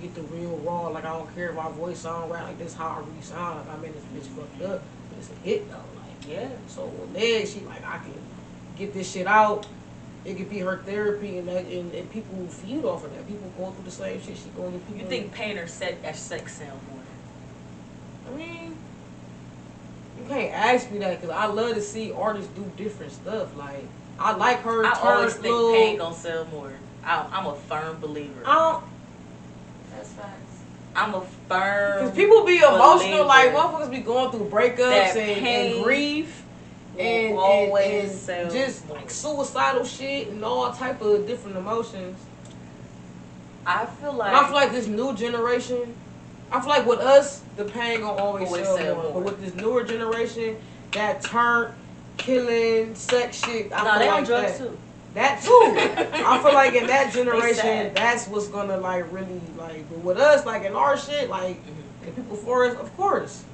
get 0.00 0.14
the 0.14 0.22
real 0.22 0.56
raw. 0.58 0.88
Like 0.88 1.04
I 1.04 1.16
don't 1.16 1.34
care 1.34 1.50
if 1.50 1.56
my 1.56 1.70
voice 1.70 1.98
sound 2.00 2.30
right. 2.30 2.42
Like 2.44 2.58
this 2.58 2.74
how 2.74 2.88
I 2.88 2.98
really 3.00 3.22
sound. 3.22 3.66
Like 3.66 3.76
I 3.76 3.80
made 3.80 3.94
this 3.94 4.04
bitch 4.14 4.28
fucked 4.36 4.62
up, 4.62 4.82
but 5.08 5.18
it's 5.18 5.30
a 5.30 5.34
hit 5.44 5.68
though. 5.70 5.76
Like 5.76 6.28
Yeah. 6.28 6.48
so 6.68 6.84
with 6.86 7.10
Meg, 7.12 7.48
she 7.48 7.60
like 7.60 7.84
I 7.84 7.98
can 7.98 8.14
get 8.76 8.94
this 8.94 9.10
shit 9.10 9.26
out. 9.26 9.66
It 10.24 10.36
could 10.36 10.48
be 10.50 10.60
her 10.60 10.76
therapy, 10.86 11.38
and 11.38 11.48
that, 11.48 11.64
and, 11.64 11.92
and 11.92 12.08
people 12.12 12.46
feed 12.46 12.84
off 12.84 13.04
of 13.04 13.12
that. 13.12 13.26
People 13.26 13.50
going 13.58 13.72
through 13.74 13.84
the 13.84 13.90
same 13.90 14.22
shit 14.22 14.36
she 14.36 14.50
going 14.56 14.78
through. 14.82 14.98
You 14.98 15.06
think 15.06 15.32
Painter 15.32 15.66
said 15.66 16.00
that 16.04 16.14
sex 16.14 16.58
sound 16.58 16.78
more? 16.92 17.01
I 18.32 18.36
mean, 18.36 18.76
you 20.18 20.24
can't 20.28 20.54
ask 20.54 20.90
me 20.90 20.98
that 20.98 21.20
because 21.20 21.34
I 21.34 21.46
love 21.46 21.74
to 21.74 21.82
see 21.82 22.12
artists 22.12 22.50
do 22.54 22.70
different 22.76 23.12
stuff. 23.12 23.56
Like 23.56 23.84
I 24.18 24.32
like 24.36 24.60
her. 24.62 24.84
I 24.84 24.94
turn 24.94 25.06
always 25.16 25.34
think 25.34 25.44
little- 25.46 25.72
pain 25.72 25.98
gonna 25.98 26.14
sell 26.14 26.44
more. 26.46 26.72
I, 27.04 27.26
I'm 27.32 27.46
a 27.46 27.54
firm 27.56 27.98
believer. 28.00 28.42
I 28.46 28.54
don't. 28.54 28.84
That's 29.90 30.08
facts. 30.10 30.62
I'm 30.94 31.14
a 31.14 31.20
firm. 31.48 32.04
Because 32.04 32.14
people 32.14 32.44
be 32.44 32.58
emotional, 32.58 33.26
like 33.26 33.52
motherfuckers 33.52 33.90
be 33.90 33.98
going 33.98 34.30
through 34.30 34.48
breakups 34.48 35.16
and, 35.16 35.46
and 35.46 35.84
grief. 35.84 36.42
And, 36.92 37.00
and, 37.30 37.38
always 37.38 38.10
and 38.10 38.18
sell 38.18 38.50
just 38.50 38.88
like 38.90 39.10
suicidal 39.10 39.84
shit 39.84 40.28
and 40.28 40.44
all 40.44 40.70
type 40.72 41.00
of 41.00 41.26
different 41.26 41.56
emotions. 41.56 42.18
I 43.66 43.86
feel 43.86 44.12
like. 44.12 44.28
And 44.28 44.36
I 44.36 44.44
feel 44.44 44.54
like 44.54 44.72
this 44.72 44.86
new 44.86 45.14
generation, 45.14 45.94
I 46.52 46.60
feel 46.60 46.68
like 46.68 46.86
with 46.86 47.00
us, 47.00 47.42
the 47.56 47.64
pain 47.64 48.00
gonna 48.00 48.12
always, 48.20 48.46
Always 48.48 48.66
sell, 48.66 48.94
more. 48.94 49.12
But 49.14 49.22
with 49.24 49.40
this 49.40 49.54
newer 49.54 49.84
generation, 49.84 50.56
that 50.92 51.22
turn, 51.22 51.72
killing, 52.18 52.94
sex 52.94 53.42
shit, 53.44 53.72
I 53.72 53.84
no, 53.84 53.90
feel 53.90 53.98
they 54.00 54.08
on 54.08 54.14
like 54.18 54.26
drugs 54.26 54.58
that. 54.58 54.58
too. 54.58 54.78
That 55.14 55.42
too. 55.42 56.22
I 56.26 56.42
feel 56.42 56.54
like 56.54 56.74
in 56.74 56.86
that 56.86 57.12
generation, 57.12 57.92
that's 57.94 58.26
what's 58.28 58.48
gonna 58.48 58.76
like 58.76 59.10
really 59.12 59.40
like. 59.56 59.88
But 59.88 59.98
with 60.00 60.18
us, 60.18 60.44
like 60.46 60.64
in 60.64 60.74
our 60.74 60.96
shit, 60.96 61.28
like 61.30 61.56
Mhm. 61.66 62.04
the 62.06 62.10
people 62.12 62.36
for 62.36 62.64
us, 62.66 62.76
of 62.78 62.94
course, 62.96 63.44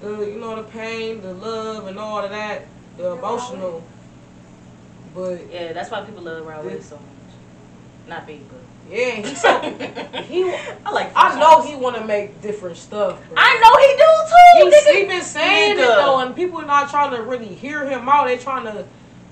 the 0.00 0.10
you 0.26 0.38
know 0.38 0.56
the 0.56 0.62
pain, 0.64 1.20
the 1.22 1.32
love, 1.34 1.86
and 1.86 1.98
all 1.98 2.20
of 2.20 2.30
that, 2.30 2.66
the 2.96 3.12
emotional. 3.12 3.82
But 5.14 5.50
Yeah, 5.50 5.72
that's 5.72 5.90
why 5.90 6.02
people 6.02 6.22
love 6.22 6.44
Raul 6.44 6.82
so 6.82 6.96
much. 6.96 7.04
Not 8.06 8.26
me, 8.26 8.40
but. 8.48 8.60
Yeah, 8.90 9.10
he's 9.10 9.40
so 9.40 9.60
he. 10.28 10.44
I 10.44 10.90
like. 10.90 11.12
I 11.14 11.38
know 11.38 11.62
he 11.62 11.76
want 11.76 11.96
to 11.96 12.04
make 12.04 12.40
different 12.40 12.76
stuff. 12.76 13.18
Bro. 13.28 13.34
I 13.36 13.58
know 13.60 13.74
he 13.76 13.96
do 13.96 14.70
too. 14.70 14.76
He's, 14.76 14.86
nigga. 14.86 15.00
he 15.00 15.08
been 15.08 15.24
saying 15.24 15.78
it 15.78 15.86
though, 15.86 16.20
and 16.20 16.34
people 16.34 16.60
are 16.60 16.66
not 16.66 16.90
trying 16.90 17.14
to 17.14 17.22
really 17.22 17.46
hear 17.46 17.88
him 17.88 18.08
out. 18.08 18.26
They 18.26 18.38
trying 18.38 18.64
to 18.64 18.86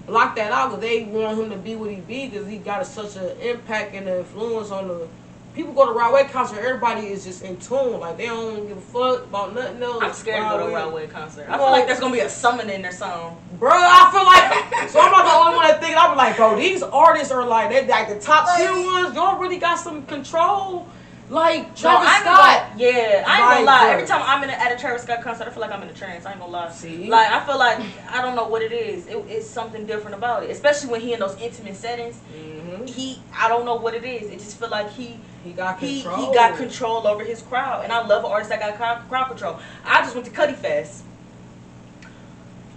block 0.07 0.37
that 0.37 0.53
out 0.53 0.71
because 0.71 0.83
they 0.83 1.05
want 1.05 1.39
him 1.39 1.51
to 1.51 1.57
be 1.57 1.75
what 1.75 1.91
he 1.91 1.97
be 1.97 2.29
because 2.29 2.47
he 2.47 2.59
got 2.59 2.83
a, 2.83 2.85
such 2.85 3.17
an 3.17 3.37
impact 3.41 3.95
and 3.95 4.09
an 4.09 4.19
influence 4.19 4.71
on 4.71 4.89
the 4.89 5.09
people. 5.57 5.73
Go 5.73 5.87
to 5.87 5.93
Rod 5.93 6.15
Wave 6.15 6.31
concert, 6.31 6.59
everybody 6.59 7.09
is 7.09 7.25
just 7.25 7.43
in 7.43 7.57
tune. 7.57 7.99
Like 7.99 8.17
they 8.17 8.27
don't 8.27 8.69
give 8.69 8.77
a 8.77 8.81
fuck 8.81 9.25
about 9.25 9.55
nothing 9.55 9.83
else. 9.83 10.03
I'm 10.03 10.13
scared 10.13 10.43
to 10.43 10.51
go 10.51 10.59
to 10.59 10.63
Rod 10.65 10.67
Wave. 10.67 10.75
Railway 10.75 11.07
concert. 11.09 11.47
I 11.49 11.57
feel 11.57 11.71
like 11.71 11.87
there's 11.87 11.99
gonna 11.99 12.13
be 12.13 12.21
a 12.21 12.29
summoning 12.29 12.85
or 12.85 12.93
something. 12.93 13.37
Bro, 13.59 13.73
I 13.73 14.11
feel 14.13 14.25
like 14.25 14.91
so 14.91 15.01
I'm 15.01 15.11
not 15.11 15.25
the 15.25 15.33
only 15.33 15.57
one 15.57 15.67
that 15.67 15.81
think. 15.83 15.97
I'm 15.99 16.17
like, 16.17 16.37
bro, 16.37 16.57
these 16.57 16.83
artists 16.83 17.33
are 17.33 17.45
like 17.47 17.71
they 17.71 17.87
like 17.87 18.09
the 18.09 18.21
top 18.21 18.57
tier 18.57 18.73
ones. 18.73 19.15
Y'all 19.15 19.39
really 19.41 19.59
got 19.59 19.77
some 19.77 20.07
control. 20.07 20.87
Like 21.29 21.68
No, 21.68 21.74
Travis 21.74 22.09
I 22.09 22.14
ain't 22.14 22.22
Scott. 22.22 22.68
gonna, 22.70 22.81
yeah, 22.81 22.89
I 22.89 23.16
ain't 23.18 23.27
Like, 23.27 23.55
gonna 23.57 23.64
lie. 23.66 23.91
Every 23.91 24.07
time 24.07 24.22
I'm 24.24 24.45
in 24.45 24.51
a, 24.51 24.53
at 24.53 24.72
a 24.72 24.77
Travis 24.79 25.03
Scott 25.03 25.22
concert, 25.22 25.49
I 25.49 25.51
feel 25.51 25.61
like 25.61 25.72
I'm 25.72 25.83
in 25.83 25.89
a 25.89 25.93
trance. 25.93 26.24
I 26.24 26.31
ain't 26.31 26.39
gonna 26.41 26.53
lie. 26.53 26.70
See? 26.70 27.09
Like 27.09 27.33
I 27.33 27.45
feel 27.45 27.59
like 27.59 27.81
I 28.12 28.22
don't 28.22 28.37
know 28.37 28.47
what 28.47 28.62
it 28.62 28.70
is. 28.72 29.09
It, 29.09 29.16
it's 29.29 29.49
something 29.51 29.87
different 29.87 30.16
about 30.16 30.45
it, 30.45 30.51
especially 30.51 30.91
when 30.91 31.01
he 31.01 31.12
in 31.14 31.18
those 31.20 31.37
intimate 31.41 31.74
settings. 31.77 32.16
hmm 32.18 32.85
He, 32.87 33.18
I 33.35 33.49
don't 33.49 33.64
know 33.64 33.74
what 33.74 33.95
it 33.95 34.05
is. 34.05 34.31
It 34.31 34.39
just 34.39 34.57
feel 34.59 34.68
like 34.70 34.91
he, 34.93 35.18
He 35.43 35.51
got 35.53 35.81
he, 35.81 36.03
control. 36.03 36.29
he 36.29 36.35
got 36.35 36.57
control 36.57 37.07
over 37.09 37.24
his 37.24 37.43
crowd, 37.43 37.83
and 37.83 37.93
I 37.93 38.07
love 38.07 38.24
artists 38.24 38.51
that 38.51 38.61
got 38.61 38.77
crowd, 38.77 39.09
crowd 39.09 39.29
control. 39.29 39.59
I 39.85 40.03
just 40.03 40.14
went 40.14 40.27
to 40.27 40.33
Cudi 40.33 40.55
Fest. 40.55 41.03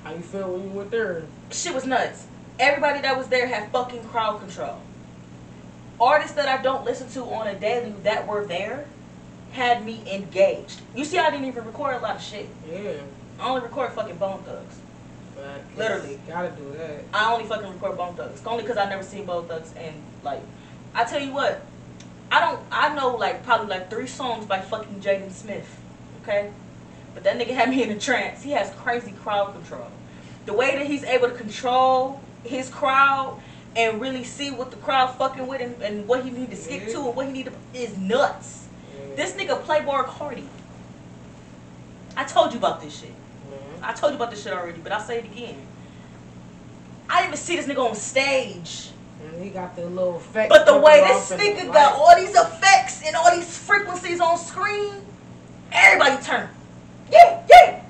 How 0.04 0.14
you 0.14 0.22
feel 0.22 0.52
when 0.54 0.64
you 0.64 0.70
went 0.70 0.89
there? 0.89 1.24
Shit 1.52 1.76
was 1.76 1.86
nuts. 1.86 2.26
Everybody 2.58 3.02
that 3.02 3.16
was 3.16 3.28
there 3.28 3.47
had 3.47 3.72
fucking 3.72 4.04
crowd 4.06 4.39
control. 4.39 4.80
Artists 6.00 6.36
that 6.36 6.47
I 6.47 6.62
don't 6.62 6.86
listen 6.86 7.10
to 7.10 7.24
on 7.34 7.47
a 7.47 7.56
daily 7.56 7.93
that 8.04 8.28
were 8.28 8.45
there 8.45 8.86
had 9.52 9.86
me 9.86 10.02
engaged. 10.12 10.82
You 10.95 11.04
see, 11.04 11.18
I 11.18 11.30
didn't 11.30 11.47
even 11.47 11.66
record 11.66 11.95
a 11.95 12.00
lot 12.00 12.16
of 12.16 12.22
shit. 12.22 12.47
Yeah. 12.72 12.93
I 13.39 13.50
only 13.50 13.62
record 13.62 13.91
fucking 13.93 14.18
Bone 14.18 14.41
Thugs. 14.43 14.80
But 15.36 15.62
Literally. 15.78 16.20
Gotta 16.28 16.52
do 16.52 16.72
that. 16.78 17.04
I 17.14 17.34
only 17.34 17.45
fucking 17.45 17.74
record 17.74 17.97
Bone 17.97 18.16
Thugs. 18.16 18.41
Only 18.45 18.64
because 18.64 18.78
I 18.78 18.89
never 18.89 19.04
seen 19.04 19.26
Bone 19.26 19.47
Thugs 19.47 19.74
and 19.78 19.95
like, 20.24 20.41
I 20.93 21.04
tell 21.04 21.22
you 21.22 21.34
what, 21.34 21.62
I 22.32 22.39
don't. 22.41 22.60
I 22.72 22.93
know 22.93 23.16
like 23.16 23.43
probably 23.43 23.68
like 23.68 23.89
three 23.89 24.08
songs 24.08 24.45
by 24.45 24.60
fucking 24.60 25.02
Jaden 25.02 25.32
Smith. 25.32 25.80
Okay, 26.22 26.52
but 27.14 27.24
that 27.24 27.38
nigga 27.38 27.54
had 27.54 27.70
me 27.70 27.82
in 27.82 27.89
a 27.89 28.00
trance. 28.00 28.43
He 28.43 28.52
has 28.52 28.72
crazy 28.76 29.12
crowd 29.12 29.54
control. 29.54 29.88
The 30.45 30.54
way 30.54 30.78
that 30.78 30.86
he's 30.86 31.04
able 31.04 31.30
to 31.30 31.36
control 31.36 32.22
his 32.43 32.70
crowd 32.70 33.41
and 33.76 34.01
really 34.01 34.24
see 34.24 34.51
what 34.51 34.72
the 34.72 34.78
crowd 34.78 35.15
fucking 35.17 35.47
with 35.47 35.61
and, 35.61 35.82
and 35.82 36.07
what 36.07 36.24
he 36.24 36.30
need 36.32 36.49
to 36.49 36.55
stick 36.55 36.88
to 36.89 37.05
and 37.07 37.15
what 37.15 37.28
he 37.28 37.32
need 37.32 37.45
to 37.45 37.53
is 37.74 37.97
nuts. 37.97 38.67
Yeah. 39.09 39.15
This 39.15 39.34
nigga 39.34 39.61
play 39.61 39.80
Playboi 39.82 40.05
Carti. 40.05 40.45
I 42.17 42.24
told 42.24 42.51
you 42.51 42.59
about 42.59 42.82
this 42.82 42.99
shit. 42.99 43.11
Mhm. 43.11 43.84
I 43.84 43.93
told 43.93 44.11
you 44.13 44.17
about 44.17 44.32
this 44.32 44.43
shit 44.43 44.53
already, 44.53 44.80
but 44.80 44.91
I'll 44.91 44.99
say 45.01 45.20
it 45.20 45.26
again. 45.26 45.55
I 47.09 47.22
didn't 47.22 47.28
even 47.34 47.38
see 47.38 47.55
this 47.55 47.65
nigga 47.65 47.89
on 47.89 47.95
stage. 47.95 48.89
And 49.24 49.43
he 49.43 49.49
got 49.49 49.76
the 49.76 49.86
little 49.86 50.17
effect. 50.17 50.49
But 50.49 50.65
the 50.65 50.78
way 50.78 51.01
this 51.01 51.32
nigga 51.32 51.72
got 51.72 51.93
all 51.93 52.15
these 52.15 52.36
effects 52.36 53.01
and 53.05 53.15
all 53.15 53.36
these 53.36 53.57
frequencies 53.57 54.20
on 54.20 54.38
screen, 54.38 54.93
everybody 55.72 56.24
turn. 56.24 56.49
Yeah, 57.11 57.41
yeah. 57.49 57.82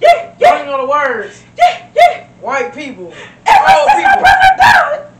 Yeah, 0.00 0.08
I 0.08 0.34
yeah, 0.38 0.64
know 0.64 0.80
the 0.82 0.90
words. 0.90 1.42
yeah, 1.58 1.88
yeah. 1.94 2.26
White 2.40 2.74
people. 2.74 3.12
Ever 3.46 3.80
Old 3.80 3.90
since 3.90 4.02
my 4.02 4.14
people. 4.16 4.22
brother 4.22 5.10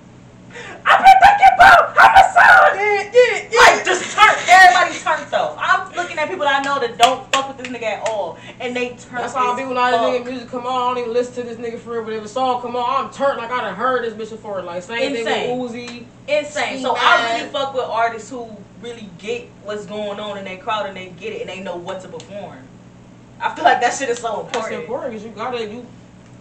I've 0.87 0.99
been 0.99 1.19
thinking 1.23 1.53
about 1.55 1.95
homicide. 1.97 2.77
Yeah, 2.77 3.11
yeah, 3.13 3.49
yeah. 3.53 3.75
Like, 3.77 3.85
just 3.85 4.17
turn. 4.17 4.35
Everybody 4.49 4.99
turned 4.99 5.31
though. 5.31 5.55
I'm 5.59 5.93
looking 5.95 6.19
at 6.19 6.29
people 6.29 6.45
that 6.45 6.61
I 6.61 6.63
know 6.65 6.81
that 6.81 6.99
don't 6.99 7.31
fuck 7.33 7.49
with 7.49 7.59
this 7.59 7.69
nigga 7.69 7.83
at 8.01 8.09
all, 8.09 8.39
and 8.59 8.75
they 8.75 8.91
turn. 8.97 9.21
That's 9.21 9.35
how 9.35 9.53
I 9.53 9.57
be 9.57 9.67
when 9.67 9.77
I 9.77 9.91
this 9.91 10.01
nigga 10.01 10.25
music 10.31 10.49
come 10.49 10.67
on. 10.67 10.73
I 10.73 10.95
don't 10.95 10.99
even 10.99 11.13
listen 11.13 11.35
to 11.35 11.43
this 11.43 11.59
nigga 11.59 11.79
for 11.79 11.93
real. 11.93 12.05
But 12.05 12.15
if 12.15 12.25
a 12.25 12.29
song 12.29 12.63
come 12.63 12.77
on, 12.77 13.05
I'm 13.05 13.13
turned 13.13 13.39
like 13.39 13.51
I 13.51 13.61
done 13.61 13.75
heard 13.75 14.05
this 14.05 14.15
bitch 14.15 14.31
before. 14.31 14.63
Like 14.63 14.83
same 14.83 15.15
Insane. 15.15 15.25
thing 15.25 15.59
with 15.59 15.73
Uzi. 15.73 16.05
Insane. 16.29 16.83
So 16.83 16.95
Ski 16.95 17.05
I 17.05 17.39
really 17.39 17.51
fuck 17.51 17.75
with 17.75 17.85
artists 17.85 18.31
who 18.31 18.49
really 18.81 19.11
get 19.19 19.49
what's 19.63 19.87
going 19.87 20.19
on 20.19 20.39
in 20.39 20.45
their 20.45 20.57
crowd 20.57 20.87
and 20.87 20.97
they 20.97 21.11
get 21.11 21.35
it 21.35 21.43
and 21.43 21.51
they 21.51 21.61
know 21.61 21.77
what 21.77 22.01
to 22.03 22.09
perform. 22.09 22.59
I 23.41 23.55
feel 23.55 23.65
like 23.65 23.81
that 23.81 23.95
shit 23.95 24.09
is 24.09 24.19
so 24.19 24.43
That's 24.53 24.57
important. 24.57 24.81
important 24.83 25.11
because 25.13 25.25
you 25.27 25.31
gotta 25.33 25.65
you 25.67 25.87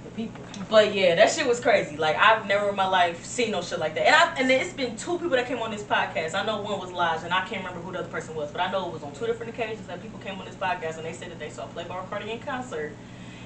the 0.03 0.09
people. 0.11 0.41
But 0.69 0.93
yeah, 0.93 1.15
that 1.15 1.31
shit 1.31 1.47
was 1.47 1.59
crazy. 1.59 1.97
Like 1.97 2.17
I've 2.17 2.45
never 2.47 2.69
in 2.69 2.75
my 2.75 2.87
life 2.87 3.23
seen 3.25 3.51
no 3.51 3.61
shit 3.61 3.79
like 3.79 3.95
that. 3.95 4.05
And 4.07 4.15
I 4.15 4.35
and 4.41 4.51
it's 4.51 4.73
been 4.73 4.95
two 4.97 5.13
people 5.17 5.31
that 5.37 5.47
came 5.47 5.59
on 5.59 5.71
this 5.71 5.83
podcast. 5.83 6.35
I 6.35 6.45
know 6.45 6.61
one 6.61 6.79
was 6.79 6.91
Lodge 6.91 7.21
and 7.23 7.33
I 7.33 7.41
can't 7.47 7.63
remember 7.63 7.79
who 7.81 7.91
the 7.91 7.99
other 7.99 8.09
person 8.09 8.35
was, 8.35 8.51
but 8.51 8.61
I 8.61 8.71
know 8.71 8.87
it 8.87 8.93
was 8.93 9.03
on 9.03 9.13
two 9.13 9.25
different 9.25 9.53
occasions 9.53 9.87
that 9.87 10.01
people 10.01 10.19
came 10.19 10.37
on 10.39 10.45
this 10.45 10.55
podcast 10.55 10.97
and 10.97 11.05
they 11.05 11.13
said 11.13 11.31
that 11.31 11.39
they 11.39 11.49
saw 11.49 11.65
Playboi 11.67 12.07
Carti 12.09 12.27
in 12.29 12.39
concert 12.39 12.93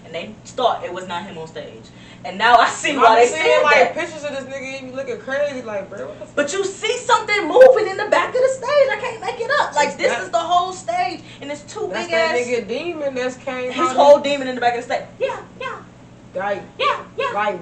and 0.06 0.14
they 0.14 0.36
thought 0.44 0.84
it 0.84 0.92
was 0.94 1.08
not 1.08 1.24
him 1.24 1.38
on 1.38 1.48
stage. 1.48 1.84
And 2.26 2.38
now 2.38 2.58
I 2.58 2.68
see 2.68 2.98
why 2.98 3.06
I 3.06 3.16
they 3.22 3.28
said 3.32 3.62
like 3.64 3.76
that. 3.76 3.94
pictures 3.96 4.24
of 4.26 4.32
this 4.32 4.44
nigga, 4.54 4.80
he 4.80 4.92
looking 4.92 5.18
crazy, 5.20 5.62
like 5.62 5.90
bro. 5.90 6.08
What 6.08 6.20
the 6.20 6.26
fuck? 6.26 6.36
But 6.36 6.52
you 6.54 6.66
see 6.66 6.98
something 6.98 7.48
moving 7.48 7.88
in 7.88 7.96
the 7.96 8.08
back 8.10 8.28
of 8.36 8.42
the 8.42 8.50
stage. 8.50 8.88
I 8.92 8.98
can't 9.00 9.22
make 9.22 9.40
it 9.40 9.50
up. 9.62 9.74
Like 9.76 9.90
It's 9.90 9.98
this 9.98 10.12
that- 10.12 10.24
is 10.24 10.30
the 10.30 10.40
whole 10.40 10.74
stage, 10.74 11.22
and 11.40 11.50
it's 11.50 11.63
two 11.74 11.88
That's 11.90 12.06
big 12.06 12.12
that 12.12 12.36
ass. 12.36 12.48
nigga 12.48 12.68
demon 12.68 13.16
that's 13.16 13.38
came 13.38 13.72
His 13.72 13.80
out. 13.90 13.96
whole 13.96 14.20
demon 14.20 14.48
in 14.48 14.56
the 14.56 14.62
back 14.62 14.76
of 14.78 14.86
the 14.88 14.94
stage. 14.96 15.08
Yeah, 15.20 15.42
yeah, 15.60 15.82
like 16.36 16.62
yeah, 16.80 17.04
yeah, 17.18 17.32
like 17.34 17.60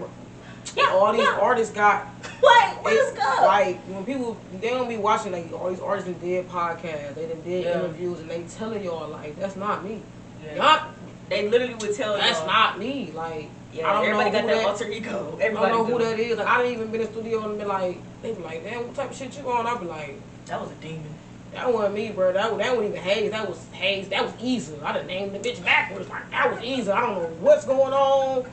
yeah. 0.75 0.89
all 0.91 1.11
these 1.13 1.21
yeah. 1.21 1.37
artists 1.41 1.73
got 1.73 2.07
Like, 2.43 2.83
what 2.83 2.93
it- 2.93 2.97
is 2.97 3.17
up? 3.19 3.41
like 3.41 3.77
when 3.87 4.05
people 4.05 4.37
they 4.59 4.69
don't 4.69 4.89
be 4.89 4.97
watching 4.97 5.31
like 5.31 5.51
all 5.53 5.69
these 5.69 5.79
artists 5.79 6.09
that 6.09 6.21
did 6.21 6.47
podcasts, 6.49 7.15
they 7.15 7.27
done 7.27 7.41
did 7.41 7.63
Yeah. 7.65 7.79
interviews 7.79 8.19
and 8.19 8.29
they 8.29 8.43
telling 8.43 8.83
y'all 8.83 9.07
like 9.09 9.37
that's 9.39 9.55
not 9.55 9.83
me. 9.83 10.01
Yeah. 10.45 10.55
Y'all, 10.55 10.91
They 11.29 11.47
literally 11.47 11.75
would 11.75 11.95
tell 11.95 12.17
that's 12.17 12.39
y'all. 12.39 12.47
not 12.47 12.79
me. 12.79 13.11
Like 13.13 13.49
Yeah, 13.73 13.87
I 13.89 13.93
don't 13.93 14.03
everybody 14.09 14.31
know 14.31 14.33
got 14.33 14.41
who 14.41 14.47
that, 14.47 14.55
that- 14.57 14.67
alter 14.67 14.89
ego. 14.89 15.37
I 15.39 15.43
Everybody 15.43 15.71
don't 15.71 15.89
know 15.89 15.97
who 15.97 16.03
that 16.03 16.19
is. 16.19 16.37
Like 16.37 16.47
I 16.47 16.57
didn't 16.57 16.73
even 16.73 16.91
been 16.91 17.01
in 17.01 17.07
the 17.07 17.13
studio 17.13 17.49
and 17.49 17.57
be 17.59 17.65
like, 17.65 17.97
they 18.21 18.33
be 18.33 18.43
like, 18.43 18.63
damn, 18.63 18.85
what 18.87 18.95
type 18.95 19.11
of 19.11 19.15
shit 19.15 19.37
you 19.37 19.49
on? 19.51 19.65
I'd 19.67 19.79
be 19.79 19.85
like, 19.85 20.15
That 20.47 20.59
was 20.61 20.71
a 20.71 20.75
demon. 20.75 21.13
That 21.53 21.71
wasn't 21.73 21.95
me, 21.95 22.11
bro. 22.11 22.31
That 22.33 22.57
that 22.57 22.75
wasn't 22.75 22.93
even 22.95 23.03
Hayes. 23.03 23.31
That 23.31 23.47
was 23.49 23.65
Hayes. 23.73 24.09
That 24.09 24.23
was 24.23 24.33
Easy. 24.41 24.73
I 24.81 24.93
done 24.93 25.07
named 25.07 25.33
the 25.35 25.39
bitch 25.39 25.63
backwards. 25.63 26.09
Like 26.09 26.29
that 26.31 26.51
was 26.53 26.63
Easy. 26.63 26.89
I 26.89 27.01
don't 27.01 27.21
know 27.21 27.29
what's 27.41 27.65
going 27.65 27.93
on. 27.93 28.45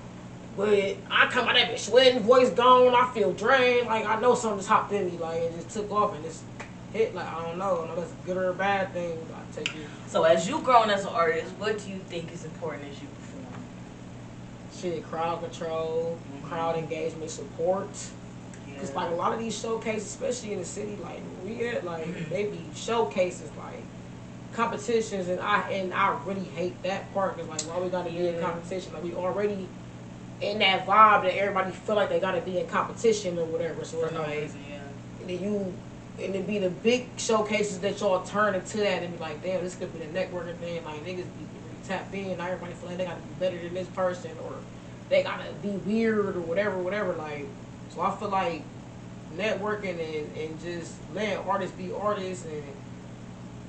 But 0.57 0.97
I 1.09 1.27
come 1.31 1.47
out 1.47 1.55
that 1.55 1.71
bitch 1.71 1.79
sweating, 1.79 2.25
voice 2.25 2.51
gone, 2.51 2.93
I 2.93 3.13
feel 3.15 3.33
drained. 3.33 3.87
Like 3.87 4.05
I 4.07 4.19
know 4.21 4.35
something 4.35 4.59
just 4.59 4.69
hopped 4.69 4.93
in 4.93 5.07
me, 5.07 5.17
like 5.19 5.37
it 5.41 5.55
just 5.55 5.71
took 5.71 5.91
off 5.93 6.15
and 6.17 6.25
just 6.25 6.43
hit. 6.93 7.15
Like 7.15 7.29
I 7.29 7.45
don't 7.47 7.59
know, 7.59 7.85
I 7.85 7.87
don't 7.87 7.87
know 7.97 8.03
if 8.03 8.09
that's 8.09 8.13
a 8.25 8.27
good 8.27 8.37
or 8.37 8.49
a 8.51 8.55
bad 8.55 8.93
thing. 8.93 9.17
I 9.33 9.55
take 9.57 9.69
it. 9.69 9.87
So 10.09 10.25
as 10.25 10.49
you 10.49 10.61
growing 10.63 10.91
as 10.91 11.03
an 11.05 11.11
artist, 11.13 11.53
what 11.59 11.79
do 11.79 11.89
you 11.89 11.99
think 12.09 12.33
is 12.33 12.45
important 12.45 12.87
as 12.91 13.01
you 13.01 13.07
perform? 13.07 13.63
Shit, 14.77 15.05
crowd 15.09 15.43
control, 15.43 16.19
Mhm. 16.43 16.49
crowd 16.49 16.77
engagement, 16.77 17.31
support. 17.31 17.89
Cause 18.81 18.93
like 18.95 19.11
a 19.11 19.15
lot 19.15 19.33
of 19.33 19.39
these 19.39 19.57
showcases, 19.59 20.07
especially 20.07 20.53
in 20.55 20.59
the 20.59 20.65
city, 20.65 20.97
like 21.03 21.21
where 21.55 21.81
like 21.83 22.29
they 22.31 22.47
be 22.47 22.61
showcases, 22.75 23.51
like 23.57 23.83
competitions, 24.53 25.29
and 25.29 25.41
I 25.41 25.71
and 25.71 25.93
I 25.95 26.19
really 26.25 26.45
hate 26.45 26.83
that 26.83 27.13
part. 27.15 27.37
Cause 27.37 27.49
like 27.49 27.63
why 27.63 27.81
we 27.81 27.89
gotta 27.89 28.11
be 28.11 28.29
in 28.29 28.41
competition? 28.41 28.93
Like 28.93 29.05
we 29.05 29.15
already 29.15 29.69
in 30.41 30.59
that 30.61 30.87
vibe 30.87 31.23
that 31.23 31.37
everybody 31.37 31.73
feel 31.73 31.97
like 31.97 32.09
they 32.09 32.21
gotta 32.21 32.41
be 32.41 32.59
in 32.59 32.67
competition 32.69 33.39
or 33.39 33.45
whatever. 33.47 33.85
So 33.85 33.99
for 33.99 34.07
it's 34.07 34.15
no 34.15 34.23
like, 34.23 34.41
reason, 34.41 34.65
yeah. 34.69 34.81
and 35.21 35.31
then 35.31 35.43
you 35.43 35.75
and 36.21 36.35
it 36.35 36.47
be 36.47 36.59
the 36.59 36.71
big 36.71 37.07
showcases 37.17 37.79
that 37.81 38.01
y'all 38.01 38.25
turn 38.25 38.55
into 38.55 38.79
that 38.79 39.03
and 39.03 39.15
be 39.15 39.21
like, 39.21 39.43
damn, 39.43 39.63
this 39.63 39.77
could 39.77 39.93
be 39.93 40.01
the 40.01 40.07
networking 40.07 40.57
thing. 40.57 40.85
Like 40.85 41.05
niggas 41.05 41.17
be 41.17 41.45
really 41.45 41.87
tapped 41.87 42.15
in. 42.15 42.37
Now 42.39 42.47
everybody 42.47 42.73
feel 42.75 42.89
like 42.89 42.99
they 42.99 43.05
gotta 43.05 43.21
be 43.21 43.35
better 43.39 43.59
than 43.59 43.75
this 43.75 43.89
person 43.89 44.33
or 44.45 44.55
they 45.09 45.23
gotta 45.23 45.53
be 45.63 45.71
weird 45.71 46.37
or 46.37 46.41
whatever, 46.41 46.79
whatever. 46.79 47.13
Like, 47.15 47.47
so 47.95 48.01
I 48.01 48.15
feel 48.17 48.31
like 48.31 48.63
networking 49.37 49.99
and, 49.99 50.37
and 50.37 50.61
just 50.61 50.95
letting 51.15 51.39
artists 51.39 51.77
be 51.77 51.93
artists 51.93 52.45
and 52.47 52.63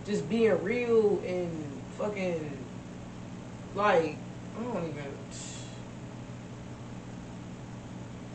just 0.05 0.28
being 0.30 0.64
real 0.64 1.22
and 1.26 1.82
fucking 1.97 2.57
like 3.76 4.18
I 4.60 4.64
don't 4.64 4.89
even. 4.89 5.03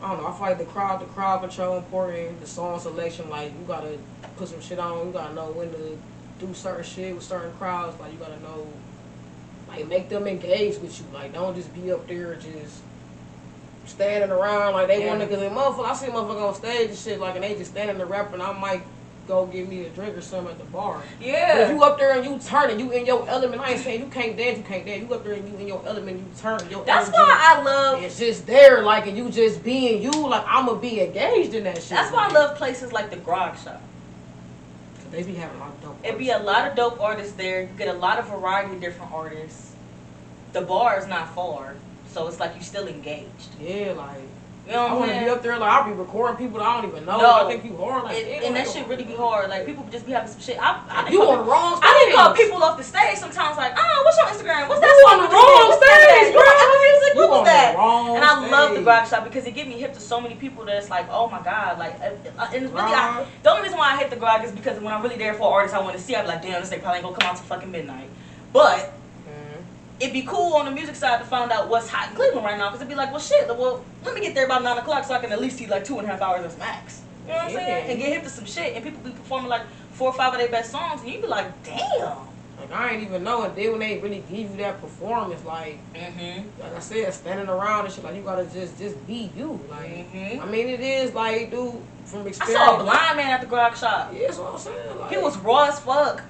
I 0.03 0.09
don't 0.09 0.23
know. 0.23 0.29
I 0.29 0.33
feel 0.33 0.41
like 0.43 0.59
the 0.59 0.65
crowd, 0.65 1.01
the 1.01 1.07
crowd 1.07 1.41
control 1.41 1.79
important. 1.79 2.41
The 2.41 2.47
song 2.47 2.79
selection, 2.79 3.29
like 3.31 3.53
you 3.53 3.65
gotta 3.67 3.99
put 4.37 4.49
some 4.49 4.61
shit 4.61 4.79
on. 4.79 5.07
You 5.07 5.13
gotta 5.13 5.35
know 5.35 5.51
when 5.53 5.71
to 5.73 5.99
do 6.39 6.55
certain 6.55 6.85
shit 6.85 7.15
with 7.15 7.25
certain 7.25 7.53
crowds. 7.57 7.99
Like 8.01 8.13
you 8.13 8.19
gotta 8.19 8.41
know, 8.41 8.67
like 9.69 9.87
make 9.89 10.09
them 10.09 10.27
engage 10.27 10.79
with 10.79 10.99
you. 10.99 11.07
Like 11.13 11.33
don't 11.33 11.55
just 11.55 11.75
be 11.75 11.93
up 11.93 12.07
there 12.07 12.37
just 12.37 12.83
standing 13.87 14.31
around 14.31 14.73
like 14.75 14.89
they 14.89 15.05
Yeah. 15.05 15.09
want 15.09 15.21
to. 15.21 15.27
Cause 15.27 15.43
a 15.43 15.51
motherfucker, 15.51 15.87
I 15.87 15.95
see 15.95 16.07
motherfucker 16.07 16.49
on 16.49 16.55
stage 16.55 16.91
and 16.91 16.99
shit 16.99 17.21
like, 17.21 17.35
and 17.35 17.45
they 17.45 17.55
just 17.55 17.71
standing 17.73 17.97
there 17.99 18.07
rapping. 18.07 18.41
I 18.41 18.53
might 18.53 18.83
go 19.27 19.47
get 19.47 19.67
me 19.69 19.87
a 19.87 19.89
drink 19.91 20.15
or 20.17 20.21
something 20.21 20.53
at 20.53 20.59
the 20.59 20.65
bar. 20.65 20.99
But 21.19 21.27
if 21.27 21.33
Yeah. 21.35 21.71
you 21.73 21.83
up 21.83 21.99
there 21.99 22.15
and 22.15 22.25
you 22.25 22.39
turning, 22.39 22.79
you 22.79 22.91
in 22.91 23.07
your 23.07 23.27
element. 23.29 23.63
I 23.63 23.73
ain't 23.73 23.81
saying 23.81 24.01
you 24.01 24.09
can't 24.09 24.37
dance, 24.37 24.59
you 24.59 24.65
can't 24.65 24.85
dance. 24.85 25.03
You 25.09 25.15
up 25.15 25.25
there 25.25 25.33
and 25.33 25.49
you 25.49 25.57
in 25.57 25.67
your 25.67 25.83
element, 25.87 26.19
you 26.19 26.27
turn. 26.39 26.61
Your 26.71 26.85
That's 26.85 27.09
energy. 27.09 27.23
why 27.23 27.39
I 27.57 27.63
love. 27.63 28.03
It's 28.03 28.19
just 28.19 28.47
there, 28.47 28.83
like, 28.83 29.07
and 29.07 29.17
you 29.17 29.31
just 29.31 29.63
being 29.65 30.03
you, 30.03 30.11
like, 30.29 30.45
I'ma 30.47 30.75
be 30.75 31.01
engaged 31.01 31.55
in 31.55 31.65
that 31.65 31.77
shit. 31.77 31.91
That's 31.91 32.13
why 32.13 32.29
I 32.29 32.33
love 32.33 32.57
places 32.57 32.93
like 32.93 33.11
the 33.11 33.17
Grog 33.17 33.57
Shop. 33.59 33.81
They 35.11 35.23
be 35.23 35.35
having 35.35 35.57
a 35.57 35.61
lot 35.61 35.69
of 35.71 35.81
dope. 35.81 35.97
It 36.05 36.19
be 36.19 36.31
a 36.31 36.39
lot 36.39 36.69
of 36.69 36.77
dope 36.77 37.01
artists 37.01 37.35
there. 37.35 37.63
You 37.63 37.69
get 37.79 37.89
a 37.89 37.93
lot 37.99 38.19
of 38.19 38.29
variety 38.29 38.75
of 38.75 38.81
different 38.81 39.13
artists. 39.13 39.71
The 40.53 40.61
bar 40.63 40.99
is 40.99 41.07
not 41.07 41.35
far, 41.35 41.77
so 42.15 42.29
it's 42.29 42.39
like 42.41 42.55
you're 42.55 42.63
still 42.63 42.87
engaged. 42.87 43.51
Yeah, 43.61 43.93
like, 43.99 44.23
You 44.67 44.73
know 44.73 44.83
what 44.85 44.91
I 44.91 44.95
want 44.95 45.13
to 45.13 45.21
be 45.21 45.29
up 45.29 45.43
there, 45.43 45.59
like, 45.59 45.69
I'll 45.71 45.85
be 45.85 45.93
recording 45.93 46.39
people 46.39 46.61
that 46.61 46.67
I 46.67 46.81
don't 46.81 46.89
even 46.91 47.05
know. 47.05 47.19
No. 47.21 47.45
I 47.45 47.51
think 47.51 47.65
you 47.67 47.77
hard, 47.77 48.05
like, 48.05 48.17
It- 48.17 48.45
and 48.45 48.57
that 48.57 48.67
shit 48.71 48.87
really 48.87 49.05
be 49.05 49.15
hard. 49.15 49.51
Like 49.51 49.67
people 49.67 49.85
just 49.91 50.07
be 50.07 50.13
having 50.13 50.31
some 50.31 50.41
shit. 50.41 50.57
I, 50.63 50.81
I 50.89 51.11
You 51.11 51.21
on 51.27 51.39
the 51.39 51.45
wrong 51.45 51.77
stage. 51.77 51.91
I 51.91 51.93
didn't 51.99 52.15
call 52.17 52.33
people 52.33 52.63
off 52.63 52.79
the 52.79 52.85
stage 52.85 53.19
sometimes 53.19 53.59
like, 53.59 53.75
oh, 53.77 54.03
what's 54.05 54.17
your 54.17 54.29
Instagram? 54.33 54.69
What's 54.69 54.81
that 54.81 54.89
You 54.89 55.05
song 55.05 55.21
on 55.21 55.29
the 55.29 55.37
wrong 55.37 55.71
stage, 55.83 56.35
on 56.39 56.47
Apple 56.49 56.81
Music? 56.81 57.13
What 57.19 57.29
was 57.31 57.45
that? 57.47 57.77
wrong 57.77 58.17
And 58.17 58.25
I 58.25 58.49
love 58.49 58.75
the. 58.75 58.83
Grog 58.83 59.07
Shop 59.09 59.25
because 59.25 59.45
it 59.47 59.53
get 59.55 59.67
me 59.69 59.75
hip 59.75 59.93
to 59.95 60.01
so 60.01 60.21
many 60.21 60.35
people 60.37 60.65
that 60.67 60.77
it's 60.77 60.89
like, 60.91 61.07
oh 61.11 61.29
my 61.29 61.43
god, 61.43 61.79
like, 61.79 61.95
uh, 62.01 62.11
uh, 62.39 62.49
and 62.55 62.65
really, 62.73 62.93
I, 62.95 63.27
the 63.43 63.51
only 63.51 63.63
reason 63.65 63.77
why 63.79 63.93
I 63.93 63.97
hate 63.97 64.11
the 64.11 64.17
Grog 64.17 64.45
is 64.45 64.53
because 64.53 64.79
when 64.81 64.93
I'm 64.95 65.03
really 65.03 65.17
there 65.17 65.35
for 65.35 65.53
artists 65.53 65.77
I 65.77 65.81
want 65.81 65.97
to 65.97 66.03
see, 66.03 66.15
I 66.15 66.23
be 66.23 66.29
like, 66.29 66.43
damn, 66.43 66.61
this 66.61 66.71
thing 66.71 66.81
probably 66.81 66.99
ain't 66.99 67.05
gonna 67.07 67.17
come 67.19 67.29
out 67.29 67.37
till 67.37 67.45
fucking 67.47 67.71
midnight. 67.71 68.09
But. 68.53 68.93
It'd 70.01 70.13
be 70.13 70.23
cool 70.23 70.55
on 70.55 70.65
the 70.67 70.71
music 70.71 70.95
side 70.97 71.19
to 71.21 71.25
find 71.25 71.51
out 71.53 71.69
what's 71.69 71.89
hot 71.89 72.11
in 72.11 72.17
Cleveland 72.17 72.45
right 72.45 72.59
now 72.59 72.67
because 72.69 72.81
it'd 72.81 72.89
be 72.89 72.95
like, 72.95 73.11
well, 73.13 73.21
shit, 73.21 73.47
well, 73.49 73.85
let 74.05 74.15
me 74.15 74.21
get 74.21 74.35
there 74.35 74.49
by 74.49 74.59
nine 74.59 74.79
o'clock 74.79 75.05
so 75.05 75.15
I 75.15 75.19
can 75.21 75.33
at 75.33 75.41
least 75.41 75.57
see 75.59 75.67
like 75.67 75.85
two 75.85 75.99
and 75.99 76.07
a 76.07 76.11
half 76.11 76.21
hours 76.23 76.45
as 76.45 76.59
max. 76.59 77.03
You 77.27 77.31
know 77.31 77.37
what 77.37 77.45
I'm 77.47 77.51
Yeah. 77.53 77.57
saying? 77.59 77.91
And 77.91 77.99
get 78.01 78.13
hip 78.13 78.23
to 78.25 78.29
some 78.31 78.45
shit, 78.45 78.75
and 78.75 78.85
people 78.85 79.01
be 79.03 79.11
performing 79.11 79.49
like 79.49 79.63
four 79.93 80.09
or 80.09 80.15
five 80.15 80.33
of 80.35 80.41
their 80.41 80.49
best 80.51 80.71
songs, 80.71 81.01
and 81.03 81.11
you'd 81.11 81.23
be 81.23 81.29
like, 81.29 81.47
damn. 81.65 82.17
Like, 82.59 82.73
I 82.73 82.91
ain't 82.93 83.03
even 83.03 83.25
know. 83.25 83.43
And 83.43 83.55
then 83.57 83.71
when 83.73 83.81
they 83.81 83.99
really 83.99 84.23
give 84.31 84.51
you 84.51 84.57
that 84.59 84.81
performance, 84.81 85.45
like, 85.45 85.79
Mm-hmm. 85.95 86.61
like 86.61 86.77
I 86.77 86.79
said, 86.81 87.13
standing 87.15 87.49
around 87.49 87.85
and 87.87 87.95
shit, 87.95 88.05
like, 88.05 88.15
you 88.17 88.23
gotta 88.23 88.45
just, 88.47 88.79
just 88.79 89.07
be 89.07 89.31
you. 89.37 89.61
Like, 89.71 90.13
Mhm. 90.13 90.41
I 90.41 90.45
mean, 90.47 90.69
it 90.69 90.81
is, 90.81 91.15
like, 91.15 91.51
dude, 91.51 91.75
from 92.05 92.21
I 92.23 92.27
experience. 92.27 92.59
saw 92.65 92.81
a 92.81 92.83
blind 92.85 93.17
man 93.17 93.31
at 93.31 93.41
the 93.41 93.47
Grog 93.47 93.77
Shop. 93.77 94.13
Yeah, 94.15 94.27
that's 94.27 94.39
what 94.39 94.53
I'm 94.55 94.59
saying. 94.59 94.99
Like, 95.01 95.11
He 95.11 95.17
was 95.19 95.37
raw 95.39 95.65
as 95.65 95.79
fuck. 95.81 96.23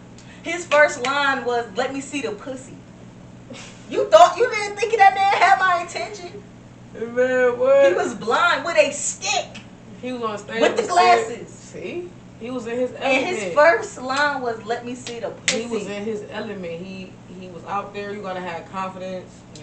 His 0.42 0.66
first 0.66 1.02
line 1.04 1.44
was, 1.44 1.66
"Let 1.76 1.92
me 1.92 2.00
see 2.00 2.20
the 2.22 2.32
pussy." 2.32 2.74
You 3.90 4.08
thought 4.08 4.36
you 4.36 4.48
didn't 4.50 4.76
think 4.76 4.96
that 4.96 5.14
man 5.14 5.34
had 5.42 5.58
my 5.58 5.84
attention? 5.86 6.42
Man, 6.94 7.58
what? 7.58 7.88
He 7.88 7.94
was 7.94 8.14
blind 8.14 8.64
with 8.64 8.76
a 8.76 8.90
stick. 8.92 9.60
He 10.00 10.12
was 10.12 10.22
on 10.22 10.38
stage 10.38 10.60
With 10.60 10.76
the 10.76 10.82
glasses. 10.86 11.48
said- 11.48 11.48
See, 11.82 12.08
he 12.40 12.50
was 12.50 12.66
in 12.66 12.78
his 12.78 12.90
element. 12.92 13.04
And 13.04 13.26
his 13.36 13.54
first 13.54 14.00
line 14.00 14.42
was, 14.42 14.64
"Let 14.64 14.84
me 14.84 14.94
see 14.94 15.18
the 15.20 15.30
pussy." 15.30 15.62
he 15.62 15.66
was 15.66 15.86
in 15.86 16.04
his 16.04 16.24
element. 16.30 16.84
He 16.84 17.12
he 17.40 17.48
was 17.48 17.64
out 17.64 17.92
there. 17.94 18.12
You 18.12 18.22
gotta 18.22 18.40
have 18.40 18.70
confidence. 18.70 19.30
yeah. 19.56 19.62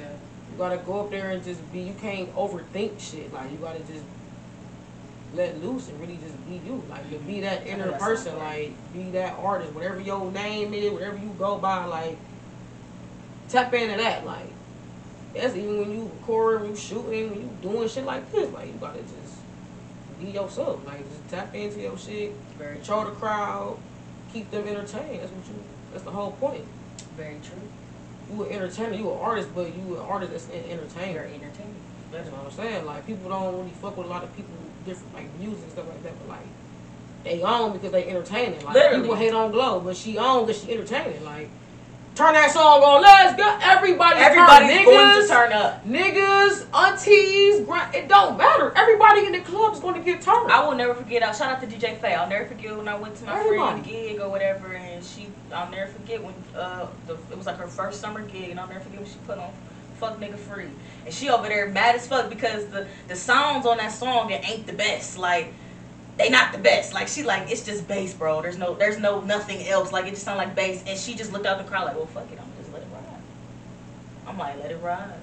You 0.52 0.58
gotta 0.58 0.78
go 0.78 1.02
up 1.02 1.12
there 1.12 1.30
and 1.32 1.44
just 1.44 1.60
be. 1.72 1.80
You 1.80 1.94
can't 2.02 2.34
overthink 2.36 3.00
shit. 3.00 3.34
Like 3.34 3.50
you 3.52 3.58
gotta 3.58 3.80
just 3.80 4.04
let 5.34 5.64
loose 5.64 5.88
and 5.88 6.00
really 6.02 6.18
just 6.22 6.36
be 6.50 6.56
you. 6.68 6.84
Like 6.90 7.10
to 7.12 7.18
be 7.20 7.40
that 7.42 7.66
inner 7.66 7.94
person. 7.94 8.38
Like 8.38 8.74
be 8.94 9.04
that 9.12 9.38
artist. 9.40 9.74
Whatever 9.74 10.02
your 10.02 10.30
name 10.32 10.74
is, 10.74 10.92
whatever 10.92 11.16
you 11.18 11.34
go 11.40 11.58
by. 11.58 11.86
Like 11.86 12.18
tap 13.52 13.74
into 13.74 13.98
that. 13.98 14.26
Like 14.26 14.48
that's 15.34 15.56
even 15.56 15.80
when 15.80 15.92
you 15.92 16.04
recording, 16.20 16.62
when 16.62 16.72
you 16.72 16.78
shooting, 16.78 17.30
when 17.30 17.42
you 17.42 17.50
doing 17.62 17.88
shit 17.88 18.06
like 18.06 18.32
this. 18.32 18.52
Like 18.52 18.68
you 18.68 18.74
gotta 18.80 19.00
just 19.02 19.40
be 20.20 20.28
yourself. 20.28 20.86
Like 20.86 21.08
just 21.10 21.30
tap 21.30 21.54
into 21.54 21.80
your 21.80 21.98
shit. 21.98 22.34
Very 22.58 22.76
Control 22.76 23.06
the 23.06 23.12
crowd. 23.12 23.78
Keep 24.34 24.52
them 24.52 24.68
entertained. 24.68 25.22
That's 25.22 25.32
what 25.32 25.48
you. 25.48 25.64
That's 25.92 26.04
the 26.04 26.12
whole 26.12 26.32
point. 26.34 26.64
Very 27.18 27.38
true. 27.44 27.62
You 28.32 28.44
an 28.46 28.52
entertainer. 28.52 28.94
You 28.94 29.12
an 29.12 29.20
artist, 29.20 29.50
but 29.54 29.76
you 29.76 29.96
an 29.96 30.02
artist 30.02 30.32
that's 30.32 30.48
an 30.48 30.70
entertainer. 30.70 31.20
Very 31.22 31.34
entertaining. 31.36 31.76
That's 32.12 32.30
what 32.30 32.46
I'm 32.46 32.52
saying. 32.52 32.86
Like 32.86 33.06
people 33.06 33.30
don't 33.30 33.58
really 33.58 33.72
fuck 33.82 33.98
with 33.98 34.08
a 34.08 34.10
lot 34.10 34.24
of 34.24 34.36
people 34.36 34.54
different 34.86 35.14
like 35.14 35.40
music 35.40 35.64
and 35.64 35.72
stuff 35.72 35.88
like 35.88 36.04
that, 36.04 36.14
but 36.20 36.30
like 36.30 36.48
they 37.24 37.42
own 37.42 37.74
because 37.74 37.92
they 37.92 38.08
entertaining. 38.08 38.64
Like 38.66 38.74
Literally. 38.74 39.02
people 39.02 39.16
hate 39.16 39.34
on 39.34 39.52
Glow, 39.52 39.80
but 39.80 39.96
she 39.96 40.18
own 40.18 40.46
because 40.46 40.64
she 40.64 40.72
entertaining. 40.72 41.24
Like 41.24 41.50
turn 42.16 42.34
that 42.34 42.52
song 42.52 42.82
on. 42.84 43.02
Let's 43.02 43.36
go. 43.38 43.58
Everybody, 43.62 44.20
Everybody's 44.20 44.70
turn. 44.78 44.86
going 44.86 45.22
to 45.22 45.28
turn 45.28 45.54
up. 45.54 45.86
niggas, 45.86 46.66
aunties, 46.74 47.66
gra- 47.66 47.90
it 47.94 48.08
don't 48.08 48.38
matter. 48.38 48.72
Everybody 48.76 49.26
in 49.26 49.32
the 49.32 49.40
club 49.40 49.74
is 49.74 49.80
going 49.80 49.96
to 49.96 50.02
get 50.02 50.22
turned. 50.22 50.52
I 50.52 50.66
will 50.68 50.76
never 50.76 50.94
forget. 50.94 51.24
I 51.24 51.32
shout 51.32 51.52
out 51.52 51.62
to 51.62 51.68
DJ 51.68 51.98
Faye. 51.98 52.14
I'll 52.14 52.30
never 52.30 52.46
forget 52.46 52.76
when 52.78 52.88
I 52.88 52.96
went 52.96 53.16
to 53.18 53.26
my 53.26 53.40
Everybody. 53.40 53.82
friend's 53.82 53.88
gig 53.88 54.20
or 54.20 54.30
whatever, 54.30 54.74
and 54.74 55.04
she. 55.04 55.28
I'll 55.54 55.70
never 55.72 55.92
forget 55.92 56.24
when 56.24 56.34
uh 56.56 56.88
the, 57.08 57.14
it 57.32 57.38
was 57.38 57.46
like 57.46 57.58
her 57.58 57.68
first 57.68 58.00
summer 58.02 58.22
gig, 58.22 58.50
and 58.52 58.60
I'll 58.60 58.68
never 58.68 58.80
forget 58.82 59.00
when 59.02 59.10
she 59.10 59.18
put 59.26 59.38
on 59.38 59.52
"Fuck 60.00 60.20
Nigga 60.20 60.38
Free," 60.38 60.68
and 61.06 61.14
she 61.14 61.30
over 61.30 61.48
there 61.48 61.68
mad 61.70 61.96
as 61.96 62.08
fuck 62.08 62.30
because 62.30 62.66
the 62.68 62.88
the 63.08 63.16
sounds 63.16 63.66
on 63.66 63.78
that 63.78 63.92
song 63.92 64.32
it 64.32 64.48
ain't 64.50 64.66
the 64.68 64.74
best. 64.74 65.18
Like 65.18 65.54
they 66.24 66.30
not 66.30 66.52
the 66.52 66.58
best. 66.58 66.94
Like 66.94 67.08
she 67.08 67.24
like 67.24 67.52
it's 67.52 67.66
just 67.66 67.88
bass, 67.88 68.14
bro. 68.14 68.42
There's 68.42 68.58
no 68.58 68.74
there's 68.76 68.98
no 69.00 69.22
nothing 69.22 69.68
else. 69.68 69.92
Like 69.92 70.06
it 70.06 70.12
just 70.12 70.24
sound 70.24 70.38
like 70.38 70.56
bass, 70.56 70.84
and 70.88 70.98
she 70.98 71.16
just 71.16 71.32
looked 71.34 71.46
out 71.46 71.58
the 71.58 71.64
crowd 71.64 71.86
like, 71.86 71.96
well, 71.96 72.06
fuck 72.06 72.32
it, 72.32 72.40
I'm 72.40 72.48
just 72.60 72.72
let 72.74 72.82
it 72.82 72.88
ride. 72.94 73.22
I'm 74.28 74.38
like, 74.38 74.60
let 74.62 74.72
it 74.72 74.80
ride. 74.82 75.14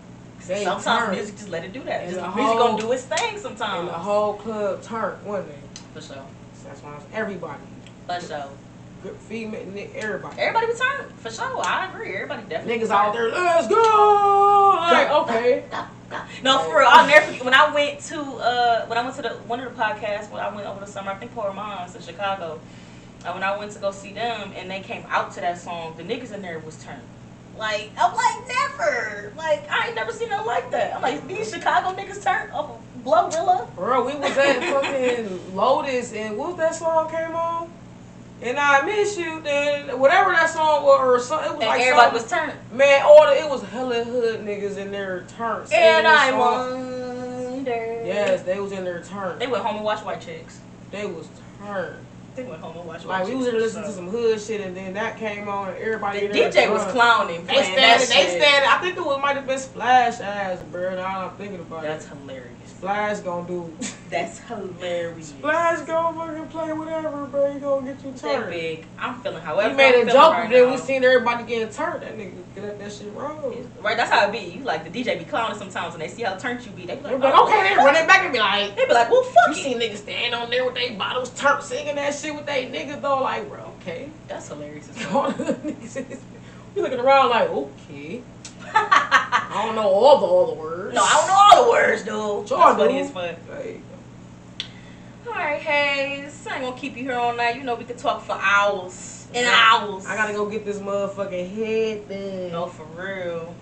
They 0.47 0.65
Sometimes 0.65 0.85
turned. 0.85 1.13
music 1.17 1.37
just 1.37 1.49
let 1.51 1.65
it 1.65 1.73
do 1.73 1.83
that. 1.85 2.05
Music 2.07 2.23
whole- 2.23 2.59
gonna 2.59 2.81
do 2.83 2.93
its 2.93 3.03
thing 3.05 3.39
sometimes. 3.39 3.81
And 3.81 3.89
the 3.89 3.93
whole 3.93 4.35
club 4.35 4.83
turned, 4.83 5.25
wasn't 5.25 5.49
they? 5.51 6.01
For 6.01 6.07
sure. 6.07 6.17
So 6.55 6.69
that's 6.69 6.81
why 6.83 6.95
it's 6.97 7.05
everybody. 7.13 7.61
For 8.07 8.21
sure. 8.21 8.45
Good 9.03 9.17
female, 9.17 9.61
everybody. 9.95 10.41
Everybody 10.41 10.67
was 10.67 10.81
turned. 10.81 11.13
For 11.21 11.31
sure. 11.31 11.61
I 11.65 11.89
agree. 11.91 12.15
Everybody 12.15 12.43
definitely. 12.49 12.85
Niggas 12.85 12.91
out 12.91 13.13
there, 13.13 13.29
let's 13.31 13.69
go! 13.69 14.77
Like, 14.81 15.09
Go, 15.09 15.23
okay. 15.23 15.65
No, 16.43 16.59
for 16.61 16.79
real. 16.79 16.89
I'll 16.91 17.07
never 17.07 17.27
forget 17.27 17.45
when 17.45 17.55
I 17.55 17.75
went 17.75 18.01
to 18.01 18.21
uh 18.21 18.87
when 18.87 18.99
I 18.99 19.03
went 19.03 19.17
to 19.17 19.23
the 19.23 19.31
one 19.47 19.61
of 19.61 19.75
the 19.75 19.81
podcasts 19.83 20.31
when 20.31 20.43
I 20.43 20.55
went 20.55 20.67
over 20.67 20.81
the 20.81 20.87
summer. 20.87 21.11
I 21.11 21.15
think 21.17 21.35
Poor 21.35 21.53
Moms 21.53 21.95
in 21.95 22.03
Chicago. 22.03 22.61
Uh, 23.25 23.33
when 23.33 23.43
I 23.43 23.57
went 23.59 23.73
to 23.73 23.81
go 23.81 23.91
see 23.91 24.13
them 24.13 24.53
and 24.55 24.71
they 24.71 24.81
came 24.81 25.05
out 25.09 25.33
to 25.33 25.41
that 25.41 25.59
song, 25.59 25.95
the 25.97 26.05
niggas 26.05 26.33
in 26.33 26.41
there 26.41 26.61
was 26.61 26.83
turned. 26.83 27.03
Like 27.59 27.91
I'm 27.99 28.15
like 28.15 28.49
never. 28.49 29.33
Like 29.37 29.69
I 29.71 29.89
ain't 29.89 29.97
never 29.97 30.13
seen 30.13 30.29
nothing 30.29 30.47
like 30.47 30.71
that. 30.71 30.95
I'm 30.95 31.03
like 31.03 31.27
these 31.27 31.53
Chicago 31.53 32.01
niggas 32.01 32.23
turned 32.23 32.53
of 32.53 32.81
Glorilla. 33.05 33.75
Bro, 33.75 34.07
we 34.07 34.15
was 34.15 34.37
at 34.39 34.63
fucking 34.63 35.57
Lotus 35.57 36.13
and 36.13 36.37
what 36.37 36.51
was 36.51 36.57
that 36.59 36.75
song 36.75 37.11
came 37.11 37.35
on? 37.35 37.71
And 38.41 38.57
I 38.59 38.83
miss 38.83 39.17
you, 39.17 39.43
then 39.43 39.99
whatever 39.99 40.31
that 40.31 40.49
song 40.49 40.85
was 40.85 41.01
or 41.01 41.19
something. 41.21 41.51
It 41.51 41.55
was 41.55 41.61
And 41.61 41.69
like 41.69 41.81
everybody 41.81 42.13
was 42.15 42.31
turned. 42.31 42.53
Man, 42.73 43.03
all 43.05 43.27
the, 43.27 43.37
it 43.37 43.49
was 43.49 43.63
hella 43.65 44.05
hood 44.05 44.41
niggas 44.41 44.77
in 44.77 44.93
their 44.93 45.25
turn. 45.37 45.67
singing 45.67 45.85
And 45.85 46.07
I 46.07 46.33
wonder. 46.39 48.03
Yes, 48.05 48.43
they 48.43 48.61
was 48.61 48.73
in 48.73 48.85
their 48.85 49.03
turn. 49.03 49.39
They 49.39 49.49
went 49.49 49.65
home 49.65 49.77
and 49.77 49.85
watched 49.85 50.05
White 50.05 50.21
Chicks. 50.21 50.61
They 50.93 51.05
was 51.07 51.29
turned. 51.59 51.97
They 52.37 52.45
went 52.45 52.63
home 52.63 52.77
and 52.77 52.87
watched 52.87 53.05
Like 53.05 53.27
we 53.27 53.35
was 53.35 53.47
listening 53.49 53.85
to 53.87 53.93
some 53.93 54.09
hood 54.09 54.41
shit, 54.41 54.61
and 54.61 54.77
then 54.77 54.95
that 54.95 55.19
came 55.19 55.49
on, 55.49 55.71
and 55.71 55.79
everybody. 55.79 56.29
The 56.29 56.35
DJ 56.35 56.73
was 56.73 56.85
clowning. 56.93 57.45
They 57.47 57.65
standing. 57.65 58.09
They 58.09 58.39
standing. 58.39 58.71
I 58.71 58.79
think 58.81 58.97
it 58.97 59.21
might 59.21 59.35
have 59.35 59.49
been 59.49 59.59
Splash 59.59 60.21
ass, 60.21 60.63
bro. 60.71 60.95
Now 60.95 61.29
I'm 61.29 61.37
thinking 61.37 61.59
about 61.59 61.83
That's 61.83 62.07
it. 62.07 62.11
hilarious. 62.11 62.58
Splash 62.79 63.19
gonna 63.21 63.47
do. 63.49 63.77
That's 64.11 64.39
hilarious. 64.39 65.31
Splash 65.31 65.81
gonna 65.81 66.17
fucking 66.17 66.47
play 66.47 66.73
whatever, 66.73 67.27
bro. 67.27 67.53
He 67.53 67.59
gonna 67.59 67.93
get 67.93 68.05
you 68.05 68.13
That 68.13 68.21
turned. 68.21 68.51
big. 68.51 68.87
I'm 68.99 69.21
feeling 69.21 69.43
however. 69.43 69.69
He 69.71 69.75
made 69.75 70.01
I'm 70.01 70.09
a 70.09 70.13
joke, 70.13 70.33
right 70.33 70.49
then 70.49 70.71
we 70.71 70.77
seen 70.77 71.03
everybody 71.03 71.43
getting 71.45 71.71
turned. 71.75 72.03
That 72.05 72.17
nigga 72.17 72.35
get 72.55 72.65
at 72.65 72.79
that 72.79 72.93
shit 72.93 73.13
wrong. 73.15 73.69
Right, 73.83 73.97
that's 73.97 74.11
how 74.13 74.29
it 74.29 74.33
be. 74.33 74.57
You 74.57 74.63
like 74.65 74.91
the 74.91 74.91
DJ 74.91 75.19
be 75.19 75.25
clowning 75.25 75.59
sometimes, 75.59 75.95
and 75.95 76.03
they 76.03 76.07
see 76.09 76.23
how 76.23 76.37
turned 76.37 76.65
you 76.65 76.71
be. 76.71 76.87
They 76.87 76.95
be 76.95 77.03
like, 77.03 77.19
like, 77.19 77.35
oh, 77.37 77.47
okay, 77.49 77.63
then 77.75 77.79
run 77.79 77.97
it 77.97 78.07
back 78.07 78.23
and 78.23 78.33
be 78.33 78.39
like, 78.39 78.77
They 78.77 78.87
be 78.87 78.93
like, 78.93 79.11
well, 79.11 79.25
you 79.25 79.31
fuck 79.31 79.51
it. 79.51 79.55
seen 79.57 79.81
niggas 79.81 79.97
stand 79.97 80.35
on 80.37 80.49
there 80.49 80.65
with 80.65 80.75
they 80.77 80.91
bottles 80.95 81.31
turned, 81.31 81.65
singing 81.65 81.97
that 81.97 82.15
shit 82.15 82.33
with 82.33 82.47
they 82.47 82.67
niggas 82.67 83.03
though, 83.03 83.21
like, 83.23 83.49
bro, 83.49 83.73
okay. 83.81 84.09
That's 84.29 84.47
hilarious. 84.49 84.89
we 86.75 86.81
looking 86.83 87.01
around 87.01 87.31
like, 87.31 87.49
okay. 87.51 88.23
I 88.71 89.63
don't 89.65 89.75
know 89.75 89.89
all 89.89 90.19
the 90.21 90.27
all 90.27 90.47
the 90.55 90.61
words. 90.61 90.95
no, 90.95 91.03
I 91.03 91.13
don't 91.15 91.27
know 91.27 91.35
all 91.35 91.65
the 91.65 91.71
words, 91.71 92.05
though. 92.43 92.47
Sure, 92.47 92.59
That's 92.59 92.79
funny 92.79 93.01
as 93.01 93.11
fuck. 93.11 93.57
Hey, 93.57 93.81
All 95.27 95.33
right, 95.35 95.61
Hayes. 95.61 96.47
I 96.47 96.55
ain't 96.57 96.65
gonna 96.65 96.77
keep 96.77 96.97
you 96.97 97.05
here 97.05 97.15
all 97.17 97.35
night. 97.35 97.57
You 97.57 97.63
know 97.65 97.75
we 97.75 97.85
could 97.85 97.99
talk 97.99 98.23
for 98.23 98.39
hours 98.41 99.27
and 99.35 99.47
hours. 99.47 100.07
I 100.07 100.17
gotta 100.17 100.33
go 100.33 100.49
get 100.49 100.65
this 100.65 100.79
motherfucking 100.79 101.55
head 101.55 102.07
thing. 102.09 102.53
No, 102.53 102.67
for 102.67 102.85
real. 103.01 103.55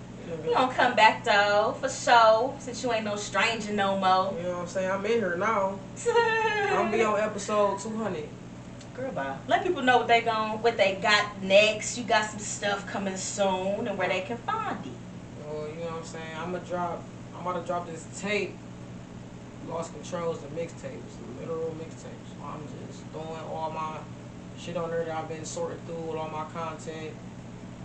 We 0.44 0.52
gonna 0.54 0.72
come 0.72 0.94
back 0.96 1.24
though, 1.24 1.76
for 1.80 1.88
sure. 1.88 2.54
Since 2.58 2.82
you 2.82 2.92
ain't 2.92 3.04
no 3.04 3.16
stranger 3.16 3.72
no 3.72 3.96
more. 3.96 4.36
You 4.36 4.44
know 4.44 4.52
what 4.54 4.58
I'm 4.62 4.66
saying? 4.66 4.90
I'm 4.90 5.04
in 5.06 5.12
here 5.12 5.36
now. 5.36 5.78
I'm 6.08 6.68
gonna 6.76 6.92
be 6.92 7.02
on 7.02 7.20
episode 7.20 7.78
200. 7.80 8.28
Girl, 8.94 9.12
bye. 9.12 9.36
Let 9.46 9.62
people 9.62 9.82
know 9.82 9.98
what 9.98 10.08
they 10.08 10.22
gon' 10.22 10.62
what 10.62 10.76
they 10.76 10.98
got 11.02 11.42
next. 11.42 11.98
You 11.98 12.04
got 12.04 12.30
some 12.30 12.38
stuff 12.38 12.86
coming 12.86 13.16
soon, 13.16 13.86
and 13.86 13.98
where 13.98 14.08
they 14.08 14.22
can 14.22 14.38
find 14.38 14.78
it. 14.84 14.92
Well, 15.46 15.68
you 15.68 15.76
know 15.76 15.86
what 15.86 15.94
I'm 15.98 16.04
saying? 16.04 16.36
I'm 16.38 16.52
gonna 16.52 16.64
drop. 16.64 17.02
I'm 17.34 17.46
about 17.46 17.60
to 17.60 17.66
drop 17.66 17.86
this 17.86 18.06
tape. 18.18 18.56
Lost 19.68 19.92
control 19.92 20.34
Controls, 20.34 20.40
the 20.40 20.48
mixtapes, 20.54 21.12
the 21.18 21.40
literal 21.40 21.74
mixtapes. 21.74 22.30
I'm 22.42 22.62
just 22.86 23.02
throwing 23.12 23.42
all 23.50 23.70
my 23.70 23.98
shit 24.58 24.76
on 24.76 24.90
there 24.90 25.04
that 25.04 25.16
I've 25.16 25.28
been 25.28 25.44
sorting 25.44 25.78
through 25.86 26.06
with 26.06 26.16
all 26.16 26.28
my 26.30 26.44
content, 26.54 27.10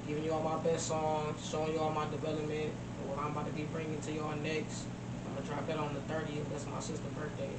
giving 0.08 0.24
you 0.24 0.32
all 0.32 0.44
my 0.44 0.58
best 0.62 0.88
songs, 0.88 1.42
showing 1.50 1.74
you 1.74 1.80
all 1.80 1.90
my 1.90 2.06
development, 2.10 2.72
what 3.08 3.18
I'm 3.18 3.32
about 3.32 3.48
to 3.48 3.54
be 3.54 3.64
bringing 3.74 4.00
to 4.02 4.12
y'all 4.12 4.36
next. 4.44 4.86
I'm 5.26 5.36
gonna 5.36 5.48
drop 5.48 5.68
that 5.68 5.78
on 5.78 5.94
the 5.94 6.02
30th. 6.06 6.46
That's 6.52 6.68
my 6.68 6.80
sister's 6.80 7.14
birthday. 7.18 7.50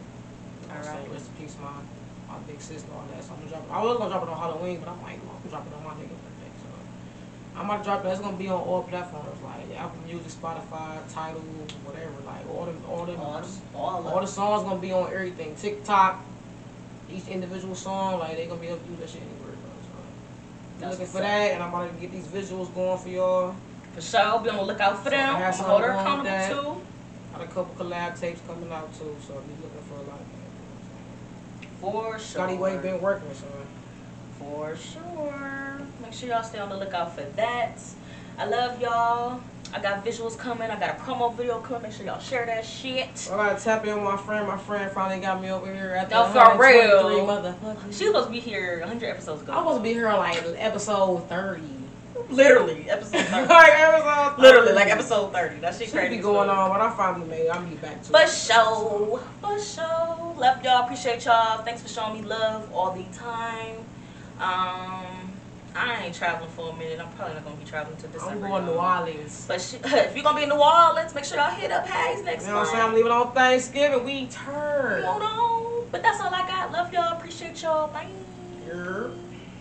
All 0.70 0.77
right. 0.77 0.85
So 0.85 1.12
rest 1.12 1.27
in 1.27 1.43
peace, 1.43 1.57
my 1.61 1.75
my 2.31 2.39
big 2.47 2.61
sister, 2.61 2.89
all 2.95 3.05
that. 3.12 3.25
So 3.25 3.35
I'm 3.35 3.41
gonna 3.41 3.51
drop. 3.51 3.66
I 3.70 3.83
was 3.83 3.99
gonna 3.99 4.11
drop 4.11 4.23
it 4.23 4.29
on 4.29 4.39
Halloween, 4.39 4.79
but 4.79 4.89
I'm 4.89 5.03
like, 5.03 5.18
I'm 5.18 5.27
gonna 5.27 5.51
drop 5.51 5.66
it 5.66 5.75
on 5.75 5.83
my 5.83 5.95
nigga 5.99 6.14
I'm 7.55 7.66
gonna 7.66 7.84
drop 7.84 8.03
that. 8.03 8.12
It's 8.12 8.20
gonna 8.20 8.36
be 8.36 8.48
on 8.48 8.61
all 8.61 8.82
platforms 8.82 9.40
like 9.42 9.78
Apple 9.78 9.98
Music, 10.07 10.28
Spotify, 10.28 10.98
Tidal, 11.12 11.40
whatever. 11.84 12.12
Like 12.24 12.48
all 12.48 12.64
the 12.66 12.72
all 12.88 13.05
the 13.07 13.16
All, 13.16 13.44
all, 13.74 14.09
all 14.09 14.20
the 14.20 14.26
songs 14.26 14.62
gonna 14.62 14.80
be 14.80 14.92
on 14.92 15.12
everything. 15.12 15.55
TikTok, 15.57 16.24
each 17.11 17.28
individual 17.28 17.74
song, 17.74 18.18
like 18.20 18.36
they 18.36 18.46
gonna 18.46 18.61
be 18.61 18.68
able 18.68 18.78
to 18.78 18.90
use 18.90 18.98
that 19.00 19.09
shit 19.11 19.20
anywhere. 19.22 19.53
Bro. 19.53 19.70
So 20.80 20.84
I'm 20.86 20.90
looking 20.92 21.07
for 21.07 21.18
that, 21.20 21.50
and 21.53 21.62
I'm 21.62 21.68
about 21.68 21.94
to 21.94 22.00
get 22.00 22.11
these 22.11 22.26
visuals 22.26 22.74
going 22.74 22.98
for 22.98 23.09
y'all. 23.09 23.55
For 23.94 24.00
sure, 24.00 24.20
I'll 24.20 24.38
be 24.38 24.48
on 24.48 24.57
the 24.57 24.62
lookout 24.62 25.05
for 25.05 25.11
So 25.11 25.16
I 25.16 25.18
them. 25.18 25.34
have 25.36 25.61
oh, 25.61 25.78
her 25.78 25.88
going 25.88 26.18
with 26.18 26.26
accountable 26.26 26.74
too. 26.74 26.80
Got 27.32 27.42
a 27.42 27.46
couple 27.46 27.86
collab 27.86 28.18
tapes 28.18 28.40
coming 28.46 28.72
out 28.72 28.92
too, 28.98 29.14
so 29.26 29.34
be 29.34 29.53
looking 29.62 29.82
for 29.88 29.94
a 29.94 30.09
lot 30.09 30.20
of 30.20 30.26
that. 30.26 31.68
For 31.80 32.12
sure. 32.12 32.18
Scotty 32.18 32.57
Way 32.57 32.78
been 32.78 33.00
working, 33.00 33.28
so. 33.34 33.46
For 34.38 34.76
sure. 34.76 35.80
Make 36.13 36.21
sure 36.21 36.29
y'all 36.29 36.43
stay 36.43 36.59
on 36.59 36.69
the 36.69 36.77
lookout 36.77 37.15
for 37.15 37.23
that. 37.23 37.79
I 38.37 38.45
love 38.45 38.79
y'all. 38.83 39.41
I 39.73 39.81
got 39.81 40.05
visuals 40.05 40.37
coming. 40.37 40.71
I 40.71 40.79
got 40.79 40.91
a 40.91 41.01
promo 41.01 41.35
video 41.35 41.59
coming. 41.61 41.85
Make 41.85 41.93
sure 41.93 42.05
y'all 42.05 42.21
share 42.21 42.45
that 42.45 42.67
shit. 42.67 43.31
I 43.33 43.37
gotta 43.37 43.65
tap 43.65 43.87
in 43.87 43.95
with 43.95 44.05
my 44.05 44.19
friend. 44.19 44.47
My 44.47 44.59
friend 44.59 44.93
finally 44.93 45.23
got 45.23 45.41
me 45.41 45.49
over 45.51 45.73
here 45.73 45.95
after 45.99 46.15
No, 46.17 46.27
for 46.27 46.35
123 46.35 47.15
real. 47.15 47.27
motherfuckers. 47.27 47.99
She 47.99 48.05
was 48.11 48.25
supposed 48.25 48.27
to 48.27 48.31
be 48.33 48.41
here 48.41 48.81
100 48.81 49.07
episodes 49.09 49.41
ago. 49.41 49.53
I 49.53 49.57
was 49.57 49.63
supposed 49.65 49.79
to 49.79 49.83
be 49.85 49.95
here 49.95 50.09
on 50.09 50.19
like 50.19 50.37
episode 50.59 51.27
30. 51.31 51.63
literally 52.29 52.91
episode 52.91 53.23
30. 53.25 53.49
like 53.49 53.73
episode 53.73 54.31
30. 54.37 54.43
literally 54.43 54.73
like 54.75 54.89
episode 54.89 55.33
30. 55.33 55.61
That 55.61 55.75
shit 55.75 55.87
Shit 55.87 55.95
crazy. 55.95 56.17
be 56.19 56.23
going 56.23 56.51
on, 56.51 56.69
but 56.73 56.83
I 56.83 56.95
finally 56.95 57.27
made. 57.27 57.49
I'm 57.49 57.67
be 57.71 57.77
back 57.77 58.03
to 58.03 58.11
For 58.11 58.27
sure. 58.29 59.19
For 59.41 59.59
sure. 59.59 60.35
Love 60.37 60.63
y'all. 60.63 60.83
Appreciate 60.85 61.25
y'all. 61.25 61.63
Thanks 61.63 61.81
for 61.81 61.89
showing 61.89 62.21
me 62.21 62.29
love 62.29 62.71
all 62.75 62.93
the 62.93 63.05
time. 63.17 63.77
Um, 64.39 65.22
I 65.75 66.05
ain't 66.05 66.14
traveling 66.14 66.51
for 66.51 66.70
a 66.70 66.77
minute. 66.77 67.01
I'm 67.01 67.11
probably 67.11 67.35
not 67.35 67.45
gonna 67.45 67.57
be 67.57 67.64
traveling 67.64 67.97
to 67.99 68.09
December. 68.09 68.47
I'm 68.47 68.51
going 68.53 68.66
to 68.66 68.73
New. 68.73 68.79
Orleans. 68.79 69.45
But 69.49 69.61
sh- 69.61 69.75
if 69.85 70.14
you're 70.14 70.23
gonna 70.25 70.37
be 70.37 70.43
in 70.45 70.49
New 70.51 70.61
Orleans, 70.62 71.14
make 71.14 71.25
sure 71.25 71.39
y'all 71.39 71.51
hit 71.55 71.70
up 71.73 71.87
Hayes 71.87 72.25
next 72.25 72.45
time. 72.45 72.49
You 72.49 72.55
know 72.55 72.61
what 72.61 72.66
I'm 72.68 72.73
saying? 72.73 72.85
I'm 72.89 72.95
leaving 72.95 73.12
on 73.12 73.33
Thanksgiving. 73.33 74.05
We 74.05 74.27
turn. 74.29 75.05
Hold 75.05 75.23
on. 75.23 75.89
But 75.91 76.03
that's 76.03 76.20
all 76.20 76.35
I 76.35 76.47
got. 76.47 76.73
Love 76.73 76.93
y'all. 76.93 77.16
Appreciate 77.16 77.62
y'all. 77.62 77.89
Bye. 77.93 78.07
Yeah. 78.66 79.09